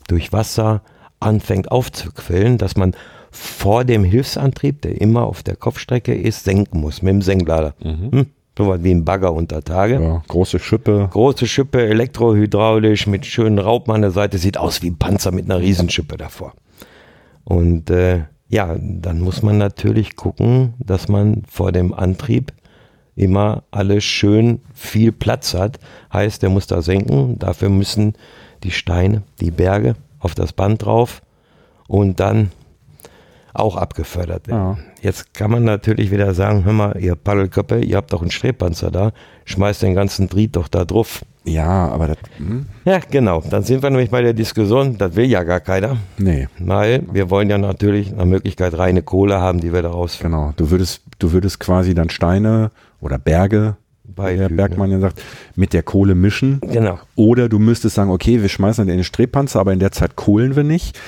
durch 0.08 0.32
Wasser 0.32 0.82
anfängt 1.20 1.70
aufzuquillen, 1.70 2.58
dass 2.58 2.76
man 2.76 2.94
vor 3.30 3.84
dem 3.84 4.04
Hilfsantrieb, 4.04 4.82
der 4.82 5.00
immer 5.00 5.24
auf 5.24 5.42
der 5.42 5.56
Kopfstrecke 5.56 6.14
ist, 6.14 6.44
senken 6.44 6.80
muss 6.80 7.02
mit 7.02 7.12
dem 7.12 7.22
Senklader. 7.22 7.74
Hm? 7.82 8.26
So 8.56 8.68
was 8.68 8.82
wie 8.82 8.92
ein 8.92 9.04
Bagger 9.04 9.34
unter 9.34 9.62
Tage. 9.62 10.00
Ja, 10.02 10.22
große 10.28 10.58
Schippe. 10.58 11.08
Große 11.12 11.46
Schippe, 11.46 11.86
elektrohydraulisch, 11.86 13.06
mit 13.06 13.26
schönen 13.26 13.58
Raupen 13.58 13.94
an 13.94 14.00
der 14.00 14.12
Seite, 14.12 14.38
sieht 14.38 14.56
aus 14.56 14.80
wie 14.80 14.90
ein 14.90 14.96
Panzer 14.96 15.30
mit 15.30 15.44
einer 15.44 15.60
Riesenschippe 15.60 16.16
davor. 16.16 16.54
Und 17.44 17.90
äh, 17.90 18.24
ja, 18.48 18.74
dann 18.80 19.20
muss 19.20 19.42
man 19.42 19.58
natürlich 19.58 20.16
gucken, 20.16 20.74
dass 20.78 21.08
man 21.08 21.42
vor 21.46 21.72
dem 21.72 21.92
Antrieb 21.92 22.52
immer 23.16 23.64
alles 23.70 24.04
schön 24.04 24.60
viel 24.74 25.10
Platz 25.10 25.54
hat. 25.54 25.80
Heißt, 26.12 26.42
der 26.42 26.50
muss 26.50 26.66
da 26.66 26.82
senken. 26.82 27.38
Dafür 27.38 27.70
müssen 27.70 28.14
die 28.62 28.70
Steine, 28.70 29.22
die 29.40 29.50
Berge 29.50 29.96
auf 30.20 30.34
das 30.34 30.52
Band 30.52 30.84
drauf 30.84 31.22
und 31.88 32.20
dann 32.20 32.50
auch 33.54 33.76
abgefördert 33.76 34.48
werden. 34.48 34.58
Ja. 34.58 34.78
Jetzt 35.00 35.32
kann 35.32 35.50
man 35.50 35.64
natürlich 35.64 36.10
wieder 36.10 36.34
sagen, 36.34 36.64
hör 36.64 36.72
mal, 36.72 37.00
ihr 37.00 37.14
Paddelköppe, 37.14 37.80
ihr 37.80 37.96
habt 37.96 38.12
doch 38.12 38.20
einen 38.20 38.30
Strebpanzer 38.30 38.90
da, 38.90 39.12
schmeißt 39.46 39.82
den 39.82 39.94
ganzen 39.94 40.28
Dried 40.28 40.56
doch 40.56 40.68
da 40.68 40.84
drauf. 40.84 41.24
Ja, 41.46 41.88
aber 41.88 42.08
das. 42.08 42.18
Hm, 42.38 42.66
Ja, 42.84 42.98
genau. 43.10 43.42
Dann 43.48 43.62
sind 43.62 43.82
wir 43.82 43.90
nämlich 43.90 44.10
bei 44.10 44.20
der 44.20 44.32
Diskussion, 44.34 44.98
das 44.98 45.14
will 45.14 45.26
ja 45.26 45.44
gar 45.44 45.60
keiner, 45.60 45.96
nee, 46.18 46.48
weil 46.58 47.02
wir 47.12 47.30
wollen 47.30 47.48
ja 47.48 47.56
natürlich 47.56 48.12
nach 48.12 48.24
Möglichkeit 48.24 48.76
reine 48.76 49.02
Kohle 49.02 49.40
haben, 49.40 49.60
die 49.60 49.72
wir 49.72 49.82
daraus 49.82 50.18
genau. 50.18 50.52
Du 50.56 50.70
würdest, 50.70 51.02
du 51.18 51.32
würdest 51.32 51.60
quasi 51.60 51.94
dann 51.94 52.10
Steine 52.10 52.70
oder 53.00 53.18
Berge, 53.18 53.76
wie 54.04 54.36
der. 54.36 54.48
Bergmann 54.48 54.90
ja 54.90 54.98
sagt, 54.98 55.22
mit 55.54 55.72
der 55.72 55.82
Kohle 55.82 56.14
mischen. 56.14 56.60
Genau. 56.60 56.98
Oder 57.14 57.48
du 57.48 57.58
müsstest 57.58 57.94
sagen, 57.94 58.10
okay, 58.10 58.42
wir 58.42 58.48
schmeißen 58.48 58.84
dann 58.84 58.92
in 58.92 58.98
den 58.98 59.04
Strebpanzer, 59.04 59.60
aber 59.60 59.72
in 59.72 59.78
der 59.78 59.92
Zeit 59.92 60.16
kohlen 60.16 60.56
wir 60.56 60.64
nicht. 60.64 60.98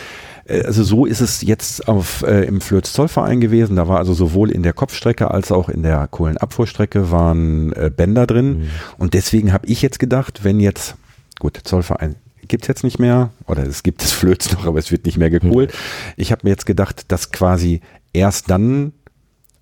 Äh, 0.49 0.65
Also 0.65 0.83
so 0.83 1.07
ist 1.07 1.21
es 1.21 1.43
jetzt 1.43 1.87
auf, 1.89 2.23
äh, 2.23 2.45
im 2.45 2.61
Flöz-Zollverein 2.61 3.41
gewesen. 3.41 3.77
Da 3.77 3.87
war 3.87 3.99
also 3.99 4.15
sowohl 4.15 4.51
in 4.51 4.63
der 4.63 4.73
Kopfstrecke 4.73 5.31
als 5.31 5.53
auch 5.53 5.69
in 5.69 5.83
der 5.83 6.09
Kohlenabfuhrstrecke 6.09 7.11
waren 7.11 7.73
äh, 7.75 7.91
Bänder 7.95 8.27
drin. 8.27 8.69
Und 8.99 9.15
deswegen 9.15 9.53
habe 9.53 9.67
ich 9.67 9.83
jetzt 9.83 9.99
gedacht, 9.99 10.45
wenn 10.45 10.59
jetzt, 10.61 10.97
gut, 11.39 11.59
Zollverein 11.63 12.17
gibt's 12.47 12.67
jetzt 12.67 12.83
nicht 12.83 12.99
mehr, 12.99 13.31
oder 13.47 13.65
es 13.67 13.83
gibt 13.83 14.03
das 14.03 14.13
Flöz 14.13 14.51
noch, 14.53 14.65
aber 14.65 14.79
es 14.79 14.91
wird 14.91 15.05
nicht 15.05 15.19
mehr 15.19 15.29
gekohlt. 15.29 15.75
Ich 16.17 16.33
habe 16.33 16.41
mir 16.45 16.51
jetzt 16.51 16.65
gedacht, 16.65 17.13
dass 17.13 17.31
quasi 17.31 17.83
erst 18.15 18.49
dann, 18.49 18.93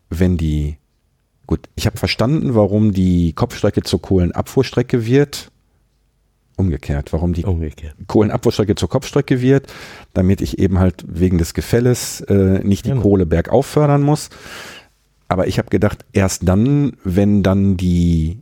wenn 0.08 0.36
die, 0.36 0.76
gut, 1.48 1.68
ich 1.74 1.86
habe 1.86 1.96
verstanden, 1.96 2.54
warum 2.54 2.92
die 2.92 3.32
Kopfstrecke 3.32 3.82
zur 3.82 4.00
Kohlenabfuhrstrecke 4.00 5.04
wird. 5.04 5.50
Umgekehrt, 6.56 7.12
warum 7.12 7.34
die 7.34 7.44
Umgekehrt. 7.44 7.94
Kohlenabfuhrstrecke 8.06 8.74
zur 8.76 8.88
Kopfstrecke 8.88 9.42
wird, 9.42 9.72
damit 10.14 10.40
ich 10.40 10.58
eben 10.58 10.78
halt 10.78 11.04
wegen 11.06 11.36
des 11.38 11.52
Gefälles 11.52 12.22
äh, 12.22 12.60
nicht 12.64 12.86
die 12.86 12.90
Genau. 12.90 13.02
Kohle 13.02 13.26
bergauf 13.26 13.66
fördern 13.66 14.02
muss. 14.02 14.30
Aber 15.28 15.46
ich 15.48 15.58
habe 15.58 15.68
gedacht, 15.68 16.04
erst 16.12 16.48
dann, 16.48 16.96
wenn 17.04 17.42
dann 17.42 17.76
die, 17.76 18.38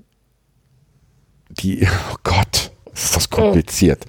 die, 1.51 1.87
oh 2.13 2.17
Gott, 2.23 2.71
ist 2.95 3.17
das 3.17 3.31
kompliziert. 3.31 4.05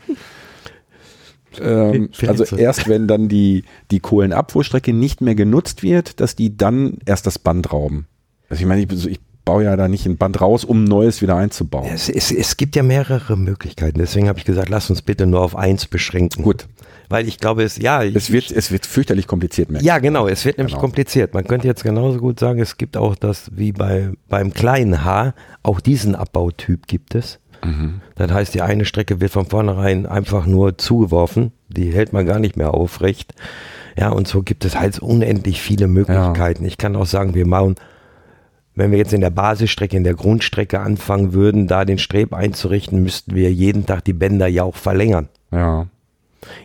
Ähm, 1.59 2.09
Vielleicht 2.11 2.29
also 2.29 2.45
so. 2.45 2.57
erst 2.57 2.87
wenn 2.89 3.07
dann 3.07 3.29
die, 3.29 3.63
die 3.91 4.01
Kohlenabfuhrstrecke 4.01 4.93
nicht 4.93 5.21
mehr 5.21 5.35
genutzt 5.35 5.83
wird, 5.83 6.19
dass 6.19 6.35
die 6.35 6.57
dann 6.57 6.97
erst 7.05 7.25
das 7.27 7.39
Band 7.39 7.71
rauben. 7.71 8.07
Also 8.49 8.61
ich 8.61 8.67
meine, 8.67 8.81
ich, 8.83 8.89
so- 8.91 9.09
ich 9.09 9.19
baue 9.45 9.63
ja 9.63 9.75
da 9.75 9.87
nicht 9.87 10.05
ein 10.05 10.17
Band 10.17 10.41
raus, 10.41 10.65
um 10.65 10.83
neues 10.83 11.21
wieder 11.21 11.35
einzubauen. 11.37 11.89
Es, 11.93 12.09
es, 12.09 12.31
es 12.31 12.57
gibt 12.57 12.75
ja 12.75 12.83
mehrere 12.83 13.37
Möglichkeiten. 13.37 13.99
Deswegen 13.99 14.27
habe 14.27 14.39
ich 14.39 14.45
gesagt, 14.45 14.69
lass 14.69 14.89
uns 14.89 15.01
bitte 15.01 15.25
nur 15.25 15.41
auf 15.41 15.55
eins 15.55 15.85
beschränken. 15.85 16.43
Gut. 16.43 16.67
Weil 17.07 17.27
ich 17.27 17.37
glaube, 17.37 17.61
es, 17.63 17.77
ja. 17.77 18.03
Es 18.03 18.31
wird, 18.31 18.49
es 18.51 18.71
wird 18.71 18.87
fürchterlich 18.87 19.27
kompliziert, 19.27 19.69
merke 19.69 19.85
Ja, 19.85 19.99
genau. 19.99 20.27
Es 20.27 20.43
wird 20.43 20.57
nämlich 20.57 20.73
Genau. 20.73 20.81
kompliziert. 20.81 21.35
Man 21.35 21.43
könnte 21.45 21.67
jetzt 21.67 21.83
genauso 21.83 22.19
gut 22.19 22.39
sagen, 22.39 22.59
es 22.59 22.77
gibt 22.77 22.97
auch 22.97 23.15
das, 23.15 23.51
wie 23.53 23.71
bei, 23.71 24.09
beim 24.27 24.53
kleinen 24.53 25.05
H, 25.05 25.35
auch 25.61 25.79
diesen 25.79 26.15
Abbautyp 26.15 26.87
gibt 26.87 27.13
es. 27.15 27.39
Das 28.15 28.31
heißt, 28.31 28.53
die 28.53 28.61
eine 28.61 28.85
Strecke 28.85 29.21
wird 29.21 29.31
von 29.31 29.47
vornherein 29.47 30.05
einfach 30.05 30.45
nur 30.45 30.77
zugeworfen. 30.77 31.51
Die 31.67 31.91
hält 31.91 32.13
man 32.13 32.27
gar 32.27 32.37
nicht 32.37 32.57
mehr 32.57 32.75
aufrecht. 32.75 33.33
Ja, 33.97 34.09
und 34.09 34.27
so 34.27 34.43
gibt 34.43 34.65
es 34.65 34.79
halt 34.79 34.99
unendlich 34.99 35.61
viele 35.61 35.87
Möglichkeiten. 35.87 36.63
Ich 36.65 36.77
kann 36.77 36.95
auch 36.95 37.07
sagen, 37.07 37.33
wir 37.33 37.47
machen, 37.47 37.73
wenn 38.75 38.91
wir 38.91 38.97
jetzt 38.97 39.13
in 39.13 39.21
der 39.21 39.29
Basisstrecke, 39.29 39.95
in 39.95 40.03
der 40.03 40.13
Grundstrecke 40.13 40.79
anfangen 40.79 41.33
würden, 41.33 41.67
da 41.67 41.85
den 41.85 41.97
Streb 41.97 42.33
einzurichten, 42.33 43.01
müssten 43.01 43.33
wir 43.35 43.51
jeden 43.51 43.85
Tag 43.85 44.03
die 44.03 44.13
Bänder 44.13 44.47
ja 44.47 44.63
auch 44.63 44.75
verlängern. 44.75 45.29
Ja. 45.51 45.87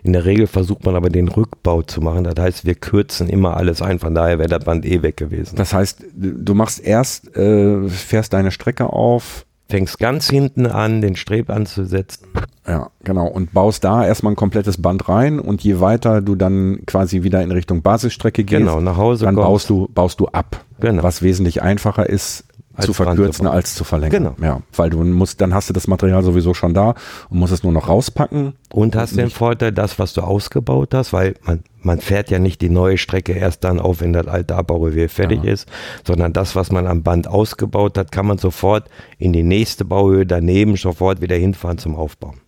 In 0.03 0.13
der 0.13 0.25
Regel 0.25 0.47
versucht 0.47 0.85
man 0.85 0.95
aber 0.95 1.09
den 1.09 1.29
Rückbau 1.29 1.83
zu 1.83 2.01
machen. 2.01 2.25
Das 2.25 2.35
heißt, 2.39 2.67
wir 2.67 2.75
kürzen 2.75 3.29
immer 3.29 3.57
alles 3.57 3.81
ein. 3.81 3.99
Von 3.99 4.15
daher 4.15 4.39
wäre 4.39 4.49
das 4.49 4.65
Band 4.65 4.85
eh 4.85 5.03
weg 5.03 5.17
gewesen. 5.17 5.57
Das 5.57 5.73
heißt, 5.73 6.05
du 6.15 6.55
machst 6.55 6.81
erst, 6.81 7.35
äh, 7.37 7.89
fährst 7.89 8.33
deine 8.33 8.51
Strecke 8.51 8.93
auf, 8.93 9.47
Fängst 9.71 9.99
ganz 9.99 10.29
hinten 10.29 10.67
an, 10.67 11.01
den 11.01 11.17
Streb 11.17 11.49
anzusetzen. 11.51 12.27
ja, 12.67 12.91
genau, 13.05 13.27
und 13.27 13.53
baust 13.53 13.85
da 13.85 14.05
erstmal 14.07 14.33
ein 14.33 14.37
komplettes 14.37 14.81
Band 14.83 15.09
rein 15.09 15.39
und 15.41 15.63
je 15.63 15.81
weiter 15.81 16.21
du 16.21 16.35
dann 16.35 16.81
quasi 16.87 17.23
wieder 17.23 17.43
in 17.43 17.51
Richtung 17.51 17.83
Basisstrecke 17.83 18.45
gehst, 18.45 18.59
Genau, 18.59 18.81
nach 18.81 18.97
Hause 18.97 19.25
dann 19.25 19.35
kommst. 19.37 19.47
baust 19.49 19.71
du, 19.71 19.89
baust 19.95 20.21
du 20.21 20.27
ab. 20.29 20.65
Genau. 20.81 21.03
Was 21.03 21.23
wesentlich 21.23 21.63
einfacher 21.63 22.09
ist, 22.09 22.45
Als 22.75 22.87
zu 22.87 22.93
verkürzen 22.95 23.47
als 23.47 23.75
zu 23.75 23.85
verlängern. 23.85 24.35
Genau. 24.37 24.47
Ja, 24.47 24.61
weil 24.75 24.91
du 24.91 25.03
musst, 25.05 25.41
dann 25.41 25.53
hast 25.55 25.69
du 25.69 25.73
das 25.73 25.87
Material 25.87 26.23
sowieso 26.23 26.55
schon 26.55 26.73
da 26.75 26.95
und 27.29 27.39
musst 27.39 27.53
es 27.53 27.63
nur 27.63 27.73
noch 27.73 27.89
rauspacken. 27.89 28.55
Und 28.73 28.97
hast 28.97 29.17
den 29.17 29.31
Vorteil, 29.31 29.73
das, 29.73 29.99
was 29.99 30.15
du 30.15 30.23
ausgebaut 30.23 30.95
hast, 30.95 31.13
weil 31.13 31.35
man, 31.45 31.61
man 31.83 32.01
fährt 32.01 32.31
ja 32.31 32.39
nicht 32.39 32.61
die 32.61 32.69
neue 32.69 32.99
Strecke 32.99 33.33
erst 33.33 33.65
dann 33.65 33.81
auf, 33.81 34.01
wenn 34.01 34.13
das 34.13 34.27
alte 34.27 34.55
Abbaurevier 34.55 35.09
fertig 35.09 35.45
ist, 35.45 35.69
sondern 36.07 36.33
das, 36.33 36.57
was 36.57 36.71
man 36.71 36.87
am 36.87 37.03
Band 37.03 37.29
ausgebaut 37.29 37.97
hat, 37.97 38.13
kann 38.13 38.27
man 38.27 38.39
sofort 38.39 38.89
in 39.19 39.33
die 39.33 39.43
nächste 39.43 39.85
Bauhöhe 39.85 40.27
daneben 40.27 40.77
sofort 40.77 41.21
wieder 41.21 41.37
hinfahren 41.37 41.79
zum 41.79 41.97
Aufbauen. 41.97 42.41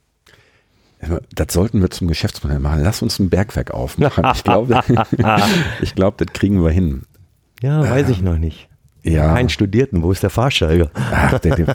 Das 1.35 1.53
sollten 1.53 1.81
wir 1.81 1.91
zum 1.91 2.07
Geschäftsmodell 2.07 2.61
machen. 2.61 2.83
Lass 2.83 3.03
uns 3.03 3.19
ein 3.19 3.29
Bergwerk 3.29 3.73
aufmachen. 3.73 4.25
Ich 4.35 4.45
glaube, 4.45 4.81
ich 5.83 5.95
glaube, 5.95 6.25
das 6.25 6.33
kriegen 6.33 6.63
wir 6.63 6.71
hin. 6.71 7.03
Ja, 7.61 7.83
weiß 7.83 8.09
ich 8.11 8.23
noch 8.23 8.39
nicht. 8.39 8.69
Ja. 9.03 9.35
Kein 9.35 9.49
Studierten, 9.49 10.03
wo 10.03 10.13
ist 10.13 10.23
der 10.23 10.31
Fahrsteiger? 10.31 10.91
Ach, 10.95 11.39
der, 11.41 11.57
der, 11.57 11.75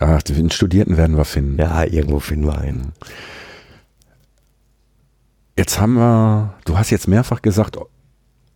Ach, 0.00 0.22
den 0.22 0.50
Studierten 0.50 0.96
werden 0.96 1.16
wir 1.16 1.24
finden. 1.24 1.58
Ja, 1.58 1.84
irgendwo 1.84 2.18
finden 2.18 2.46
wir 2.46 2.58
einen. 2.58 2.92
Jetzt 5.60 5.78
haben 5.78 5.92
wir, 5.92 6.54
du 6.64 6.78
hast 6.78 6.88
jetzt 6.88 7.06
mehrfach 7.06 7.42
gesagt, 7.42 7.76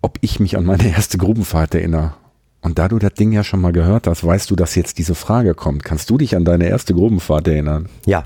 ob 0.01 0.17
ich 0.23 0.41
mich 0.41 0.57
an 0.57 0.65
meine 0.65 0.89
erste 0.89 1.19
Grubenfahrt 1.19 1.75
erinnere. 1.75 2.15
Und 2.63 2.79
da 2.79 2.89
du 2.89 2.99
das 2.99 3.13
Ding 3.13 3.31
ja 3.31 3.45
schon 3.45 3.61
mal 3.61 3.73
gehört 3.73 4.07
hast, 4.07 4.25
weißt 4.25 4.51
du, 4.51 4.57
dass 4.57 4.75
jetzt 4.75 4.97
diese 4.97 5.15
Frage 5.15 5.55
kommt. 5.55 5.85
Kannst 5.85 6.09
du 6.09 6.17
dich 6.17 6.35
an 6.35 6.47
deine 6.47 6.67
erste 6.67 6.95
Grubenfahrt 6.95 7.47
erinnern? 7.47 7.91
Ja, 8.07 8.25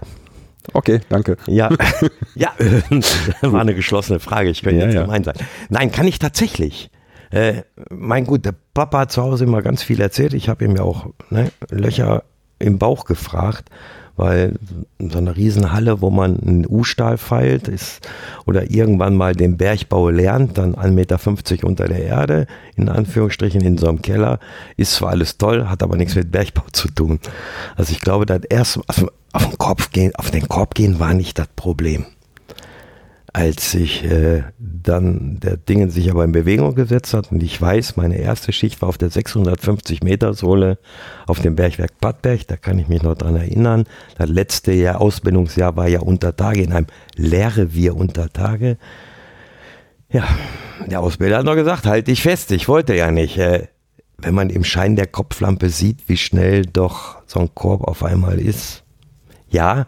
Okay, 0.74 1.00
danke. 1.08 1.38
Ja, 1.48 1.70
ja, 2.36 2.52
war 3.40 3.62
eine 3.62 3.74
geschlossene 3.74 4.20
Frage. 4.20 4.50
Ich 4.50 4.62
könnte 4.62 4.78
Ja, 4.78 4.84
jetzt 4.84 4.94
ja. 4.94 5.02
gemein 5.02 5.24
sein. 5.24 5.34
Nein, 5.70 5.90
kann 5.90 6.06
ich 6.06 6.20
tatsächlich. 6.20 6.90
Äh, 7.30 7.62
mein 7.90 8.26
gut, 8.26 8.44
der 8.44 8.54
Papa 8.74 9.00
hat 9.00 9.10
zu 9.10 9.22
Hause 9.22 9.44
immer 9.44 9.62
ganz 9.62 9.82
viel 9.82 10.00
erzählt. 10.00 10.34
Ich 10.34 10.48
habe 10.48 10.64
ihm 10.64 10.76
ja 10.76 10.82
auch 10.82 11.06
ne, 11.30 11.50
Löcher 11.70 12.22
im 12.60 12.78
Bauch 12.78 13.06
gefragt, 13.06 13.70
weil 14.18 14.56
so 14.98 15.18
eine 15.18 15.36
Riesenhalle, 15.36 16.02
wo 16.02 16.10
man 16.10 16.38
einen 16.40 16.66
U-Stahl 16.68 17.16
feilt, 17.16 17.68
ist 17.68 18.06
oder 18.44 18.70
irgendwann 18.70 19.16
mal 19.16 19.34
den 19.34 19.56
Bergbau 19.56 20.10
lernt, 20.10 20.58
dann 20.58 20.74
1,50 20.74 20.90
Meter 20.90 21.66
unter 21.66 21.86
der 21.86 22.04
Erde, 22.04 22.46
in 22.76 22.88
Anführungsstrichen 22.88 23.62
in 23.62 23.78
so 23.78 23.88
einem 23.88 24.02
Keller, 24.02 24.40
ist 24.76 24.94
zwar 24.94 25.10
alles 25.10 25.38
toll, 25.38 25.68
hat 25.68 25.82
aber 25.82 25.96
nichts 25.96 26.16
mit 26.16 26.30
Bergbau 26.30 26.64
zu 26.72 26.88
tun. 26.88 27.20
Also 27.76 27.92
ich 27.92 28.00
glaube, 28.00 28.26
das 28.26 28.42
erste, 28.50 28.82
also 28.88 29.08
auf 29.32 29.48
den 29.48 29.56
Korb 29.56 29.92
gehen, 29.92 30.14
auf 30.16 30.30
den 30.30 30.48
Korb 30.48 30.74
gehen 30.74 30.98
war 30.98 31.14
nicht 31.14 31.38
das 31.38 31.48
Problem 31.54 32.04
als 33.38 33.70
sich 33.70 34.02
äh, 34.02 34.42
dann 34.58 35.38
der 35.38 35.56
Dingen 35.56 35.90
sich 35.90 36.10
aber 36.10 36.24
in 36.24 36.32
Bewegung 36.32 36.74
gesetzt 36.74 37.14
hat 37.14 37.30
und 37.30 37.40
ich 37.40 37.60
weiß, 37.62 37.94
meine 37.94 38.16
erste 38.16 38.52
Schicht 38.52 38.82
war 38.82 38.88
auf 38.88 38.98
der 38.98 39.10
650 39.10 40.02
Meter 40.02 40.34
Sohle 40.34 40.78
auf 41.28 41.38
dem 41.38 41.54
Bergwerk 41.54 42.00
Pattberg, 42.00 42.48
da 42.48 42.56
kann 42.56 42.80
ich 42.80 42.88
mich 42.88 43.04
noch 43.04 43.14
dran 43.14 43.36
erinnern. 43.36 43.84
Das 44.16 44.28
letzte 44.28 44.72
Jahr, 44.72 45.00
Ausbildungsjahr 45.00 45.76
war 45.76 45.86
ja 45.86 46.00
unter 46.00 46.34
Tage, 46.34 46.62
in 46.62 46.72
einem 46.72 46.88
Lehrrevier 47.14 47.94
unter 47.94 48.28
Tage. 48.28 48.76
Ja, 50.10 50.24
der 50.88 50.98
Ausbilder 50.98 51.38
hat 51.38 51.44
noch 51.44 51.54
gesagt, 51.54 51.86
halt 51.86 52.08
dich 52.08 52.22
fest, 52.22 52.50
ich 52.50 52.66
wollte 52.66 52.96
ja 52.96 53.12
nicht. 53.12 53.38
Äh, 53.38 53.68
wenn 54.20 54.34
man 54.34 54.50
im 54.50 54.64
Schein 54.64 54.96
der 54.96 55.06
Kopflampe 55.06 55.70
sieht, 55.70 56.08
wie 56.08 56.16
schnell 56.16 56.66
doch 56.66 57.18
so 57.26 57.38
ein 57.38 57.54
Korb 57.54 57.84
auf 57.84 58.02
einmal 58.02 58.40
ist. 58.40 58.82
Ja, 59.48 59.86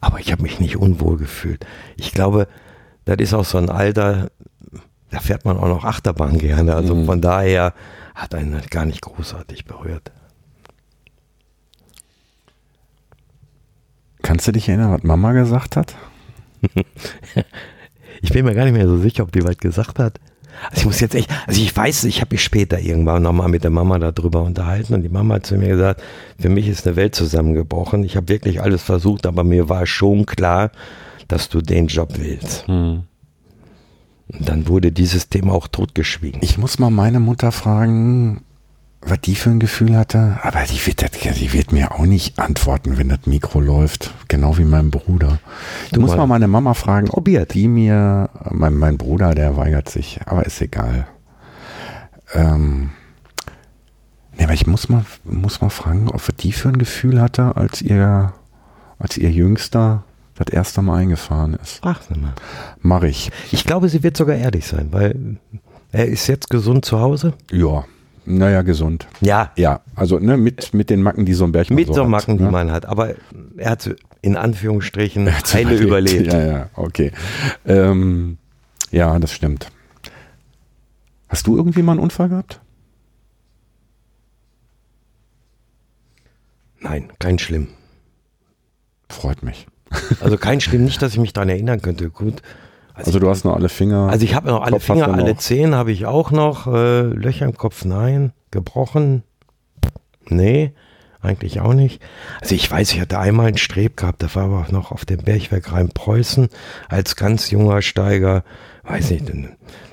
aber 0.00 0.20
ich 0.20 0.32
habe 0.32 0.42
mich 0.42 0.58
nicht 0.58 0.78
unwohl 0.78 1.18
gefühlt. 1.18 1.66
Ich 1.98 2.12
glaube, 2.12 2.48
das 3.16 3.28
ist 3.28 3.34
auch 3.34 3.44
so 3.44 3.58
ein 3.58 3.70
Alter, 3.70 4.30
da 5.10 5.20
fährt 5.20 5.44
man 5.44 5.56
auch 5.56 5.68
noch 5.68 5.84
Achterbahn 5.84 6.38
gerne. 6.38 6.74
Also 6.74 7.04
von 7.04 7.20
daher 7.20 7.74
hat 8.14 8.34
einen 8.34 8.52
das 8.52 8.68
gar 8.68 8.84
nicht 8.84 9.00
großartig 9.02 9.64
berührt. 9.64 10.10
Kannst 14.22 14.46
du 14.48 14.52
dich 14.52 14.68
erinnern, 14.68 14.92
was 14.92 15.02
Mama 15.04 15.32
gesagt 15.32 15.76
hat? 15.76 15.94
Ich 18.20 18.32
bin 18.32 18.44
mir 18.44 18.54
gar 18.54 18.64
nicht 18.64 18.74
mehr 18.74 18.88
so 18.88 18.98
sicher, 18.98 19.22
ob 19.22 19.30
die 19.30 19.44
was 19.44 19.58
gesagt 19.58 19.98
hat. 20.00 20.18
Also 20.70 20.80
ich 20.80 20.86
muss 20.86 21.00
jetzt 21.00 21.14
echt, 21.14 21.30
also 21.46 21.60
ich 21.60 21.76
weiß, 21.76 22.04
ich 22.04 22.20
habe 22.20 22.34
mich 22.34 22.42
später 22.42 22.80
irgendwann 22.80 23.22
nochmal 23.22 23.48
mit 23.48 23.62
der 23.62 23.70
Mama 23.70 23.98
darüber 23.98 24.42
unterhalten 24.42 24.94
und 24.94 25.02
die 25.02 25.08
Mama 25.08 25.36
hat 25.36 25.46
zu 25.46 25.56
mir 25.56 25.68
gesagt, 25.68 26.02
für 26.38 26.48
mich 26.48 26.66
ist 26.66 26.86
eine 26.86 26.96
Welt 26.96 27.14
zusammengebrochen. 27.14 28.02
Ich 28.02 28.16
habe 28.16 28.28
wirklich 28.28 28.60
alles 28.60 28.82
versucht, 28.82 29.26
aber 29.26 29.44
mir 29.44 29.68
war 29.68 29.86
schon 29.86 30.26
klar, 30.26 30.72
dass 31.28 31.48
du 31.48 31.60
den 31.60 31.86
Job 31.86 32.14
willst. 32.18 32.66
Und 32.68 33.06
dann 34.28 34.66
wurde 34.68 34.92
dieses 34.92 35.28
Thema 35.28 35.52
auch 35.54 35.68
totgeschwiegen. 35.68 36.40
Ich 36.42 36.58
muss 36.58 36.78
mal 36.78 36.90
meine 36.90 37.20
Mutter 37.20 37.50
fragen, 37.52 38.42
was 39.00 39.20
die 39.20 39.36
für 39.36 39.50
ein 39.50 39.60
Gefühl 39.60 39.96
hatte. 39.96 40.38
Aber 40.42 40.62
die 40.64 40.84
wird, 40.86 41.02
das, 41.02 41.12
die 41.12 41.52
wird 41.52 41.72
mir 41.72 41.92
auch 41.92 42.04
nicht 42.04 42.38
antworten, 42.38 42.98
wenn 42.98 43.08
das 43.08 43.26
Mikro 43.26 43.60
läuft. 43.60 44.12
Genau 44.28 44.58
wie 44.58 44.64
mein 44.64 44.90
Bruder. 44.90 45.38
Du 45.92 46.00
muss 46.00 46.16
mal- 46.16 46.26
meine 46.26 46.48
Mama 46.48 46.74
fragen, 46.74 47.06
ob 47.08 47.14
Probiert. 47.14 47.54
die 47.54 47.68
mir, 47.68 48.28
mein, 48.50 48.74
mein 48.74 48.98
Bruder, 48.98 49.34
der 49.34 49.56
weigert 49.56 49.88
sich, 49.88 50.20
aber 50.26 50.44
ist 50.44 50.60
egal. 50.60 51.06
Ähm, 52.34 52.90
nee, 54.36 54.44
aber 54.44 54.52
ich 54.52 54.66
muss 54.66 54.88
mal, 54.90 55.06
muss 55.24 55.60
mal 55.62 55.70
fragen, 55.70 56.08
ob 56.10 56.36
die 56.38 56.52
für 56.52 56.68
ein 56.68 56.78
Gefühl 56.78 57.20
hatte, 57.22 57.56
als 57.56 57.80
ihr, 57.80 58.34
als 58.98 59.16
ihr 59.16 59.30
Jüngster 59.30 60.04
das 60.38 60.52
erste 60.52 60.82
Mal 60.82 60.98
eingefahren 60.98 61.54
ist. 61.54 61.80
Ach, 61.82 62.00
mal. 62.10 62.34
Mach 62.80 63.02
ich. 63.02 63.30
Ich 63.52 63.64
glaube, 63.64 63.88
sie 63.88 64.02
wird 64.02 64.16
sogar 64.16 64.36
ehrlich 64.36 64.66
sein, 64.66 64.88
weil 64.90 65.38
er 65.92 66.06
ist 66.06 66.26
jetzt 66.26 66.50
gesund 66.50 66.84
zu 66.84 67.00
Hause. 67.00 67.34
Ja. 67.50 67.84
Naja, 68.30 68.60
gesund. 68.60 69.06
Ja, 69.22 69.52
Ja, 69.56 69.80
also 69.94 70.18
ne, 70.18 70.36
mit, 70.36 70.74
mit 70.74 70.90
den 70.90 71.02
Macken, 71.02 71.24
die 71.24 71.32
so 71.32 71.44
ein 71.44 71.52
Berg 71.52 71.70
mit 71.70 71.86
so 71.86 72.02
hat, 72.02 72.08
Macken, 72.10 72.36
die 72.36 72.44
ne? 72.44 72.50
man 72.50 72.70
hat. 72.70 72.84
Aber 72.84 73.14
er 73.56 73.70
hat 73.70 73.96
in 74.20 74.36
Anführungsstrichen 74.36 75.34
Hat's 75.34 75.54
eine 75.54 75.74
überlebt. 75.74 76.30
Ja, 76.30 76.46
ja, 76.46 76.70
okay. 76.74 77.10
Ähm, 77.64 78.36
ja, 78.90 79.18
das 79.18 79.32
stimmt. 79.32 79.70
Hast 81.30 81.46
du 81.46 81.56
irgendwie 81.56 81.82
mal 81.82 81.92
einen 81.92 82.00
Unfall 82.00 82.28
gehabt? 82.28 82.60
Nein, 86.80 87.10
kein 87.18 87.38
schlimm. 87.38 87.68
Freut 89.08 89.42
mich. 89.42 89.66
Also 90.20 90.36
kein 90.36 90.60
schlimm, 90.60 90.84
nicht, 90.84 91.00
dass 91.02 91.12
ich 91.12 91.18
mich 91.18 91.32
daran 91.32 91.48
erinnern 91.48 91.80
könnte. 91.80 92.10
Gut. 92.10 92.42
Also 92.94 93.20
du 93.20 93.30
hast 93.30 93.44
noch 93.44 93.54
alle 93.54 93.68
Finger. 93.68 94.08
Also 94.10 94.24
ich 94.24 94.34
habe 94.34 94.48
noch 94.48 94.62
alle 94.62 94.72
Kopf 94.72 94.84
Finger, 94.84 95.12
alle 95.12 95.32
noch. 95.32 95.38
Zehen 95.38 95.74
habe 95.74 95.92
ich 95.92 96.06
auch 96.06 96.30
noch. 96.30 96.66
Äh, 96.66 97.02
Löcher 97.02 97.46
im 97.46 97.56
Kopf, 97.56 97.84
nein. 97.84 98.32
Gebrochen? 98.50 99.22
Nee, 100.28 100.72
eigentlich 101.20 101.60
auch 101.60 101.74
nicht. 101.74 102.02
Also 102.40 102.54
ich 102.54 102.70
weiß, 102.70 102.92
ich 102.92 103.00
hatte 103.00 103.18
einmal 103.18 103.46
einen 103.46 103.58
Streb 103.58 103.96
gehabt, 103.96 104.22
da 104.22 104.34
war 104.34 104.44
aber 104.44 104.66
noch 104.70 104.92
auf 104.92 105.04
dem 105.04 105.18
Bergwerk 105.18 105.72
Rhein-Preußen 105.72 106.48
als 106.88 107.16
ganz 107.16 107.50
junger 107.50 107.82
Steiger. 107.82 108.44
Weiß 108.84 109.10
nicht, 109.10 109.24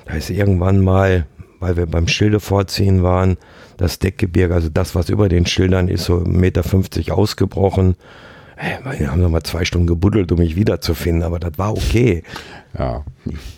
da 0.06 0.14
ist 0.14 0.30
irgendwann 0.30 0.80
mal, 0.80 1.26
weil 1.60 1.76
wir 1.76 1.86
beim 1.86 2.08
Schilde 2.08 2.40
vorziehen 2.40 3.02
waren, 3.02 3.36
das 3.76 3.98
Deckgebirge, 3.98 4.54
also 4.54 4.68
das, 4.68 4.94
was 4.94 5.08
über 5.08 5.28
den 5.28 5.46
Schildern 5.46 5.88
ist, 5.88 6.04
so 6.04 6.18
1,50 6.18 6.28
Meter 6.28 7.14
ausgebrochen. 7.16 7.96
Wir 8.98 9.10
haben 9.10 9.20
noch 9.20 9.28
mal 9.28 9.42
zwei 9.42 9.64
Stunden 9.64 9.86
gebuddelt, 9.86 10.32
um 10.32 10.38
mich 10.38 10.56
wiederzufinden, 10.56 11.22
aber 11.22 11.38
das 11.38 11.58
war 11.58 11.72
okay. 11.72 12.22
ja. 12.78 13.04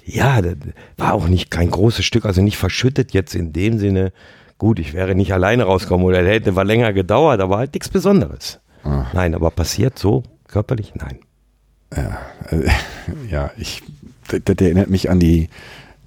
Ja, 0.04 0.42
das 0.42 0.56
war 0.96 1.14
auch 1.14 1.28
nicht 1.28 1.50
kein 1.50 1.70
großes 1.70 2.04
Stück, 2.04 2.24
also 2.24 2.42
nicht 2.42 2.56
verschüttet 2.56 3.12
jetzt 3.12 3.34
in 3.34 3.52
dem 3.52 3.78
Sinne, 3.78 4.12
Gut, 4.58 4.80
ich 4.80 4.92
wäre 4.92 5.14
nicht 5.14 5.32
alleine 5.32 5.62
rausgekommen 5.64 6.04
oder 6.04 6.22
der 6.22 6.34
hätte 6.34 6.56
war 6.56 6.64
länger 6.64 6.92
gedauert, 6.92 7.40
aber 7.40 7.58
halt 7.58 7.74
nichts 7.74 7.88
Besonderes. 7.88 8.58
Ah. 8.82 9.06
Nein, 9.12 9.34
aber 9.36 9.52
passiert 9.52 9.98
so 9.98 10.24
körperlich? 10.48 10.94
Nein. 10.96 11.18
Ja, 11.96 12.18
äh, 12.50 12.68
ja 13.30 13.52
ich, 13.56 13.82
das, 14.26 14.40
das 14.44 14.56
erinnert 14.58 14.90
mich 14.90 15.10
an 15.10 15.20
die, 15.20 15.48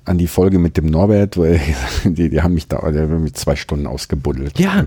an 0.06 0.18
die 0.18 0.28
Folge 0.28 0.58
mit 0.58 0.78
dem 0.78 0.88
Norbert, 0.88 1.38
wo 1.38 1.44
er, 1.44 1.60
die, 2.04 2.30
die 2.30 2.42
haben 2.42 2.54
mich 2.54 2.68
da 2.68 2.82
mich 2.90 3.34
zwei 3.34 3.56
Stunden 3.56 3.88
ausgebuddelt. 3.88 4.60
Ja. 4.60 4.86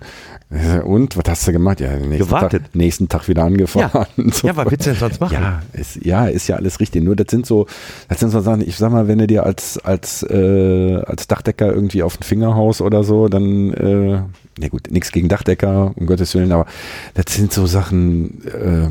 Und 0.84 1.16
was 1.16 1.24
hast 1.26 1.48
du 1.48 1.52
gemacht? 1.52 1.80
Ja, 1.80 1.96
nächsten 1.96 2.18
Gewartet. 2.18 2.62
Tag, 2.64 2.74
nächsten 2.74 3.08
Tag 3.08 3.28
wieder 3.28 3.44
angefahren. 3.44 4.06
So. 4.34 4.46
Ja, 4.46 4.56
was 4.56 4.70
willst 4.70 4.86
du 4.86 4.90
denn 4.90 4.98
sonst 4.98 5.20
machen? 5.20 5.34
Ja, 5.34 5.62
ist, 5.72 6.04
ja, 6.04 6.26
ist 6.26 6.48
ja 6.48 6.56
alles 6.56 6.80
richtig. 6.80 7.02
Nur 7.02 7.16
das 7.16 7.26
sind 7.30 7.46
so, 7.46 7.66
das 8.08 8.20
sind 8.20 8.30
so 8.30 8.40
Sachen, 8.40 8.66
ich 8.66 8.76
sag 8.76 8.90
mal, 8.90 9.08
wenn 9.08 9.18
du 9.18 9.26
dir 9.26 9.44
als, 9.44 9.78
als, 9.78 10.22
äh, 10.22 11.02
als 11.06 11.26
Dachdecker 11.26 11.72
irgendwie 11.72 12.02
auf 12.02 12.16
den 12.16 12.22
Finger 12.22 12.54
haust 12.54 12.80
oder 12.80 13.04
so, 13.04 13.28
dann, 13.28 13.72
äh, 13.72 14.22
ja 14.60 14.68
gut, 14.68 14.90
nichts 14.90 15.12
gegen 15.12 15.28
Dachdecker, 15.28 15.92
um 15.96 16.06
Gottes 16.06 16.34
Willen, 16.34 16.52
aber 16.52 16.66
das 17.14 17.34
sind 17.34 17.52
so 17.52 17.66
Sachen, 17.66 18.44
äh, 18.46 18.88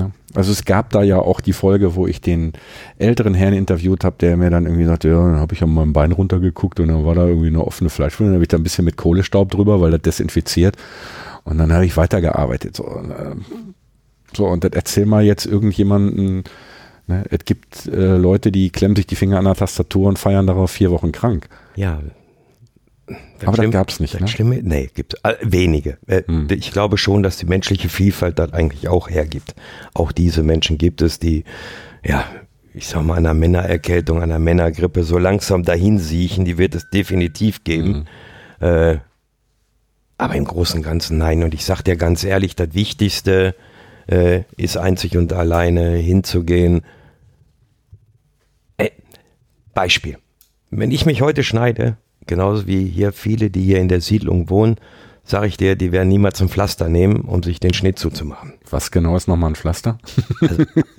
ne? 0.00 0.10
Also 0.34 0.52
es 0.52 0.64
gab 0.64 0.90
da 0.90 1.02
ja 1.02 1.18
auch 1.18 1.40
die 1.40 1.52
Folge, 1.52 1.94
wo 1.94 2.06
ich 2.06 2.20
den 2.20 2.52
älteren 2.98 3.34
Herrn 3.34 3.52
interviewt 3.52 4.04
habe, 4.04 4.16
der 4.20 4.36
mir 4.36 4.50
dann 4.50 4.64
irgendwie 4.64 4.84
sagte, 4.84 5.08
ja, 5.08 5.14
dann 5.14 5.40
habe 5.40 5.54
ich 5.54 5.62
an 5.62 5.70
meinem 5.70 5.92
Bein 5.92 6.12
runtergeguckt 6.12 6.80
und 6.80 6.88
dann 6.88 7.04
war 7.04 7.14
da 7.14 7.26
irgendwie 7.26 7.48
eine 7.48 7.64
offene 7.64 7.90
Fleischwunde, 7.90 8.30
dann 8.30 8.36
habe 8.36 8.44
ich 8.44 8.48
da 8.48 8.56
ein 8.56 8.62
bisschen 8.62 8.84
mit 8.84 8.96
Kohlestaub 8.96 9.50
drüber, 9.50 9.80
weil 9.80 9.90
das 9.90 10.02
desinfiziert 10.02 10.76
und 11.44 11.58
dann 11.58 11.72
habe 11.72 11.84
ich 11.84 11.96
weitergearbeitet. 11.96 12.76
So, 12.76 12.84
und, 12.84 13.10
ähm, 13.10 13.44
so, 14.34 14.46
und 14.46 14.64
das 14.64 14.72
erzähl 14.72 15.06
mal 15.06 15.24
jetzt 15.24 15.46
irgendjemanden, 15.46 16.44
ne, 17.06 17.24
es 17.30 17.44
gibt 17.44 17.86
äh, 17.86 18.16
Leute, 18.16 18.52
die 18.52 18.70
klemmen 18.70 18.96
sich 18.96 19.06
die 19.06 19.16
Finger 19.16 19.38
an 19.38 19.44
der 19.44 19.54
Tastatur 19.54 20.08
und 20.08 20.18
feiern 20.18 20.46
darauf 20.46 20.70
vier 20.70 20.90
Wochen 20.90 21.12
krank. 21.12 21.48
Ja. 21.74 22.00
Aber 23.44 23.56
das 23.56 23.70
gab's 23.70 24.00
nicht, 24.00 24.14
Das 24.14 24.20
ne? 24.20 24.28
Schlimme, 24.28 24.60
nee, 24.62 24.90
gibt 24.92 25.16
äh, 25.24 25.34
wenige. 25.42 25.98
Äh, 26.06 26.22
Hm. 26.26 26.48
Ich 26.50 26.72
glaube 26.72 26.98
schon, 26.98 27.22
dass 27.22 27.36
die 27.36 27.46
menschliche 27.46 27.88
Vielfalt 27.88 28.38
das 28.38 28.52
eigentlich 28.52 28.88
auch 28.88 29.08
hergibt. 29.08 29.54
Auch 29.94 30.12
diese 30.12 30.42
Menschen 30.42 30.78
gibt 30.78 31.02
es, 31.02 31.18
die, 31.18 31.44
ja, 32.04 32.24
ich 32.74 32.86
sag 32.86 33.02
mal, 33.02 33.16
einer 33.16 33.34
Männererkältung, 33.34 34.22
einer 34.22 34.38
Männergrippe 34.38 35.02
so 35.02 35.18
langsam 35.18 35.62
dahin 35.62 35.98
siechen, 35.98 36.44
die 36.44 36.58
wird 36.58 36.74
es 36.74 36.90
definitiv 36.90 37.64
geben. 37.64 38.06
Hm. 38.60 38.68
Äh, 38.68 38.98
aber 40.18 40.34
im 40.34 40.44
Großen 40.44 40.76
und 40.76 40.82
Ganzen 40.82 41.16
nein. 41.16 41.42
Und 41.42 41.54
ich 41.54 41.64
sag 41.64 41.82
dir 41.82 41.96
ganz 41.96 42.24
ehrlich, 42.24 42.54
das 42.54 42.74
Wichtigste 42.74 43.54
äh, 44.06 44.42
ist 44.56 44.76
einzig 44.76 45.16
und 45.16 45.32
alleine 45.32 45.96
hinzugehen. 45.96 46.82
Äh, 48.76 48.90
Beispiel. 49.72 50.18
Wenn 50.70 50.90
ich 50.90 51.06
mich 51.06 51.22
heute 51.22 51.42
schneide, 51.42 51.96
genauso 52.30 52.66
wie 52.66 52.86
hier 52.86 53.12
viele, 53.12 53.50
die 53.50 53.62
hier 53.62 53.78
in 53.78 53.88
der 53.88 54.00
Siedlung 54.00 54.48
wohnen, 54.48 54.76
sage 55.24 55.46
ich 55.48 55.56
dir, 55.58 55.76
die 55.76 55.92
werden 55.92 56.08
niemals 56.08 56.40
ein 56.40 56.48
Pflaster 56.48 56.88
nehmen, 56.88 57.20
um 57.20 57.42
sich 57.42 57.60
den 57.60 57.74
Schnitt 57.74 57.98
zuzumachen. 57.98 58.54
Was 58.70 58.90
genau 58.90 59.14
ist 59.16 59.28
nochmal 59.28 59.50
ein 59.50 59.54
Pflaster? 59.56 59.98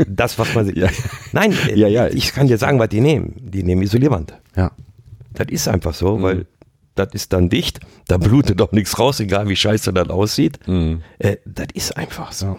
Das, 0.08 0.38
was 0.38 0.54
man 0.54 0.70
Ja. 0.76 0.90
Nein, 1.32 1.54
Ja, 1.74 1.88
ja. 1.88 2.08
ich 2.08 2.32
kann 2.34 2.48
dir 2.48 2.58
sagen, 2.60 2.78
was 2.78 2.90
die 2.90 3.02
nehmen. 3.02 3.34
Die 3.42 3.64
nehmen 3.64 3.82
Isolierband. 3.82 4.34
Ja. 4.56 4.72
Das 5.34 5.48
ist 5.50 5.68
einfach 5.68 5.94
so, 5.96 6.18
Mhm. 6.18 6.22
weil 6.24 6.46
das 6.96 7.08
ist 7.14 7.34
dann 7.34 7.50
dicht, 7.50 7.80
da 8.08 8.18
blutet 8.18 8.60
doch 8.60 8.72
nichts 8.74 9.00
raus, 9.00 9.20
egal 9.22 9.48
wie 9.48 9.56
scheiße 9.56 9.92
das 9.94 10.10
aussieht. 10.10 10.60
Mhm. 10.68 11.02
Äh, 11.20 11.38
das 11.46 11.68
ist 11.74 11.98
einfach 11.98 12.32
so. 12.32 12.58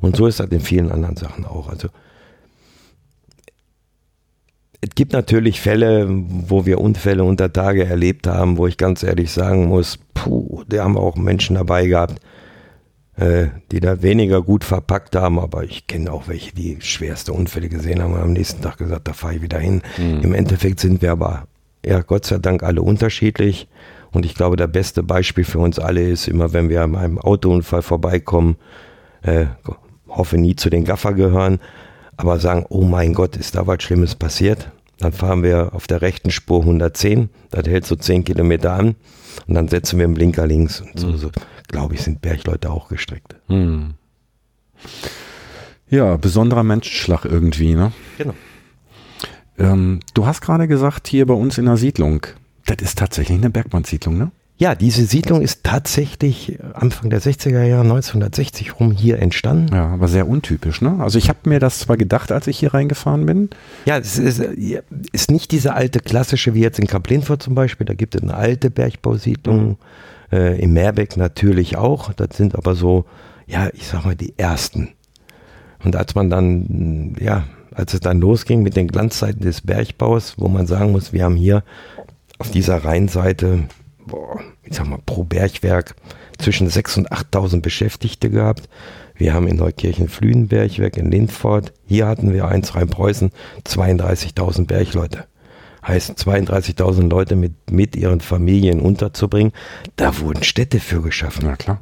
Und 0.00 0.16
so 0.16 0.26
ist 0.26 0.40
das 0.40 0.48
in 0.50 0.60
vielen 0.60 0.90
anderen 0.90 1.16
Sachen 1.16 1.44
auch. 1.44 1.68
Also 1.68 1.88
es 4.80 4.90
gibt 4.94 5.12
natürlich 5.12 5.60
Fälle, 5.60 6.06
wo 6.08 6.64
wir 6.64 6.80
Unfälle 6.80 7.24
unter 7.24 7.52
Tage 7.52 7.84
erlebt 7.84 8.26
haben, 8.26 8.56
wo 8.58 8.66
ich 8.66 8.76
ganz 8.76 9.02
ehrlich 9.02 9.32
sagen 9.32 9.66
muss, 9.66 9.98
puh, 10.14 10.62
da 10.68 10.84
haben 10.84 10.94
wir 10.94 11.00
auch 11.00 11.16
Menschen 11.16 11.56
dabei 11.56 11.86
gehabt, 11.86 12.20
äh, 13.16 13.48
die 13.72 13.80
da 13.80 14.02
weniger 14.02 14.40
gut 14.40 14.62
verpackt 14.62 15.16
haben, 15.16 15.40
aber 15.40 15.64
ich 15.64 15.88
kenne 15.88 16.12
auch 16.12 16.28
welche, 16.28 16.54
die 16.54 16.76
schwerste 16.80 17.32
Unfälle 17.32 17.68
gesehen 17.68 18.00
haben 18.00 18.12
und 18.12 18.20
am 18.20 18.32
nächsten 18.32 18.62
Tag 18.62 18.78
gesagt, 18.78 19.08
da 19.08 19.12
fahre 19.14 19.34
ich 19.34 19.42
wieder 19.42 19.58
hin. 19.58 19.82
Im 20.22 20.32
Endeffekt 20.32 20.78
sind 20.78 21.02
wir 21.02 21.10
aber, 21.10 21.48
ja, 21.84 22.00
Gott 22.02 22.26
sei 22.26 22.38
Dank 22.38 22.62
alle 22.62 22.82
unterschiedlich. 22.82 23.66
Und 24.12 24.24
ich 24.24 24.34
glaube, 24.34 24.56
der 24.56 24.68
beste 24.68 25.02
Beispiel 25.02 25.44
für 25.44 25.58
uns 25.58 25.78
alle 25.78 26.08
ist 26.08 26.28
immer, 26.28 26.52
wenn 26.52 26.68
wir 26.68 26.82
an 26.82 26.94
einem 26.94 27.18
Autounfall 27.18 27.82
vorbeikommen, 27.82 28.56
äh, 29.22 29.46
hoffe 30.08 30.38
nie 30.38 30.56
zu 30.56 30.70
den 30.70 30.84
Gaffer 30.84 31.12
gehören, 31.12 31.58
aber 32.18 32.38
sagen, 32.38 32.66
oh 32.68 32.82
mein 32.82 33.14
Gott, 33.14 33.36
ist 33.36 33.54
da 33.54 33.66
was 33.66 33.82
Schlimmes 33.82 34.14
passiert? 34.14 34.70
Dann 34.98 35.12
fahren 35.12 35.42
wir 35.44 35.70
auf 35.74 35.86
der 35.86 36.02
rechten 36.02 36.30
Spur 36.30 36.60
110, 36.60 37.30
das 37.50 37.66
hält 37.66 37.86
so 37.86 37.94
10 37.94 38.24
Kilometer 38.24 38.72
an 38.72 38.96
und 39.46 39.54
dann 39.54 39.68
setzen 39.68 39.98
wir 39.98 40.04
einen 40.04 40.14
Blinker 40.14 40.46
links. 40.46 40.80
Und 40.80 40.98
so, 40.98 41.16
so 41.16 41.30
glaube 41.68 41.94
ich, 41.94 42.02
sind 42.02 42.20
Bergleute 42.20 42.70
auch 42.70 42.88
gestrickt. 42.88 43.36
Hm. 43.46 43.94
Ja, 45.88 46.16
besonderer 46.16 46.64
Menschenschlag 46.64 47.24
irgendwie, 47.24 47.74
ne? 47.74 47.92
Genau. 48.18 48.34
Ähm, 49.56 50.00
du 50.14 50.26
hast 50.26 50.40
gerade 50.40 50.66
gesagt, 50.66 51.06
hier 51.06 51.24
bei 51.24 51.34
uns 51.34 51.56
in 51.56 51.66
der 51.66 51.76
Siedlung, 51.76 52.26
das 52.66 52.78
ist 52.80 52.98
tatsächlich 52.98 53.38
eine 53.38 53.50
Bergmannsiedlung, 53.50 54.18
ne? 54.18 54.32
Ja, 54.58 54.74
diese 54.74 55.04
Siedlung 55.04 55.40
ist 55.40 55.62
tatsächlich 55.62 56.58
Anfang 56.74 57.10
der 57.10 57.22
60er 57.22 57.62
Jahre, 57.62 57.82
1960 57.82 58.80
rum 58.80 58.90
hier 58.90 59.20
entstanden. 59.20 59.72
Ja, 59.72 59.86
aber 59.86 60.08
sehr 60.08 60.26
untypisch, 60.26 60.82
ne? 60.82 60.96
Also 60.98 61.16
ich 61.16 61.28
habe 61.28 61.48
mir 61.48 61.60
das 61.60 61.78
zwar 61.78 61.96
gedacht, 61.96 62.32
als 62.32 62.48
ich 62.48 62.58
hier 62.58 62.74
reingefahren 62.74 63.24
bin. 63.24 63.50
Ja, 63.84 63.98
es 63.98 64.18
ist, 64.18 64.40
äh, 64.40 64.82
ist 65.12 65.30
nicht 65.30 65.52
diese 65.52 65.74
alte 65.74 66.00
klassische 66.00 66.54
wie 66.54 66.60
jetzt 66.60 66.80
in 66.80 66.88
Kaplinfurt 66.88 67.40
zum 67.40 67.54
Beispiel. 67.54 67.86
Da 67.86 67.94
gibt 67.94 68.16
es 68.16 68.22
eine 68.22 68.34
alte 68.34 68.68
Bergbausiedlung. 68.70 69.78
Äh, 70.30 70.60
in 70.60 70.72
Meerbeck 70.72 71.16
natürlich 71.16 71.76
auch. 71.76 72.12
Das 72.12 72.36
sind 72.36 72.54
aber 72.54 72.74
so, 72.74 73.04
ja, 73.46 73.68
ich 73.72 73.86
sag 73.86 74.04
mal, 74.04 74.16
die 74.16 74.34
ersten. 74.36 74.90
Und 75.84 75.96
als 75.96 76.14
man 76.14 76.28
dann, 76.30 77.16
ja, 77.20 77.44
als 77.72 77.94
es 77.94 78.00
dann 78.00 78.20
losging 78.20 78.62
mit 78.62 78.76
den 78.76 78.88
Glanzzeiten 78.88 79.40
des 79.40 79.60
Bergbaus, 79.60 80.34
wo 80.36 80.48
man 80.48 80.66
sagen 80.66 80.92
muss, 80.92 81.12
wir 81.12 81.24
haben 81.24 81.36
hier 81.36 81.62
auf 82.38 82.50
dieser 82.50 82.84
Rheinseite, 82.84 83.64
boah, 84.08 84.40
ich 84.64 84.76
sag 84.76 84.88
mal, 84.88 84.98
pro 85.04 85.24
Bergwerk 85.24 85.94
zwischen 86.38 86.68
6.000 86.68 86.98
und 86.98 87.12
8.000 87.12 87.60
Beschäftigte 87.62 88.30
gehabt. 88.30 88.68
Wir 89.14 89.34
haben 89.34 89.46
in 89.48 89.56
Neukirchen 89.56 90.08
Flühen 90.08 90.48
Bergwerk, 90.48 90.96
in 90.96 91.10
Lindfort, 91.10 91.72
hier 91.86 92.06
hatten 92.06 92.32
wir 92.32 92.46
eins, 92.46 92.74
Rheinpreußen, 92.74 93.30
32.000 93.66 94.66
Bergleute. 94.66 95.26
Heißt 95.86 96.18
32.000 96.18 97.08
Leute 97.08 97.36
mit, 97.36 97.70
mit 97.70 97.96
ihren 97.96 98.20
Familien 98.20 98.80
unterzubringen. 98.80 99.52
Da 99.96 100.18
wurden 100.18 100.42
Städte 100.42 100.80
für 100.80 101.00
geschaffen. 101.02 101.44
Na 101.46 101.56
klar. 101.56 101.80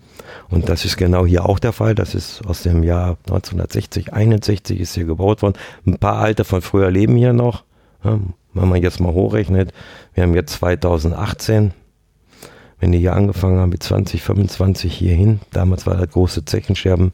Und 0.49 0.69
das 0.69 0.85
ist 0.85 0.97
genau 0.97 1.27
hier 1.27 1.47
auch 1.47 1.59
der 1.59 1.73
Fall. 1.73 1.95
Das 1.95 2.15
ist 2.15 2.47
aus 2.47 2.63
dem 2.63 2.83
Jahr 2.83 3.17
1960, 3.27 4.13
61 4.13 4.81
ist 4.81 4.95
hier 4.95 5.07
gebaut 5.07 5.43
worden. 5.43 5.57
Ein 5.87 5.99
paar 5.99 6.19
alte 6.19 6.45
von 6.45 6.63
früher 6.63 6.91
leben 6.91 7.17
hier 7.17 7.33
noch. 7.33 7.65
Wenn 8.03 8.35
man 8.69 8.81
jetzt 8.83 9.01
mal 9.01 9.13
hochrechnet, 9.13 9.73
wir 10.15 10.23
haben 10.23 10.35
jetzt 10.35 10.53
2018. 10.55 11.73
Wenn 12.79 12.93
die 12.93 12.99
hier 12.99 13.15
angefangen 13.15 13.59
haben 13.59 13.71
mit 13.71 13.83
2025 13.83 14.93
hierhin, 14.93 15.41
damals 15.53 15.87
war 15.87 15.97
das 15.97 16.11
große 16.11 16.45
Zechenscherben 16.45 17.13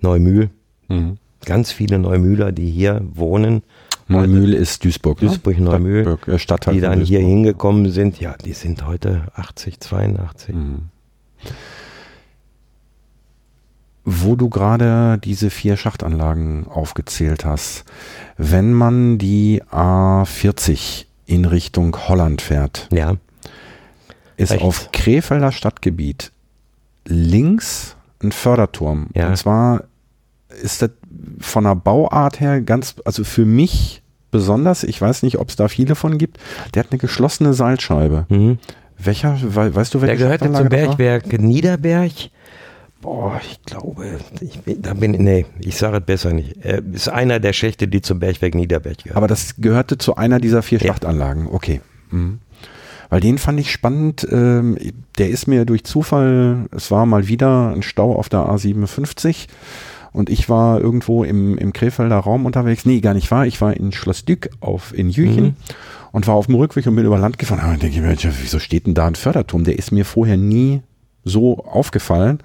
Neumühl. 0.00 0.50
Mhm. 0.88 1.18
Ganz 1.44 1.72
viele 1.72 1.98
Neumühler, 1.98 2.52
die 2.52 2.70
hier 2.70 3.02
wohnen, 3.12 3.62
Neumühl 4.08 4.52
ist 4.54 4.84
Duisburg, 4.84 5.22
ne? 5.22 5.28
Duisburg, 5.28 5.58
Neumühl, 5.58 6.02
Stadtburg, 6.02 6.28
äh, 6.28 6.38
Stadtteil 6.38 6.74
die 6.74 6.80
dann 6.80 7.00
hier 7.00 7.20
hingekommen 7.20 7.90
sind, 7.90 8.20
ja, 8.20 8.34
die 8.44 8.52
sind 8.52 8.86
heute 8.86 9.22
80, 9.34 9.80
82. 9.80 10.54
Mhm. 10.54 10.82
Wo 14.04 14.36
du 14.36 14.50
gerade 14.50 15.18
diese 15.22 15.48
vier 15.48 15.78
Schachtanlagen 15.78 16.66
aufgezählt 16.68 17.46
hast, 17.46 17.84
wenn 18.36 18.74
man 18.74 19.16
die 19.16 19.62
A40 19.70 21.06
in 21.24 21.46
Richtung 21.46 21.96
Holland 22.06 22.42
fährt, 22.42 22.88
Ja, 22.92 23.16
ist 24.36 24.50
Rechts. 24.52 24.64
auf 24.64 24.92
Krefelder 24.92 25.52
Stadtgebiet 25.52 26.32
links 27.06 27.96
ein 28.22 28.32
Förderturm. 28.32 29.08
Ja. 29.14 29.28
Und 29.28 29.36
zwar 29.36 29.84
ist 30.62 30.82
das 30.82 30.90
von 31.40 31.64
der 31.64 31.74
Bauart 31.74 32.40
her 32.40 32.60
ganz, 32.60 32.94
also 33.04 33.24
für 33.24 33.44
mich 33.44 34.02
besonders, 34.30 34.82
ich 34.84 35.00
weiß 35.00 35.22
nicht, 35.22 35.38
ob 35.38 35.48
es 35.50 35.56
da 35.56 35.68
viele 35.68 35.94
von 35.94 36.18
gibt, 36.18 36.38
der 36.74 36.84
hat 36.84 36.90
eine 36.92 36.98
geschlossene 36.98 37.54
Seilscheibe. 37.54 38.26
mhm. 38.28 38.58
Welcher, 38.96 39.36
wei- 39.42 39.74
weißt 39.74 39.92
du, 39.92 40.00
welcher 40.02 40.16
Der 40.16 40.38
gehörte 40.38 40.52
zum? 40.52 40.68
Bergwerk 40.68 41.40
Niederberg. 41.40 42.12
Boah, 43.02 43.40
ich 43.44 43.60
glaube, 43.64 44.18
ich 44.40 44.60
bin, 44.60 44.80
da 44.80 44.94
bin 44.94 45.10
nee, 45.10 45.44
ich 45.58 45.76
sage 45.76 45.96
es 45.98 46.04
besser 46.04 46.32
nicht. 46.32 46.54
Er 46.62 46.80
ist 46.92 47.08
einer 47.08 47.40
der 47.40 47.52
Schächte, 47.52 47.88
die 47.88 48.00
zum 48.02 48.20
Bergwerk 48.20 48.54
Niederberg 48.54 48.98
gehören. 48.98 49.16
Aber 49.16 49.26
das 49.26 49.56
gehörte 49.58 49.98
zu 49.98 50.14
einer 50.14 50.38
dieser 50.38 50.62
vier 50.62 50.78
Ja. 50.78 50.86
Schachtanlagen. 50.86 51.48
Okay. 51.48 51.80
Mhm. 52.10 52.38
Weil 53.10 53.20
den 53.20 53.38
fand 53.38 53.60
ich 53.60 53.70
spannend. 53.70 54.26
Ähm, 54.30 54.76
der 55.18 55.30
ist 55.30 55.46
mir 55.46 55.64
durch 55.64 55.84
Zufall, 55.84 56.66
es 56.70 56.90
war 56.90 57.06
mal 57.06 57.28
wieder 57.28 57.70
ein 57.70 57.82
Stau 57.82 58.14
auf 58.14 58.28
der 58.28 58.40
A57 58.40 59.46
und 60.14 60.30
ich 60.30 60.48
war 60.48 60.80
irgendwo 60.80 61.24
im, 61.24 61.58
im 61.58 61.72
Krefelder 61.72 62.18
Raum 62.18 62.46
unterwegs. 62.46 62.86
Nee, 62.86 63.00
gar 63.00 63.14
nicht 63.14 63.30
wahr. 63.32 63.46
Ich 63.46 63.60
war 63.60 63.76
in 63.76 63.90
Schloss 63.90 64.24
Dück 64.24 64.50
auf, 64.60 64.96
in 64.96 65.10
Jüchen 65.10 65.44
mhm. 65.44 65.54
und 66.12 66.28
war 66.28 66.36
auf 66.36 66.46
dem 66.46 66.54
Rückweg 66.54 66.86
und 66.86 66.94
bin 66.94 67.04
über 67.04 67.18
Land 67.18 67.36
gefahren. 67.38 67.68
Und 67.68 67.82
denke 67.82 67.96
ich 67.96 68.00
mir, 68.00 68.16
wieso 68.40 68.60
steht 68.60 68.86
denn 68.86 68.94
da 68.94 69.08
ein 69.08 69.16
Förderturm? 69.16 69.64
Der 69.64 69.76
ist 69.76 69.90
mir 69.90 70.04
vorher 70.04 70.36
nie 70.36 70.82
so 71.24 71.58
aufgefallen. 71.64 72.38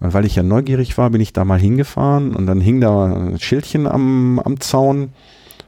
Und 0.00 0.14
weil 0.14 0.24
ich 0.24 0.34
ja 0.34 0.42
neugierig 0.42 0.98
war, 0.98 1.10
bin 1.10 1.20
ich 1.20 1.32
da 1.32 1.44
mal 1.44 1.60
hingefahren 1.60 2.34
und 2.34 2.46
dann 2.46 2.60
hing 2.60 2.80
da 2.80 3.04
ein 3.04 3.38
Schildchen 3.38 3.86
am, 3.86 4.40
am 4.40 4.58
Zaun. 4.58 5.10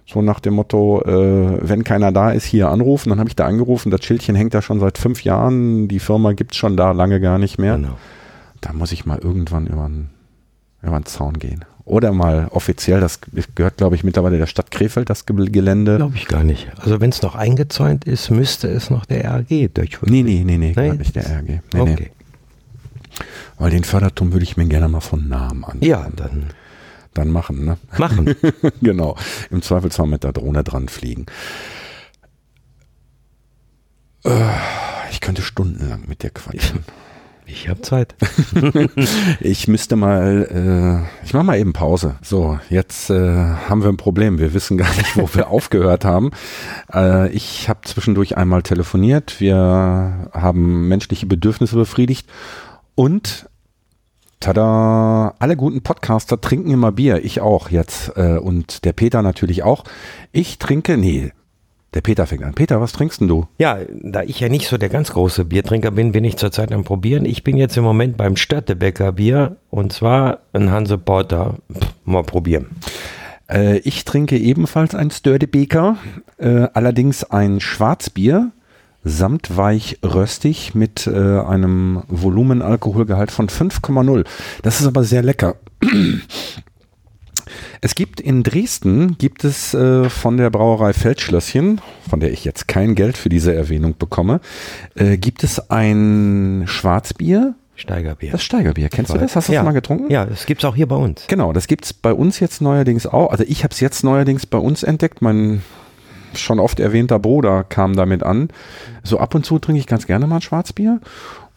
So 0.06 0.20
nach 0.20 0.40
dem 0.40 0.54
Motto, 0.54 1.02
äh, 1.02 1.58
wenn 1.60 1.84
keiner 1.84 2.12
da 2.12 2.30
ist, 2.32 2.44
hier 2.44 2.68
anrufen. 2.68 3.10
Dann 3.10 3.18
habe 3.18 3.28
ich 3.28 3.36
da 3.36 3.46
angerufen. 3.46 3.90
Das 3.90 4.04
Schildchen 4.04 4.34
hängt 4.34 4.54
da 4.54 4.60
schon 4.60 4.80
seit 4.80 4.98
fünf 4.98 5.24
Jahren. 5.24 5.88
Die 5.88 6.00
Firma 6.00 6.32
gibt's 6.32 6.56
schon 6.56 6.76
da 6.76 6.92
lange 6.92 7.20
gar 7.20 7.38
nicht 7.38 7.58
mehr. 7.58 7.76
Genau. 7.76 7.96
Da 8.60 8.72
muss 8.72 8.92
ich 8.92 9.06
mal 9.06 9.18
irgendwann 9.18 9.66
über 9.66 9.84
einen, 9.84 10.10
über 10.82 10.96
einen 10.96 11.06
Zaun 11.06 11.38
gehen. 11.38 11.64
Oder 11.84 12.12
mal 12.12 12.48
offiziell, 12.50 13.00
das 13.00 13.18
gehört, 13.56 13.76
glaube 13.76 13.96
ich, 13.96 14.04
mittlerweile 14.04 14.38
der 14.38 14.46
Stadt 14.46 14.70
Krefeld, 14.70 15.10
das 15.10 15.26
Gelände. 15.26 15.96
Glaube 15.96 16.16
ich 16.16 16.28
gar 16.28 16.44
nicht. 16.44 16.70
Also 16.78 17.00
wenn 17.00 17.10
es 17.10 17.22
noch 17.22 17.34
eingezäunt 17.34 18.04
ist, 18.04 18.30
müsste 18.30 18.68
es 18.68 18.88
noch 18.88 19.04
der 19.04 19.24
RG 19.24 19.68
durchführen. 19.74 20.12
Nee, 20.12 20.22
nee, 20.22 20.44
nee, 20.44 20.58
nee, 20.58 20.72
nee? 20.76 20.92
nicht 20.92 21.16
der 21.16 21.24
RG. 21.24 21.60
Nee, 21.74 21.80
okay. 21.80 21.96
Nee. 21.98 22.10
Weil 23.58 23.70
den 23.70 23.84
Förderturm 23.84 24.32
würde 24.32 24.44
ich 24.44 24.56
mir 24.56 24.66
gerne 24.66 24.88
mal 24.88 25.00
von 25.00 25.28
Namen 25.28 25.64
anschauen. 25.64 25.82
Ja, 25.82 26.08
dann 26.14 26.46
dann 27.14 27.30
machen, 27.30 27.64
ne? 27.64 27.78
Machen. 27.98 28.34
genau. 28.80 29.16
Im 29.50 29.62
Zweifelsfall 29.62 30.06
mit 30.06 30.24
der 30.24 30.32
Drohne 30.32 30.64
dran 30.64 30.88
fliegen. 30.88 31.26
Äh, 34.24 34.50
ich 35.10 35.20
könnte 35.20 35.42
stundenlang 35.42 36.04
mit 36.06 36.22
dir 36.22 36.30
quatschen. 36.30 36.84
Ich 37.44 37.68
habe 37.68 37.82
Zeit. 37.82 38.14
ich 39.40 39.68
müsste 39.68 39.96
mal, 39.96 41.04
äh, 41.20 41.24
ich 41.26 41.34
mache 41.34 41.44
mal 41.44 41.58
eben 41.58 41.72
Pause. 41.72 42.16
So, 42.22 42.58
jetzt 42.70 43.10
äh, 43.10 43.14
haben 43.14 43.82
wir 43.82 43.90
ein 43.90 43.96
Problem. 43.96 44.38
Wir 44.38 44.54
wissen 44.54 44.78
gar 44.78 44.94
nicht, 44.96 45.16
wo 45.16 45.28
wir 45.34 45.48
aufgehört 45.50 46.04
haben. 46.04 46.30
Äh, 46.92 47.30
ich 47.30 47.68
habe 47.68 47.80
zwischendurch 47.82 48.36
einmal 48.36 48.62
telefoniert. 48.62 49.40
Wir 49.40 50.30
haben 50.32 50.88
menschliche 50.88 51.26
Bedürfnisse 51.26 51.76
befriedigt 51.76 52.28
und 52.94 53.48
Tada! 54.42 55.36
Alle 55.38 55.56
guten 55.56 55.82
Podcaster 55.82 56.40
trinken 56.40 56.72
immer 56.72 56.90
Bier. 56.90 57.24
Ich 57.24 57.40
auch 57.40 57.70
jetzt. 57.70 58.16
Äh, 58.16 58.38
und 58.38 58.84
der 58.84 58.92
Peter 58.92 59.22
natürlich 59.22 59.62
auch. 59.62 59.84
Ich 60.32 60.58
trinke, 60.58 60.96
nee, 60.96 61.30
der 61.94 62.00
Peter 62.00 62.26
fängt 62.26 62.42
an. 62.42 62.52
Peter, 62.52 62.80
was 62.80 62.90
trinkst 62.90 63.20
denn 63.20 63.28
du? 63.28 63.46
Ja, 63.58 63.78
da 64.02 64.22
ich 64.24 64.40
ja 64.40 64.48
nicht 64.48 64.66
so 64.66 64.78
der 64.78 64.88
ganz 64.88 65.12
große 65.12 65.44
Biertrinker 65.44 65.92
bin, 65.92 66.10
bin 66.10 66.24
ich 66.24 66.38
zurzeit 66.38 66.72
am 66.72 66.82
Probieren. 66.82 67.24
Ich 67.24 67.44
bin 67.44 67.56
jetzt 67.56 67.76
im 67.76 67.84
Moment 67.84 68.16
beim 68.16 68.34
Störtebecker 68.34 69.12
Bier 69.12 69.58
und 69.70 69.92
zwar 69.92 70.40
ein 70.52 70.72
Hanse 70.72 70.98
Porter. 70.98 71.58
Pff, 71.72 71.92
mal 72.04 72.24
probieren. 72.24 72.66
Äh, 73.48 73.78
ich 73.78 74.04
trinke 74.04 74.36
ebenfalls 74.36 74.96
ein 74.96 75.12
Störtebeker, 75.12 75.98
äh, 76.38 76.66
allerdings 76.74 77.22
ein 77.22 77.60
Schwarzbier 77.60 78.50
samtweich 79.04 79.98
röstig 80.04 80.74
mit 80.74 81.06
äh, 81.06 81.40
einem 81.40 82.02
Volumenalkoholgehalt 82.08 83.30
von 83.30 83.48
5,0. 83.48 84.24
Das 84.62 84.80
ist 84.80 84.86
aber 84.86 85.04
sehr 85.04 85.22
lecker. 85.22 85.56
Es 87.80 87.96
gibt 87.96 88.20
in 88.20 88.44
Dresden, 88.44 89.18
gibt 89.18 89.44
es 89.44 89.74
äh, 89.74 90.08
von 90.08 90.36
der 90.36 90.50
Brauerei 90.50 90.92
Feldschlösschen, 90.92 91.80
von 92.08 92.20
der 92.20 92.32
ich 92.32 92.44
jetzt 92.44 92.68
kein 92.68 92.94
Geld 92.94 93.16
für 93.16 93.28
diese 93.28 93.52
Erwähnung 93.52 93.96
bekomme, 93.98 94.40
äh, 94.94 95.16
gibt 95.18 95.42
es 95.42 95.70
ein 95.70 96.62
Schwarzbier. 96.66 97.54
Steigerbier. 97.74 98.30
Das 98.30 98.44
Steigerbier. 98.44 98.88
Kennst 98.88 99.12
du 99.12 99.18
das? 99.18 99.34
Hast 99.34 99.48
du 99.48 99.52
ja. 99.52 99.60
das 99.60 99.66
mal 99.66 99.72
getrunken? 99.72 100.10
Ja, 100.12 100.24
das 100.24 100.46
gibt's 100.46 100.64
auch 100.64 100.76
hier 100.76 100.86
bei 100.86 100.94
uns. 100.96 101.26
Genau, 101.26 101.52
das 101.52 101.66
gibt's 101.66 101.92
bei 101.92 102.12
uns 102.12 102.38
jetzt 102.38 102.60
neuerdings 102.60 103.06
auch. 103.06 103.30
Also 103.32 103.44
ich 103.48 103.64
habe 103.64 103.72
es 103.72 103.80
jetzt 103.80 104.04
neuerdings 104.04 104.46
bei 104.46 104.58
uns 104.58 104.84
entdeckt. 104.84 105.20
Mein 105.20 105.62
schon 106.34 106.60
oft 106.60 106.80
erwähnter 106.80 107.18
Bruder 107.18 107.64
kam 107.64 107.94
damit 107.94 108.22
an. 108.22 108.48
So 109.02 109.18
ab 109.18 109.34
und 109.34 109.44
zu 109.44 109.58
trinke 109.58 109.80
ich 109.80 109.86
ganz 109.86 110.06
gerne 110.06 110.26
mal 110.26 110.36
ein 110.36 110.42
Schwarzbier 110.42 111.00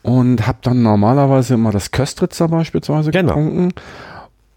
und 0.02 0.45
habe 0.45 0.60
dann 0.61 0.84
normalerweise 0.84 1.56
immer 1.56 1.72
das 1.72 1.91
Köstritzer 1.91 2.47
beispielsweise 2.47 3.11
genau. 3.11 3.35
getrunken. 3.35 3.73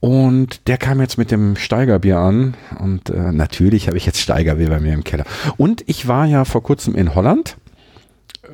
Und 0.01 0.69
der 0.69 0.77
kam 0.77 1.01
jetzt 1.01 1.19
mit 1.19 1.31
dem 1.31 1.57
Steigerbier 1.57 2.19
an 2.19 2.55
und 2.79 3.11
äh, 3.11 3.33
natürlich 3.33 3.89
habe 3.89 3.97
ich 3.97 4.07
jetzt 4.07 4.21
Steigerbier 4.21 4.69
bei 4.69 4.79
mir 4.79 4.93
im 4.93 5.03
Keller. 5.03 5.25
Und 5.57 5.83
ich 5.87 6.07
war 6.07 6.27
ja 6.27 6.45
vor 6.45 6.63
kurzem 6.63 6.95
in 6.95 7.15
Holland 7.15 7.57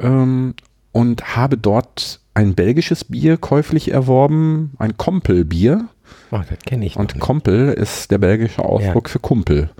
ähm, 0.00 0.54
und 0.92 1.36
habe 1.36 1.58
dort 1.58 2.20
ein 2.32 2.54
belgisches 2.54 3.04
Bier 3.04 3.36
käuflich 3.36 3.90
erworben, 3.90 4.72
ein 4.78 4.96
Kompelbier. 4.96 5.88
Oh, 6.30 6.38
das 6.48 6.58
kenne 6.64 6.86
ich. 6.86 6.96
Und 6.96 7.18
Kompel 7.20 7.72
ist 7.72 8.10
der 8.10 8.18
belgische 8.18 8.64
Ausdruck 8.64 9.08
ja. 9.08 9.12
für 9.12 9.18
Kumpel. 9.18 9.70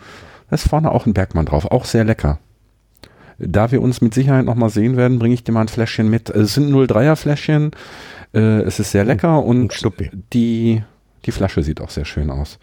Da 0.48 0.54
ist 0.54 0.68
vorne 0.68 0.92
auch 0.92 1.06
ein 1.06 1.14
Bergmann 1.14 1.46
drauf, 1.46 1.70
auch 1.70 1.84
sehr 1.84 2.04
lecker. 2.04 2.38
Da 3.38 3.72
wir 3.72 3.82
uns 3.82 4.00
mit 4.00 4.14
Sicherheit 4.14 4.44
nochmal 4.44 4.70
sehen 4.70 4.96
werden, 4.96 5.18
bringe 5.18 5.34
ich 5.34 5.42
dir 5.42 5.52
mal 5.52 5.62
ein 5.62 5.68
Fläschchen 5.68 6.08
mit. 6.08 6.30
Es 6.30 6.54
sind 6.54 6.72
03er 6.72 7.16
Fläschchen. 7.16 7.72
Äh, 8.32 8.62
es 8.62 8.78
ist 8.78 8.92
sehr 8.92 9.04
lecker 9.04 9.42
und, 9.42 9.84
und 9.84 10.10
die, 10.32 10.82
die 11.24 11.32
Flasche 11.32 11.62
sieht 11.62 11.80
auch 11.80 11.90
sehr 11.90 12.04
schön 12.04 12.30
aus. 12.30 12.58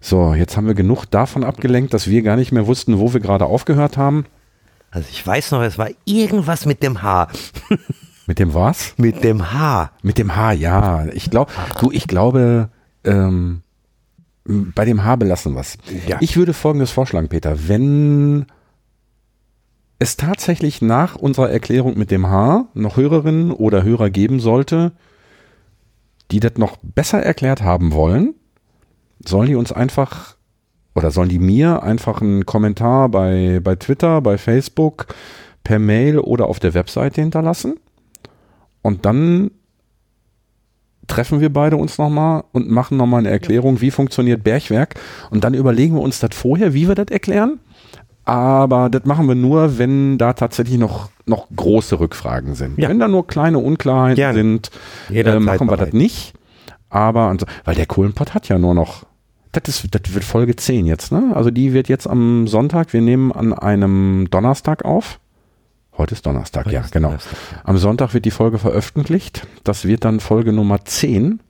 So, 0.00 0.34
jetzt 0.34 0.56
haben 0.56 0.66
wir 0.66 0.74
genug 0.74 1.06
davon 1.06 1.44
abgelenkt, 1.44 1.94
dass 1.94 2.08
wir 2.08 2.22
gar 2.22 2.36
nicht 2.36 2.52
mehr 2.52 2.66
wussten, 2.66 2.98
wo 2.98 3.12
wir 3.12 3.20
gerade 3.20 3.46
aufgehört 3.46 3.96
haben. 3.96 4.26
Also 4.90 5.08
ich 5.10 5.24
weiß 5.24 5.52
noch, 5.52 5.62
es 5.62 5.78
war 5.78 5.90
irgendwas 6.04 6.66
mit 6.66 6.82
dem 6.82 7.02
Haar. 7.02 7.28
mit 8.26 8.38
dem 8.38 8.54
was? 8.54 8.94
Mit 8.96 9.22
dem 9.22 9.52
Haar. 9.52 9.92
Mit 10.02 10.18
dem 10.18 10.34
Haar, 10.34 10.52
ja. 10.52 11.06
Ich 11.12 11.30
glaube, 11.30 11.52
du, 11.78 11.92
ich 11.92 12.08
glaube, 12.08 12.70
ähm, 13.04 13.62
bei 14.44 14.84
dem 14.84 15.04
Haar 15.04 15.16
belassen 15.16 15.54
was. 15.54 15.78
Ja. 16.06 16.18
Ich 16.20 16.36
würde 16.36 16.52
folgendes 16.52 16.90
vorschlagen, 16.90 17.28
Peter. 17.28 17.68
Wenn 17.68 18.46
es 19.98 20.16
tatsächlich 20.16 20.80
nach 20.80 21.16
unserer 21.16 21.50
Erklärung 21.50 21.98
mit 21.98 22.10
dem 22.10 22.26
Haar 22.26 22.68
noch 22.74 22.96
Hörerinnen 22.96 23.52
oder 23.52 23.82
Hörer 23.82 24.10
geben 24.10 24.40
sollte, 24.40 24.92
die 26.30 26.40
das 26.40 26.54
noch 26.56 26.78
besser 26.82 27.22
erklärt 27.22 27.62
haben 27.62 27.92
wollen, 27.92 28.34
sollen 29.24 29.48
die 29.48 29.56
uns 29.56 29.72
einfach 29.72 30.36
oder 30.94 31.10
sollen 31.10 31.28
die 31.28 31.38
mir 31.38 31.82
einfach 31.82 32.20
einen 32.20 32.46
Kommentar 32.46 33.08
bei, 33.08 33.60
bei 33.62 33.76
Twitter, 33.76 34.20
bei 34.22 34.38
Facebook, 34.38 35.06
per 35.62 35.78
Mail 35.78 36.18
oder 36.18 36.46
auf 36.46 36.58
der 36.58 36.74
Webseite 36.74 37.20
hinterlassen. 37.20 37.78
Und 38.82 39.04
dann 39.04 39.50
treffen 41.10 41.40
wir 41.40 41.52
beide 41.52 41.76
uns 41.76 41.98
nochmal 41.98 42.44
und 42.52 42.70
machen 42.70 42.96
nochmal 42.96 43.20
eine 43.20 43.30
Erklärung, 43.30 43.80
wie 43.80 43.90
funktioniert 43.90 44.42
Bergwerk. 44.42 44.94
Und 45.30 45.44
dann 45.44 45.54
überlegen 45.54 45.96
wir 45.96 46.02
uns 46.02 46.20
das 46.20 46.30
vorher, 46.34 46.72
wie 46.72 46.88
wir 46.88 46.94
das 46.94 47.08
erklären. 47.08 47.58
Aber 48.24 48.88
das 48.88 49.04
machen 49.04 49.26
wir 49.26 49.34
nur, 49.34 49.78
wenn 49.78 50.16
da 50.16 50.34
tatsächlich 50.34 50.78
noch, 50.78 51.10
noch 51.26 51.48
große 51.54 51.98
Rückfragen 51.98 52.54
sind. 52.54 52.78
Ja. 52.78 52.88
Wenn 52.88 53.00
da 53.00 53.08
nur 53.08 53.26
kleine 53.26 53.58
Unklarheiten 53.58 54.16
Gerne. 54.16 54.38
sind, 54.38 54.70
äh, 55.10 55.38
machen 55.40 55.68
wir 55.68 55.76
das 55.76 55.92
nicht. 55.92 56.34
Aber, 56.88 57.36
weil 57.64 57.74
der 57.74 57.86
Kohlenpott 57.86 58.34
hat 58.34 58.48
ja 58.48 58.58
nur 58.58 58.74
noch, 58.74 59.04
das, 59.52 59.62
ist, 59.68 59.88
das 59.90 60.14
wird 60.14 60.24
Folge 60.24 60.54
10 60.54 60.86
jetzt, 60.86 61.10
ne? 61.12 61.32
Also 61.34 61.50
die 61.50 61.72
wird 61.72 61.88
jetzt 61.88 62.06
am 62.06 62.46
Sonntag, 62.46 62.92
wir 62.92 63.00
nehmen 63.00 63.32
an 63.32 63.52
einem 63.52 64.28
Donnerstag 64.30 64.84
auf. 64.84 65.18
Heute 66.00 66.14
ist 66.14 66.24
Donnerstag, 66.24 66.64
Heute 66.64 66.76
ja, 66.76 66.80
ist 66.80 66.92
genau. 66.92 67.08
Donnerstag, 67.08 67.36
ja. 67.52 67.58
Am 67.62 67.76
Sonntag 67.76 68.14
wird 68.14 68.24
die 68.24 68.30
Folge 68.30 68.58
veröffentlicht. 68.58 69.46
Das 69.64 69.84
wird 69.84 70.06
dann 70.06 70.18
Folge 70.20 70.50
Nummer 70.50 70.82
10. 70.82 71.40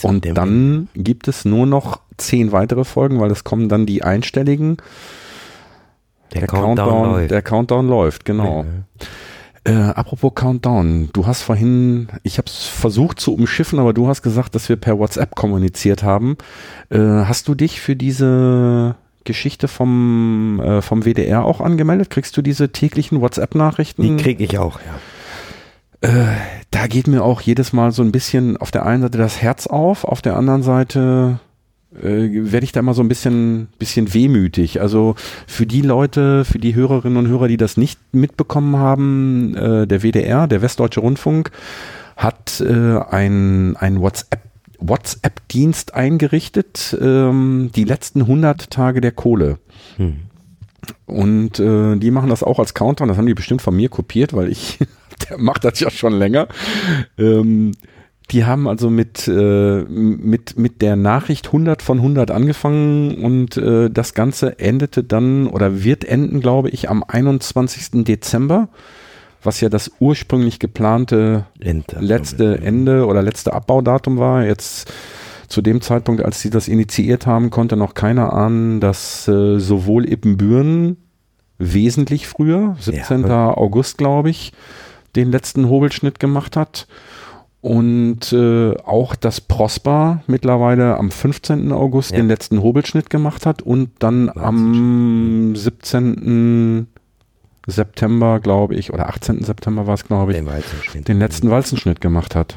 Und 0.00 0.38
dann 0.38 0.88
gibt 0.94 1.28
es 1.28 1.44
nur 1.44 1.66
noch 1.66 2.00
zehn 2.16 2.52
weitere 2.52 2.84
Folgen, 2.84 3.20
weil 3.20 3.30
es 3.30 3.44
kommen 3.44 3.68
dann 3.68 3.84
die 3.84 4.02
einstelligen. 4.02 4.78
Der, 6.32 6.40
der 6.40 6.48
Countdown, 6.48 6.76
Countdown 6.76 7.12
läuft. 7.12 7.30
Der 7.30 7.42
Countdown 7.42 7.88
läuft, 7.88 8.24
genau. 8.24 8.64
Ja. 9.64 9.72
Äh, 9.72 9.90
apropos 9.90 10.34
Countdown, 10.34 11.10
du 11.12 11.26
hast 11.26 11.42
vorhin, 11.42 12.08
ich 12.22 12.38
habe 12.38 12.46
es 12.46 12.64
versucht 12.64 13.20
zu 13.20 13.34
umschiffen, 13.34 13.78
aber 13.78 13.92
du 13.92 14.08
hast 14.08 14.22
gesagt, 14.22 14.54
dass 14.54 14.70
wir 14.70 14.76
per 14.76 14.98
WhatsApp 14.98 15.34
kommuniziert 15.34 16.02
haben. 16.02 16.38
Äh, 16.88 16.98
hast 16.98 17.46
du 17.46 17.54
dich 17.54 17.78
für 17.82 17.94
diese 17.94 18.96
Geschichte 19.24 19.68
vom, 19.68 20.60
äh, 20.60 20.82
vom 20.82 21.04
WDR 21.04 21.44
auch 21.44 21.60
angemeldet? 21.60 22.10
Kriegst 22.10 22.36
du 22.36 22.42
diese 22.42 22.70
täglichen 22.70 23.20
WhatsApp-Nachrichten? 23.20 24.02
Die 24.02 24.22
kriege 24.22 24.44
ich 24.44 24.58
auch, 24.58 24.80
ja. 24.80 26.08
Äh, 26.08 26.36
da 26.72 26.88
geht 26.88 27.06
mir 27.06 27.22
auch 27.22 27.40
jedes 27.40 27.72
Mal 27.72 27.92
so 27.92 28.02
ein 28.02 28.10
bisschen 28.10 28.56
auf 28.56 28.72
der 28.72 28.84
einen 28.84 29.02
Seite 29.02 29.18
das 29.18 29.40
Herz 29.40 29.68
auf, 29.68 30.04
auf 30.04 30.20
der 30.20 30.36
anderen 30.36 30.64
Seite 30.64 31.38
äh, 31.94 32.52
werde 32.52 32.64
ich 32.64 32.72
da 32.72 32.82
mal 32.82 32.94
so 32.94 33.02
ein 33.02 33.08
bisschen, 33.08 33.68
bisschen 33.78 34.12
wehmütig. 34.14 34.80
Also 34.80 35.14
für 35.46 35.66
die 35.66 35.82
Leute, 35.82 36.44
für 36.44 36.58
die 36.58 36.74
Hörerinnen 36.74 37.18
und 37.18 37.28
Hörer, 37.28 37.48
die 37.48 37.56
das 37.56 37.76
nicht 37.76 38.00
mitbekommen 38.12 38.76
haben, 38.76 39.54
äh, 39.54 39.86
der 39.86 40.02
WDR, 40.02 40.46
der 40.46 40.62
Westdeutsche 40.62 41.00
Rundfunk, 41.00 41.50
hat 42.16 42.60
äh, 42.60 42.98
ein, 43.10 43.76
ein 43.76 44.00
WhatsApp 44.00 44.40
WhatsApp-Dienst 44.88 45.94
eingerichtet, 45.94 46.96
ähm, 47.00 47.70
die 47.74 47.84
letzten 47.84 48.22
100 48.22 48.70
Tage 48.70 49.00
der 49.00 49.12
Kohle. 49.12 49.58
Hm. 49.96 50.16
Und 51.06 51.60
äh, 51.60 51.96
die 51.96 52.10
machen 52.10 52.30
das 52.30 52.42
auch 52.42 52.58
als 52.58 52.74
Countdown. 52.74 53.08
Das 53.08 53.16
haben 53.16 53.26
die 53.26 53.34
bestimmt 53.34 53.62
von 53.62 53.76
mir 53.76 53.88
kopiert, 53.88 54.34
weil 54.34 54.50
ich, 54.50 54.78
der 55.28 55.38
macht 55.38 55.64
das 55.64 55.78
ja 55.80 55.90
schon 55.90 56.14
länger. 56.14 56.48
Ähm, 57.18 57.72
Die 58.30 58.44
haben 58.46 58.66
also 58.66 58.88
mit, 58.88 59.28
äh, 59.28 59.82
mit, 59.84 60.56
mit 60.56 60.80
der 60.80 60.96
Nachricht 60.96 61.48
100 61.48 61.82
von 61.82 61.98
100 61.98 62.30
angefangen 62.30 63.22
und 63.22 63.56
äh, 63.58 63.90
das 63.90 64.14
Ganze 64.14 64.58
endete 64.58 65.04
dann 65.04 65.46
oder 65.46 65.84
wird 65.84 66.04
enden, 66.04 66.40
glaube 66.40 66.70
ich, 66.70 66.88
am 66.88 67.04
21. 67.06 68.04
Dezember, 68.04 68.68
was 69.42 69.60
ja 69.60 69.68
das 69.68 69.90
ursprünglich 70.00 70.58
geplante 70.58 71.46
Ente, 71.60 71.98
letzte 72.00 72.58
Ende 72.60 73.06
oder 73.06 73.22
letzte 73.22 73.52
Abbaudatum 73.52 74.18
war. 74.18 74.44
Jetzt 74.44 74.92
zu 75.48 75.60
dem 75.62 75.80
Zeitpunkt, 75.80 76.24
als 76.24 76.40
sie 76.40 76.50
das 76.50 76.68
initiiert 76.68 77.26
haben, 77.26 77.50
konnte 77.50 77.76
noch 77.76 77.94
keiner 77.94 78.32
ahnen, 78.32 78.80
dass 78.80 79.28
äh, 79.28 79.58
sowohl 79.58 80.10
Ippenbüren 80.10 80.96
wesentlich 81.58 82.26
früher, 82.26 82.76
17. 82.80 83.26
Ja. 83.26 83.56
August, 83.56 83.98
glaube 83.98 84.30
ich, 84.30 84.52
den 85.14 85.30
letzten 85.30 85.68
Hobelschnitt 85.68 86.18
gemacht 86.18 86.56
hat. 86.56 86.86
Und 87.60 88.32
äh, 88.32 88.74
auch 88.78 89.14
das 89.14 89.40
Prosper 89.40 90.22
mittlerweile 90.26 90.96
am 90.96 91.12
15. 91.12 91.70
August 91.70 92.10
Ja. 92.10 92.16
den 92.16 92.26
letzten 92.26 92.60
Hobelschnitt 92.60 93.08
gemacht 93.08 93.46
hat 93.46 93.62
und 93.62 93.90
dann 94.00 94.30
am 94.30 95.54
17. 95.54 96.88
September, 97.66 98.40
glaube 98.40 98.74
ich, 98.74 98.92
oder 98.92 99.08
18. 99.08 99.44
September 99.44 99.86
war 99.86 99.94
es, 99.94 100.04
glaube 100.04 100.32
ich, 100.32 100.38
Den 100.38 100.46
Weizenschnitt. 100.46 101.08
den 101.08 101.18
letzten 101.18 101.50
Walzenschnitt 101.50 102.00
gemacht 102.00 102.34
hat. 102.34 102.56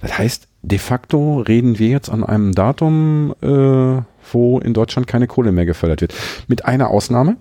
Das 0.00 0.18
heißt, 0.18 0.48
de 0.62 0.78
facto 0.78 1.40
reden 1.40 1.78
wir 1.78 1.88
jetzt 1.88 2.08
an 2.08 2.24
einem 2.24 2.52
Datum, 2.52 3.34
äh, 3.40 4.02
wo 4.32 4.58
in 4.58 4.74
Deutschland 4.74 5.06
keine 5.06 5.26
Kohle 5.26 5.52
mehr 5.52 5.66
gefördert 5.66 6.00
wird. 6.00 6.14
Mit 6.48 6.64
einer 6.64 6.88
Ausnahme. 6.90 7.36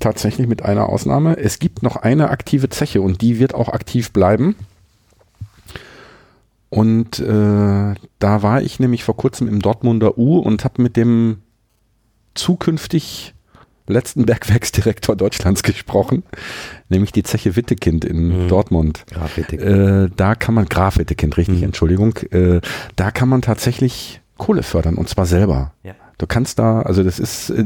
Tatsächlich 0.00 0.46
mit 0.48 0.62
einer 0.62 0.88
Ausnahme. 0.88 1.38
Es 1.38 1.58
gibt 1.58 1.82
noch 1.82 1.96
eine 1.96 2.30
aktive 2.30 2.68
Zeche 2.68 3.00
und 3.00 3.22
die 3.22 3.38
wird 3.38 3.54
auch 3.54 3.68
aktiv 3.68 4.12
bleiben. 4.12 4.56
Und 6.68 7.20
äh, 7.20 7.94
da 8.18 8.42
war 8.42 8.62
ich 8.62 8.80
nämlich 8.80 9.04
vor 9.04 9.16
kurzem 9.16 9.46
im 9.46 9.60
Dortmunder 9.60 10.18
U 10.18 10.38
und 10.38 10.64
habe 10.64 10.82
mit 10.82 10.96
dem 10.96 11.42
zukünftig 12.34 13.34
letzten 13.86 14.26
Bergwerksdirektor 14.26 15.16
Deutschlands 15.16 15.62
gesprochen, 15.62 16.22
nämlich 16.88 17.12
die 17.12 17.22
Zeche 17.22 17.56
Wittekind 17.56 18.04
in 18.04 18.44
Mhm. 18.44 18.48
Dortmund. 18.48 19.04
Äh, 19.60 20.08
da 20.16 20.34
kann 20.34 20.54
man, 20.54 20.66
Graf 20.66 20.98
Wittekind, 20.98 21.36
richtig, 21.36 21.58
Mhm. 21.58 21.64
Entschuldigung, 21.64 22.16
äh, 22.30 22.60
da 22.96 23.10
kann 23.10 23.28
man 23.28 23.42
tatsächlich 23.42 24.20
Kohle 24.38 24.62
fördern 24.62 24.96
und 24.96 25.08
zwar 25.08 25.26
selber. 25.26 25.72
Ja. 25.82 25.94
Du 26.18 26.26
kannst 26.26 26.58
da, 26.58 26.82
also 26.82 27.02
das 27.02 27.18
ist, 27.18 27.50
äh, 27.50 27.64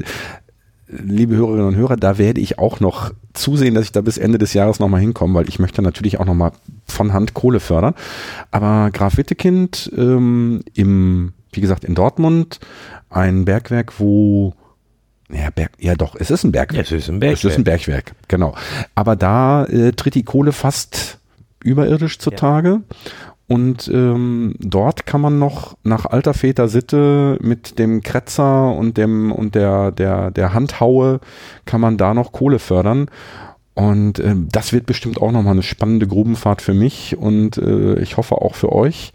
liebe 0.88 1.34
Hörerinnen 1.36 1.66
und 1.66 1.76
Hörer, 1.76 1.96
da 1.96 2.16
werde 2.18 2.40
ich 2.40 2.58
auch 2.58 2.80
noch 2.80 3.12
zusehen, 3.34 3.74
dass 3.74 3.84
ich 3.84 3.92
da 3.92 4.00
bis 4.00 4.18
Ende 4.18 4.38
des 4.38 4.54
Jahres 4.54 4.78
nochmal 4.78 5.00
hinkomme, 5.00 5.34
weil 5.34 5.48
ich 5.48 5.58
möchte 5.58 5.82
natürlich 5.82 6.18
auch 6.20 6.24
nochmal 6.24 6.52
von 6.86 7.12
Hand 7.12 7.34
Kohle 7.34 7.60
fördern. 7.60 7.94
Aber 8.50 8.90
Graf 8.92 9.16
Wittekind 9.16 9.90
ähm, 9.96 10.62
im, 10.74 11.32
wie 11.52 11.60
gesagt, 11.60 11.84
in 11.84 11.94
Dortmund, 11.94 12.60
ein 13.10 13.44
Bergwerk, 13.44 13.94
wo 13.98 14.54
ja, 15.30 15.50
Berg, 15.50 15.72
ja 15.78 15.94
doch, 15.94 16.14
es 16.16 16.30
ist 16.30 16.44
ein 16.44 16.52
Bergwerk. 16.52 16.86
Es 16.86 16.92
ist 16.92 17.08
ein 17.08 17.20
Es 17.22 17.44
ist 17.44 17.56
ein 17.56 17.64
Bergwerk, 17.64 18.12
genau. 18.28 18.54
Aber 18.94 19.16
da 19.16 19.64
äh, 19.64 19.92
tritt 19.92 20.14
die 20.14 20.22
Kohle 20.22 20.52
fast 20.52 21.18
überirdisch 21.62 22.18
zutage. 22.18 22.82
Und 23.48 23.88
ähm, 23.88 24.54
dort 24.58 25.06
kann 25.06 25.20
man 25.20 25.38
noch 25.38 25.76
nach 25.84 26.04
alter 26.06 26.34
Väter 26.34 26.66
Sitte 26.68 27.38
mit 27.40 27.78
dem 27.78 28.02
Kretzer 28.02 28.72
und 28.72 28.96
dem 28.96 29.30
und 29.30 29.54
der 29.54 29.92
der 29.92 30.32
der 30.32 30.52
Handhaue 30.52 31.20
kann 31.64 31.80
man 31.80 31.96
da 31.96 32.12
noch 32.12 32.32
Kohle 32.32 32.58
fördern. 32.58 33.08
Und 33.74 34.18
ähm, 34.18 34.48
das 34.50 34.72
wird 34.72 34.86
bestimmt 34.86 35.20
auch 35.20 35.30
nochmal 35.32 35.52
eine 35.52 35.62
spannende 35.62 36.08
Grubenfahrt 36.08 36.62
für 36.62 36.74
mich 36.74 37.16
und 37.16 37.58
äh, 37.58 38.00
ich 38.00 38.16
hoffe 38.16 38.36
auch 38.36 38.54
für 38.54 38.72
euch. 38.72 39.12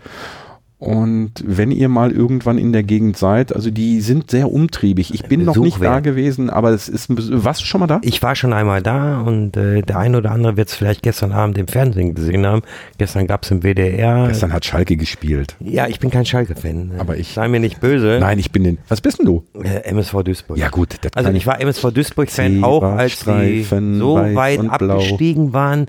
Und 0.82 1.34
wenn 1.46 1.70
ihr 1.70 1.90
mal 1.90 2.12
irgendwann 2.12 2.58
in 2.58 2.74
der 2.74 2.82
Gegend 2.82 3.16
seid, 3.16 3.56
also 3.56 3.70
die 3.70 4.02
sind 4.02 4.32
sehr 4.32 4.52
umtriebig. 4.52 5.14
Ich 5.14 5.24
bin 5.26 5.44
noch 5.46 5.54
Besuch 5.54 5.66
nicht 5.66 5.78
da 5.78 5.82
wert. 5.96 6.04
gewesen, 6.04 6.50
aber 6.50 6.72
es 6.72 6.90
ist 6.90 7.08
du 7.10 7.40
schon 7.64 7.82
mal 7.82 7.86
da? 7.88 8.00
Ich 8.02 8.24
war 8.24 8.36
schon 8.36 8.52
einmal 8.52 8.82
da 8.82 9.22
und 9.22 9.56
äh, 9.56 9.84
der 9.84 10.00
eine 10.00 10.18
oder 10.18 10.32
andere 10.32 10.58
wird 10.58 10.70
es 10.70 10.74
vielleicht 10.76 11.04
gestern 11.04 11.34
Abend 11.34 11.60
im 11.60 11.68
Fernsehen 11.68 12.16
gesehen 12.16 12.48
haben. 12.48 12.64
Gestern 12.98 13.28
gab 13.28 13.44
es 13.44 13.52
im 13.52 13.62
WDR. 13.62 14.28
Gestern 14.28 14.52
hat 14.54 14.66
Schalke 14.66 14.98
gespielt. 14.98 15.56
Ja, 15.60 15.88
ich 15.88 16.00
bin 16.00 16.10
kein 16.10 16.26
Schalke-Fan. 16.26 16.94
Aber 16.98 17.16
ich- 17.16 17.34
Sei 17.34 17.48
mir 17.48 17.60
nicht 17.60 17.80
böse. 17.80 18.18
Nein, 18.20 18.40
ich 18.40 18.52
bin 18.52 18.64
den. 18.64 18.80
Was 18.88 19.02
bist 19.02 19.20
denn 19.20 19.28
du? 19.28 19.44
Äh, 19.62 19.84
MSV 19.92 20.24
Duisburg. 20.24 20.58
Ja 20.58 20.70
gut, 20.70 20.96
Also 21.14 21.30
ich 21.30 21.46
war 21.46 21.62
MSV 21.62 21.92
Duisburg-Fan 21.92 22.64
auch, 22.64 22.82
als 22.82 23.20
Zebrastreifen, 23.20 24.00
so 24.00 24.16
weit 24.16 24.60
abgestiegen 24.68 25.54
waren, 25.54 25.86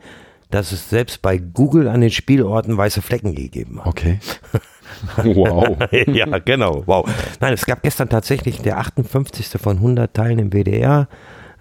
dass 0.51 0.71
es 0.73 0.91
selbst 0.91 1.23
bei 1.23 1.39
Google 1.39 1.89
an 1.89 2.03
den 2.03 2.11
Spielorten 2.11 2.77
weiße 2.77 3.01
Flecken 3.01 3.35
gegeben 3.35 3.81
hat. 3.81 3.87
Okay. 3.87 4.19
wow. 5.17 5.77
ja, 6.07 6.39
genau. 6.39 6.83
Wow. 6.87 7.09
Nein, 7.41 7.53
es 7.53 7.67
gab 7.67 7.83
gestern 7.83 8.09
tatsächlich 8.09 8.61
der 8.61 8.79
58. 8.79 9.61
von 9.61 9.77
100 9.77 10.13
Teilen 10.15 10.39
im 10.39 10.51
WDR, 10.53 11.09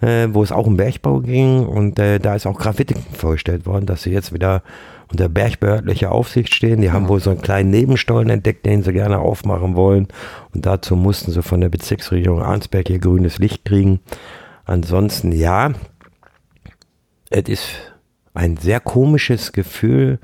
äh, 0.00 0.28
wo 0.30 0.42
es 0.42 0.52
auch 0.52 0.66
um 0.66 0.76
Bergbau 0.76 1.20
ging 1.20 1.66
und 1.66 1.98
äh, 1.98 2.18
da 2.18 2.34
ist 2.34 2.46
auch 2.46 2.58
Graffiti 2.58 2.94
vorgestellt 3.12 3.66
worden, 3.66 3.86
dass 3.86 4.02
sie 4.02 4.10
jetzt 4.10 4.32
wieder 4.32 4.62
unter 5.10 5.28
bergbehördlicher 5.28 6.10
Aufsicht 6.10 6.54
stehen. 6.54 6.80
Die 6.80 6.90
haben 6.90 7.08
wohl 7.08 7.20
so 7.20 7.30
einen 7.30 7.42
kleinen 7.42 7.70
Nebenstollen 7.70 8.30
entdeckt, 8.30 8.64
den 8.64 8.82
sie 8.82 8.92
gerne 8.92 9.18
aufmachen 9.18 9.76
wollen 9.76 10.08
und 10.54 10.66
dazu 10.66 10.96
mussten 10.96 11.32
sie 11.32 11.42
von 11.42 11.60
der 11.60 11.68
Bezirksregierung 11.68 12.42
Arnsberg 12.42 12.88
hier 12.88 12.98
grünes 12.98 13.38
Licht 13.38 13.64
kriegen. 13.64 14.00
Ansonsten 14.64 15.32
ja, 15.32 15.72
es 17.30 17.48
ist 17.48 17.68
ein 18.34 18.56
sehr 18.56 18.80
komisches 18.80 19.52
Gefühl, 19.52 20.18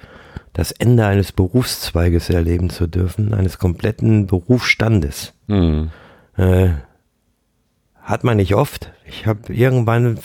das 0.58 0.72
Ende 0.72 1.06
eines 1.06 1.30
Berufszweiges 1.30 2.30
erleben 2.30 2.68
zu 2.68 2.88
dürfen, 2.88 3.32
eines 3.32 3.60
kompletten 3.60 4.26
Berufsstandes. 4.26 5.32
Hm. 5.46 5.90
Äh, 6.36 6.70
hat 8.02 8.24
man 8.24 8.38
nicht 8.38 8.56
oft. 8.56 8.90
Ich 9.06 9.28
habe 9.28 9.54
irgendwann 9.54 10.18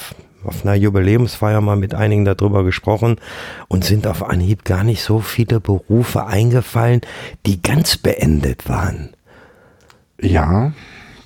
auf 0.43 0.65
einer 0.65 0.73
Jubiläumsfeier 0.73 1.61
mal 1.61 1.75
mit 1.75 1.93
einigen 1.93 2.25
darüber 2.25 2.63
gesprochen 2.63 3.17
und 3.67 3.85
sind 3.85 4.07
auf 4.07 4.27
Anhieb 4.27 4.65
gar 4.65 4.83
nicht 4.83 5.03
so 5.03 5.19
viele 5.19 5.59
Berufe 5.59 6.25
eingefallen, 6.25 7.01
die 7.45 7.61
ganz 7.61 7.97
beendet 7.97 8.67
waren. 8.67 9.09
Ja, 10.19 10.73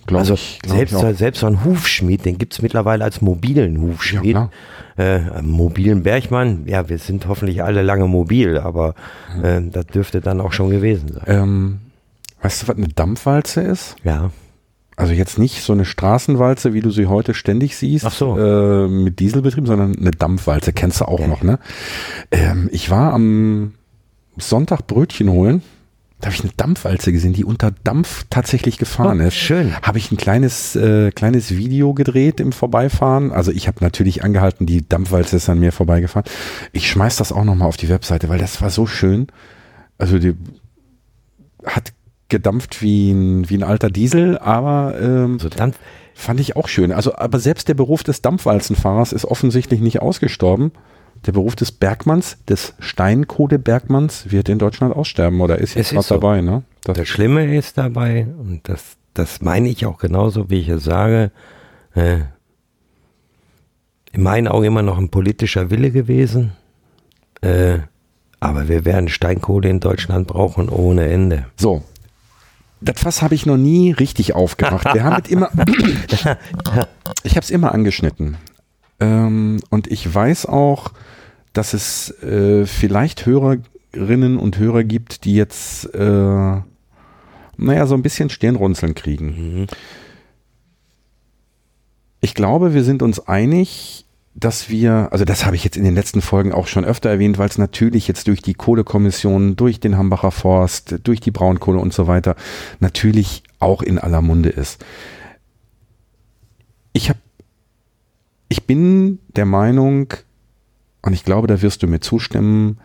glaube 0.07 0.19
Also 0.21 0.34
ich. 0.34 0.59
glaub 0.63 0.77
selbst, 0.77 1.03
ich 1.03 1.17
selbst 1.17 1.39
so 1.41 1.47
ein 1.47 1.63
Hufschmied, 1.63 2.25
den 2.25 2.38
gibt's 2.38 2.61
mittlerweile 2.61 3.03
als 3.03 3.21
mobilen 3.21 3.79
Hufschmied. 3.79 4.35
Ja, 4.35 4.49
äh, 4.97 5.41
mobilen 5.43 6.01
Bergmann, 6.03 6.63
ja, 6.65 6.89
wir 6.89 6.97
sind 6.97 7.27
hoffentlich 7.27 7.63
alle 7.63 7.84
lange 7.84 8.07
mobil, 8.07 8.57
aber 8.57 8.95
äh, 9.43 9.61
das 9.71 9.85
dürfte 9.88 10.21
dann 10.21 10.41
auch 10.41 10.53
schon 10.53 10.69
gewesen 10.71 11.13
sein. 11.13 11.23
Ähm, 11.27 11.79
weißt 12.41 12.63
du, 12.63 12.67
was 12.69 12.77
eine 12.77 12.88
Dampfwalze 12.88 13.61
ist? 13.61 13.95
Ja. 14.03 14.31
Also 14.95 15.13
jetzt 15.13 15.38
nicht 15.38 15.61
so 15.61 15.73
eine 15.73 15.85
Straßenwalze, 15.85 16.73
wie 16.73 16.81
du 16.81 16.89
sie 16.89 17.05
heute 17.05 17.35
ständig 17.35 17.77
siehst, 17.77 18.03
Ach 18.05 18.11
so. 18.11 18.35
äh, 18.39 18.88
mit 18.88 19.19
Dieselbetrieb, 19.19 19.67
sondern 19.67 19.95
eine 19.95 20.09
Dampfwalze, 20.09 20.73
kennst 20.73 21.01
du 21.01 21.05
auch 21.05 21.19
Ja. 21.19 21.27
noch, 21.27 21.43
ne? 21.43 21.59
Ähm, 22.31 22.67
ich 22.71 22.89
war 22.89 23.13
am 23.13 23.75
Sonntag 24.38 24.88
Brötchen 24.88 25.29
holen, 25.29 25.61
da 26.19 26.27
habe 26.27 26.35
ich 26.35 26.41
eine 26.41 26.52
Dampfwalze 26.57 27.11
gesehen, 27.11 27.34
die 27.34 27.45
unter 27.45 27.72
Dampf 27.84 28.26
tatsächlich 28.31 28.77
gefahren 28.80 29.22
Oh, 29.22 29.27
ist. 29.27 29.35
schön. 29.35 29.76
Habe 29.84 29.99
ich 29.99 30.11
ein 30.11 30.18
kleines, 30.18 30.76
äh, 30.76 31.11
kleines 31.11 31.56
Video 31.56 31.94
gedreht 31.94 32.39
im 32.39 32.52
Vorbeifahren. 32.52 33.31
Also 33.31 33.52
ich 33.52 33.68
habe 33.68 33.77
natürlich 33.81 34.23
angehalten, 34.23 34.65
die 34.65 34.88
Dampfwalze 34.88 35.35
ist 35.38 35.48
an 35.48 35.60
mir 35.60 35.72
vorbeigefahren. 35.72 36.30
Ich 36.72 36.89
schmeiß 36.89 37.18
das 37.18 37.31
auch 37.31 37.44
nochmal 37.44 37.68
auf 37.68 37.77
die 37.77 37.89
Webseite, 37.89 38.30
weil 38.30 38.39
das 38.39 38.61
war 38.61 38.72
so 38.72 38.88
schön. 38.88 39.27
Also 39.99 40.18
die 40.18 40.34
hat 41.65 41.94
gedampft 42.30 42.81
wie 42.81 43.11
ein, 43.11 43.49
wie 43.49 43.56
ein 43.57 43.64
alter 43.64 43.89
Diesel, 43.89 44.38
aber 44.39 44.99
ähm, 44.99 45.39
So 45.39 45.49
dann, 45.49 45.73
fand 46.15 46.39
ich 46.39 46.56
auch 46.56 46.68
schön. 46.68 46.91
Also, 46.91 47.15
aber 47.15 47.39
selbst 47.39 47.68
der 47.68 47.76
Beruf 47.76 48.03
des 48.03 48.23
Dampfwalzenfahrers 48.23 49.14
ist 49.14 49.26
offensichtlich 49.26 49.81
nicht 49.81 50.02
ausgestorben. 50.02 50.72
Der 51.26 51.31
Beruf 51.31 51.56
des 51.56 51.72
Bergmanns, 51.72 52.38
des 52.48 52.73
Steinkohlebergmanns, 52.80 54.31
wird 54.31 54.49
in 54.49 54.60
Deutschland 54.60 54.95
aussterben 54.95 55.41
oder 55.41 55.57
ist 55.57 55.76
jetzt 55.76 55.91
ist 55.91 56.07
so. 56.07 56.15
dabei, 56.15 56.41
ne? 56.41 56.64
Das, 56.84 56.98
das 56.98 57.07
Schlimme 57.07 57.56
ist 57.56 57.77
dabei, 57.77 58.27
und 58.39 58.61
das, 58.69 58.95
das 59.14 59.41
meine 59.41 59.68
ich 59.68 59.85
auch 59.85 59.98
genauso, 59.98 60.49
wie 60.49 60.60
ich 60.60 60.69
es 60.69 60.84
sage, 60.84 61.31
äh, 61.95 62.19
in 64.14 64.23
meinen 64.23 64.48
Augen 64.48 64.65
immer 64.65 64.81
noch 64.81 64.98
ein 64.98 65.10
politischer 65.10 65.69
Wille 65.69 65.91
gewesen. 65.91 66.53
Äh, 67.41 67.80
aber 68.39 68.68
wir 68.68 68.85
werden 68.85 69.10
Steinkohle 69.10 69.69
in 69.69 69.80
Deutschland 69.80 70.27
brauchen 70.27 70.69
ohne 70.69 71.07
Ende. 71.07 71.45
so. 71.57 71.84
Das 72.80 72.99
Fass 72.99 73.23
habe 73.23 73.34
ich 73.34 73.48
noch 73.48 73.57
nie 73.57 73.91
richtig 73.91 74.34
aufgemacht. 74.34 74.94
Wir 74.94 75.03
haben 75.03 75.23
es 75.23 75.31
immer, 75.31 75.49
ich 77.23 77.31
habe 77.31 77.41
es 77.41 77.49
immer 77.49 77.73
angeschnitten. 77.73 78.38
Ähm, 78.99 79.60
und 79.69 79.88
ich 79.88 80.14
weiß 80.14 80.45
auch, 80.48 80.91
dass 81.53 81.74
es 81.74 82.11
äh, 82.24 82.65
vielleicht 82.65 83.26
Hörerinnen 83.26 84.38
und 84.38 84.57
Hörer 84.57 84.84
gibt, 84.84 85.26
die 85.26 85.36
jetzt, 85.36 85.94
äh, 85.94 86.61
naja, 87.57 87.86
so 87.88 87.95
ein 87.95 88.03
bisschen 88.03 88.30
Stirnrunzeln 88.30 88.95
kriegen. 88.95 89.60
Mhm. 89.60 89.68
Ich 92.22 92.34
glaube, 92.34 92.74
wir 92.74 92.84
sind 92.84 93.02
uns 93.02 93.19
einig, 93.28 94.06
dass 94.38 94.69
wir, 94.69 95.10
also 95.11 95.26
das 95.26 95.45
habe 95.45 95.56
ich 95.56 95.64
jetzt 95.64 95.78
in 95.78 95.84
den 95.84 95.95
letzten 95.95 96.22
Folgen 96.22 96.52
auch 96.52 96.68
schon 96.68 96.86
öfter 96.86 97.10
erwähnt, 97.10 97.40
weil 97.40 97.49
es 97.49 97.57
natürlich 97.57 98.07
jetzt 98.07 98.28
durch 98.28 98.41
die 98.41 98.53
Kohlekommission, 98.53 99.56
durch 99.56 99.80
den 99.80 99.98
Hambacher 99.98 100.32
Forst, 100.32 100.99
durch 101.03 101.19
die 101.19 101.32
Braunkohle 101.32 101.80
und 101.80 101.91
so 101.91 102.06
weiter 102.06 102.36
natürlich 102.80 103.41
auch 103.60 103.82
in 103.82 103.98
aller 103.98 104.22
Munde 104.22 104.49
ist. 104.49 104.86
Ich 106.94 107.10
habe, 107.10 107.19
ich 108.49 108.65
bin 108.65 109.19
der 109.36 109.45
Meinung, 109.45 110.14
und 111.02 111.14
ich 111.14 111.24
glaube, 111.24 111.48
da 111.48 111.61
wirst 111.61 111.84
du 111.84 111.88
mir 111.88 111.99
zustimmen, 111.99 112.80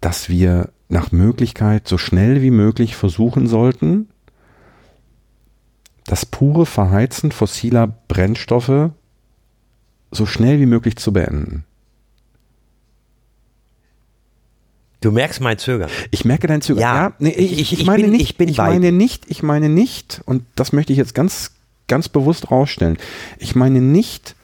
dass 0.00 0.28
wir 0.28 0.70
nach 0.88 1.12
Möglichkeit 1.12 1.86
so 1.86 1.98
schnell 1.98 2.42
wie 2.42 2.50
möglich 2.50 2.96
versuchen 2.96 3.46
sollten, 3.46 4.08
das 6.04 6.24
pure 6.24 6.64
Verheizen 6.64 7.32
fossiler 7.32 7.86
Brennstoffe 8.08 8.90
so 10.10 10.26
schnell 10.26 10.58
wie 10.58 10.66
möglich 10.66 10.96
zu 10.96 11.12
beenden. 11.12 11.64
Du 15.00 15.12
merkst 15.12 15.40
mein 15.40 15.58
Zögern. 15.58 15.90
Ich 16.10 16.24
merke 16.24 16.46
dein 16.46 16.62
Zögern. 16.62 16.80
Ja, 16.80 16.96
ja 16.96 17.12
nee, 17.18 17.30
ich, 17.30 17.60
ich, 17.60 17.72
ich, 17.74 17.86
meine 17.86 18.04
bin, 18.04 18.12
nicht, 18.12 18.22
ich, 18.22 18.36
bin 18.36 18.48
ich 18.48 18.56
meine 18.56 18.90
nicht, 18.90 19.30
ich 19.30 19.42
meine 19.42 19.68
nicht, 19.68 20.22
und 20.24 20.44
das 20.56 20.72
möchte 20.72 20.92
ich 20.92 20.98
jetzt 20.98 21.14
ganz, 21.14 21.52
ganz 21.86 22.08
bewusst 22.08 22.50
rausstellen. 22.50 22.96
Ich 23.38 23.54
meine 23.54 23.80
nicht 23.80 24.34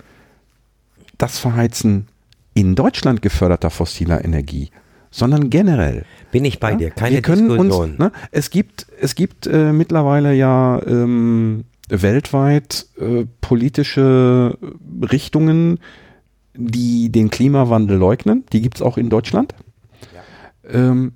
das 1.25 1.39
Verheizen 1.39 2.09
in 2.53 2.75
Deutschland 2.75 3.23
geförderter 3.23 3.71
fossiler 3.71 4.23
Energie, 4.23 4.69
sondern 5.11 5.49
generell. 5.49 6.05
Bin 6.33 6.45
ich 6.45 6.61
bei 6.61 6.73
ja? 6.73 6.77
dir, 6.77 6.91
keine 6.91 7.15
Wir 7.15 7.23
können 7.23 7.49
Diskussion. 7.49 7.91
Uns, 7.93 7.99
ne, 7.99 8.13
es 8.31 8.51
gibt, 8.51 8.87
es 9.01 9.15
gibt 9.15 9.47
äh, 9.47 9.73
mittlerweile 9.73 10.35
ja 10.35 10.83
ähm, 10.87 11.65
weltweit 11.89 12.87
äh, 13.01 13.25
politische 13.41 14.59
Richtungen, 15.01 15.79
die 16.53 17.11
den 17.11 17.31
Klimawandel 17.31 17.97
leugnen. 17.97 18.45
Die 18.53 18.61
gibt 18.61 18.77
es 18.77 18.83
auch 18.83 18.99
in 18.99 19.09
Deutschland. 19.09 19.55
Ja. 20.15 20.79
Ähm, 20.79 21.15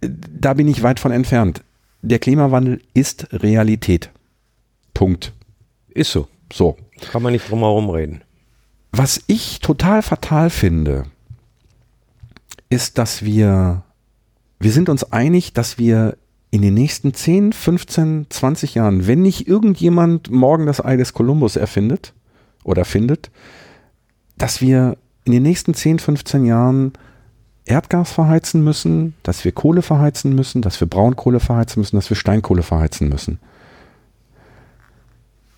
da 0.00 0.54
bin 0.54 0.68
ich 0.68 0.82
weit 0.82 1.00
von 1.00 1.12
entfernt. 1.12 1.62
Der 2.00 2.18
Klimawandel 2.18 2.80
ist 2.94 3.28
Realität. 3.30 4.10
Punkt. 4.94 5.34
Ist 5.90 6.12
so. 6.12 6.28
So. 6.50 6.78
Kann 7.12 7.22
man 7.22 7.32
nicht 7.32 7.50
drum 7.50 7.60
herum 7.60 7.90
reden. 7.90 8.22
Was 8.92 9.22
ich 9.26 9.60
total 9.60 10.02
fatal 10.02 10.50
finde, 10.50 11.04
ist, 12.70 12.98
dass 12.98 13.24
wir, 13.24 13.82
wir 14.58 14.72
sind 14.72 14.88
uns 14.88 15.04
einig, 15.12 15.52
dass 15.52 15.78
wir 15.78 16.16
in 16.50 16.62
den 16.62 16.74
nächsten 16.74 17.12
10, 17.12 17.52
15, 17.52 18.26
20 18.30 18.74
Jahren, 18.74 19.06
wenn 19.06 19.22
nicht 19.22 19.46
irgendjemand 19.46 20.30
morgen 20.30 20.66
das 20.66 20.82
Ei 20.82 20.96
des 20.96 21.12
Kolumbus 21.12 21.56
erfindet 21.56 22.14
oder 22.64 22.84
findet, 22.84 23.30
dass 24.38 24.60
wir 24.60 24.96
in 25.24 25.32
den 25.32 25.42
nächsten 25.42 25.74
10, 25.74 25.98
15 25.98 26.46
Jahren 26.46 26.92
Erdgas 27.66 28.10
verheizen 28.12 28.64
müssen, 28.64 29.14
dass 29.22 29.44
wir 29.44 29.52
Kohle 29.52 29.82
verheizen 29.82 30.34
müssen, 30.34 30.62
dass 30.62 30.80
wir 30.80 30.88
Braunkohle 30.88 31.38
verheizen 31.40 31.80
müssen, 31.80 31.96
dass 31.96 32.08
wir 32.10 32.16
Steinkohle 32.16 32.62
verheizen 32.62 33.10
müssen. 33.10 33.38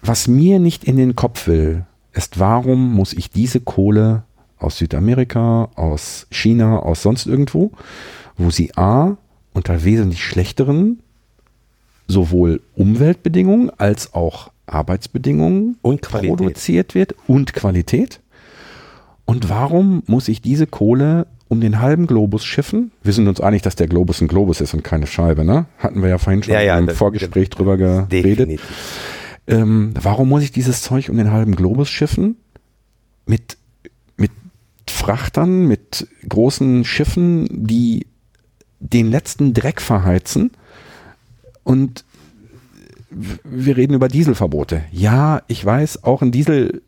Was 0.03 0.27
mir 0.27 0.59
nicht 0.59 0.83
in 0.83 0.97
den 0.97 1.15
Kopf 1.15 1.47
will, 1.47 1.87
ist, 2.13 2.39
warum 2.39 2.95
muss 2.95 3.13
ich 3.13 3.31
diese 3.31 3.61
Kohle 3.61 4.25
aus 4.59 4.79
Südamerika, 4.79 5.71
aus 5.75 6.27
China, 6.31 6.81
aus 6.81 7.03
sonst 7.03 7.27
irgendwo, 7.27 7.73
wo 8.37 8.51
sie 8.51 8.77
A 8.77 9.17
unter 9.53 9.85
wesentlich 9.85 10.23
schlechteren 10.23 11.01
sowohl 12.07 12.61
Umweltbedingungen 12.75 13.71
als 13.79 14.15
auch 14.15 14.51
Arbeitsbedingungen 14.67 15.79
und 15.83 16.03
Qualität. 16.03 16.37
produziert 16.37 16.95
wird 16.95 17.15
und 17.27 17.53
Qualität. 17.55 18.21
Und 19.25 19.49
warum 19.49 20.03
muss 20.07 20.29
ich 20.29 20.43
diese 20.43 20.67
Kohle 20.67 21.27
um 21.49 21.61
den 21.61 21.81
halben 21.81 22.07
Globus 22.07 22.45
schiffen? 22.45 22.93
Wir 23.03 23.13
sind 23.13 23.29
uns 23.29 23.41
einig, 23.41 23.63
dass 23.63 23.77
der 23.77 23.87
Globus 23.87 24.21
ein 24.21 24.29
Globus 24.29 24.61
ist 24.61 24.75
und 24.75 24.83
keine 24.83 25.07
Scheibe, 25.07 25.45
ne? 25.45 25.67
Hatten 25.79 26.03
wir 26.03 26.09
ja 26.09 26.19
vorhin 26.19 26.43
schon 26.43 26.55
ja, 26.55 26.61
ja, 26.61 26.79
im 26.79 26.89
Vorgespräch 26.89 27.51
drüber 27.51 27.77
geredet. 27.77 28.61
Ähm, 29.51 29.93
warum 30.01 30.29
muss 30.29 30.43
ich 30.43 30.53
dieses 30.53 30.83
Zeug 30.83 31.09
um 31.09 31.17
den 31.17 31.33
halben 31.33 31.57
Globus 31.57 31.89
schiffen? 31.89 32.37
Mit, 33.27 33.57
mit 34.17 34.31
Frachtern, 34.89 35.67
mit 35.67 36.07
großen 36.29 36.85
Schiffen, 36.85 37.49
die 37.51 38.07
den 38.79 39.11
letzten 39.11 39.53
Dreck 39.53 39.81
verheizen 39.81 40.53
und 41.65 42.05
wir 43.11 43.77
reden 43.77 43.95
über 43.95 44.09
Dieselverbote. 44.09 44.85
Ja, 44.93 45.43
ich 45.49 45.65
weiß, 45.65 46.05
auch 46.05 46.23
ein 46.23 46.31
Diesel 46.31 46.83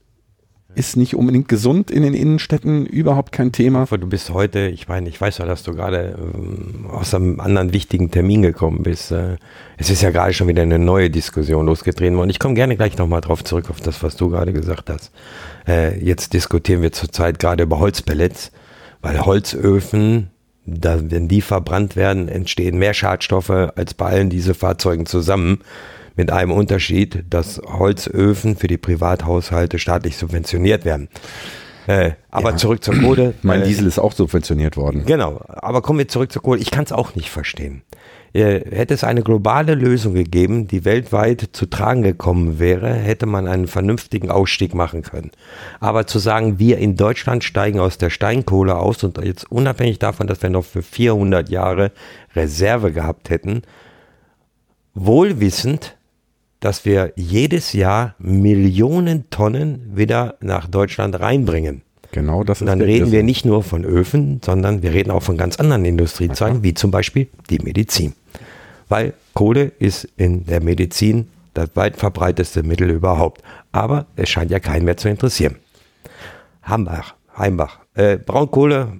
ist 0.74 0.96
nicht 0.96 1.14
unbedingt 1.14 1.48
gesund 1.48 1.90
in 1.90 2.02
den 2.02 2.14
Innenstädten, 2.14 2.86
überhaupt 2.86 3.32
kein 3.32 3.52
Thema. 3.52 3.86
Du 3.86 4.06
bist 4.06 4.30
heute, 4.30 4.68
ich 4.68 4.88
meine, 4.88 5.08
ich 5.08 5.20
weiß 5.20 5.38
ja, 5.38 5.44
dass 5.46 5.62
du 5.62 5.74
gerade 5.74 6.16
ähm, 6.18 6.86
aus 6.90 7.14
einem 7.14 7.40
anderen 7.40 7.72
wichtigen 7.72 8.10
Termin 8.10 8.42
gekommen 8.42 8.82
bist. 8.82 9.12
Äh, 9.12 9.36
es 9.76 9.90
ist 9.90 10.02
ja 10.02 10.10
gerade 10.10 10.32
schon 10.32 10.48
wieder 10.48 10.62
eine 10.62 10.78
neue 10.78 11.10
Diskussion 11.10 11.66
losgetreten 11.66 12.16
worden. 12.16 12.30
Ich 12.30 12.38
komme 12.38 12.54
gerne 12.54 12.76
gleich 12.76 12.96
nochmal 12.96 13.20
drauf 13.20 13.44
zurück, 13.44 13.70
auf 13.70 13.80
das, 13.80 14.02
was 14.02 14.16
du 14.16 14.30
gerade 14.30 14.52
gesagt 14.52 14.88
hast. 14.88 15.12
Äh, 15.68 15.98
jetzt 16.02 16.32
diskutieren 16.32 16.82
wir 16.82 16.92
zurzeit 16.92 17.38
gerade 17.38 17.64
über 17.64 17.78
Holzpellets, 17.78 18.52
weil 19.00 19.20
Holzöfen 19.24 20.30
wenn 20.64 21.28
die 21.28 21.40
verbrannt 21.40 21.96
werden, 21.96 22.28
entstehen 22.28 22.78
mehr 22.78 22.94
Schadstoffe 22.94 23.50
als 23.50 23.94
bei 23.94 24.06
allen 24.06 24.30
diese 24.30 24.54
Fahrzeugen 24.54 25.06
zusammen. 25.06 25.58
Mit 26.16 26.30
einem 26.30 26.52
Unterschied, 26.52 27.24
dass 27.30 27.60
Holzöfen 27.64 28.56
für 28.56 28.68
die 28.68 28.78
Privathaushalte 28.78 29.78
staatlich 29.78 30.16
subventioniert 30.16 30.84
werden. 30.84 31.08
Äh, 31.86 32.12
aber 32.30 32.50
ja. 32.50 32.56
zurück 32.56 32.84
zur 32.84 32.94
Kohle. 32.94 33.34
Mein 33.42 33.62
äh, 33.62 33.66
Diesel 33.66 33.86
ist 33.86 33.98
auch 33.98 34.12
subventioniert 34.12 34.76
worden. 34.76 35.04
Genau. 35.04 35.40
Aber 35.48 35.82
kommen 35.82 35.98
wir 35.98 36.08
zurück 36.08 36.30
zur 36.30 36.42
Kohle. 36.42 36.60
Ich 36.60 36.70
kann 36.70 36.84
es 36.84 36.92
auch 36.92 37.14
nicht 37.14 37.30
verstehen. 37.30 37.82
Äh, 38.34 38.60
hätte 38.70 38.94
es 38.94 39.04
eine 39.04 39.22
globale 39.22 39.74
Lösung 39.74 40.14
gegeben, 40.14 40.66
die 40.66 40.84
weltweit 40.84 41.50
zu 41.52 41.66
tragen 41.66 42.02
gekommen 42.02 42.58
wäre, 42.58 42.94
hätte 42.94 43.26
man 43.26 43.46
einen 43.46 43.66
vernünftigen 43.66 44.30
Ausstieg 44.30 44.74
machen 44.74 45.02
können. 45.02 45.32
Aber 45.80 46.06
zu 46.06 46.18
sagen, 46.18 46.58
wir 46.58 46.78
in 46.78 46.96
Deutschland 46.96 47.44
steigen 47.44 47.78
aus 47.78 47.98
der 47.98 48.08
Steinkohle 48.08 48.76
aus 48.76 49.04
und 49.04 49.22
jetzt 49.22 49.50
unabhängig 49.50 49.98
davon, 49.98 50.26
dass 50.28 50.42
wir 50.42 50.48
noch 50.48 50.64
für 50.64 50.82
400 50.82 51.50
Jahre 51.50 51.92
Reserve 52.34 52.92
gehabt 52.92 53.28
hätten, 53.28 53.62
wohlwissend, 54.94 55.96
dass 56.62 56.86
wir 56.86 57.12
jedes 57.16 57.74
Jahr 57.74 58.14
Millionen 58.18 59.28
Tonnen 59.28 59.92
wieder 59.94 60.36
nach 60.40 60.66
Deutschland 60.66 61.20
reinbringen. 61.20 61.82
Genau 62.12 62.44
das 62.44 62.58
ist 62.58 62.62
Und 62.62 62.66
dann 62.68 62.80
reden 62.80 63.12
wir 63.12 63.22
nicht 63.22 63.44
nur 63.44 63.62
von 63.62 63.84
Öfen, 63.84 64.40
sondern 64.44 64.82
wir 64.82 64.92
reden 64.92 65.10
auch 65.10 65.22
von 65.22 65.36
ganz 65.36 65.56
anderen 65.56 65.84
Industriezweigen, 65.84 66.62
wie 66.62 66.72
zum 66.74 66.90
Beispiel 66.90 67.28
die 67.50 67.58
Medizin 67.58 68.14
weil 68.92 69.14
Kohle 69.32 69.72
ist 69.78 70.06
in 70.18 70.44
der 70.44 70.62
Medizin 70.62 71.28
das 71.54 71.70
weit 71.76 71.96
verbreiteste 71.96 72.62
Mittel 72.62 72.90
überhaupt. 72.90 73.42
Aber 73.72 74.04
es 74.16 74.28
scheint 74.28 74.50
ja 74.50 74.60
keinen 74.60 74.84
mehr 74.84 74.98
zu 74.98 75.08
interessieren. 75.08 75.56
Hambach, 76.62 77.14
Heimbach, 77.36 77.78
äh, 77.94 78.18
Braunkohle. 78.18 78.98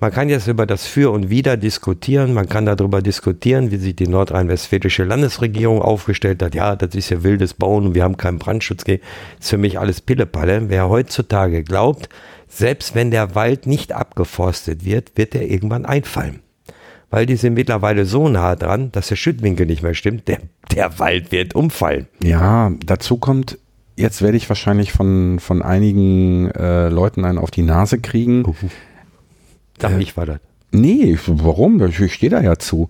Man 0.00 0.12
kann 0.12 0.28
jetzt 0.28 0.46
über 0.46 0.64
das 0.64 0.86
Für 0.86 1.10
und 1.10 1.28
Wider 1.28 1.56
diskutieren. 1.56 2.32
Man 2.32 2.48
kann 2.48 2.66
darüber 2.66 3.02
diskutieren, 3.02 3.72
wie 3.72 3.78
sich 3.78 3.96
die 3.96 4.06
nordrhein-westfälische 4.06 5.02
Landesregierung 5.02 5.82
aufgestellt 5.82 6.40
hat. 6.40 6.54
Ja, 6.54 6.76
das 6.76 6.94
ist 6.94 7.10
ja 7.10 7.24
wildes 7.24 7.54
Bauen 7.54 7.86
und 7.86 7.94
wir 7.96 8.04
haben 8.04 8.16
keinen 8.16 8.38
Brandschutz. 8.38 8.84
Das 8.84 8.98
ist 9.40 9.50
für 9.50 9.58
mich 9.58 9.80
alles 9.80 10.00
Pillepalle. 10.00 10.68
Wer 10.68 10.88
heutzutage 10.88 11.64
glaubt, 11.64 12.08
selbst 12.46 12.94
wenn 12.94 13.10
der 13.10 13.34
Wald 13.34 13.66
nicht 13.66 13.92
abgeforstet 13.92 14.84
wird, 14.84 15.16
wird 15.16 15.34
er 15.34 15.50
irgendwann 15.50 15.84
einfallen 15.84 16.40
weil 17.10 17.26
die 17.26 17.36
sind 17.36 17.54
mittlerweile 17.54 18.04
so 18.04 18.28
nah 18.28 18.54
dran, 18.54 18.92
dass 18.92 19.08
der 19.08 19.16
Schüttwinkel 19.16 19.66
nicht 19.66 19.82
mehr 19.82 19.94
stimmt. 19.94 20.28
Der, 20.28 20.40
der 20.74 20.98
Wald 20.98 21.32
wird 21.32 21.54
umfallen. 21.54 22.06
Ja, 22.22 22.70
dazu 22.84 23.16
kommt, 23.16 23.58
jetzt 23.96 24.20
werde 24.20 24.36
ich 24.36 24.48
wahrscheinlich 24.48 24.92
von, 24.92 25.38
von 25.38 25.62
einigen 25.62 26.50
äh, 26.50 26.88
Leuten 26.88 27.24
einen 27.24 27.38
auf 27.38 27.50
die 27.50 27.62
Nase 27.62 27.98
kriegen. 27.98 28.44
Sag 29.80 29.92
äh, 29.92 30.00
ich 30.00 30.16
war 30.16 30.26
das. 30.26 30.40
Nee, 30.70 31.18
warum? 31.26 31.82
Ich 31.86 32.12
stehe 32.12 32.30
da 32.30 32.40
ja 32.40 32.56
zu. 32.56 32.88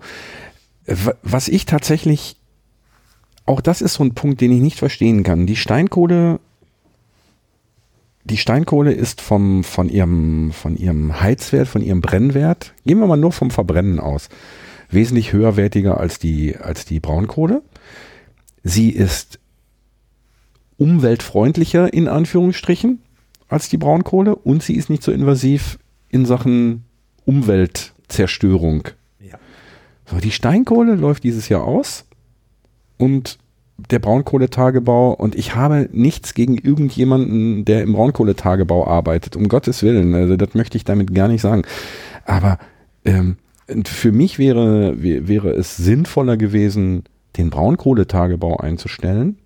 Was 1.23 1.47
ich 1.47 1.65
tatsächlich, 1.65 2.35
auch 3.45 3.61
das 3.61 3.81
ist 3.81 3.95
so 3.95 4.03
ein 4.03 4.15
Punkt, 4.15 4.41
den 4.41 4.51
ich 4.51 4.61
nicht 4.61 4.77
verstehen 4.77 5.23
kann. 5.23 5.45
Die 5.45 5.55
Steinkohle 5.55 6.39
die 8.29 8.37
Steinkohle 8.37 8.91
ist 8.91 9.21
vom, 9.21 9.63
von, 9.63 9.89
ihrem, 9.89 10.51
von 10.51 10.77
ihrem 10.77 11.19
Heizwert, 11.19 11.67
von 11.67 11.81
ihrem 11.81 12.01
Brennwert, 12.01 12.73
gehen 12.85 12.99
wir 12.99 13.07
mal 13.07 13.17
nur 13.17 13.31
vom 13.31 13.49
Verbrennen 13.49 13.99
aus, 13.99 14.29
wesentlich 14.89 15.33
höherwertiger 15.33 15.97
als 15.99 16.19
die, 16.19 16.55
als 16.55 16.85
die 16.85 16.99
Braunkohle. 16.99 17.63
Sie 18.63 18.91
ist 18.91 19.39
umweltfreundlicher 20.77 21.91
in 21.93 22.07
Anführungsstrichen 22.07 23.01
als 23.47 23.69
die 23.69 23.77
Braunkohle 23.77 24.35
und 24.35 24.63
sie 24.63 24.75
ist 24.75 24.89
nicht 24.89 25.01
so 25.01 25.11
invasiv 25.11 25.79
in 26.09 26.25
Sachen 26.25 26.85
Umweltzerstörung. 27.25 28.89
Ja. 29.19 29.37
So, 30.05 30.17
die 30.17 30.31
Steinkohle 30.31 30.95
läuft 30.95 31.23
dieses 31.23 31.49
Jahr 31.49 31.63
aus 31.63 32.05
und 32.97 33.37
der 33.89 33.99
Braunkohletagebau 33.99 35.13
und 35.13 35.35
ich 35.35 35.55
habe 35.55 35.87
nichts 35.93 36.33
gegen 36.33 36.57
irgendjemanden, 36.57 37.63
der 37.63 37.83
im 37.83 37.93
Braunkohletagebau 37.93 38.85
arbeitet, 38.85 39.35
um 39.35 39.47
Gottes 39.47 39.83
Willen. 39.83 40.13
Also 40.15 40.35
das 40.35 40.53
möchte 40.53 40.77
ich 40.77 40.83
damit 40.83 41.13
gar 41.15 41.29
nicht 41.29 41.41
sagen. 41.41 41.61
Aber 42.25 42.57
ähm, 43.05 43.37
für 43.85 44.11
mich 44.11 44.37
wäre, 44.37 45.01
wäre 45.01 45.51
es 45.51 45.77
sinnvoller 45.77 46.35
gewesen, 46.35 47.03
den 47.37 47.49
Braunkohletagebau 47.49 48.57
einzustellen 48.57 49.37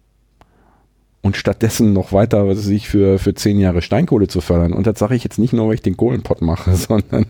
und 1.23 1.37
stattdessen 1.37 1.93
noch 1.93 2.11
weiter, 2.11 2.47
was 2.47 2.59
weiß 2.59 2.67
ich, 2.67 2.89
für, 2.89 3.17
für 3.17 3.33
zehn 3.33 3.57
Jahre 3.57 3.81
Steinkohle 3.81 4.27
zu 4.27 4.41
fördern. 4.41 4.73
Und 4.73 4.85
das 4.85 4.99
sage 4.99 5.15
ich 5.15 5.23
jetzt 5.23 5.39
nicht 5.39 5.53
nur, 5.53 5.67
weil 5.67 5.75
ich 5.75 5.81
den 5.81 5.97
Kohlenpott 5.97 6.41
mache, 6.41 6.75
sondern 6.75 7.25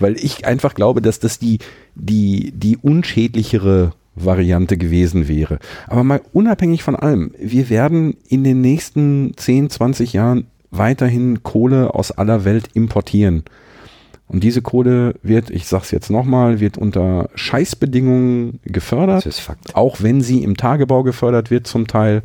weil 0.00 0.16
ich 0.16 0.46
einfach 0.46 0.74
glaube, 0.74 1.02
dass 1.02 1.20
das 1.20 1.38
die, 1.38 1.58
die, 1.94 2.52
die 2.56 2.78
unschädlichere 2.78 3.92
Variante 4.16 4.78
gewesen 4.78 5.28
wäre. 5.28 5.58
Aber 5.86 6.04
mal 6.04 6.22
unabhängig 6.32 6.82
von 6.82 6.96
allem, 6.96 7.32
wir 7.38 7.68
werden 7.68 8.16
in 8.28 8.44
den 8.44 8.60
nächsten 8.62 9.36
10, 9.36 9.70
20 9.70 10.14
Jahren 10.14 10.46
weiterhin 10.70 11.42
Kohle 11.42 11.94
aus 11.94 12.12
aller 12.12 12.44
Welt 12.44 12.70
importieren. 12.72 13.44
Und 14.26 14.42
diese 14.42 14.62
Kohle 14.62 15.16
wird, 15.22 15.50
ich 15.50 15.66
sag's 15.66 15.90
jetzt 15.90 16.10
nochmal, 16.10 16.60
wird 16.60 16.78
unter 16.78 17.28
Scheißbedingungen 17.34 18.60
gefördert. 18.64 19.18
Das 19.18 19.26
ist 19.26 19.40
Fakt. 19.40 19.76
Auch 19.76 20.02
wenn 20.02 20.22
sie 20.22 20.42
im 20.42 20.56
Tagebau 20.56 21.02
gefördert 21.02 21.50
wird 21.50 21.66
zum 21.66 21.86
Teil. 21.86 22.22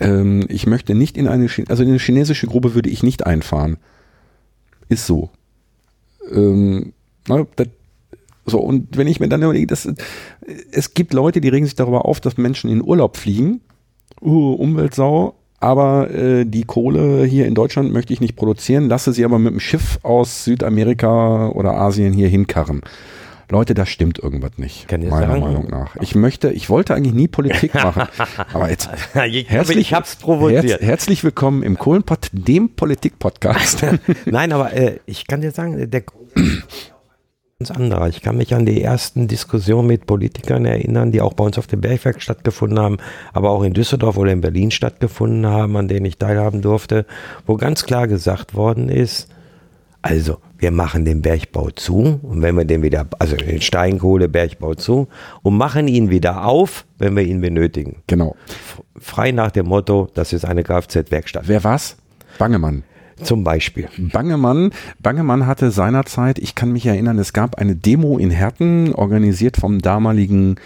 Ähm, 0.00 0.44
ich 0.48 0.66
möchte 0.66 0.94
nicht 0.94 1.16
in 1.16 1.28
eine, 1.28 1.48
also 1.68 1.82
in 1.82 1.88
eine 1.88 1.98
chinesische 1.98 2.46
Grube 2.46 2.74
würde 2.74 2.90
ich 2.90 3.02
nicht 3.02 3.26
einfahren. 3.26 3.76
Ist 4.88 5.06
so. 5.06 5.30
Ähm, 6.32 6.92
na, 7.26 7.46
das, 7.56 7.68
so, 8.46 8.58
und 8.60 8.96
wenn 8.96 9.06
ich 9.06 9.20
mir 9.20 9.28
dann 9.28 9.42
überlege, 9.42 9.66
dass 9.66 9.88
es 10.70 10.94
gibt 10.94 11.14
Leute, 11.14 11.40
die 11.40 11.48
regen 11.48 11.64
sich 11.64 11.74
darüber 11.74 12.04
auf, 12.04 12.20
dass 12.20 12.36
Menschen 12.36 12.70
in 12.70 12.82
Urlaub 12.82 13.16
fliegen. 13.16 13.60
Uh, 14.20 14.52
Umweltsau, 14.54 15.34
aber 15.60 16.10
äh, 16.10 16.44
die 16.44 16.64
Kohle 16.64 17.24
hier 17.24 17.46
in 17.46 17.54
Deutschland 17.54 17.92
möchte 17.92 18.12
ich 18.12 18.20
nicht 18.20 18.36
produzieren, 18.36 18.88
lasse 18.88 19.12
sie 19.12 19.24
aber 19.24 19.38
mit 19.38 19.52
dem 19.52 19.60
Schiff 19.60 19.98
aus 20.02 20.44
Südamerika 20.44 21.48
oder 21.48 21.74
Asien 21.74 22.12
hier 22.12 22.28
hinkarren. 22.28 22.82
Leute, 23.54 23.74
da 23.74 23.86
stimmt 23.86 24.18
irgendwas 24.18 24.58
nicht, 24.58 24.88
Kann 24.88 25.08
meiner 25.08 25.28
sagen? 25.28 25.40
Meinung 25.40 25.68
nach. 25.70 25.94
Ich 26.00 26.16
möchte, 26.16 26.50
ich 26.50 26.68
wollte 26.70 26.92
eigentlich 26.92 27.14
nie 27.14 27.28
Politik 27.28 27.72
machen, 27.84 28.02
aber 28.52 28.68
jetzt 28.68 28.90
herzlich, 29.14 29.78
ich 29.78 29.94
hab's 29.94 30.16
provoziert. 30.16 30.64
Herz, 30.64 30.82
herzlich 30.82 31.22
willkommen 31.22 31.62
im 31.62 31.78
Kohlenpott, 31.78 32.30
dem 32.32 32.70
Politik-Podcast. 32.70 33.86
Nein, 34.24 34.52
aber 34.52 34.72
äh, 34.72 34.98
ich 35.06 35.28
kann 35.28 35.40
dir 35.40 35.52
sagen, 35.52 35.88
der 35.88 36.02
ganz 37.60 37.70
anderer. 37.70 38.08
Ich 38.08 38.22
kann 38.22 38.38
mich 38.38 38.52
an 38.54 38.66
die 38.66 38.82
ersten 38.82 39.28
Diskussionen 39.28 39.86
mit 39.86 40.06
Politikern 40.06 40.64
erinnern, 40.64 41.12
die 41.12 41.20
auch 41.20 41.34
bei 41.34 41.44
uns 41.44 41.56
auf 41.56 41.68
dem 41.68 41.80
Bergwerk 41.80 42.22
stattgefunden 42.22 42.80
haben, 42.80 42.96
aber 43.32 43.50
auch 43.50 43.62
in 43.62 43.72
Düsseldorf 43.72 44.16
oder 44.16 44.32
in 44.32 44.40
Berlin 44.40 44.72
stattgefunden 44.72 45.46
haben, 45.46 45.76
an 45.76 45.86
denen 45.86 46.06
ich 46.06 46.18
teilhaben 46.18 46.60
durfte, 46.60 47.06
wo 47.46 47.56
ganz 47.56 47.84
klar 47.84 48.08
gesagt 48.08 48.56
worden 48.56 48.88
ist, 48.88 49.28
also 50.04 50.36
wir 50.58 50.70
machen 50.70 51.06
den 51.06 51.22
Bergbau 51.22 51.70
zu 51.70 52.20
und 52.20 52.42
wenn 52.42 52.56
wir 52.56 52.66
den 52.66 52.82
wieder, 52.82 53.06
also 53.18 53.36
den 53.36 53.62
Steinkohlebergbau 53.62 54.74
zu 54.74 55.08
und 55.40 55.56
machen 55.56 55.88
ihn 55.88 56.10
wieder 56.10 56.44
auf, 56.44 56.84
wenn 56.98 57.16
wir 57.16 57.22
ihn 57.22 57.40
benötigen. 57.40 58.02
Genau. 58.06 58.36
Frei 58.98 59.32
nach 59.32 59.50
dem 59.50 59.64
Motto, 59.64 60.10
das 60.12 60.34
ist 60.34 60.44
eine 60.44 60.62
Kfz-Werkstatt. 60.62 61.48
Wer 61.48 61.64
was? 61.64 61.96
Bangemann. 62.38 62.82
Zum 63.22 63.44
Beispiel. 63.44 63.88
Bangemann, 63.96 64.72
Bangemann 65.00 65.46
hatte 65.46 65.70
seinerzeit, 65.70 66.38
ich 66.38 66.54
kann 66.54 66.70
mich 66.70 66.84
erinnern, 66.84 67.18
es 67.18 67.32
gab 67.32 67.54
eine 67.54 67.74
Demo 67.74 68.18
in 68.18 68.30
Herten, 68.30 68.94
organisiert 68.94 69.56
vom 69.56 69.80
damaligen 69.80 70.56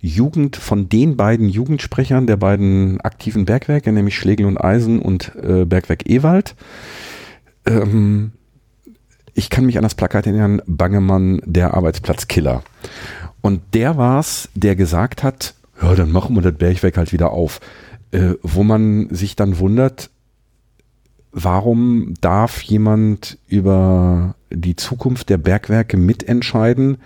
Jugend, 0.00 0.56
von 0.56 0.88
den 0.88 1.18
beiden 1.18 1.50
Jugendsprechern 1.50 2.26
der 2.26 2.38
beiden 2.38 2.98
aktiven 3.02 3.44
Bergwerke, 3.44 3.92
nämlich 3.92 4.16
Schlegel 4.16 4.46
und 4.46 4.56
Eisen 4.56 5.00
und 5.00 5.34
äh, 5.36 5.66
Bergwerk 5.66 6.08
Ewald. 6.08 6.54
Ähm, 7.66 8.32
ich 9.36 9.50
kann 9.50 9.66
mich 9.66 9.76
an 9.76 9.82
das 9.82 9.94
Plakat 9.94 10.26
erinnern, 10.26 10.62
Bangemann, 10.66 11.40
der 11.44 11.74
Arbeitsplatzkiller. 11.74 12.62
Und 13.42 13.60
der 13.74 13.96
war's, 13.98 14.48
der 14.54 14.74
gesagt 14.76 15.22
hat, 15.22 15.54
ja, 15.80 15.94
dann 15.94 16.10
machen 16.10 16.34
wir 16.34 16.42
das 16.42 16.54
Bergwerk 16.54 16.96
halt 16.96 17.12
wieder 17.12 17.30
auf. 17.32 17.60
Äh, 18.12 18.34
wo 18.42 18.64
man 18.64 19.08
sich 19.10 19.36
dann 19.36 19.58
wundert, 19.58 20.10
warum 21.32 22.14
darf 22.22 22.62
jemand 22.62 23.38
über 23.46 24.34
die 24.50 24.74
Zukunft 24.74 25.28
der 25.28 25.36
Bergwerke 25.36 25.98
mitentscheiden, 25.98 26.96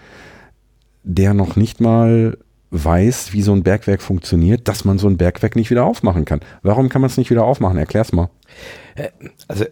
der 1.02 1.34
noch 1.34 1.56
nicht 1.56 1.80
mal 1.80 2.38
weiß, 2.70 3.32
wie 3.32 3.42
so 3.42 3.52
ein 3.52 3.64
Bergwerk 3.64 4.02
funktioniert, 4.02 4.68
dass 4.68 4.84
man 4.84 4.98
so 4.98 5.08
ein 5.08 5.16
Bergwerk 5.16 5.56
nicht 5.56 5.70
wieder 5.70 5.84
aufmachen 5.84 6.24
kann. 6.24 6.40
Warum 6.62 6.88
kann 6.88 7.00
man 7.00 7.10
es 7.10 7.16
nicht 7.16 7.30
wieder 7.30 7.42
aufmachen? 7.42 7.76
Erklär's 7.76 8.12
mal. 8.12 8.30
Äh, 8.94 9.08
also 9.48 9.64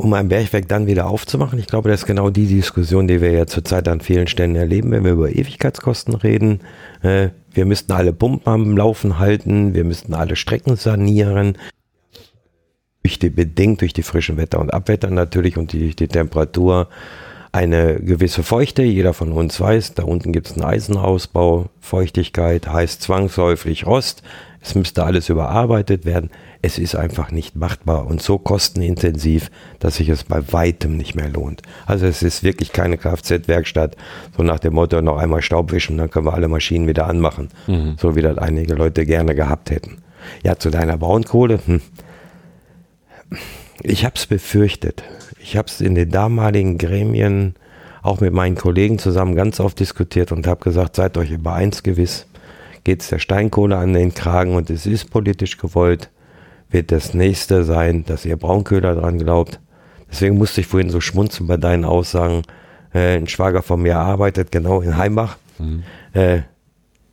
um 0.00 0.14
ein 0.14 0.28
Bergwerk 0.28 0.68
dann 0.68 0.86
wieder 0.86 1.08
aufzumachen, 1.08 1.58
ich 1.58 1.66
glaube, 1.66 1.90
das 1.90 2.02
ist 2.02 2.06
genau 2.06 2.30
die 2.30 2.46
Diskussion, 2.46 3.08
die 3.08 3.20
wir 3.20 3.32
ja 3.32 3.46
zurzeit 3.46 3.88
an 3.88 4.00
vielen 4.00 4.28
Stellen 4.28 4.54
erleben, 4.54 4.92
wenn 4.92 5.04
wir 5.04 5.12
über 5.12 5.30
Ewigkeitskosten 5.30 6.14
reden. 6.14 6.60
Äh, 7.02 7.30
wir 7.50 7.66
müssten 7.66 7.90
alle 7.92 8.12
Pumpen 8.12 8.52
am 8.52 8.76
Laufen 8.76 9.18
halten, 9.18 9.74
wir 9.74 9.82
müssten 9.82 10.14
alle 10.14 10.36
Strecken 10.36 10.76
sanieren, 10.76 11.58
durch 13.02 13.18
die, 13.18 13.30
bedingt 13.30 13.80
durch 13.80 13.92
die 13.92 14.04
frischen 14.04 14.36
Wetter 14.36 14.60
und 14.60 14.72
Abwetter 14.72 15.10
natürlich 15.10 15.56
und 15.56 15.72
die, 15.72 15.96
die 15.96 16.08
Temperatur 16.08 16.88
eine 17.50 18.00
gewisse 18.00 18.44
Feuchte. 18.44 18.82
Jeder 18.82 19.14
von 19.14 19.32
uns 19.32 19.58
weiß, 19.58 19.94
da 19.94 20.04
unten 20.04 20.32
gibt 20.32 20.46
es 20.46 20.52
einen 20.52 20.64
Eisenausbau. 20.64 21.70
Feuchtigkeit 21.80 22.68
heißt 22.68 23.02
zwangsläufig 23.02 23.84
Rost. 23.86 24.22
Es 24.60 24.74
müsste 24.74 25.04
alles 25.04 25.28
überarbeitet 25.28 26.04
werden. 26.04 26.30
Es 26.62 26.78
ist 26.78 26.96
einfach 26.96 27.30
nicht 27.30 27.54
machbar 27.54 28.06
und 28.06 28.20
so 28.20 28.38
kostenintensiv, 28.38 29.50
dass 29.78 29.96
sich 29.96 30.08
es 30.08 30.24
bei 30.24 30.52
weitem 30.52 30.96
nicht 30.96 31.14
mehr 31.14 31.28
lohnt. 31.28 31.62
Also 31.86 32.06
es 32.06 32.22
ist 32.22 32.42
wirklich 32.42 32.72
keine 32.72 32.96
Kfz-Werkstatt, 32.96 33.96
so 34.36 34.42
nach 34.42 34.58
dem 34.58 34.74
Motto 34.74 35.00
noch 35.00 35.18
einmal 35.18 35.42
Staub 35.42 35.70
wischen, 35.72 35.96
dann 35.98 36.10
können 36.10 36.26
wir 36.26 36.34
alle 36.34 36.48
Maschinen 36.48 36.88
wieder 36.88 37.06
anmachen, 37.06 37.48
mhm. 37.66 37.96
so 37.98 38.16
wie 38.16 38.22
das 38.22 38.38
einige 38.38 38.74
Leute 38.74 39.06
gerne 39.06 39.34
gehabt 39.34 39.70
hätten. 39.70 39.98
Ja, 40.42 40.58
zu 40.58 40.70
deiner 40.70 40.98
Braunkohle. 40.98 41.60
Hm 41.64 41.80
ich 43.82 44.04
habe 44.04 44.14
es 44.16 44.26
befürchtet. 44.26 45.02
Ich 45.40 45.56
habe 45.56 45.68
es 45.68 45.80
in 45.80 45.94
den 45.94 46.10
damaligen 46.10 46.78
Gremien 46.78 47.54
auch 48.02 48.20
mit 48.20 48.32
meinen 48.32 48.56
Kollegen 48.56 48.98
zusammen 48.98 49.34
ganz 49.34 49.60
oft 49.60 49.78
diskutiert 49.80 50.32
und 50.32 50.46
habe 50.46 50.62
gesagt, 50.62 50.96
seid 50.96 51.16
euch 51.16 51.30
über 51.30 51.54
eins 51.54 51.82
gewiss, 51.82 52.26
geht 52.88 53.02
es 53.02 53.10
der 53.10 53.18
Steinkohle 53.18 53.76
an 53.76 53.92
den 53.92 54.14
Kragen 54.14 54.54
und 54.54 54.70
es 54.70 54.86
ist 54.86 55.10
politisch 55.10 55.58
gewollt, 55.58 56.08
wird 56.70 56.90
das 56.90 57.12
nächste 57.12 57.62
sein, 57.64 58.06
dass 58.06 58.24
ihr 58.24 58.38
Braunköhler 58.38 58.94
dran 58.94 59.18
glaubt. 59.18 59.60
Deswegen 60.10 60.38
musste 60.38 60.62
ich 60.62 60.68
vorhin 60.68 60.88
so 60.88 61.02
schmunzeln 61.02 61.46
bei 61.48 61.58
deinen 61.58 61.84
Aussagen. 61.84 62.44
Äh, 62.94 63.18
ein 63.18 63.28
Schwager 63.28 63.60
von 63.60 63.82
mir 63.82 63.98
arbeitet 63.98 64.50
genau 64.52 64.80
in 64.80 64.96
Heimbach. 64.96 65.36
Mhm. 65.58 65.82
Äh, 66.14 66.38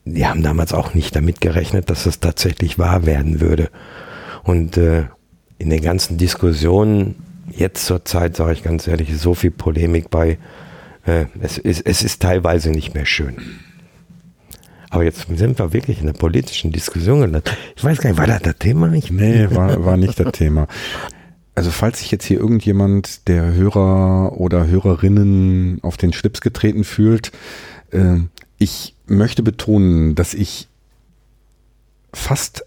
die 0.06 0.26
haben 0.26 0.44
damals 0.44 0.72
auch 0.72 0.94
nicht 0.94 1.14
damit 1.14 1.42
gerechnet, 1.42 1.90
dass 1.90 2.06
es 2.06 2.22
tatsächlich 2.22 2.80
wahr 2.80 3.06
werden 3.06 3.42
würde. 3.42 3.70
Und 4.44 4.78
äh, 4.78 5.08
in 5.58 5.70
den 5.70 5.82
ganzen 5.82 6.18
Diskussionen, 6.18 7.16
jetzt 7.52 7.86
zur 7.86 8.06
Zeit, 8.06 8.38
sage 8.38 8.54
ich 8.54 8.64
ganz 8.64 8.88
ehrlich, 8.88 9.10
ist 9.10 9.20
so 9.20 9.34
viel 9.34 9.52
Polemik 9.52 10.10
bei. 10.10 10.38
Äh, 11.06 11.26
es, 11.42 11.58
ist, 11.58 11.86
es 11.86 12.02
ist 12.02 12.22
teilweise 12.22 12.70
nicht 12.70 12.94
mehr 12.94 13.06
schön. 13.06 13.36
Aber 14.96 15.04
jetzt 15.04 15.28
sind 15.36 15.60
wir 15.60 15.74
wirklich 15.74 16.00
in 16.00 16.06
der 16.06 16.14
politischen 16.14 16.72
Diskussion 16.72 17.20
gelandet. 17.20 17.52
Ich 17.76 17.84
weiß 17.84 17.98
gar 17.98 18.12
nicht, 18.12 18.18
war 18.18 18.28
das 18.28 18.42
das 18.44 18.56
Thema? 18.60 18.94
Ich 18.94 19.12
nee, 19.12 19.46
war, 19.52 19.84
war 19.84 19.98
nicht 19.98 20.18
das 20.18 20.32
Thema. 20.32 20.68
Also 21.54 21.70
falls 21.70 22.00
sich 22.00 22.12
jetzt 22.12 22.24
hier 22.24 22.40
irgendjemand 22.40 23.28
der 23.28 23.52
Hörer 23.52 24.40
oder 24.40 24.68
Hörerinnen 24.68 25.80
auf 25.82 25.98
den 25.98 26.14
Schlips 26.14 26.40
getreten 26.40 26.86
fühlt, 26.86 27.34
äh, 27.92 28.20
ich 28.58 28.96
möchte 29.06 29.44
betonen, 29.44 30.16
dass 30.16 30.34
ich 30.34 30.70
fast 32.14 32.66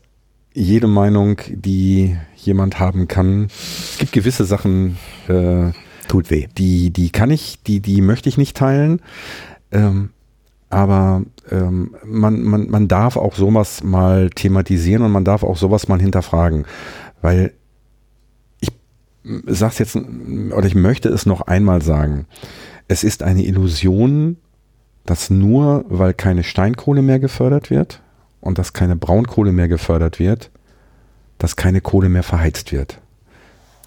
jede 0.52 0.86
Meinung, 0.86 1.40
die 1.48 2.18
jemand 2.36 2.78
haben 2.78 3.08
kann. 3.08 3.46
Es 3.46 3.96
gibt 3.96 4.12
gewisse 4.12 4.44
Sachen, 4.44 4.98
äh, 5.28 5.72
tut 6.08 6.30
weh. 6.30 6.46
Die, 6.58 6.90
die 6.90 7.08
kann 7.08 7.30
ich, 7.30 7.62
die, 7.66 7.80
die 7.80 8.02
möchte 8.02 8.28
ich 8.28 8.36
nicht 8.36 8.54
teilen. 8.54 9.00
Ähm, 9.72 10.10
aber 10.70 11.22
ähm, 11.50 11.94
man, 12.04 12.42
man, 12.42 12.68
man 12.68 12.88
darf 12.88 13.16
auch 13.16 13.34
sowas 13.34 13.82
mal 13.82 14.30
thematisieren 14.30 15.02
und 15.02 15.12
man 15.12 15.24
darf 15.24 15.42
auch 15.42 15.56
sowas 15.56 15.88
mal 15.88 16.00
hinterfragen. 16.00 16.66
Weil 17.22 17.52
ich 18.60 18.70
sag's 19.46 19.78
jetzt, 19.78 19.96
oder 19.96 20.66
ich 20.66 20.74
möchte 20.74 21.08
es 21.08 21.26
noch 21.26 21.42
einmal 21.42 21.82
sagen. 21.82 22.26
Es 22.86 23.04
ist 23.04 23.22
eine 23.22 23.44
Illusion, 23.44 24.36
dass 25.06 25.30
nur 25.30 25.84
weil 25.88 26.12
keine 26.12 26.44
Steinkohle 26.44 27.02
mehr 27.02 27.18
gefördert 27.18 27.70
wird 27.70 28.02
und 28.40 28.58
dass 28.58 28.74
keine 28.74 28.96
Braunkohle 28.96 29.52
mehr 29.52 29.68
gefördert 29.68 30.18
wird, 30.18 30.50
dass 31.38 31.56
keine 31.56 31.80
Kohle 31.80 32.08
mehr 32.10 32.22
verheizt 32.22 32.72
wird. 32.72 33.00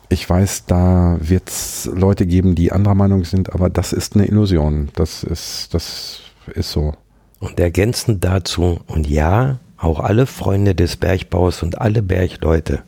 Ich 0.09 0.29
weiß, 0.29 0.65
da 0.65 1.17
wird 1.21 1.47
es 1.47 1.89
Leute 1.93 2.25
geben, 2.25 2.55
die 2.55 2.71
anderer 2.71 2.95
Meinung 2.95 3.23
sind, 3.23 3.53
aber 3.53 3.69
das 3.69 3.93
ist 3.93 4.15
eine 4.15 4.25
Illusion. 4.25 4.89
Das 4.95 5.23
ist, 5.23 5.73
das 5.73 6.21
ist 6.51 6.71
so. 6.71 6.93
Und 7.39 7.59
ergänzend 7.59 8.23
dazu, 8.23 8.79
und 8.87 9.07
ja, 9.07 9.59
auch 9.77 9.99
alle 9.99 10.27
Freunde 10.27 10.75
des 10.75 10.97
Bergbaus 10.97 11.63
und 11.63 11.81
alle 11.81 12.01
Bergleute 12.03 12.83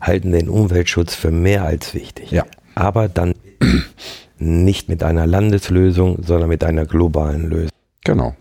halten 0.00 0.32
den 0.32 0.48
Umweltschutz 0.48 1.14
für 1.14 1.30
mehr 1.30 1.64
als 1.64 1.94
wichtig. 1.94 2.30
Ja. 2.30 2.44
Aber 2.74 3.08
dann 3.08 3.34
nicht 4.38 4.88
mit 4.88 5.02
einer 5.02 5.26
Landeslösung, 5.26 6.22
sondern 6.22 6.48
mit 6.48 6.64
einer 6.64 6.84
globalen 6.84 7.48
Lösung. 7.48 7.70
Genau. 8.04 8.34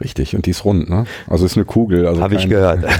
Richtig, 0.00 0.36
und 0.36 0.46
die 0.46 0.50
ist 0.50 0.64
rund, 0.64 0.88
ne? 0.88 1.06
Also 1.26 1.44
ist 1.44 1.56
eine 1.56 1.64
Kugel. 1.64 2.06
Also 2.06 2.22
Habe 2.22 2.34
ich 2.36 2.48
gehört. 2.48 2.84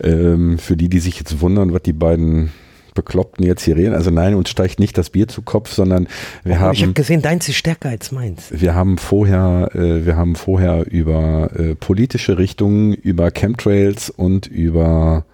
Ähm, 0.00 0.58
für 0.58 0.76
die, 0.76 0.88
die 0.88 0.98
sich 0.98 1.18
jetzt 1.18 1.40
wundern, 1.40 1.72
was 1.72 1.82
die 1.82 1.92
beiden 1.92 2.52
Bekloppten 2.98 3.46
jetzt 3.46 3.62
hier 3.62 3.76
reden. 3.76 3.94
Also 3.94 4.10
nein, 4.10 4.34
uns 4.34 4.50
steigt 4.50 4.80
nicht 4.80 4.98
das 4.98 5.10
Bier 5.10 5.28
zu 5.28 5.42
Kopf, 5.42 5.72
sondern 5.72 6.08
wir 6.42 6.56
Aber 6.60 6.72
ich 6.72 6.80
habe 6.80 6.88
haben, 6.88 6.94
gesehen, 6.94 7.22
deins 7.22 7.48
ist 7.48 7.56
stärker 7.56 7.90
als 7.90 8.10
meins. 8.10 8.46
wir 8.50 8.74
haben 8.74 8.98
vorher, 8.98 9.70
äh, 9.74 10.04
wir 10.04 10.16
haben 10.16 10.34
vorher 10.34 10.90
über 10.90 11.50
äh, 11.56 11.74
politische 11.74 12.38
Richtungen, 12.38 12.92
über 12.92 13.30
Chemtrails 13.30 14.10
und 14.10 14.48
über 14.48 15.24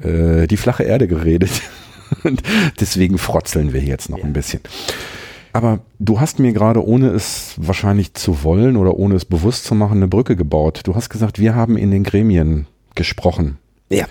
äh, 0.00 0.46
die 0.46 0.56
flache 0.56 0.84
Erde 0.84 1.08
geredet. 1.08 1.50
Und 2.22 2.40
deswegen 2.78 3.18
frotzeln 3.18 3.72
wir 3.72 3.82
jetzt 3.82 4.10
noch 4.10 4.22
ein 4.22 4.32
bisschen. 4.32 4.60
Aber 5.52 5.80
du 5.98 6.20
hast 6.20 6.38
mir 6.38 6.52
gerade, 6.52 6.86
ohne 6.86 7.08
es 7.08 7.54
wahrscheinlich 7.56 8.14
zu 8.14 8.44
wollen 8.44 8.76
oder 8.76 8.94
ohne 8.94 9.16
es 9.16 9.24
bewusst 9.24 9.64
zu 9.64 9.74
machen, 9.74 9.96
eine 9.96 10.06
Brücke 10.06 10.36
gebaut. 10.36 10.82
Du 10.84 10.94
hast 10.94 11.10
gesagt, 11.10 11.40
wir 11.40 11.56
haben 11.56 11.76
in 11.76 11.90
den 11.90 12.04
Gremien 12.04 12.68
gesprochen. 12.94 13.58
Ja. 13.90 14.06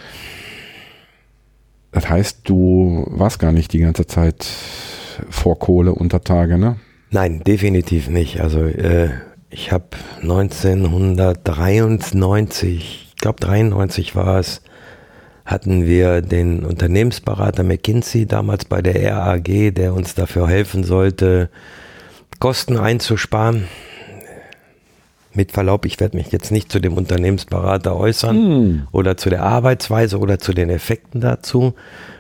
Das 1.96 2.08
heißt, 2.10 2.42
du 2.44 3.08
warst 3.08 3.40
gar 3.40 3.54
nicht 3.54 3.72
die 3.72 3.80
ganze 3.80 4.06
Zeit 4.06 4.46
vor 5.30 5.58
Kohle 5.58 5.94
unter 5.94 6.20
Tage, 6.22 6.58
ne? 6.58 6.76
Nein, 7.10 7.42
definitiv 7.46 8.10
nicht. 8.10 8.42
Also 8.42 8.66
äh, 8.66 9.12
ich 9.50 9.72
habe 9.72 9.86
1993, 10.22 13.14
ich 13.16 13.22
glaube 13.22 13.40
93 13.40 14.14
war 14.14 14.40
es, 14.40 14.62
hatten 15.46 15.86
wir 15.86 16.22
den 16.22 16.66
Unternehmensberater 16.66 17.64
McKinsey 17.64 18.26
damals 18.26 18.66
bei 18.66 18.82
der 18.82 19.16
RAG, 19.16 19.74
der 19.74 19.94
uns 19.94 20.16
dafür 20.16 20.50
helfen 20.50 20.84
sollte, 20.84 21.50
Kosten 22.40 22.76
einzusparen. 22.76 23.70
Mit 25.36 25.52
Verlaub, 25.52 25.86
ich 25.86 26.00
werde 26.00 26.18
mich 26.18 26.32
jetzt 26.32 26.52
nicht 26.52 26.72
zu 26.72 26.80
dem 26.80 26.94
Unternehmensberater 26.94 27.96
äußern 27.96 28.88
oder 28.92 29.18
zu 29.18 29.30
der 29.30 29.44
Arbeitsweise 29.44 30.18
oder 30.20 30.40
zu 30.40 30.54
den 30.54 30.70
Effekten 30.70 31.20
dazu. 31.22 31.74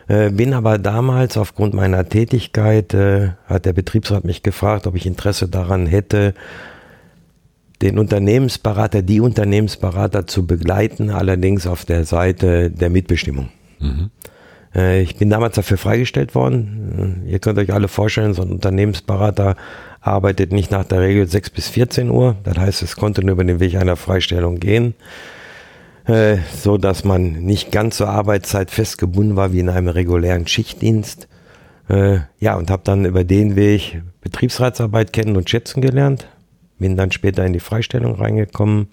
Äh, 0.07 0.29
bin 0.31 0.53
aber 0.53 0.77
damals 0.77 1.37
aufgrund 1.37 1.73
meiner 1.73 2.07
Tätigkeit, 2.09 2.93
äh, 2.93 3.29
hat 3.47 3.65
der 3.65 3.73
Betriebsrat 3.73 4.23
mich 4.25 4.43
gefragt, 4.43 4.85
ob 4.85 4.95
ich 4.95 5.05
Interesse 5.05 5.47
daran 5.47 5.87
hätte, 5.87 6.33
den 7.81 7.97
Unternehmensberater, 7.99 9.01
die 9.01 9.19
Unternehmensberater 9.19 10.27
zu 10.27 10.45
begleiten, 10.45 11.09
allerdings 11.09 11.67
auf 11.67 11.85
der 11.85 12.05
Seite 12.05 12.69
der 12.71 12.89
Mitbestimmung. 12.89 13.49
Äh, 14.75 15.01
Ich 15.01 15.15
bin 15.17 15.29
damals 15.29 15.55
dafür 15.55 15.77
freigestellt 15.77 16.35
worden. 16.35 17.23
Äh, 17.25 17.31
Ihr 17.31 17.39
könnt 17.39 17.57
euch 17.59 17.73
alle 17.73 17.87
vorstellen, 17.87 18.33
so 18.33 18.43
ein 18.43 18.51
Unternehmensberater 18.51 19.55
arbeitet 20.05 20.51
nicht 20.51 20.71
nach 20.71 20.85
der 20.85 21.01
Regel 21.01 21.27
6 21.27 21.49
bis 21.49 21.67
14 21.69 22.09
Uhr. 22.09 22.35
Das 22.43 22.57
heißt, 22.57 22.83
es 22.83 22.95
konnte 22.95 23.21
nur 23.21 23.33
über 23.33 23.43
den 23.43 23.59
Weg 23.59 23.75
einer 23.75 23.95
Freistellung 23.95 24.59
gehen, 24.59 24.93
äh, 26.05 26.37
so 26.55 26.77
dass 26.77 27.03
man 27.03 27.31
nicht 27.31 27.71
ganz 27.71 27.97
zur 27.97 28.09
Arbeitszeit 28.09 28.69
festgebunden 28.69 29.35
war 29.35 29.51
wie 29.51 29.59
in 29.59 29.69
einem 29.69 29.87
regulären 29.87 30.47
Schichtdienst. 30.47 31.27
Äh, 31.89 32.19
Ja, 32.39 32.55
und 32.55 32.69
habe 32.69 32.83
dann 32.85 33.05
über 33.05 33.23
den 33.23 33.55
Weg 33.55 34.03
Betriebsratsarbeit 34.21 35.11
kennen 35.11 35.35
und 35.37 35.49
schätzen 35.49 35.81
gelernt. 35.81 36.27
Bin 36.77 36.97
dann 36.97 37.11
später 37.11 37.45
in 37.45 37.53
die 37.53 37.59
Freistellung 37.59 38.15
reingekommen 38.15 38.89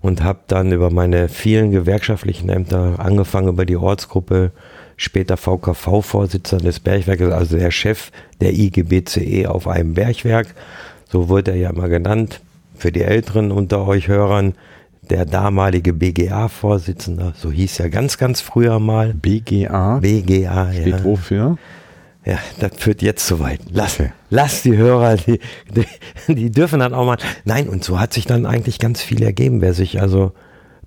und 0.00 0.22
habe 0.22 0.40
dann 0.46 0.70
über 0.70 0.90
meine 0.90 1.28
vielen 1.28 1.72
gewerkschaftlichen 1.72 2.48
Ämter 2.48 3.00
angefangen 3.00 3.48
über 3.48 3.66
die 3.66 3.76
Ortsgruppe, 3.76 4.52
später 4.98 5.38
VKV-Vorsitzender 5.38 6.64
des 6.64 6.80
Bergwerkes, 6.80 7.32
also 7.32 7.56
der 7.56 7.70
Chef 7.70 8.10
der 8.42 8.52
IGBCE 8.52 9.46
auf 9.46 9.66
einem 9.66 9.94
Bergwerk. 9.94 10.48
So 11.10 11.30
wurde 11.30 11.52
er 11.52 11.56
ja 11.56 11.70
immer 11.70 11.88
genannt. 11.88 12.42
Für 12.76 12.92
die 12.92 13.02
Älteren 13.02 13.50
unter 13.50 13.86
euch 13.86 14.08
Hörern, 14.08 14.54
der 15.08 15.24
damalige 15.24 15.92
BGA-Vorsitzender, 15.94 17.32
so 17.36 17.50
hieß 17.50 17.80
er 17.80 17.88
ganz, 17.88 18.18
ganz 18.18 18.40
früher 18.42 18.78
mal. 18.78 19.14
BGA 19.14 19.98
BGA, 20.00 20.72
steht 20.72 20.86
ja. 20.86 21.04
wofür? 21.04 21.56
Ja, 22.24 22.38
das 22.60 22.72
führt 22.76 23.00
jetzt 23.00 23.26
zu 23.26 23.40
weit. 23.40 23.60
Lass, 23.70 23.94
Okay. 23.98 24.12
lass 24.28 24.62
die 24.62 24.76
Hörer, 24.76 25.16
die, 25.16 25.40
die, 25.74 26.34
die 26.34 26.50
dürfen 26.50 26.80
dann 26.80 26.92
auch 26.92 27.06
mal. 27.06 27.16
Nein, 27.44 27.68
und 27.68 27.84
so 27.84 27.98
hat 27.98 28.12
sich 28.12 28.26
dann 28.26 28.44
eigentlich 28.44 28.78
ganz 28.78 29.00
viel 29.00 29.22
ergeben. 29.22 29.62
Wer 29.62 29.72
sich 29.72 30.00
also 30.00 30.32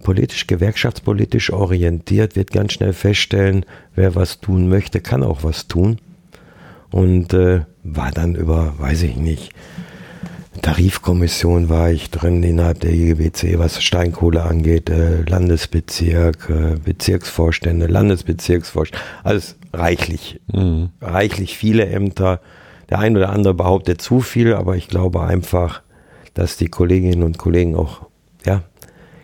politisch, 0.01 0.47
gewerkschaftspolitisch 0.47 1.51
orientiert, 1.51 2.35
wird 2.35 2.51
ganz 2.51 2.73
schnell 2.73 2.93
feststellen, 2.93 3.65
wer 3.95 4.15
was 4.15 4.39
tun 4.39 4.69
möchte, 4.69 5.01
kann 5.01 5.23
auch 5.23 5.43
was 5.43 5.67
tun. 5.67 5.97
Und 6.91 7.33
äh, 7.33 7.61
war 7.83 8.11
dann 8.11 8.35
über, 8.35 8.73
weiß 8.77 9.03
ich 9.03 9.15
nicht, 9.15 9.53
Tarifkommission 10.61 11.69
war 11.69 11.89
ich 11.89 12.11
drin 12.11 12.43
innerhalb 12.43 12.81
der 12.81 12.91
IGBC, 12.91 13.57
was 13.57 13.81
Steinkohle 13.81 14.43
angeht, 14.43 14.89
äh, 14.89 15.21
Landesbezirk, 15.21 16.49
äh, 16.49 16.75
Bezirksvorstände, 16.83 17.87
Landesbezirksvorstände, 17.87 19.03
alles 19.23 19.55
reichlich, 19.73 20.41
reichlich 21.01 21.57
viele 21.57 21.85
Ämter. 21.85 22.41
Der 22.89 22.99
ein 22.99 23.15
oder 23.15 23.29
andere 23.29 23.53
behauptet 23.53 24.01
zu 24.01 24.19
viel, 24.19 24.53
aber 24.53 24.75
ich 24.75 24.89
glaube 24.89 25.21
einfach, 25.21 25.81
dass 26.33 26.57
die 26.57 26.67
Kolleginnen 26.67 27.23
und 27.23 27.37
Kollegen 27.37 27.77
auch, 27.77 28.07
ja, 28.45 28.63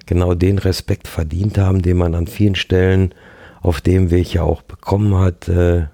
genau 0.07 0.33
den 0.33 0.57
Respekt 0.57 1.07
verdient 1.07 1.57
haben, 1.57 1.81
den 1.83 1.97
man 1.97 2.15
an 2.15 2.25
vielen 2.25 2.55
Stellen 2.55 3.13
auf 3.61 3.81
dem 3.81 4.09
Weg 4.09 4.33
ja 4.33 4.43
auch 4.43 4.63
bekommen 4.63 5.15
hat, 5.15 5.47
äh, 5.47 5.85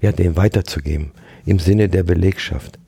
ja, 0.00 0.12
den 0.12 0.36
weiterzugeben, 0.36 1.12
im 1.44 1.58
Sinne 1.58 1.88
der 1.88 2.02
Belegschaft. 2.02 2.78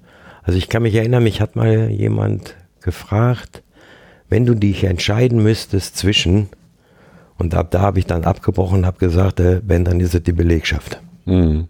Also 0.42 0.58
ich 0.58 0.68
kann 0.68 0.82
mich 0.82 0.94
erinnern, 0.94 1.24
mich 1.24 1.40
hat 1.40 1.56
mal 1.56 1.90
jemand 1.90 2.54
gefragt, 2.80 3.62
wenn 4.28 4.46
du 4.46 4.54
dich 4.54 4.84
entscheiden 4.84 5.42
müsstest 5.42 5.96
zwischen, 5.96 6.48
und 7.36 7.54
ab 7.54 7.70
da 7.70 7.80
habe 7.80 7.98
ich 7.98 8.06
dann 8.06 8.24
abgebrochen, 8.24 8.86
habe 8.86 8.98
gesagt, 8.98 9.40
äh, 9.40 9.60
wenn, 9.66 9.84
dann 9.84 10.00
ist 10.00 10.14
es 10.14 10.22
die 10.22 10.32
Belegschaft. 10.32 11.00
Mhm. 11.24 11.68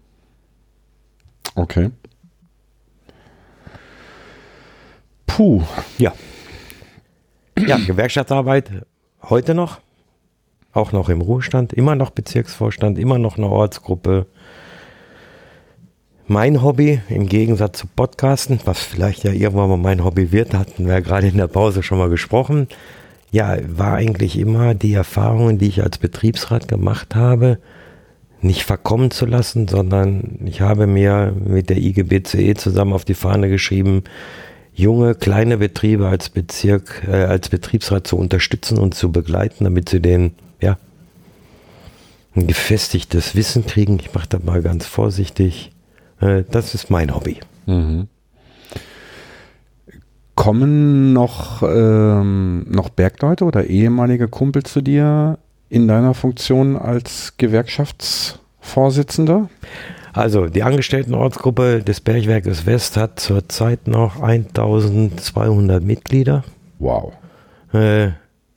Okay. 1.55 1.89
Puh. 5.25 5.63
Ja. 5.97 6.13
Ja, 7.65 7.77
Gewerkschaftsarbeit 7.77 8.69
heute 9.23 9.55
noch, 9.55 9.79
auch 10.73 10.91
noch 10.91 11.09
im 11.09 11.21
Ruhestand, 11.21 11.73
immer 11.73 11.95
noch 11.95 12.11
Bezirksvorstand, 12.11 12.99
immer 12.99 13.17
noch 13.17 13.37
eine 13.37 13.47
Ortsgruppe. 13.47 14.27
Mein 16.27 16.61
Hobby, 16.61 17.01
im 17.09 17.27
Gegensatz 17.27 17.79
zu 17.79 17.87
Podcasten, 17.87 18.59
was 18.65 18.79
vielleicht 18.79 19.23
ja 19.23 19.31
irgendwann 19.31 19.69
mal 19.69 19.77
mein 19.77 20.03
Hobby 20.03 20.31
wird, 20.31 20.53
hatten 20.53 20.85
wir 20.85 20.93
ja 20.93 20.99
gerade 20.99 21.27
in 21.27 21.37
der 21.37 21.47
Pause 21.47 21.83
schon 21.83 21.97
mal 21.97 22.09
gesprochen, 22.09 22.67
ja, 23.31 23.57
war 23.67 23.93
eigentlich 23.95 24.37
immer 24.37 24.75
die 24.75 24.93
Erfahrungen, 24.93 25.57
die 25.57 25.67
ich 25.67 25.83
als 25.83 25.97
Betriebsrat 25.97 26.67
gemacht 26.67 27.15
habe, 27.15 27.59
nicht 28.41 28.63
verkommen 28.63 29.11
zu 29.11 29.25
lassen, 29.25 29.67
sondern 29.67 30.39
ich 30.45 30.61
habe 30.61 30.85
mir 30.85 31.33
mit 31.43 31.69
der 31.69 31.77
IGBCE 31.77 32.53
zusammen 32.55 32.93
auf 32.93 33.03
die 33.03 33.15
Fahne 33.15 33.49
geschrieben, 33.49 34.03
junge, 34.77 35.15
kleine 35.15 35.57
Betriebe 35.57 36.07
als 36.07 36.29
Bezirk, 36.29 37.03
äh, 37.07 37.23
als 37.23 37.49
Betriebsrat 37.49 38.05
zu 38.07 38.15
unterstützen 38.15 38.77
und 38.77 38.93
zu 38.93 39.11
begleiten, 39.11 39.65
damit 39.65 39.89
sie 39.89 39.99
den, 39.99 40.35
ja, 40.61 40.77
ein 42.35 42.45
gefestigtes 42.47 43.35
Wissen 43.35 43.65
kriegen. 43.65 43.99
Ich 43.99 44.13
mache 44.13 44.27
das 44.29 44.43
mal 44.43 44.61
ganz 44.61 44.85
vorsichtig. 44.85 45.71
Äh, 46.21 46.43
das 46.49 46.75
ist 46.75 46.91
mein 46.91 47.15
Hobby. 47.15 47.39
Kommen 50.35 51.13
noch, 51.13 51.63
ähm, 51.63 52.67
noch 52.69 52.89
Bergleute 52.89 53.45
oder 53.45 53.65
ehemalige 53.65 54.27
Kumpel 54.27 54.61
zu 54.63 54.81
dir 54.81 55.39
in 55.69 55.87
deiner 55.87 56.13
Funktion 56.13 56.75
als 56.77 57.33
Gewerkschaftsvorsitzender? 57.37 59.49
Also, 60.17 60.47
die 60.47 60.63
Angestelltenortsgruppe 60.63 61.83
des 61.83 62.01
Bergwerkes 62.01 62.65
West 62.65 62.97
hat 62.97 63.19
zurzeit 63.19 63.87
noch 63.87 64.19
1200 64.21 65.83
Mitglieder. 65.83 66.43
Wow. 66.79 67.13
äh, 67.73 68.07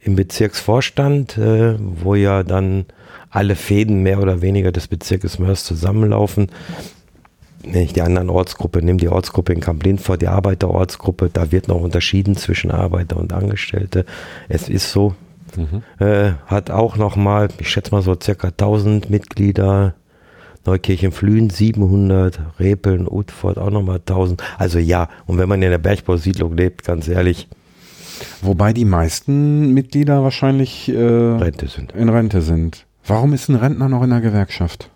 im 0.01 0.17
Bezirksvorstand, 0.17 1.37
äh, 1.37 1.75
wo 1.79 2.15
ja 2.15 2.43
dann 2.43 2.87
alle 3.29 3.55
Fäden 3.55 4.03
mehr 4.03 4.21
oder 4.21 4.41
weniger 4.41 4.73
des 4.73 4.89
Bezirkes 4.89 5.39
Mörs 5.39 5.65
zusammenlaufen. 5.65 6.49
Nehme 7.63 7.85
ich 7.85 7.93
die 7.93 8.01
anderen 8.01 8.31
Ortsgruppe, 8.31 8.83
nehme 8.83 8.99
die 8.99 9.09
Ortsgruppe 9.09 9.53
in 9.53 9.61
Kamplin 9.61 9.99
vor, 9.99 10.17
die 10.17 10.29
Arbeiterortsgruppe, 10.29 11.29
da 11.31 11.53
wird 11.53 11.69
noch 11.69 11.83
unterschieden 11.83 12.37
zwischen 12.37 12.71
Arbeiter 12.71 13.19
und 13.19 13.35
Angestellte. 13.35 14.07
Es 14.49 14.69
ist 14.69 14.91
so. 14.91 15.15
Äh, 15.99 16.33
hat 16.47 16.71
auch 16.71 16.97
nochmal, 16.97 17.49
ich 17.59 17.69
schätze 17.69 17.91
mal 17.91 18.03
so 18.03 18.17
circa 18.19 18.49
1000 18.49 19.11
Mitglieder. 19.11 19.95
Neukirchen-Flühen 20.67 21.51
700, 21.51 22.41
Repeln, 22.59 23.09
Utford 23.09 23.59
auch 23.59 23.71
nochmal 23.71 23.97
1000. 23.97 24.43
Also 24.59 24.79
ja, 24.79 25.09
und 25.27 25.39
wenn 25.39 25.49
man 25.49 25.63
in 25.63 25.71
der 25.71 25.79
Bergbausiedlung 25.79 26.57
lebt, 26.57 26.85
ganz 26.85 27.09
ehrlich, 27.09 27.49
Wobei 28.43 28.73
die 28.73 28.85
meisten 28.85 29.73
Mitglieder 29.73 30.23
wahrscheinlich 30.23 30.89
äh, 30.89 30.95
Rente 30.95 31.69
sind. 31.69 31.93
in 31.93 32.09
Rente 32.09 32.43
sind. 32.43 32.87
Warum 33.07 33.33
ist 33.33 33.49
ein 33.49 33.57
Rentner 33.57 33.89
noch 33.89 34.03
in 34.03 34.11
der 34.11 34.21
Gewerkschaft? 34.21 34.91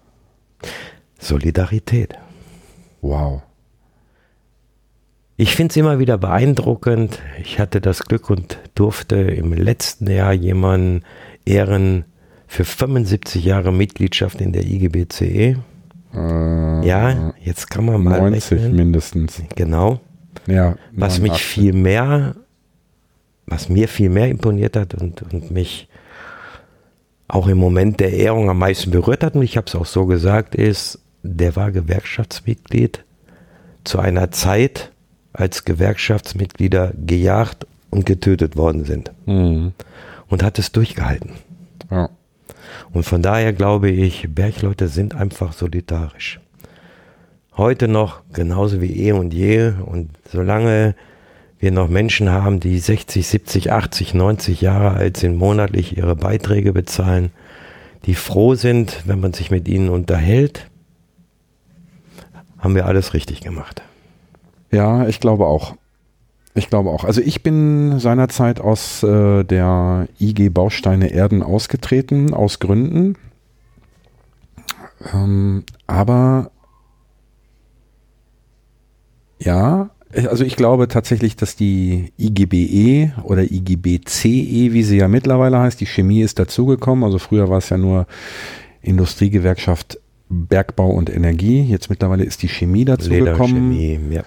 Solidarität. 1.18 2.14
Wow. 3.00 3.42
Ich 5.36 5.56
finde 5.56 5.72
es 5.72 5.76
immer 5.76 5.98
wieder 5.98 6.16
beeindruckend. 6.16 7.20
Ich 7.42 7.58
hatte 7.58 7.80
das 7.80 8.04
Glück 8.04 8.30
und 8.30 8.58
durfte 8.74 9.16
im 9.16 9.52
letzten 9.52 10.08
Jahr 10.08 10.32
jemanden 10.32 11.02
ehren 11.44 12.04
für 12.46 12.64
75 12.64 13.44
Jahre 13.44 13.72
Mitgliedschaft 13.72 14.40
in 14.40 14.52
der 14.52 14.64
IGBCE. 14.64 15.56
Äh, 16.14 16.86
Ja, 16.86 17.34
jetzt 17.42 17.70
kann 17.70 17.84
man 17.86 18.02
mal 18.02 18.20
90 18.30 18.52
rechnen. 18.52 18.76
mindestens. 18.76 19.42
Genau. 19.56 20.00
Ja, 20.46 20.76
Was 20.92 21.18
mich 21.20 21.30
89. 21.32 21.42
viel 21.46 21.72
mehr, 21.72 22.36
was 23.46 23.68
mir 23.68 23.88
viel 23.88 24.10
mehr 24.10 24.28
imponiert 24.28 24.76
hat 24.76 24.94
und, 24.94 25.22
und 25.32 25.50
mich 25.50 25.88
auch 27.28 27.48
im 27.48 27.58
Moment 27.58 28.00
der 28.00 28.12
Ehrung 28.12 28.50
am 28.50 28.58
meisten 28.58 28.90
berührt 28.90 29.24
hat, 29.24 29.34
und 29.34 29.42
ich 29.42 29.56
habe 29.56 29.66
es 29.66 29.74
auch 29.74 29.86
so 29.86 30.04
gesagt, 30.06 30.54
ist, 30.54 30.98
der 31.22 31.56
war 31.56 31.72
Gewerkschaftsmitglied 31.72 33.02
zu 33.84 33.98
einer 33.98 34.30
Zeit, 34.30 34.90
als 35.32 35.64
Gewerkschaftsmitglieder 35.64 36.92
gejagt 36.96 37.66
und 37.90 38.06
getötet 38.06 38.56
worden 38.56 38.84
sind 38.84 39.10
Mhm. 39.26 39.72
und 40.28 40.42
hat 40.42 40.58
es 40.58 40.70
durchgehalten. 40.72 41.30
Ja. 41.90 42.10
Und 42.94 43.02
von 43.02 43.22
daher 43.22 43.52
glaube 43.52 43.90
ich, 43.90 44.28
Bergleute 44.30 44.86
sind 44.86 45.16
einfach 45.16 45.52
solidarisch. 45.52 46.40
Heute 47.56 47.88
noch 47.88 48.22
genauso 48.32 48.80
wie 48.80 49.06
eh 49.06 49.12
und 49.12 49.34
je. 49.34 49.72
Und 49.84 50.10
solange 50.30 50.94
wir 51.58 51.72
noch 51.72 51.88
Menschen 51.88 52.30
haben, 52.30 52.60
die 52.60 52.78
60, 52.78 53.26
70, 53.26 53.72
80, 53.72 54.14
90 54.14 54.60
Jahre 54.60 54.92
alt 54.92 55.16
sind, 55.16 55.36
monatlich 55.36 55.96
ihre 55.96 56.14
Beiträge 56.14 56.72
bezahlen, 56.72 57.32
die 58.06 58.14
froh 58.14 58.54
sind, 58.54 59.02
wenn 59.06 59.20
man 59.20 59.32
sich 59.32 59.50
mit 59.50 59.66
ihnen 59.66 59.88
unterhält, 59.88 60.70
haben 62.58 62.76
wir 62.76 62.86
alles 62.86 63.12
richtig 63.12 63.40
gemacht. 63.40 63.82
Ja, 64.70 65.08
ich 65.08 65.18
glaube 65.18 65.46
auch. 65.46 65.74
Ich 66.54 66.70
glaube 66.70 66.90
auch. 66.90 67.04
Also 67.04 67.20
ich 67.20 67.42
bin 67.42 67.98
seinerzeit 67.98 68.60
aus 68.60 69.02
äh, 69.02 69.42
der 69.44 70.08
IG 70.20 70.50
Bausteine 70.50 71.12
Erden 71.12 71.42
ausgetreten, 71.42 72.32
aus 72.32 72.60
Gründen. 72.60 73.16
Ähm, 75.12 75.64
aber 75.88 76.52
ja, 79.40 79.90
also 80.28 80.44
ich 80.44 80.54
glaube 80.54 80.86
tatsächlich, 80.86 81.34
dass 81.34 81.56
die 81.56 82.12
IGBE 82.18 83.12
oder 83.24 83.42
IGBCE, 83.42 84.72
wie 84.72 84.82
sie 84.84 84.98
ja 84.98 85.08
mittlerweile 85.08 85.58
heißt, 85.58 85.80
die 85.80 85.86
Chemie 85.86 86.22
ist 86.22 86.38
dazugekommen. 86.38 87.02
Also 87.02 87.18
früher 87.18 87.48
war 87.48 87.58
es 87.58 87.68
ja 87.68 87.76
nur 87.76 88.06
Industriegewerkschaft 88.80 89.98
Bergbau 90.28 90.90
und 90.90 91.10
Energie. 91.10 91.62
Jetzt 91.62 91.90
mittlerweile 91.90 92.24
ist 92.24 92.42
die 92.42 92.48
Chemie 92.48 92.84
dazugekommen 92.84 94.12
ja. 94.12 94.22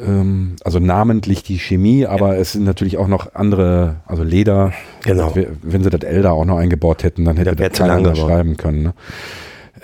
Ähm, 0.00 0.56
also 0.64 0.78
namentlich 0.78 1.42
die 1.42 1.58
Chemie, 1.58 2.06
aber 2.06 2.36
es 2.38 2.52
sind 2.52 2.64
natürlich 2.64 2.96
auch 2.96 3.08
noch 3.08 3.34
andere, 3.34 3.96
also 4.06 4.22
Leder. 4.22 4.72
Genau. 5.04 5.34
Wenn 5.62 5.82
sie 5.82 5.90
das 5.90 6.00
da 6.00 6.30
auch 6.30 6.44
noch 6.44 6.58
eingebaut 6.58 7.04
hätten, 7.04 7.24
dann 7.24 7.36
hätte 7.36 7.54
Da 7.54 7.68
das 7.68 7.78
keiner 7.78 7.98
unterschreiben 7.98 8.56
können. 8.56 8.82
Ne? 8.82 8.94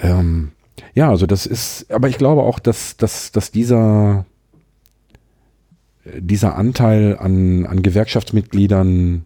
Ähm, 0.00 0.50
ja, 0.94 1.10
also 1.10 1.26
das 1.26 1.46
ist, 1.46 1.90
aber 1.90 2.08
ich 2.08 2.18
glaube 2.18 2.42
auch, 2.42 2.58
dass, 2.58 2.96
dass, 2.96 3.32
dass 3.32 3.50
dieser, 3.50 4.24
dieser 6.16 6.56
Anteil 6.56 7.16
an, 7.18 7.66
an 7.66 7.82
Gewerkschaftsmitgliedern 7.82 9.24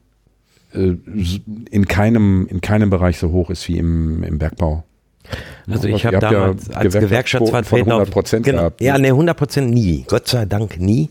äh, 0.74 0.94
in 1.70 1.86
keinem, 1.86 2.46
in 2.46 2.60
keinem 2.60 2.90
Bereich 2.90 3.18
so 3.18 3.30
hoch 3.30 3.50
ist 3.50 3.68
wie 3.68 3.78
im, 3.78 4.22
im 4.22 4.38
Bergbau. 4.38 4.84
Also 5.70 5.88
ich 5.88 6.04
habe 6.04 6.16
habt 6.16 6.24
ja 6.24 6.30
damals 6.30 6.70
als 6.70 6.94
Gewerkschaftsvertreter 6.94 8.02
100% 8.02 8.40
genau, 8.40 8.58
gehabt. 8.58 8.80
Ja, 8.80 8.98
ne, 8.98 9.08
100 9.08 9.36
Prozent 9.36 9.70
nie. 9.72 10.04
Gott 10.08 10.28
sei 10.28 10.44
Dank 10.44 10.80
nie. 10.80 11.10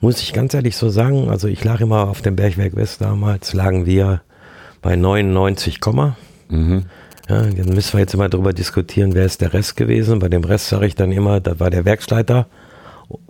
Muss 0.00 0.20
ich 0.20 0.32
ganz 0.32 0.54
ehrlich 0.54 0.76
so 0.76 0.88
sagen. 0.88 1.28
Also 1.28 1.48
ich 1.48 1.62
lag 1.64 1.80
immer 1.80 2.08
auf 2.08 2.22
dem 2.22 2.36
Bergwerk 2.36 2.76
West 2.76 3.00
damals, 3.00 3.52
lagen 3.52 3.86
wir 3.86 4.22
bei 4.80 4.96
99, 4.96 5.80
Komma. 5.80 6.16
Mhm. 6.48 6.84
Ja, 7.28 7.42
dann 7.42 7.68
müssen 7.68 7.92
wir 7.94 8.00
jetzt 8.00 8.14
immer 8.14 8.28
darüber 8.28 8.52
diskutieren, 8.52 9.14
wer 9.14 9.24
ist 9.24 9.40
der 9.40 9.52
Rest 9.52 9.76
gewesen. 9.76 10.18
Bei 10.18 10.28
dem 10.28 10.42
Rest 10.42 10.68
sage 10.68 10.86
ich 10.86 10.96
dann 10.96 11.12
immer, 11.12 11.40
da 11.40 11.60
war 11.60 11.70
der 11.70 11.84
Werksleiter, 11.84 12.46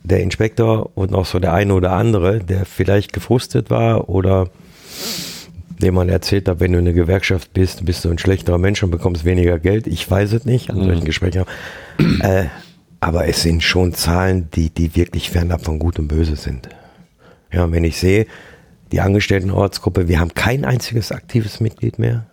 der 0.02 0.22
Inspektor 0.22 0.90
und 0.94 1.10
noch 1.10 1.26
so 1.26 1.38
der 1.38 1.52
eine 1.52 1.74
oder 1.74 1.92
andere, 1.92 2.38
der 2.38 2.64
vielleicht 2.64 3.12
gefrustet 3.12 3.70
war 3.70 4.08
oder 4.08 4.48
dem 5.82 5.94
man 5.94 6.08
erzählt 6.08 6.48
hat, 6.48 6.60
wenn 6.60 6.72
du 6.72 6.78
in 6.78 6.86
eine 6.86 6.94
Gewerkschaft 6.94 7.52
bist, 7.52 7.84
bist 7.84 8.04
du 8.04 8.10
ein 8.10 8.18
schlechterer 8.18 8.58
Mensch 8.58 8.82
und 8.82 8.90
bekommst 8.90 9.24
weniger 9.24 9.58
Geld. 9.58 9.86
Ich 9.86 10.08
weiß 10.10 10.32
es 10.32 10.44
nicht, 10.44 10.70
an 10.70 10.82
solchen 10.82 11.04
Gesprächen. 11.04 11.44
äh, 12.20 12.44
aber 13.00 13.26
es 13.26 13.42
sind 13.42 13.62
schon 13.62 13.92
Zahlen, 13.94 14.48
die, 14.54 14.70
die 14.70 14.94
wirklich 14.94 15.30
fernab 15.30 15.64
von 15.64 15.78
Gut 15.78 15.98
und 15.98 16.08
Böse 16.08 16.36
sind. 16.36 16.68
Ja, 17.52 17.64
und 17.64 17.72
wenn 17.72 17.84
ich 17.84 17.98
sehe, 17.98 18.26
die 18.92 19.00
Angestelltenortsgruppe, 19.00 20.06
wir 20.06 20.20
haben 20.20 20.34
kein 20.34 20.64
einziges 20.64 21.10
aktives 21.10 21.60
Mitglied 21.60 21.98
mehr, 21.98 22.26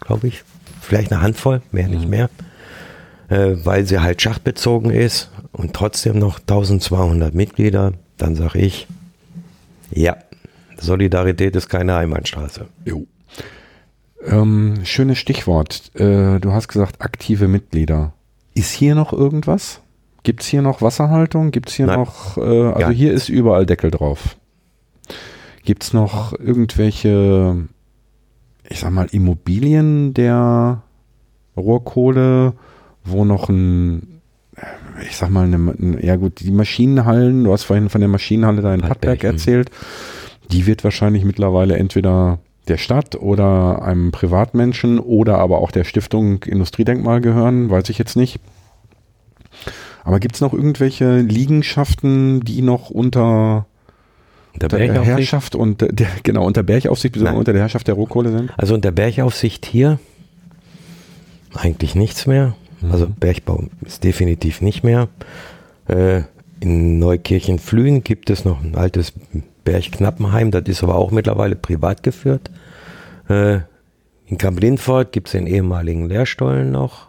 glaube 0.00 0.28
ich. 0.28 0.44
Vielleicht 0.80 1.12
eine 1.12 1.22
Handvoll, 1.22 1.62
mehr 1.72 1.88
nicht 1.88 2.08
mehr. 2.08 2.28
Äh, 3.28 3.56
weil 3.64 3.86
sie 3.86 4.00
halt 4.00 4.22
schachtbezogen 4.22 4.90
ist 4.90 5.30
und 5.52 5.74
trotzdem 5.74 6.18
noch 6.18 6.40
1200 6.40 7.34
Mitglieder, 7.34 7.92
dann 8.16 8.34
sage 8.34 8.58
ich, 8.58 8.86
ja, 9.90 10.16
Solidarität 10.80 11.56
ist 11.56 11.68
keine 11.68 11.96
Einbahnstraße. 11.96 12.66
Jo. 12.84 13.06
Ähm, 14.24 14.80
schönes 14.84 15.18
Stichwort. 15.18 15.90
Äh, 15.94 16.40
du 16.40 16.52
hast 16.52 16.68
gesagt, 16.68 17.00
aktive 17.00 17.48
Mitglieder. 17.48 18.12
Ist 18.54 18.72
hier 18.72 18.94
noch 18.94 19.12
irgendwas? 19.12 19.80
Gibt 20.24 20.42
es 20.42 20.48
hier 20.48 20.62
noch 20.62 20.82
Wasserhaltung? 20.82 21.52
Gibt 21.52 21.68
es 21.70 21.76
hier 21.76 21.86
Nein. 21.86 22.00
noch, 22.00 22.36
äh, 22.36 22.40
also 22.40 22.80
Ja. 22.80 22.90
hier 22.90 23.12
ist 23.12 23.28
überall 23.28 23.66
Deckel 23.66 23.90
drauf. 23.90 24.36
Gibt 25.64 25.84
es 25.84 25.92
noch 25.92 26.32
irgendwelche, 26.38 27.68
ich 28.68 28.80
sag 28.80 28.90
mal, 28.90 29.06
Immobilien 29.12 30.14
der 30.14 30.82
Rohrkohle, 31.56 32.54
wo 33.04 33.24
noch 33.24 33.48
ein, 33.48 34.20
ich 35.08 35.16
sag 35.16 35.30
mal, 35.30 35.44
eine, 35.44 35.56
ein, 35.56 35.98
ja 36.02 36.16
gut, 36.16 36.40
die 36.40 36.50
Maschinenhallen, 36.50 37.44
du 37.44 37.52
hast 37.52 37.64
vorhin 37.64 37.88
von 37.88 38.00
der 38.00 38.08
Maschinenhalle 38.08 38.62
da 38.62 38.74
in 38.74 38.80
Pattberg, 38.80 39.20
Pattberg 39.20 39.32
hm. 39.32 39.38
Die 40.50 40.66
wird 40.66 40.84
wahrscheinlich 40.84 41.24
mittlerweile 41.24 41.76
entweder 41.76 42.38
der 42.68 42.76
Stadt 42.76 43.16
oder 43.16 43.82
einem 43.82 44.12
Privatmenschen 44.12 44.98
oder 44.98 45.38
aber 45.38 45.58
auch 45.58 45.70
der 45.70 45.84
Stiftung 45.84 46.42
Industriedenkmal 46.44 47.20
gehören, 47.20 47.70
weiß 47.70 47.88
ich 47.88 47.98
jetzt 47.98 48.16
nicht. 48.16 48.40
Aber 50.04 50.20
gibt 50.20 50.34
es 50.34 50.40
noch 50.40 50.52
irgendwelche 50.52 51.20
Liegenschaften, 51.20 52.40
die 52.40 52.62
noch 52.62 52.90
unter 52.90 53.66
Unter 54.54 54.68
der? 54.68 55.02
Herrschaft 55.02 55.54
und 55.54 55.80
der, 55.80 56.08
genau 56.22 56.46
unter 56.46 56.62
Bergaufsicht. 56.62 57.16
Nein. 57.16 57.36
unter 57.36 57.52
der 57.52 57.62
Herrschaft 57.62 57.88
der 57.88 57.94
Rohkohle 57.94 58.30
sind? 58.30 58.52
Also 58.56 58.74
unter 58.74 58.90
Bergaufsicht 58.90 59.66
hier 59.66 59.98
eigentlich 61.54 61.94
nichts 61.94 62.26
mehr. 62.26 62.54
Also 62.90 63.06
Bergbau 63.08 63.64
ist 63.84 64.04
definitiv 64.04 64.60
nicht 64.60 64.84
mehr. 64.84 65.08
Äh, 65.88 66.22
in 66.60 66.98
Neukirchen-Flühen 66.98 68.04
gibt 68.04 68.30
es 68.30 68.44
noch 68.44 68.62
ein 68.62 68.76
altes 68.76 69.12
Bergknappenheim, 69.68 70.50
das 70.50 70.62
ist 70.66 70.82
aber 70.82 70.94
auch 70.94 71.10
mittlerweile 71.10 71.54
privat 71.54 72.02
geführt. 72.02 72.50
Äh, 73.28 73.58
in 74.24 74.38
Kamp-Lindfort 74.38 75.12
gibt 75.12 75.28
es 75.28 75.32
den 75.32 75.46
ehemaligen 75.46 76.08
Lehrstollen 76.08 76.70
noch, 76.70 77.08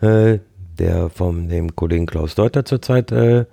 äh, 0.00 0.38
der 0.78 1.10
von 1.10 1.48
dem 1.48 1.74
Kollegen 1.74 2.06
Klaus 2.06 2.36
Deuter 2.36 2.64
zurzeit 2.64 3.10
äh, 3.10 3.46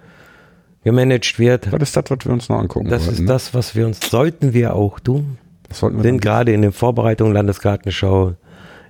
gemanagt 0.83 1.39
wird. 1.39 1.71
Was 1.71 1.81
ist 1.81 1.97
das, 1.97 2.11
was 2.11 2.19
wir 2.23 2.33
uns 2.33 2.47
noch 2.47 2.59
angucken 2.59 2.87
Das 2.89 3.01
wollten, 3.01 3.13
ist 3.13 3.19
ne? 3.21 3.25
das, 3.25 3.53
was 3.55 3.75
wir 3.75 3.87
uns 3.87 3.99
sollten 4.11 4.53
wir 4.53 4.75
auch 4.75 4.99
tun 4.99 5.39
Das 5.67 5.79
sollten 5.79 5.97
wir 5.97 6.03
sind 6.03 6.21
gerade 6.21 6.53
in 6.53 6.61
den 6.61 6.71
Vorbereitungen 6.71 7.33
Landesgartenschau 7.33 8.35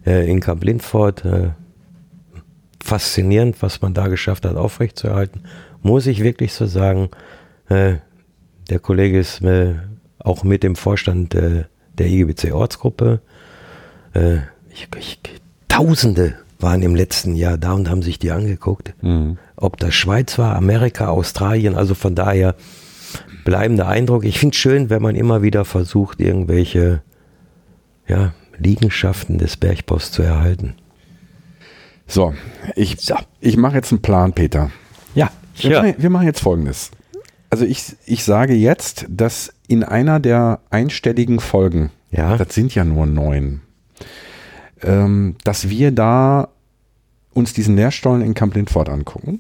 äh, 0.05 0.29
in 0.29 0.41
Kamp 0.41 0.65
Lindfort. 0.65 1.23
Äh, 1.23 1.51
faszinierend, 2.83 3.61
was 3.61 3.81
man 3.81 3.93
da 3.93 4.09
geschafft 4.09 4.45
hat, 4.45 4.57
aufrechtzuerhalten. 4.57 5.43
Muss 5.81 6.07
ich 6.07 6.21
wirklich 6.21 6.51
so 6.51 6.65
sagen. 6.65 7.09
Äh, 7.69 7.95
der 8.69 8.79
Kollege 8.79 9.19
ist 9.19 9.41
äh, 9.41 9.75
auch 10.19 10.43
mit 10.43 10.63
dem 10.63 10.75
Vorstand 10.75 11.35
äh, 11.35 11.65
der 11.97 12.07
IGBC 12.07 12.51
Ortsgruppe. 12.51 13.21
Äh, 14.13 14.37
ich, 14.69 14.87
ich, 14.97 15.19
Tausende 15.67 16.35
waren 16.59 16.81
im 16.81 16.95
letzten 16.95 17.35
Jahr 17.35 17.57
da 17.57 17.73
und 17.73 17.89
haben 17.89 18.01
sich 18.01 18.17
die 18.17 18.31
angeguckt. 18.31 18.93
Mhm. 19.01 19.37
Ob 19.57 19.77
das 19.77 19.93
Schweiz 19.93 20.37
war, 20.37 20.55
Amerika, 20.55 21.07
Australien, 21.09 21.75
also 21.75 21.95
von 21.95 22.15
daher 22.15 22.55
bleibender 23.43 23.87
Eindruck. 23.87 24.25
Ich 24.25 24.39
finde 24.39 24.53
es 24.53 24.59
schön, 24.59 24.89
wenn 24.89 25.01
man 25.01 25.15
immer 25.15 25.41
wieder 25.41 25.65
versucht, 25.65 26.19
irgendwelche 26.19 27.01
ja, 28.07 28.33
Liegenschaften 28.57 29.37
des 29.37 29.57
Bergbaus 29.57 30.11
zu 30.11 30.21
erhalten. 30.21 30.75
So, 32.07 32.33
ich, 32.75 32.97
So. 32.99 33.15
ich 33.39 33.57
mache 33.57 33.75
jetzt 33.75 33.91
einen 33.91 34.01
Plan, 34.01 34.33
Peter. 34.33 34.71
Ja, 35.13 35.31
Wir, 35.55 35.81
machen, 35.81 35.95
wir 35.97 36.09
machen 36.09 36.25
jetzt 36.27 36.41
folgendes. 36.41 36.91
Also 37.49 37.65
ich, 37.65 37.95
ich 38.05 38.23
sage 38.23 38.53
jetzt, 38.53 39.05
dass 39.09 39.53
in 39.67 39.83
einer 39.83 40.19
der 40.19 40.59
einstelligen 40.69 41.39
Folgen, 41.39 41.91
Ja. 42.11 42.37
das 42.37 42.53
sind 42.53 42.73
ja 42.75 42.83
nur 42.83 43.05
neun, 43.05 43.61
ähm, 44.81 45.35
dass 45.43 45.69
wir 45.69 45.91
da 45.91 46.49
uns 47.33 47.53
diesen 47.53 47.75
Lehrstollen 47.75 48.21
in 48.21 48.33
Camp 48.33 48.55
Lindfort 48.55 48.89
angucken. 48.89 49.39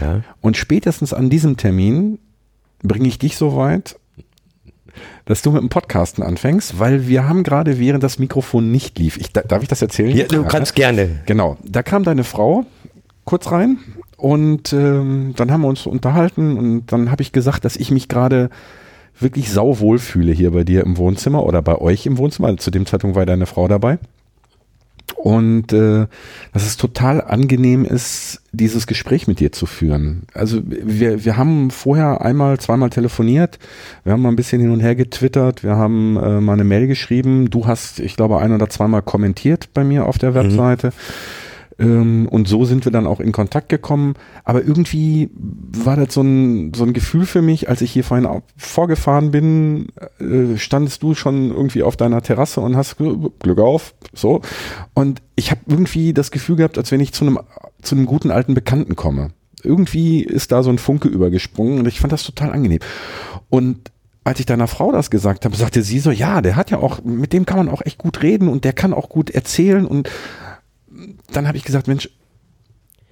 Ja. 0.00 0.22
Und 0.40 0.56
spätestens 0.56 1.12
an 1.12 1.30
diesem 1.30 1.56
Termin 1.56 2.18
bringe 2.82 3.08
ich 3.08 3.18
dich 3.18 3.36
so 3.36 3.56
weit, 3.56 3.96
dass 5.24 5.42
du 5.42 5.50
mit 5.52 5.60
dem 5.62 5.68
Podcasten 5.68 6.22
anfängst, 6.24 6.78
weil 6.78 7.06
wir 7.08 7.28
haben 7.28 7.42
gerade, 7.42 7.78
während 7.78 8.02
das 8.02 8.18
Mikrofon 8.18 8.70
nicht 8.70 8.98
lief, 8.98 9.16
ich, 9.18 9.32
da- 9.32 9.42
darf 9.42 9.62
ich 9.62 9.68
das 9.68 9.82
erzählen? 9.82 10.16
ja 10.16 10.26
du 10.26 10.44
kannst 10.44 10.74
gerne. 10.74 11.20
Genau, 11.26 11.56
da 11.64 11.82
kam 11.82 12.04
deine 12.04 12.24
Frau 12.24 12.64
kurz 13.24 13.50
rein 13.50 13.78
und 14.20 14.72
ähm, 14.72 15.32
dann 15.36 15.50
haben 15.50 15.62
wir 15.62 15.68
uns 15.68 15.86
unterhalten 15.86 16.56
und 16.58 16.92
dann 16.92 17.10
habe 17.10 17.22
ich 17.22 17.32
gesagt, 17.32 17.64
dass 17.64 17.76
ich 17.76 17.90
mich 17.90 18.08
gerade 18.08 18.50
wirklich 19.18 19.50
sauwohl 19.50 19.98
fühle 19.98 20.32
hier 20.32 20.50
bei 20.50 20.64
dir 20.64 20.82
im 20.84 20.96
Wohnzimmer 20.96 21.44
oder 21.44 21.62
bei 21.62 21.76
euch 21.78 22.06
im 22.06 22.18
Wohnzimmer. 22.18 22.56
Zu 22.56 22.70
dem 22.70 22.86
Zeitpunkt 22.86 23.16
war 23.16 23.26
deine 23.26 23.46
Frau 23.46 23.68
dabei. 23.68 23.98
Und 25.16 25.72
äh, 25.72 26.06
dass 26.52 26.66
es 26.66 26.76
total 26.76 27.20
angenehm 27.20 27.84
ist, 27.84 28.42
dieses 28.52 28.86
Gespräch 28.86 29.26
mit 29.26 29.40
dir 29.40 29.52
zu 29.52 29.66
führen. 29.66 30.22
Also 30.32 30.60
wir, 30.64 31.24
wir 31.24 31.36
haben 31.36 31.70
vorher 31.70 32.22
einmal, 32.22 32.58
zweimal 32.58 32.90
telefoniert, 32.90 33.58
wir 34.04 34.12
haben 34.12 34.22
mal 34.22 34.30
ein 34.30 34.36
bisschen 34.36 34.60
hin 34.62 34.70
und 34.70 34.80
her 34.80 34.94
getwittert, 34.94 35.62
wir 35.62 35.76
haben 35.76 36.16
äh, 36.16 36.40
mal 36.40 36.54
eine 36.54 36.64
Mail 36.64 36.86
geschrieben, 36.86 37.50
du 37.50 37.66
hast, 37.66 38.00
ich 38.00 38.16
glaube, 38.16 38.38
ein 38.38 38.52
oder 38.52 38.70
zweimal 38.70 39.02
kommentiert 39.02 39.68
bei 39.74 39.84
mir 39.84 40.06
auf 40.06 40.18
der 40.18 40.34
Webseite. 40.34 40.92
Ähm, 41.78 42.28
und 42.28 42.48
so 42.48 42.64
sind 42.64 42.84
wir 42.84 42.92
dann 42.92 43.06
auch 43.06 43.20
in 43.20 43.32
Kontakt 43.32 43.68
gekommen. 43.68 44.14
Aber 44.44 44.62
irgendwie 44.62 45.30
war 45.34 45.96
das 45.96 46.14
so 46.14 46.22
ein, 46.22 46.74
so 46.74 46.84
ein 46.84 46.92
Gefühl 46.92 47.26
für 47.26 47.42
mich, 47.42 47.68
als 47.68 47.80
ich 47.80 47.92
hier 47.92 48.04
vorhin 48.04 48.28
vorgefahren 48.56 49.30
bin, 49.30 49.88
äh, 50.18 50.56
standest 50.56 51.02
du 51.02 51.14
schon 51.14 51.50
irgendwie 51.50 51.82
auf 51.82 51.96
deiner 51.96 52.22
Terrasse 52.22 52.60
und 52.60 52.76
hast 52.76 52.96
Glück 52.96 53.58
auf, 53.58 53.94
so. 54.12 54.40
Und 54.94 55.22
ich 55.36 55.50
habe 55.50 55.60
irgendwie 55.68 56.12
das 56.12 56.30
Gefühl 56.30 56.56
gehabt, 56.56 56.78
als 56.78 56.90
wenn 56.90 57.00
ich 57.00 57.12
zu 57.12 57.24
einem, 57.24 57.38
zu 57.82 57.94
einem 57.94 58.06
guten 58.06 58.30
alten 58.30 58.54
Bekannten 58.54 58.96
komme. 58.96 59.30
Irgendwie 59.62 60.22
ist 60.22 60.52
da 60.52 60.62
so 60.62 60.70
ein 60.70 60.78
Funke 60.78 61.08
übergesprungen 61.08 61.78
und 61.78 61.88
ich 61.88 62.00
fand 62.00 62.12
das 62.12 62.24
total 62.24 62.52
angenehm. 62.52 62.80
Und 63.50 63.90
als 64.24 64.38
ich 64.40 64.46
deiner 64.46 64.66
Frau 64.66 64.92
das 64.92 65.10
gesagt 65.10 65.44
habe, 65.44 65.56
sagte 65.56 65.82
sie 65.82 65.98
so, 65.98 66.10
ja, 66.10 66.40
der 66.40 66.56
hat 66.56 66.70
ja 66.70 66.78
auch, 66.78 67.02
mit 67.02 67.32
dem 67.32 67.46
kann 67.46 67.58
man 67.58 67.68
auch 67.68 67.82
echt 67.84 67.98
gut 67.98 68.22
reden 68.22 68.48
und 68.48 68.64
der 68.64 68.72
kann 68.72 68.92
auch 68.92 69.08
gut 69.08 69.30
erzählen 69.30 69.86
und 69.86 70.10
dann 71.32 71.46
habe 71.46 71.56
ich 71.56 71.64
gesagt, 71.64 71.88
Mensch, 71.88 72.08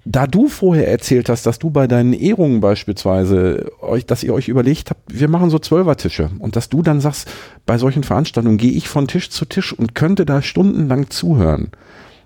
da 0.04 0.26
du 0.26 0.48
vorher 0.48 0.88
erzählt 0.88 1.28
hast, 1.28 1.44
dass 1.44 1.58
du 1.58 1.70
bei 1.70 1.86
deinen 1.86 2.14
Ehrungen 2.14 2.60
beispielsweise 2.60 3.70
euch, 3.80 4.06
dass 4.06 4.22
ihr 4.22 4.32
euch 4.32 4.48
überlegt 4.48 4.90
habt, 4.90 5.02
wir 5.08 5.28
machen 5.28 5.50
so 5.50 5.58
Zwölfertische 5.58 6.30
und 6.38 6.56
dass 6.56 6.70
du 6.70 6.82
dann 6.82 7.00
sagst, 7.00 7.30
bei 7.66 7.76
solchen 7.76 8.04
Veranstaltungen 8.04 8.56
gehe 8.56 8.72
ich 8.72 8.88
von 8.88 9.06
Tisch 9.06 9.28
zu 9.28 9.44
Tisch 9.44 9.72
und 9.72 9.94
könnte 9.94 10.24
da 10.24 10.40
stundenlang 10.40 11.10
zuhören. 11.10 11.72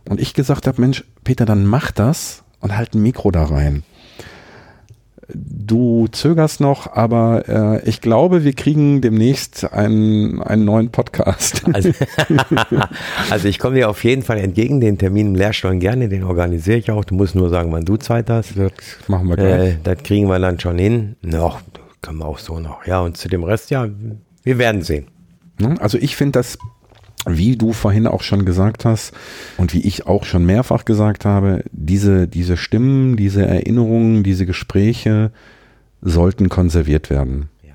Und 0.09 0.21
ich 0.21 0.35
gesagt 0.35 0.67
habe, 0.67 0.81
Mensch, 0.81 1.05
Peter, 1.25 1.45
dann 1.45 1.67
mach 1.67 1.91
das 1.91 2.45
und 2.61 2.77
halt 2.77 2.95
ein 2.95 3.03
Mikro 3.03 3.33
da 3.33 3.45
rein. 3.45 3.83
Du 5.29 6.09
zögerst 6.09 6.61
noch, 6.61 6.93
aber 6.95 7.49
äh, 7.49 7.89
ich 7.89 8.01
glaube, 8.01 8.45
wir 8.45 8.53
kriegen 8.55 9.01
demnächst 9.01 9.73
einen, 9.73 10.43
einen 10.43 10.65
neuen 10.65 10.91
Podcast. 10.91 11.63
Also, 11.73 11.91
also 13.31 13.49
ich 13.49 13.59
komme 13.59 13.77
dir 13.77 13.89
auf 13.89 14.05
jeden 14.05 14.23
Fall 14.23 14.39
entgegen, 14.39 14.81
den 14.81 14.99
Termin 14.99 15.29
im 15.29 15.35
Lehrstollen 15.35 15.81
gerne, 15.81 16.09
den 16.09 16.25
organisiere 16.25 16.77
ich 16.77 16.91
auch. 16.91 17.05
Du 17.05 17.15
musst 17.15 17.35
nur 17.35 17.49
sagen, 17.49 17.73
wann 17.73 17.85
du 17.85 17.97
Zeit 17.97 18.29
hast. 18.29 18.59
Das 18.59 18.73
machen 19.09 19.29
wir 19.29 19.37
gleich. 19.37 19.75
Äh, 19.75 19.77
das 19.83 20.03
kriegen 20.03 20.29
wir 20.29 20.39
dann 20.39 20.61
schon 20.61 20.79
hin. 20.79 21.17
Noch, 21.23 21.61
können 22.03 22.19
wir 22.19 22.27
auch 22.27 22.39
so 22.39 22.59
noch. 22.59 22.85
Ja, 22.87 23.01
und 23.01 23.17
zu 23.17 23.29
dem 23.29 23.45
Rest, 23.45 23.71
ja, 23.71 23.89
wir 24.43 24.59
werden 24.59 24.83
sehen. 24.83 25.07
Ne? 25.59 25.77
Also 25.81 25.99
ich 25.99 26.17
finde 26.17 26.41
das, 26.41 26.59
wie 27.27 27.57
du 27.57 27.73
vorhin 27.73 28.07
auch 28.07 28.23
schon 28.23 28.45
gesagt 28.45 28.85
hast 28.85 29.13
und 29.57 29.73
wie 29.73 29.81
ich 29.81 30.07
auch 30.07 30.25
schon 30.25 30.45
mehrfach 30.45 30.85
gesagt 30.85 31.25
habe, 31.25 31.65
diese, 31.71 32.27
diese 32.27 32.57
Stimmen, 32.57 33.17
diese 33.17 33.47
Erinnerungen, 33.47 34.23
diese 34.23 34.47
Gespräche 34.47 35.31
sollten 36.01 36.49
konserviert 36.49 37.11
werden. 37.11 37.49
Ja. 37.63 37.75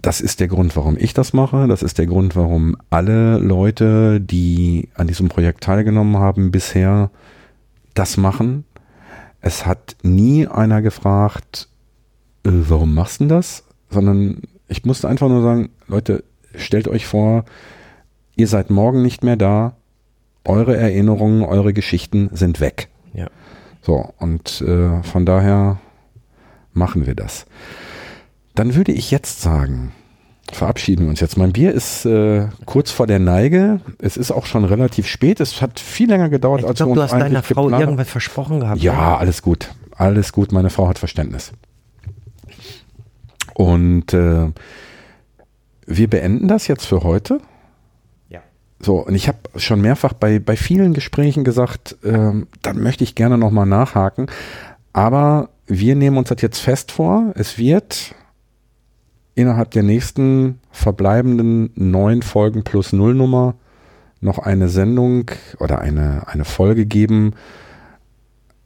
Das 0.00 0.20
ist 0.20 0.40
der 0.40 0.48
Grund, 0.48 0.76
warum 0.76 0.96
ich 0.98 1.12
das 1.12 1.32
mache. 1.34 1.66
Das 1.68 1.82
ist 1.82 1.98
der 1.98 2.06
Grund, 2.06 2.36
warum 2.36 2.76
alle 2.88 3.38
Leute, 3.38 4.20
die 4.20 4.88
an 4.94 5.06
diesem 5.06 5.28
Projekt 5.28 5.62
teilgenommen 5.62 6.16
haben, 6.16 6.50
bisher 6.50 7.10
das 7.92 8.16
machen. 8.16 8.64
Es 9.40 9.66
hat 9.66 9.96
nie 10.02 10.46
einer 10.46 10.80
gefragt, 10.80 11.68
äh, 12.44 12.50
warum 12.50 12.94
machst 12.94 13.20
du 13.20 13.26
das? 13.26 13.64
Sondern 13.90 14.42
ich 14.68 14.84
musste 14.84 15.08
einfach 15.08 15.28
nur 15.28 15.42
sagen, 15.42 15.70
Leute, 15.86 16.24
stellt 16.58 16.88
euch 16.88 17.06
vor, 17.06 17.44
ihr 18.36 18.46
seid 18.46 18.70
morgen 18.70 19.02
nicht 19.02 19.24
mehr 19.24 19.36
da, 19.36 19.76
eure 20.44 20.76
Erinnerungen, 20.76 21.42
eure 21.42 21.72
Geschichten 21.72 22.30
sind 22.32 22.60
weg. 22.60 22.88
Ja. 23.12 23.28
So, 23.82 24.12
und 24.18 24.60
äh, 24.62 25.02
von 25.02 25.26
daher 25.26 25.78
machen 26.72 27.06
wir 27.06 27.14
das. 27.14 27.46
Dann 28.54 28.74
würde 28.74 28.92
ich 28.92 29.10
jetzt 29.10 29.40
sagen, 29.40 29.92
verabschieden 30.50 31.04
wir 31.04 31.10
uns 31.10 31.20
jetzt. 31.20 31.36
Mein 31.36 31.52
Bier 31.52 31.72
ist 31.72 32.04
äh, 32.06 32.48
kurz 32.64 32.90
vor 32.90 33.06
der 33.06 33.18
Neige. 33.18 33.80
Es 33.98 34.16
ist 34.16 34.30
auch 34.30 34.46
schon 34.46 34.64
relativ 34.64 35.06
spät. 35.06 35.40
Es 35.40 35.60
hat 35.60 35.78
viel 35.80 36.08
länger 36.08 36.28
gedauert, 36.28 36.60
Ich 36.60 36.66
als 36.66 36.78
glaube, 36.78 36.92
wir 36.92 36.94
du 36.96 37.02
uns 37.02 37.12
hast 37.12 37.20
deiner 37.20 37.42
Frau 37.42 37.64
geplant 37.64 37.82
irgendwas 37.82 38.08
versprochen 38.08 38.60
gehabt. 38.60 38.80
Ja, 38.80 39.16
alles 39.16 39.42
gut. 39.42 39.70
Alles 39.96 40.32
gut. 40.32 40.52
Meine 40.52 40.70
Frau 40.70 40.88
hat 40.88 40.98
Verständnis. 40.98 41.52
Und 43.54 44.14
äh, 44.14 44.50
wir 45.88 46.08
beenden 46.08 46.48
das 46.48 46.68
jetzt 46.68 46.84
für 46.84 47.02
heute. 47.02 47.40
Ja. 48.28 48.40
So, 48.78 48.98
und 48.98 49.14
ich 49.14 49.26
habe 49.26 49.38
schon 49.56 49.80
mehrfach 49.80 50.12
bei, 50.12 50.38
bei 50.38 50.54
vielen 50.54 50.92
Gesprächen 50.92 51.44
gesagt, 51.44 51.96
ähm, 52.04 52.46
dann 52.62 52.80
möchte 52.80 53.04
ich 53.04 53.14
gerne 53.14 53.38
nochmal 53.38 53.66
nachhaken. 53.66 54.26
Aber 54.92 55.48
wir 55.66 55.96
nehmen 55.96 56.18
uns 56.18 56.28
das 56.28 56.42
jetzt 56.42 56.58
fest 56.58 56.92
vor. 56.92 57.32
Es 57.34 57.58
wird 57.58 58.14
innerhalb 59.34 59.70
der 59.70 59.82
nächsten 59.82 60.60
verbleibenden 60.70 61.70
neun 61.74 62.22
Folgen 62.22 62.64
plus 62.64 62.92
Nullnummer 62.92 63.54
noch 64.20 64.38
eine 64.38 64.68
Sendung 64.68 65.30
oder 65.58 65.80
eine, 65.80 66.26
eine 66.26 66.44
Folge 66.44 66.86
geben 66.86 67.34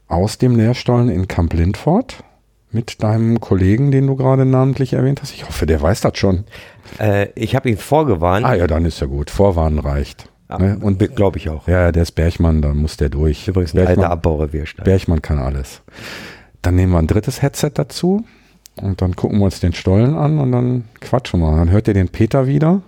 aus 0.09 0.39
dem 0.39 0.57
Lehrstollen 0.57 1.09
in 1.09 1.29
Camp 1.29 1.53
Lindfort 1.53 2.25
mit 2.73 3.03
deinem 3.03 3.41
Kollegen, 3.41 3.91
den 3.91 4.07
du 4.07 4.17
gerade 4.17 4.45
namentlich 4.45 4.95
erwähnt 4.95 5.21
hast. 5.23 5.33
Ich 5.33 5.47
hoffe, 5.47 5.67
der 5.67 5.81
weiß 5.81 6.01
das 6.01 6.17
schon. 6.19 6.45
Äh, 6.99 7.29
ich 7.35 7.55
habe 7.55 7.69
ihn 7.69 7.77
vorgewarnt. 7.77 8.45
Ah 8.47 8.55
ja, 8.55 8.67
dann 8.67 8.85
ist 8.85 9.01
ja 9.01 9.07
gut. 9.07 9.31
Vorwarnen 9.31 9.79
reicht. 9.79 10.29
Ne? 10.59 10.79
Und 10.81 10.99
glaube 11.15 11.39
ich 11.39 11.49
auch. 11.49 11.67
ja, 11.67 11.93
der 11.93 12.03
ist 12.03 12.13
Bergmann, 12.13 12.61
da 12.61 12.75
muss 12.75 12.97
der 12.97 13.09
durch. 13.09 13.49
Übrigens 13.49 13.75
ein 13.75 13.79
alter 13.81 13.95
Bergmann, 13.95 14.13
Abbaurevierstein. 14.13 14.85
Bergmann 14.85 15.23
kann 15.23 15.39
alles. 15.39 15.83
Dann 16.61 16.75
nehmen 16.75 16.93
wir 16.93 16.99
ein 16.99 17.07
drittes 17.07 17.43
Headset 17.43 17.71
dazu 17.75 18.25
und 18.77 19.01
dann 19.03 19.17
gucken 19.17 19.39
wir 19.39 19.47
uns 19.47 19.61
den 19.61 19.73
Stollen 19.73 20.15
an 20.15 20.39
und 20.39 20.53
dann 20.53 20.85
quatschen 21.01 21.41
wir. 21.41 21.57
Dann 21.57 21.71
hört 21.71 21.89
ihr 21.89 21.95
den 21.95 22.09
Peter 22.09 22.47
wieder. 22.47 22.83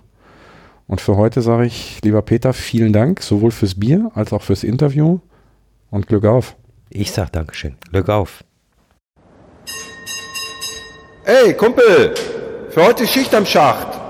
Und 0.87 1.01
für 1.01 1.17
heute 1.17 1.41
sage 1.41 1.65
ich, 1.65 1.99
lieber 2.03 2.21
Peter, 2.21 2.53
vielen 2.53 2.93
Dank, 2.93 3.21
sowohl 3.23 3.51
fürs 3.51 3.75
Bier 3.75 4.11
als 4.13 4.31
auch 4.33 4.43
fürs 4.43 4.63
Interview 4.63 5.19
und 5.89 6.07
Glück 6.07 6.25
auf. 6.25 6.55
Ich 6.89 7.11
sag 7.11 7.31
Dankeschön. 7.31 7.75
Glück 7.89 8.09
auf. 8.09 8.44
Ey, 11.27 11.55
Kumpel, 11.55 12.13
für 12.69 12.85
heute 12.85 13.07
Schicht 13.07 13.33
am 13.33 13.47
Schacht. 13.47 14.04